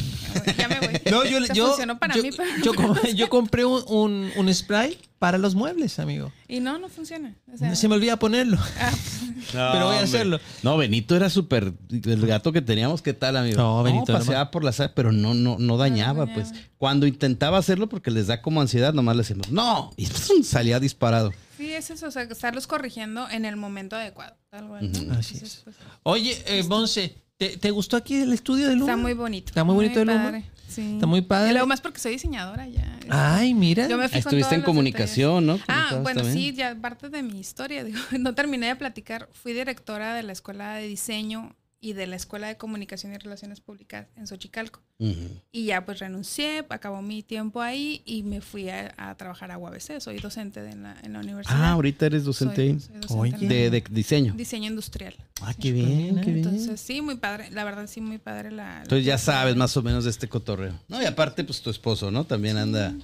ya 0.57 0.67
me 0.67 0.79
voy. 0.79 0.99
No, 1.09 1.23
yo, 1.25 1.39
yo, 1.53 1.67
funcionó 1.67 1.97
para 1.99 2.15
yo, 2.15 2.23
mí, 2.23 2.31
pero 2.35 2.49
yo 2.63 2.73
com- 2.75 2.97
yo 3.15 3.29
compré 3.29 3.63
un, 3.63 3.83
un- 3.87 4.31
un 4.35 4.53
spray 4.53 4.97
para 5.21 5.37
los 5.37 5.53
muebles, 5.53 5.99
amigo. 5.99 6.31
Y 6.47 6.61
no, 6.61 6.79
no 6.79 6.89
funciona. 6.89 7.35
O 7.53 7.55
sea, 7.55 7.75
Se 7.75 7.87
me 7.87 7.93
olvida 7.93 8.17
ponerlo. 8.17 8.57
ah, 8.79 8.91
No, 9.53 9.69
Pero 9.71 9.71
voy 9.71 9.73
a 9.75 9.83
hombre. 9.83 9.97
hacerlo. 9.99 10.39
No, 10.63 10.77
Benito 10.77 11.15
era 11.15 11.29
súper. 11.29 11.73
El 11.91 12.25
gato 12.25 12.51
que 12.51 12.61
teníamos, 12.63 13.03
¿qué 13.03 13.13
tal, 13.13 13.37
amigo? 13.37 13.57
No, 13.61 13.83
Benito 13.83 14.11
era 14.11 14.17
paseaba 14.19 14.49
por 14.49 14.63
la 14.63 14.71
sala, 14.71 14.93
pero 14.95 15.11
no, 15.11 15.35
no, 15.35 15.57
no 15.59 15.77
dañaba, 15.77 16.25
dañaba. 16.25 16.33
pues. 16.33 16.51
Cuando 16.79 17.05
intentaba 17.05 17.59
hacerlo, 17.59 17.87
porque 17.87 18.09
les 18.09 18.25
da 18.25 18.41
como 18.41 18.61
ansiedad, 18.61 18.93
nomás 18.95 19.15
le 19.15 19.21
decimos, 19.21 19.51
¡No! 19.51 19.91
Y 19.95 20.07
¡pum! 20.07 20.41
salía 20.43 20.79
disparado. 20.79 21.31
sí, 21.55 21.71
es 21.71 21.91
eso, 21.91 22.07
o 22.07 22.11
sea, 22.11 22.23
estarlos 22.23 22.65
corrigiendo 22.65 23.29
en 23.29 23.45
el 23.45 23.57
momento 23.57 23.95
adecuado. 23.95 24.35
tal 24.49 24.67
cual, 24.69 24.91
¿no? 24.91 24.99
Ujú. 24.99 25.11
Así 25.11 25.35
Entonces, 25.35 25.43
es. 25.43 25.61
pues, 25.65 25.75
Oye, 26.01 26.41
eh, 26.47 26.63
Monse, 26.63 27.15
¿te, 27.37 27.57
te 27.57 27.69
gustó 27.69 27.95
aquí 27.97 28.15
el 28.15 28.33
estudio 28.33 28.67
de 28.69 28.75
Luma? 28.75 28.91
está 28.93 28.97
muy 28.97 29.13
bonito. 29.13 29.49
Está 29.49 29.63
muy 29.63 29.75
bonito 29.75 30.01
el 30.01 30.07
Luma. 30.07 30.41
Sí. 30.71 30.93
Está 30.93 31.05
muy 31.05 31.21
padre. 31.21 31.49
Y 31.49 31.51
luego 31.51 31.67
más 31.67 31.81
porque 31.81 31.99
soy 31.99 32.13
diseñadora 32.13 32.67
ya. 32.67 32.97
Ay, 33.09 33.53
mira. 33.53 33.87
Yo 33.87 33.97
me 33.97 34.07
fijo 34.07 34.29
Estuviste 34.29 34.55
en 34.55 34.61
comunicación, 34.61 35.45
¿no? 35.45 35.59
Ah, 35.67 35.99
bueno, 36.01 36.21
también. 36.21 36.37
sí, 36.37 36.53
ya 36.53 36.75
parte 36.79 37.09
de 37.09 37.21
mi 37.23 37.39
historia. 37.39 37.83
Digo, 37.83 37.99
no 38.19 38.33
terminé 38.33 38.67
de 38.67 38.75
platicar. 38.75 39.27
Fui 39.33 39.53
directora 39.53 40.13
de 40.15 40.23
la 40.23 40.31
Escuela 40.31 40.75
de 40.75 40.87
Diseño 40.87 41.55
y 41.83 41.93
de 41.93 42.05
la 42.05 42.15
Escuela 42.15 42.47
de 42.47 42.57
Comunicación 42.57 43.11
y 43.11 43.17
Relaciones 43.17 43.59
Públicas 43.59 44.07
en 44.15 44.27
Xochicalco. 44.27 44.81
Ujú. 44.99 45.41
Y 45.51 45.65
ya 45.65 45.83
pues 45.83 45.97
renuncié, 45.97 46.63
acabó 46.69 47.01
mi 47.01 47.23
tiempo 47.23 47.59
ahí 47.59 48.03
y 48.05 48.21
me 48.21 48.39
fui 48.39 48.69
a, 48.69 48.93
a 48.97 49.15
trabajar 49.17 49.49
a 49.51 49.57
UABC. 49.57 49.99
Soy 49.99 50.19
docente 50.19 50.61
de 50.61 50.69
en, 50.71 50.83
la, 50.83 50.95
en 51.01 51.13
la 51.13 51.19
universidad. 51.19 51.57
Ah, 51.59 51.71
ahorita 51.71 52.05
eres 52.05 52.23
docente 52.23 52.55
Soy- 52.55 52.65
ahí. 52.69 52.79
soy 52.79 52.95
docente 52.97 53.17
Oye. 53.19 53.35
en 53.35 53.41
la- 53.41 53.47
De, 53.49 53.69
de 53.71 53.83
diseño. 53.89 54.33
Diseño 54.35 54.69
industrial. 54.69 55.15
Ah, 55.41 55.55
qué 55.59 55.71
bien, 55.71 56.21
qué 56.21 56.31
bien. 56.31 56.45
Entonces, 56.47 56.79
sí, 56.79 57.01
muy 57.01 57.15
padre. 57.15 57.49
La 57.49 57.63
verdad, 57.63 57.87
sí, 57.87 57.99
muy 57.99 58.19
padre 58.19 58.51
la... 58.51 58.83
Entonces 58.83 59.03
ya 59.03 59.17
sabes 59.17 59.55
más 59.55 59.75
o 59.75 59.81
menos 59.81 60.03
de 60.03 60.11
este 60.11 60.29
cotorreo. 60.29 60.79
No, 60.87 61.01
y 61.01 61.05
aparte, 61.05 61.43
pues 61.43 61.61
tu 61.63 61.71
esposo, 61.71 62.11
¿no? 62.11 62.25
También 62.25 62.57
anda. 62.57 62.91
Sí, 62.91 63.03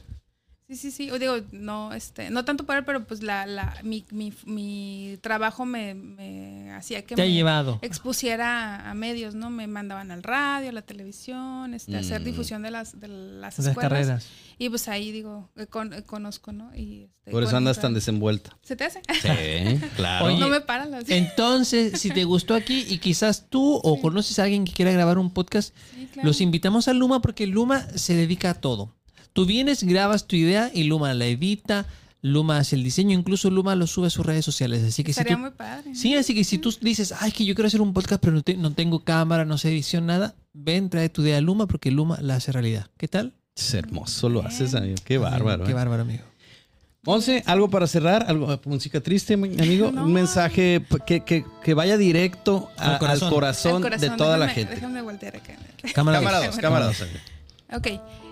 sí, 0.76 0.92
sí. 0.92 1.10
O 1.12 1.20
digo, 1.20 1.36
no, 1.52 1.94
este, 1.94 2.30
no 2.30 2.44
tanto 2.46 2.66
por 2.66 2.76
él, 2.76 2.84
pero 2.86 3.04
pues 3.06 3.24
la, 3.24 3.46
la, 3.46 3.78
mi, 3.84 4.06
mi, 4.12 4.34
mi 4.46 5.18
trabajo 5.22 5.66
me, 5.66 5.94
me 5.94 6.72
hacía 6.74 7.04
que 7.06 7.16
Te 7.16 7.22
ha 7.22 7.26
me 7.26 7.32
llevado. 7.32 7.80
expusiera 7.82 8.76
a, 8.76 8.92
a 8.92 8.94
medios, 8.94 9.34
¿no? 9.36 9.50
Me 9.50 9.68
mandaban 9.68 10.12
al 10.12 10.24
radio, 10.24 10.70
a 10.70 10.74
la 10.74 10.82
televisión, 10.82 11.74
este, 11.74 11.96
a 11.96 12.00
hacer 12.00 12.22
Mm. 12.22 12.26
difusión 12.26 12.62
de 12.64 12.72
las, 12.72 13.00
de 13.00 13.08
las 13.08 13.58
escuelas. 13.60 13.78
carreras. 13.82 14.28
Y 14.60 14.70
pues 14.70 14.88
ahí 14.88 15.12
digo, 15.12 15.50
eh, 15.56 15.68
con- 15.68 15.94
eh, 15.94 16.04
conozco, 16.04 16.52
¿no? 16.52 16.76
Y, 16.76 17.10
este, 17.20 17.32
Por 17.32 17.44
eso 17.44 17.56
andas 17.56 17.80
tan 17.80 17.94
desenvuelta. 17.94 18.58
¿Se 18.64 18.76
te 18.76 18.86
hace? 18.86 19.02
Sí, 19.22 19.80
claro. 19.96 20.26
Oye, 20.26 20.38
no 20.40 20.50
me 20.50 20.62
paran 20.62 20.92
las 20.92 21.08
Entonces, 21.10 22.02
si 22.02 22.10
te 22.10 22.24
gustó 22.24 22.56
aquí 22.56 22.86
y 22.90 22.98
quizás 22.98 23.50
tú 23.50 23.80
o 23.84 24.02
conoces 24.02 24.40
a 24.40 24.44
alguien 24.44 24.66
que 24.66 24.74
quiera 24.74 24.92
grabar 24.92 25.18
un 25.20 25.32
podcast, 25.32 25.76
Sí, 25.94 26.08
claro. 26.12 26.28
los 26.28 26.42
invitamos 26.42 26.88
a 26.88 26.94
Luma 26.94 27.22
porque 27.22 27.46
Luma 27.48 27.82
se 27.96 28.16
dedica 28.16 28.50
a 28.50 28.54
todo. 28.56 28.96
Tú 29.38 29.46
vienes, 29.46 29.84
grabas 29.84 30.26
tu 30.26 30.36
idea 30.36 30.72
y 30.74 30.86
Luma 30.86 31.14
la 31.14 31.28
edita, 31.28 31.86
Luma 32.24 32.58
hace 32.58 32.76
el 32.76 32.84
diseño, 32.84 33.14
incluso 33.16 33.52
Luma 33.52 33.76
lo 33.76 33.86
sube 33.86 34.08
a 34.08 34.10
sus 34.10 34.26
redes 34.26 34.44
sociales. 34.44 34.84
Así 34.84 35.04
que 35.04 35.14
si 35.14 35.20
Estaría 35.20 35.36
tú, 35.36 35.42
muy 35.44 35.52
padre. 35.52 35.94
sí, 35.94 36.16
así 36.16 36.34
que 36.34 36.44
si 36.44 36.58
tú 36.58 36.74
dices, 36.82 37.14
ay, 37.20 37.32
que 37.32 37.46
yo 37.46 37.54
quiero 37.54 37.68
hacer 37.68 37.82
un 37.82 37.94
podcast 37.94 38.20
pero 38.20 38.34
no, 38.34 38.42
te- 38.42 38.58
no 38.58 38.74
tengo 38.74 39.04
cámara, 39.04 39.46
no 39.46 39.60
sé 39.60 39.70
edición, 39.70 40.08
nada, 40.08 40.34
ven, 40.54 40.90
trae 40.90 41.10
tu 41.10 41.22
idea 41.22 41.38
a 41.38 41.42
Luma 41.42 41.68
porque 41.68 41.92
Luma 41.92 42.18
la 42.20 42.38
hace 42.38 42.52
realidad. 42.52 42.88
¿Qué 42.98 43.08
tal? 43.08 43.34
Es 43.56 43.74
hermoso 43.76 44.28
lo 44.28 44.42
haces, 44.44 44.74
amigo. 44.74 44.96
Qué 45.06 45.20
bárbaro. 45.20 45.66
Qué 45.66 45.72
¿eh? 45.72 45.76
bárbaro, 45.76 46.02
amigo. 46.02 46.24
Once, 47.06 47.44
algo 47.46 47.70
para 47.70 47.86
cerrar, 47.88 48.26
algo 48.28 48.60
música 48.66 49.00
triste, 49.02 49.38
mi 49.38 49.50
amigo. 49.54 49.92
No. 49.94 50.04
Un 50.04 50.14
mensaje 50.14 50.84
que, 51.06 51.22
que, 51.24 51.46
que 51.64 51.74
vaya 51.76 51.96
directo 51.98 52.70
a- 52.78 52.86
Al 52.86 52.92
al 52.94 53.00
corazón. 53.00 53.30
corazón, 53.30 53.76
Al 53.76 53.82
corazón, 53.84 54.10
de 54.10 54.18
toda 54.18 54.38
la 54.38 54.50
gente. 54.50 54.74
Déjame 54.74 55.02
voltear 55.04 55.36
acá. 55.36 55.56
Cámara, 55.94 56.18
Cámara 56.20 56.38
dos. 56.40 56.48
dos, 56.48 56.58
cámara 56.58 56.86
dos. 56.88 57.04
Ok. 57.74 57.88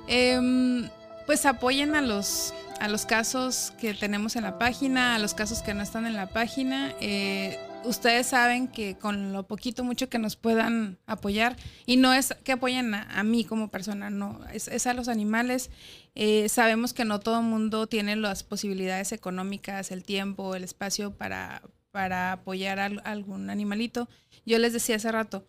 Em, 0.07 0.87
pues 1.25 1.45
apoyen 1.45 1.95
a 1.95 2.01
los, 2.01 2.53
a 2.79 2.87
los 2.87 3.05
casos 3.05 3.73
que 3.79 3.93
tenemos 3.93 4.35
en 4.35 4.43
la 4.43 4.59
página, 4.59 5.15
a 5.15 5.19
los 5.19 5.33
casos 5.33 5.61
que 5.61 5.73
no 5.73 5.81
están 5.81 6.05
en 6.05 6.13
la 6.13 6.27
página. 6.27 6.93
Eh, 7.01 7.57
ustedes 7.83 8.27
saben 8.27 8.67
que 8.67 8.97
con 8.97 9.33
lo 9.33 9.43
poquito, 9.43 9.83
mucho 9.83 10.09
que 10.09 10.19
nos 10.19 10.35
puedan 10.35 10.97
apoyar, 11.07 11.55
y 11.85 11.97
no 11.97 12.13
es 12.13 12.35
que 12.43 12.53
apoyen 12.53 12.93
a, 12.93 13.23
mí 13.23 13.43
como 13.43 13.69
persona, 13.69 14.09
no, 14.09 14.39
es, 14.53 14.67
es 14.67 14.87
a 14.87 14.93
los 14.93 15.07
animales. 15.07 15.71
Eh, 16.13 16.47
sabemos 16.49 16.93
que 16.93 17.05
no 17.05 17.19
todo 17.19 17.39
el 17.39 17.45
mundo 17.45 17.87
tiene 17.87 18.15
las 18.15 18.43
posibilidades 18.43 19.11
económicas, 19.11 19.91
el 19.91 20.03
tiempo, 20.03 20.55
el 20.55 20.63
espacio 20.63 21.15
para, 21.15 21.61
para 21.91 22.33
apoyar 22.33 22.79
a, 22.79 22.85
algún 22.85 23.49
animalito. 23.49 24.07
Yo 24.45 24.59
les 24.59 24.73
decía 24.73 24.97
hace 24.97 25.11
rato, 25.11 25.47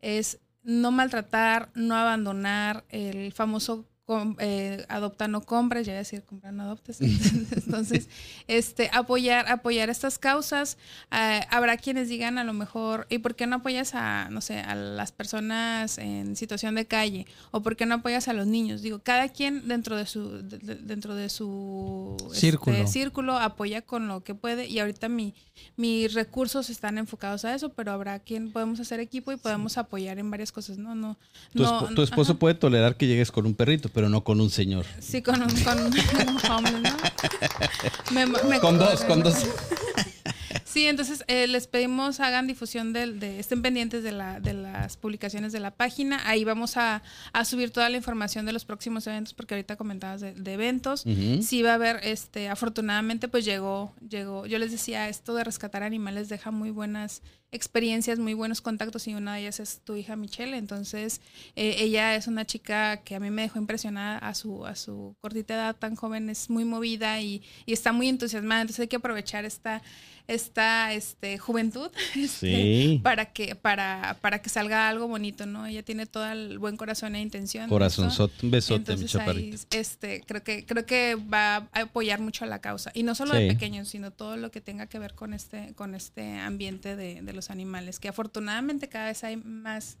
es 0.00 0.38
no 0.62 0.90
maltratar, 0.90 1.70
no 1.74 1.96
abandonar, 1.96 2.84
el 2.90 3.32
famoso 3.32 3.86
eh, 4.38 4.84
adopta 4.88 5.26
no 5.26 5.40
compres, 5.40 5.86
ya 5.86 5.94
decir 5.94 6.22
compra 6.22 6.52
no 6.52 6.62
adoptes. 6.62 7.00
Entonces, 7.00 8.08
este, 8.46 8.88
apoyar, 8.92 9.48
apoyar 9.48 9.90
estas 9.90 10.18
causas. 10.18 10.78
Eh, 11.10 11.40
habrá 11.50 11.76
quienes 11.76 12.08
digan 12.08 12.38
a 12.38 12.44
lo 12.44 12.52
mejor, 12.52 13.06
¿y 13.10 13.18
por 13.18 13.34
qué 13.34 13.46
no 13.46 13.56
apoyas 13.56 13.94
a, 13.94 14.28
no 14.30 14.40
sé, 14.40 14.60
a 14.60 14.74
las 14.74 15.10
personas 15.10 15.98
en 15.98 16.36
situación 16.36 16.76
de 16.76 16.86
calle? 16.86 17.26
¿O 17.50 17.62
por 17.62 17.76
qué 17.76 17.86
no 17.86 17.96
apoyas 17.96 18.28
a 18.28 18.32
los 18.32 18.46
niños? 18.46 18.82
Digo, 18.82 19.00
cada 19.00 19.28
quien 19.28 19.66
dentro 19.66 19.96
de 19.96 20.06
su, 20.06 20.42
dentro 20.42 21.14
de 21.16 21.28
su 21.28 22.16
este, 22.26 22.40
círculo. 22.40 22.86
círculo 22.86 23.38
apoya 23.38 23.82
con 23.82 24.06
lo 24.06 24.22
que 24.22 24.34
puede. 24.34 24.68
Y 24.68 24.78
ahorita 24.78 25.08
mi, 25.08 25.34
mis 25.76 26.14
recursos 26.14 26.70
están 26.70 26.98
enfocados 26.98 27.44
a 27.44 27.54
eso, 27.54 27.70
pero 27.70 27.92
habrá 27.92 28.20
quien 28.20 28.52
podemos 28.52 28.78
hacer 28.78 29.00
equipo 29.00 29.32
y 29.32 29.36
podemos 29.36 29.78
apoyar 29.78 30.18
en 30.18 30.30
varias 30.30 30.52
cosas. 30.52 30.78
No, 30.78 30.94
no. 30.94 31.16
Tu, 31.52 32.02
esposo 32.02 32.38
puede 32.38 32.54
tolerar 32.54 32.96
que 32.96 33.06
llegues 33.06 33.32
con 33.32 33.46
un 33.46 33.54
perrito 33.54 33.88
pero 33.96 34.08
no 34.10 34.22
con 34.22 34.42
un 34.42 34.50
señor. 34.50 34.84
Sí, 35.00 35.22
con 35.22 35.40
un, 35.40 35.48
con 35.64 35.80
un, 35.80 35.90
¿no? 38.50 38.60
con 38.60 38.78
dos, 38.78 39.00
con 39.04 39.22
dos. 39.22 39.46
Sí, 40.76 40.86
entonces 40.86 41.24
eh, 41.26 41.46
les 41.46 41.68
pedimos 41.68 42.20
hagan 42.20 42.46
difusión 42.46 42.92
de, 42.92 43.38
estén 43.40 43.62
pendientes 43.62 44.02
de, 44.02 44.12
la, 44.12 44.40
de 44.40 44.52
las 44.52 44.98
publicaciones 44.98 45.52
de 45.52 45.58
la 45.58 45.70
página. 45.70 46.20
Ahí 46.28 46.44
vamos 46.44 46.76
a, 46.76 47.02
subir 47.46 47.70
toda 47.70 47.88
la 47.88 47.96
información 47.96 48.44
de 48.44 48.52
los 48.52 48.66
próximos 48.66 49.06
eventos, 49.06 49.32
porque 49.32 49.54
ahorita 49.54 49.76
comentabas 49.76 50.20
de, 50.20 50.52
eventos. 50.52 51.06
Sí 51.40 51.62
va 51.62 51.70
a 51.70 51.74
haber, 51.76 52.00
este, 52.02 52.50
afortunadamente, 52.50 53.26
pues 53.26 53.46
llegó, 53.46 53.94
llegó. 54.06 54.44
Yo 54.44 54.58
les 54.58 54.70
decía, 54.70 55.08
esto 55.08 55.34
de 55.34 55.44
rescatar 55.44 55.82
animales 55.82 56.28
deja 56.28 56.50
muy 56.50 56.70
buenas 56.70 57.22
experiencias, 57.52 58.18
muy 58.18 58.34
buenos 58.34 58.60
contactos 58.60 59.06
y 59.06 59.14
una 59.14 59.34
de 59.34 59.42
ellas 59.42 59.60
es 59.60 59.80
tu 59.82 59.96
hija 59.96 60.14
Michelle. 60.14 60.58
Entonces, 60.58 61.22
eh, 61.54 61.76
ella 61.78 62.14
es 62.16 62.26
una 62.26 62.44
chica 62.44 62.98
que 62.98 63.14
a 63.14 63.20
mí 63.20 63.30
me 63.30 63.42
dejó 63.42 63.58
impresionada 63.58 64.18
a 64.18 64.34
su, 64.34 64.66
a 64.66 64.74
su 64.74 65.16
cortita 65.20 65.54
edad 65.54 65.76
tan 65.76 65.96
joven, 65.96 66.28
es 66.28 66.50
muy 66.50 66.66
movida 66.66 67.18
y, 67.20 67.42
y 67.64 67.72
está 67.72 67.92
muy 67.92 68.08
entusiasmada. 68.08 68.60
Entonces 68.60 68.80
hay 68.80 68.88
que 68.88 68.96
aprovechar 68.96 69.46
esta 69.46 69.82
esta 70.28 70.92
este, 70.92 71.38
juventud 71.38 71.90
este, 72.16 73.00
para, 73.02 73.26
que, 73.26 73.54
para, 73.54 74.18
para 74.20 74.42
que 74.42 74.48
salga 74.48 74.88
algo 74.88 75.08
bonito, 75.08 75.46
¿no? 75.46 75.66
Ella 75.66 75.82
tiene 75.82 76.06
todo 76.06 76.30
el 76.30 76.58
buen 76.58 76.76
corazón 76.76 77.14
e 77.14 77.20
intención. 77.20 77.68
Corazón, 77.68 78.10
un 78.42 78.50
besote, 78.50 78.96
mi 78.96 79.06
este, 79.70 80.22
creo, 80.26 80.42
que, 80.42 80.66
creo 80.66 80.86
que 80.86 81.14
va 81.14 81.68
a 81.72 81.80
apoyar 81.82 82.20
mucho 82.20 82.44
a 82.44 82.48
la 82.48 82.60
causa. 82.60 82.90
Y 82.94 83.02
no 83.02 83.14
solo 83.14 83.34
de 83.34 83.48
pequeños, 83.48 83.88
sino 83.88 84.10
todo 84.10 84.36
lo 84.36 84.50
que 84.50 84.60
tenga 84.60 84.86
que 84.86 84.98
ver 84.98 85.14
con 85.14 85.34
este, 85.34 85.74
con 85.74 85.94
este 85.94 86.38
ambiente 86.38 86.96
de, 86.96 87.22
de 87.22 87.32
los 87.32 87.50
animales, 87.50 88.00
que 88.00 88.08
afortunadamente 88.08 88.88
cada 88.88 89.06
vez 89.06 89.24
hay 89.24 89.36
más 89.36 89.98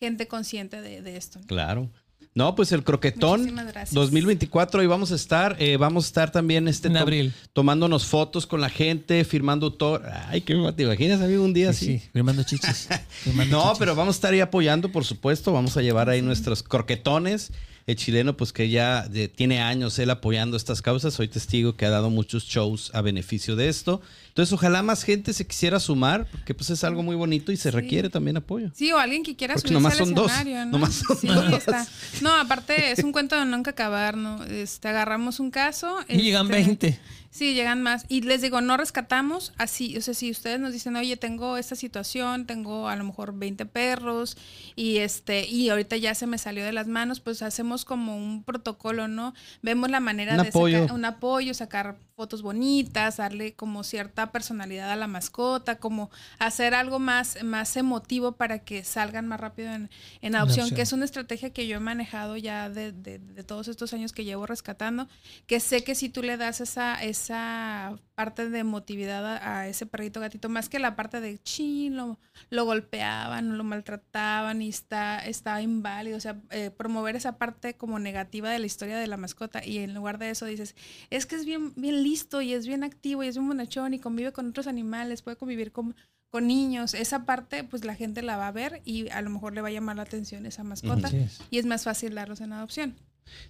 gente 0.00 0.28
consciente 0.28 0.80
de, 0.80 1.02
de 1.02 1.16
esto. 1.16 1.40
Claro. 1.46 1.90
No, 2.34 2.54
pues 2.54 2.70
el 2.72 2.84
croquetón 2.84 3.52
2024 3.90 4.82
y 4.82 4.86
vamos 4.86 5.10
a 5.10 5.16
estar, 5.16 5.56
eh, 5.58 5.76
vamos 5.76 6.04
a 6.04 6.06
estar 6.06 6.30
también 6.30 6.68
este 6.68 6.88
en 6.88 6.96
abril 6.96 7.34
tomándonos 7.52 8.06
fotos 8.06 8.46
con 8.46 8.60
la 8.60 8.68
gente, 8.70 9.24
firmando 9.24 9.72
todo. 9.72 10.00
Ay, 10.28 10.42
qué 10.42 10.54
te 10.76 10.82
imaginas, 10.84 11.20
amigo, 11.20 11.44
un 11.44 11.52
día 11.52 11.70
así. 11.70 11.98
Sí, 11.98 12.08
firmando 12.12 12.44
chichis. 12.44 12.88
no, 13.50 13.72
pero 13.78 13.94
vamos 13.96 14.14
a 14.14 14.18
estar 14.18 14.32
ahí 14.32 14.40
apoyando, 14.40 14.92
por 14.92 15.04
supuesto. 15.04 15.52
Vamos 15.52 15.76
a 15.76 15.82
llevar 15.82 16.08
ahí 16.08 16.22
nuestros 16.22 16.62
croquetones 16.62 17.50
el 17.88 17.96
chileno, 17.96 18.36
pues 18.36 18.52
que 18.52 18.68
ya 18.68 19.08
tiene 19.34 19.62
años 19.62 19.98
él 19.98 20.10
apoyando 20.10 20.58
estas 20.58 20.82
causas. 20.82 21.14
Soy 21.14 21.26
testigo 21.26 21.74
que 21.74 21.86
ha 21.86 21.90
dado 21.90 22.10
muchos 22.10 22.44
shows 22.44 22.90
a 22.92 23.00
beneficio 23.00 23.56
de 23.56 23.70
esto. 23.70 24.02
Entonces, 24.28 24.52
ojalá 24.52 24.82
más 24.82 25.04
gente 25.04 25.32
se 25.32 25.46
quisiera 25.46 25.80
sumar, 25.80 26.28
porque 26.30 26.52
pues 26.52 26.68
es 26.68 26.84
algo 26.84 27.02
muy 27.02 27.16
bonito 27.16 27.50
y 27.50 27.56
se 27.56 27.70
requiere 27.70 28.10
también 28.10 28.36
apoyo. 28.36 28.70
Sí, 28.74 28.92
o 28.92 28.98
alguien 28.98 29.22
que 29.22 29.36
quiera 29.36 29.56
subirse 29.56 29.72
nomás 29.72 29.96
son 29.96 30.14
dos. 30.14 30.30
¿no? 30.44 30.66
Nomás 30.66 30.96
son 30.96 31.16
sí, 31.16 31.28
Está. 31.56 31.86
No, 32.20 32.34
aparte 32.36 32.92
es 32.92 33.02
un 33.02 33.10
cuento 33.10 33.38
de 33.38 33.46
nunca 33.46 33.70
acabar, 33.70 34.18
¿no? 34.18 34.44
Este, 34.44 34.88
agarramos 34.88 35.40
un 35.40 35.50
caso. 35.50 35.98
Y 36.10 36.18
llegan 36.18 36.46
20. 36.46 37.00
Sí, 37.38 37.54
llegan 37.54 37.84
más. 37.84 38.04
Y 38.08 38.22
les 38.22 38.42
digo, 38.42 38.60
no 38.60 38.76
rescatamos 38.76 39.52
así. 39.58 39.96
O 39.96 40.00
sea, 40.00 40.12
si 40.12 40.28
ustedes 40.28 40.58
nos 40.58 40.72
dicen, 40.72 40.96
oye, 40.96 41.16
tengo 41.16 41.56
esta 41.56 41.76
situación, 41.76 42.46
tengo 42.46 42.88
a 42.88 42.96
lo 42.96 43.04
mejor 43.04 43.32
20 43.32 43.64
perros 43.64 44.36
y 44.74 44.96
este 44.96 45.46
y 45.46 45.68
ahorita 45.68 45.96
ya 45.98 46.16
se 46.16 46.26
me 46.26 46.36
salió 46.36 46.64
de 46.64 46.72
las 46.72 46.88
manos, 46.88 47.20
pues 47.20 47.42
hacemos 47.42 47.84
como 47.84 48.16
un 48.16 48.42
protocolo, 48.42 49.06
¿no? 49.06 49.34
Vemos 49.62 49.88
la 49.88 50.00
manera 50.00 50.36
de 50.36 50.50
sacar 50.50 50.92
un 50.92 51.04
apoyo, 51.04 51.54
sacar 51.54 51.96
fotos 52.16 52.42
bonitas, 52.42 53.18
darle 53.18 53.54
como 53.54 53.84
cierta 53.84 54.32
personalidad 54.32 54.90
a 54.90 54.96
la 54.96 55.06
mascota, 55.06 55.78
como 55.78 56.10
hacer 56.40 56.74
algo 56.74 56.98
más, 56.98 57.44
más 57.44 57.76
emotivo 57.76 58.32
para 58.32 58.58
que 58.58 58.82
salgan 58.82 59.28
más 59.28 59.38
rápido 59.38 59.70
en, 59.72 59.88
en 60.20 60.34
adopción, 60.34 60.70
que 60.70 60.82
es 60.82 60.92
una 60.92 61.04
estrategia 61.04 61.50
que 61.50 61.68
yo 61.68 61.76
he 61.76 61.80
manejado 61.80 62.36
ya 62.36 62.70
de, 62.70 62.90
de, 62.90 63.20
de, 63.20 63.44
todos 63.44 63.68
estos 63.68 63.92
años 63.92 64.12
que 64.12 64.24
llevo 64.24 64.46
rescatando, 64.46 65.06
que 65.46 65.60
sé 65.60 65.84
que 65.84 65.94
si 65.94 66.08
tú 66.08 66.24
le 66.24 66.36
das 66.36 66.60
esa, 66.60 67.00
esa 67.00 67.27
parte 67.28 68.48
de 68.48 68.58
emotividad 68.58 69.36
a, 69.36 69.68
ese 69.68 69.86
perrito 69.86 70.20
gatito, 70.20 70.48
más 70.48 70.68
que 70.68 70.78
la 70.78 70.96
parte 70.96 71.20
de 71.20 71.38
chin, 71.38 71.96
lo, 71.96 72.18
lo 72.50 72.64
golpeaban, 72.64 73.56
lo 73.56 73.64
maltrataban 73.64 74.62
y 74.62 74.68
está, 74.68 75.18
está 75.24 75.60
inválido, 75.62 76.16
o 76.16 76.20
sea, 76.20 76.40
eh, 76.50 76.70
promover 76.70 77.16
esa 77.16 77.38
parte 77.38 77.74
como 77.74 77.98
negativa 77.98 78.50
de 78.50 78.58
la 78.58 78.66
historia 78.66 78.98
de 78.98 79.06
la 79.06 79.16
mascota 79.16 79.64
y 79.64 79.78
en 79.78 79.94
lugar 79.94 80.18
de 80.18 80.30
eso 80.30 80.46
dices, 80.46 80.74
es 81.10 81.26
que 81.26 81.36
es 81.36 81.44
bien, 81.44 81.72
bien 81.76 82.02
listo 82.02 82.40
y 82.40 82.52
es 82.52 82.66
bien 82.66 82.84
activo 82.84 83.22
y 83.22 83.28
es 83.28 83.36
un 83.36 83.48
bonachón 83.48 83.94
y 83.94 83.98
convive 83.98 84.32
con 84.32 84.48
otros 84.48 84.66
animales, 84.66 85.22
puede 85.22 85.36
convivir 85.36 85.72
con, 85.72 85.94
con 86.30 86.46
niños, 86.46 86.94
esa 86.94 87.24
parte 87.24 87.64
pues 87.64 87.84
la 87.84 87.94
gente 87.94 88.22
la 88.22 88.36
va 88.36 88.48
a 88.48 88.52
ver 88.52 88.82
y 88.84 89.08
a 89.10 89.22
lo 89.22 89.30
mejor 89.30 89.54
le 89.54 89.60
va 89.60 89.68
a 89.68 89.72
llamar 89.72 89.96
la 89.96 90.02
atención 90.02 90.46
esa 90.46 90.64
mascota 90.64 91.10
y 91.50 91.58
es 91.58 91.66
más 91.66 91.84
fácil 91.84 92.14
darlos 92.14 92.40
en 92.40 92.52
adopción. 92.52 92.94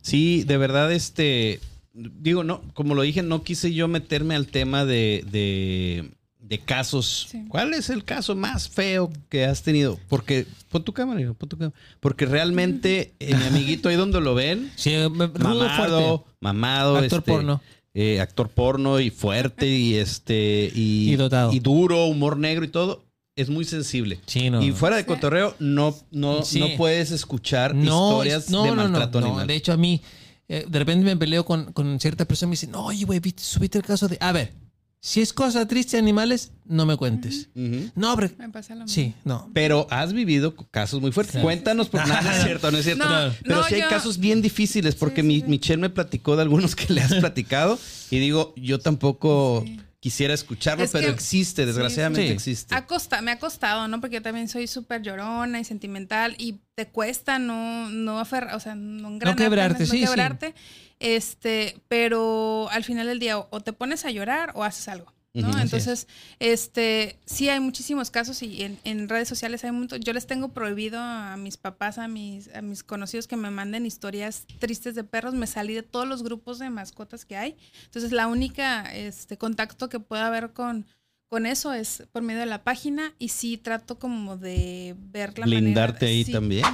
Sí, 0.03 0.45
de 0.45 0.57
verdad, 0.57 0.93
este, 0.93 1.61
digo, 1.99 2.45
no, 2.45 2.63
como 2.75 2.95
lo 2.95 3.03
dije, 3.03 3.23
no 3.23 3.43
quise 3.43 3.73
yo 3.73 3.89
meterme 3.89 4.35
al 4.35 4.47
tema 4.47 4.85
de, 4.85 5.25
de, 5.31 6.59
casos. 6.65 7.29
¿Cuál 7.49 7.75
es 7.75 7.91
el 7.91 8.05
caso 8.05 8.35
más 8.35 8.69
feo 8.69 9.13
que 9.29 9.45
has 9.45 9.63
tenido? 9.63 9.99
Porque, 10.09 10.47
pon 10.71 10.83
tu 10.83 10.93
cámara, 10.93 11.21
pon 11.35 11.49
tu 11.49 11.57
cámara. 11.57 11.77
Porque 12.01 12.27
realmente, 12.27 13.15
eh, 13.21 13.35
mi 13.35 13.45
amiguito, 13.45 13.89
ahí 13.89 13.97
donde 13.97 14.21
lo 14.21 14.35
ven, 14.35 14.71
sí, 14.77 14.95
mamado, 15.11 16.25
mamado, 16.41 16.97
actor 16.97 17.19
este, 17.19 17.33
porno. 17.33 17.63
Eh, 17.95 18.21
actor 18.21 18.49
porno 18.49 19.01
y 19.01 19.11
fuerte 19.11 19.67
y 19.67 19.97
este 19.97 20.71
y, 20.73 21.17
y, 21.51 21.59
duro, 21.59 22.05
humor 22.05 22.37
negro 22.37 22.65
y 22.65 22.69
todo, 22.69 23.03
es 23.35 23.49
muy 23.51 23.65
sensible. 23.65 24.21
y 24.61 24.73
fuera 24.73 24.97
de 24.97 25.07
cotorreo, 25.07 25.55
no, 25.59 25.97
no, 26.11 26.41
no 26.41 26.67
puedes 26.77 27.13
escuchar 27.13 27.75
historias 27.77 28.51
de 28.51 28.73
maltrato 28.73 29.19
animal. 29.19 29.47
De 29.47 29.55
hecho, 29.55 29.73
a 29.73 29.77
mí, 29.77 30.03
eh, 30.49 30.65
de 30.69 30.79
repente 30.79 31.05
me 31.05 31.17
peleo 31.17 31.45
con, 31.45 31.73
con 31.73 32.01
cierta 32.01 32.25
persona 32.25 32.49
y 32.49 32.51
me 32.51 32.55
dicen, 32.55 32.71
no, 32.71 32.87
oye, 32.87 33.05
güey, 33.05 33.21
subiste 33.37 33.79
el 33.79 33.85
caso 33.85 34.09
de. 34.09 34.17
A 34.21 34.33
ver, 34.33 34.55
si 35.01 35.21
es 35.21 35.33
cosa 35.33 35.69
triste 35.69 35.97
animales, 35.97 36.53
no 36.65 36.85
me 36.85 36.97
cuentes. 36.97 37.51
No, 37.95 38.17
pero. 38.17 38.31
Me 38.39 38.49
pasa 38.49 38.75
lo 38.75 38.85
mismo. 38.85 38.95
Sí, 38.95 39.15
no. 39.25 39.51
Pero 39.55 39.87
has 39.91 40.13
vivido 40.13 40.57
casos 40.71 41.01
muy 41.01 41.13
fuertes. 41.13 41.41
Cuéntanos, 41.41 41.89
porque 41.89 42.09
no, 42.09 42.19
es 42.19 42.43
cierto, 42.43 42.71
no 42.71 42.79
es 42.79 42.85
cierto. 42.85 43.05
pero 43.45 43.63
sí 43.65 43.75
hay 43.77 43.83
casos 43.83 44.19
bien 44.19 44.43
difíciles, 44.43 44.95
porque 44.97 45.23
mi, 45.23 45.43
Michelle 45.43 45.81
me 45.81 45.91
platicó 45.91 46.35
de 46.35 46.43
algunos 46.43 46.75
que 46.75 46.93
le 46.93 47.01
has 47.01 47.15
platicado 47.21 47.79
y 48.11 48.19
digo, 48.19 48.55
yo 48.57 48.81
tampoco 48.81 49.65
quisiera 50.01 50.35
escucharlo, 50.35 50.85
pero 50.93 51.09
existe, 51.09 51.67
desgraciadamente 51.67 52.33
existe. 52.33 52.75
me 53.23 53.33
ha 53.33 53.39
costado, 53.39 53.89
¿no? 53.89 54.01
Porque 54.01 54.17
yo 54.17 54.23
también 54.23 54.49
soy 54.49 54.67
súper 54.67 55.03
llorona 55.03 55.61
y 55.61 55.65
sentimental 55.65 56.35
y 56.39 56.61
te 56.75 56.89
cuesta 56.89 57.39
no, 57.39 57.91
no 57.91 58.21
aferrar, 58.21 58.55
o 58.55 58.61
sea, 58.61 58.75
no, 58.75 59.11
no 59.11 59.37
quebrarte, 59.37 59.87
no 59.87 59.93
quebrarte. 59.93 60.55
Este, 61.01 61.81
pero 61.89 62.69
al 62.71 62.85
final 62.85 63.07
del 63.07 63.19
día 63.19 63.39
o 63.39 63.61
te 63.61 63.73
pones 63.73 64.05
a 64.05 64.11
llorar 64.11 64.53
o 64.55 64.65
haces 64.65 64.89
algo. 64.89 65.13
Entonces, 65.47 66.07
este, 66.39 67.19
sí 67.25 67.49
hay 67.49 67.61
muchísimos 67.61 68.11
casos 68.11 68.43
y 68.43 68.79
en, 68.85 69.09
redes 69.09 69.29
sociales 69.29 69.65
hay 69.65 69.73
mucho, 69.73 69.97
yo 69.97 70.13
les 70.13 70.27
tengo 70.27 70.49
prohibido 70.49 70.99
a 70.99 71.37
mis 71.37 71.57
papás, 71.57 71.99
a 71.99 72.09
mis, 72.09 72.55
a 72.55 72.63
mis 72.63 72.83
conocidos 72.83 73.27
que 73.27 73.37
me 73.37 73.51
manden 73.51 73.87
historias 73.87 74.47
tristes 74.59 74.95
de 74.95 75.05
perros, 75.05 75.35
me 75.35 75.47
salí 75.47 75.75
de 75.75 75.83
todos 75.83 76.07
los 76.07 76.23
grupos 76.23 76.59
de 76.59 76.71
mascotas 76.71 77.25
que 77.25 77.37
hay. 77.37 77.57
Entonces, 77.85 78.13
la 78.13 78.27
única 78.27 78.83
este 78.95 79.39
contacto 79.39 79.89
que 79.89 80.01
pueda 80.01 80.27
haber 80.27 80.53
con 80.53 80.87
con 81.29 81.45
eso 81.45 81.75
es 81.75 82.05
por 82.11 82.23
medio 82.23 82.41
de 82.41 82.47
la 82.47 82.65
página 82.65 83.13
y 83.19 83.29
sí 83.29 83.59
trato 83.59 83.99
como 83.99 84.39
de 84.39 84.97
ver 84.99 85.39
la 85.39 85.45
Blindarte 85.45 86.07
ahí 86.07 86.25
también 86.25 86.65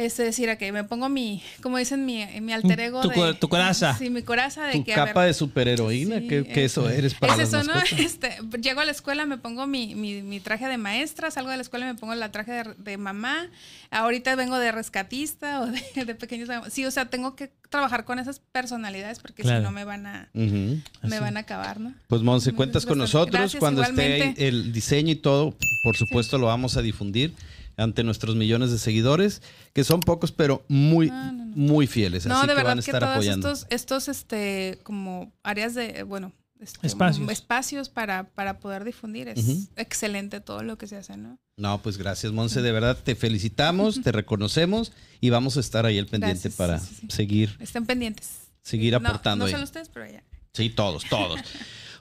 Es 0.00 0.16
decir, 0.16 0.48
a 0.48 0.56
que 0.56 0.72
me 0.72 0.82
pongo 0.84 1.10
mi, 1.10 1.42
como 1.62 1.76
dicen, 1.76 2.06
mi, 2.06 2.24
mi 2.40 2.54
alter 2.54 2.80
ego. 2.80 3.02
Tu 3.02 3.10
de, 3.10 3.34
tu 3.34 3.48
coraza. 3.50 3.94
Sí, 3.98 4.08
mi 4.08 4.22
coraza 4.22 4.64
de 4.64 4.72
Tu 4.72 4.84
que. 4.84 4.94
capa 4.94 5.20
ver, 5.20 5.28
de 5.28 5.34
superheroína, 5.34 6.20
sí, 6.20 6.26
que, 6.26 6.44
que 6.44 6.64
eso 6.64 6.88
eres 6.88 7.12
para 7.14 7.34
es 7.34 7.38
las 7.38 7.48
eso, 7.48 7.62
¿no? 7.64 7.78
Este, 7.98 8.38
llego 8.62 8.80
a 8.80 8.86
la 8.86 8.92
escuela, 8.92 9.26
me 9.26 9.36
pongo 9.36 9.66
mi, 9.66 9.94
mi, 9.94 10.22
mi 10.22 10.40
traje 10.40 10.66
de 10.68 10.78
maestra, 10.78 11.30
salgo 11.30 11.50
de 11.50 11.56
la 11.56 11.62
escuela 11.62 11.84
y 11.86 11.92
me 11.92 11.98
pongo 11.98 12.14
la 12.14 12.32
traje 12.32 12.50
de, 12.52 12.74
de 12.78 12.96
mamá. 12.96 13.50
Ahorita 13.90 14.34
vengo 14.36 14.58
de 14.58 14.72
rescatista 14.72 15.60
o 15.60 15.66
de, 15.66 15.82
de 16.06 16.14
pequeños. 16.14 16.48
Sí, 16.70 16.86
o 16.86 16.90
sea, 16.90 17.10
tengo 17.10 17.36
que 17.36 17.52
trabajar 17.68 18.04
con 18.06 18.18
esas 18.18 18.38
personalidades 18.40 19.18
porque 19.18 19.42
Claro. 19.42 19.58
si 19.60 19.64
no 19.64 19.70
me 19.70 19.84
van 19.84 20.06
a, 20.06 20.28
me 20.32 21.20
van 21.20 21.36
a 21.36 21.40
acabar, 21.40 21.78
¿no? 21.78 21.92
Pues 22.08 22.22
Monse, 22.22 22.52
cuentas 22.52 22.86
con 22.86 22.96
nosotros 22.98 23.32
Gracias, 23.38 23.60
cuando 23.60 23.82
esté 23.82 23.92
igualmente. 24.16 24.42
ahí 24.42 24.48
el 24.48 24.72
diseño 24.72 25.12
y 25.12 25.16
todo. 25.16 25.54
Por 25.84 25.96
supuesto 25.96 26.38
lo 26.38 26.46
vamos 26.46 26.76
a 26.78 26.82
difundir 26.82 27.34
ante 27.80 28.04
nuestros 28.04 28.36
millones 28.36 28.70
de 28.70 28.78
seguidores, 28.78 29.42
que 29.72 29.84
son 29.84 30.00
pocos, 30.00 30.32
pero 30.32 30.64
muy, 30.68 31.08
No, 31.08 31.32
no, 31.32 31.44
no. 31.46 31.56
muy 31.56 31.86
fieles. 31.86 32.26
No, 32.26 32.36
así 32.38 32.46
de 32.48 32.54
que 32.54 32.62
van 32.62 32.64
verdad 32.64 32.72
a 32.72 32.82
que 32.84 32.90
estar 32.90 33.00
todos 33.02 33.12
apoyando. 33.14 33.50
estos, 33.52 33.66
estos, 33.70 34.08
este, 34.08 34.78
como 34.82 35.32
áreas 35.42 35.74
de, 35.74 36.02
bueno, 36.02 36.32
este, 36.60 36.86
Espacios. 36.86 37.28
espacios 37.30 37.88
para, 37.88 38.24
para 38.34 38.58
poder 38.60 38.84
difundir. 38.84 39.28
Es 39.28 39.68
excelente 39.76 40.40
todo 40.40 40.62
lo 40.62 40.76
que 40.76 40.86
se 40.86 40.96
hace, 40.96 41.16
¿no? 41.16 41.38
No, 41.56 41.80
pues 41.82 41.96
gracias, 41.96 42.32
Monse. 42.32 42.60
De 42.60 42.70
verdad 42.72 42.98
te 43.02 43.14
felicitamos, 43.16 44.02
te 44.02 44.12
reconocemos 44.12 44.92
y 45.20 45.30
vamos 45.30 45.56
a 45.56 45.60
estar 45.60 45.86
ahí 45.86 45.98
al 45.98 46.06
pendiente 46.06 46.50
Gracias, 46.50 46.54
para 46.56 46.78
sí, 46.78 46.86
sí, 46.94 46.94
sí. 47.00 47.06
seguir, 47.16 47.56
Estén 47.60 47.86
pendientes. 47.86 48.28
seguir 48.62 48.94
aportando 48.94 49.44
No, 49.44 49.46
ahí. 49.46 49.52
solo 49.52 49.64
ustedes, 49.64 49.88
pero 49.88 50.06
ya. 50.10 50.22
Sí, 50.52 50.68
todos, 50.68 51.04
todos. 51.08 51.40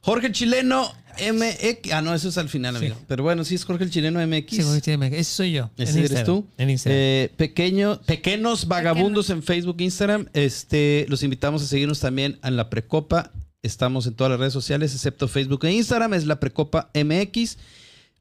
Jorge 0.01 0.31
Chileno 0.31 0.91
MX. 1.19 1.91
Ah, 1.91 2.01
no, 2.01 2.13
eso 2.13 2.29
es 2.29 2.37
al 2.37 2.49
final, 2.49 2.75
amigo. 2.75 2.95
Pero 3.07 3.23
bueno, 3.23 3.43
sí 3.43 3.55
es 3.55 3.65
Jorge 3.65 3.83
el 3.83 3.89
Chileno 3.91 4.25
MX. 4.25 4.55
Sí, 4.55 4.61
Jorge 4.63 4.81
Chile, 4.81 5.09
ese 5.13 5.23
soy 5.31 5.51
yo. 5.51 5.69
en 5.77 5.83
Ese 5.83 5.91
eres 5.99 6.11
Instagram, 6.11 6.25
tú. 6.25 6.47
En 6.57 6.69
Instagram. 6.69 6.99
Eh, 7.01 7.31
pequeño, 7.35 8.01
pequeños 8.01 8.67
vagabundos 8.67 9.29
en 9.29 9.43
Facebook, 9.43 9.77
Instagram. 9.79 10.27
Este, 10.33 11.05
los 11.09 11.23
invitamos 11.23 11.61
a 11.63 11.67
seguirnos 11.67 11.99
también 11.99 12.39
en 12.43 12.55
la 12.55 12.69
Precopa. 12.69 13.31
Estamos 13.61 14.07
en 14.07 14.13
todas 14.13 14.31
las 14.31 14.39
redes 14.39 14.53
sociales, 14.53 14.93
excepto 14.93 15.27
Facebook 15.27 15.65
e 15.65 15.71
Instagram. 15.73 16.13
Es 16.13 16.25
la 16.25 16.39
Precopa 16.39 16.89
MX. 16.93 17.57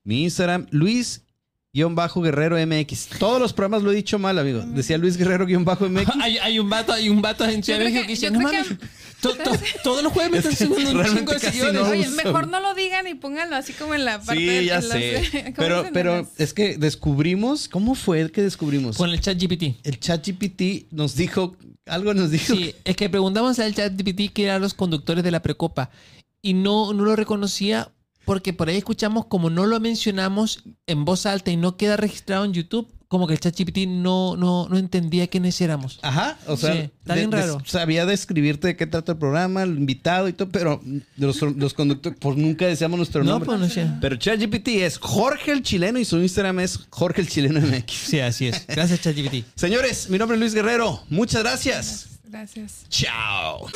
Mi 0.05 0.25
Instagram, 0.25 0.67
Luis. 0.71 1.23
Guión 1.71 1.95
bajo 1.95 2.23
Guerrero 2.23 2.57
MX. 2.67 3.09
Todos 3.19 3.39
los 3.41 3.53
programas 3.53 3.83
lo 3.83 3.93
he 3.93 3.95
dicho 3.95 4.19
mal, 4.19 4.39
amigo. 4.39 4.63
Decía 4.69 4.97
Luis 4.97 5.19
Guerrero 5.19 5.45
guion 5.47 5.65
bajo 5.67 5.87
MX. 5.89 6.09
hay, 6.21 6.39
hay 6.39 6.59
un 6.59 6.69
vato, 6.69 6.93
hay 6.95 7.11
un 7.11 7.21
vato 7.21 7.45
en 7.45 7.63
Ciudad 7.63 7.79
de 7.79 7.85
México 7.85 8.03
que 8.03 8.09
dice, 8.09 8.25
yo 8.27 8.33
no 8.33 8.39
creo 8.39 8.53
mames, 8.65 8.69
que- 8.79 8.87
to- 9.21 9.35
to- 9.35 9.51
todos 9.83 10.03
los 10.03 10.13
jueves 10.13 10.31
me 10.33 10.39
están 10.39 10.57
subiendo 10.69 11.01
un 11.01 11.05
chingo 11.17 11.33
de 11.33 11.39
seguidores. 11.39 11.75
no 11.75 11.89
Oye, 11.89 12.09
mejor 12.09 12.49
no 12.49 12.61
lo 12.61 12.75
digan 12.75 13.07
y 13.07 13.15
pónganlo 13.15 13.57
así 13.57 13.73
como 13.73 13.95
en 13.95 14.05
la 14.05 14.19
parte 14.21 14.41
Sí, 14.41 14.47
de- 14.47 14.65
ya 14.65 14.81
sé. 14.83 15.23
¿cómo 15.45 15.55
Pero, 15.57 15.87
pero 15.93 16.17
las- 16.23 16.41
es 16.41 16.53
que 16.55 16.77
descubrimos, 16.79 17.69
¿cómo 17.69 17.95
fue 17.95 18.31
que 18.31 18.43
descubrimos? 18.43 18.97
Con 18.97 19.11
el 19.11 19.21
chat 19.21 19.39
GPT. 19.41 19.77
El 19.85 19.99
chat 20.01 20.27
GPT 20.27 20.87
nos 20.91 21.17
dijo, 21.17 21.57
algo 21.87 22.15
nos 22.15 22.31
dijo. 22.31 22.55
Sí, 22.55 22.75
es 22.85 22.97
que 22.97 23.09
preguntamos 23.09 23.59
al 23.59 23.75
chat 23.75 23.93
GPT 23.97 24.33
que 24.33 24.45
eran 24.45 24.61
los 24.61 24.75
conductores 24.75 25.25
de 25.25 25.31
la 25.31 25.43
precopa 25.43 25.91
y 26.43 26.55
no, 26.55 26.93
no 26.93 27.05
lo 27.05 27.17
reconocía 27.17 27.91
porque 28.25 28.53
por 28.53 28.69
ahí 28.69 28.77
escuchamos 28.77 29.25
como 29.27 29.49
no 29.49 29.65
lo 29.67 29.81
mencionamos 29.81 30.63
en 30.87 31.05
voz 31.07 31.25
alta 31.25 31.51
y 31.51 31.57
no 31.57 31.77
queda 31.79 31.97
registrado 31.97 32.45
en 32.45 32.53
YouTube, 32.53 32.87
como 33.09 33.27
que 33.27 33.33
el 33.33 33.41
chat 33.41 33.59
GPT 33.59 33.87
no, 33.89 34.37
no, 34.37 34.69
no 34.69 34.77
entendía 34.79 35.27
quiénes 35.29 35.59
éramos. 35.63 35.99
Ajá, 36.03 36.37
o 36.47 36.57
sea, 36.59 36.73
Sí, 36.75 36.79
está 37.01 37.15
bien 37.15 37.31
de- 37.31 37.37
de- 37.39 37.43
raro. 37.43 37.63
sabía 37.65 38.05
describirte 38.05 38.69
de 38.69 38.77
qué 38.77 38.87
trata 38.87 39.13
el 39.13 39.19
programa, 39.19 39.63
el 39.63 39.79
invitado 39.79 40.29
y 40.29 40.35
todo, 40.35 40.51
pero 40.51 40.83
los, 41.17 41.41
los 41.41 41.73
conductores, 41.75 42.19
pues 42.21 42.37
nunca 42.37 42.67
decíamos 42.67 42.99
nuestro 42.99 43.25
No, 43.25 43.31
nombre. 43.33 43.47
pues 43.47 43.61
no 43.61 43.69
sé. 43.69 43.89
Pero 44.01 44.17
ChatGPT 44.17 44.69
es 44.69 44.99
Jorge 44.99 45.53
el 45.53 45.63
Chileno 45.63 45.99
y 45.99 46.05
su 46.05 46.19
Instagram 46.19 46.61
es 46.61 46.81
Jorge 46.91 47.23
el 47.23 47.29
Chileno 47.29 47.61
MX. 47.61 47.93
Sí, 48.09 48.21
así 48.21 48.49
es. 48.49 48.67
Gracias, 48.67 49.01
chat 49.01 49.17
GPT. 49.17 49.45
Señores, 49.55 50.11
mi 50.11 50.19
nombre 50.19 50.37
es 50.37 50.41
Luis 50.41 50.55
Guerrero. 50.55 51.03
Muchas 51.09 51.43
gracias. 51.43 52.05
Gracias. 52.31 52.85
Chao. 52.91 53.69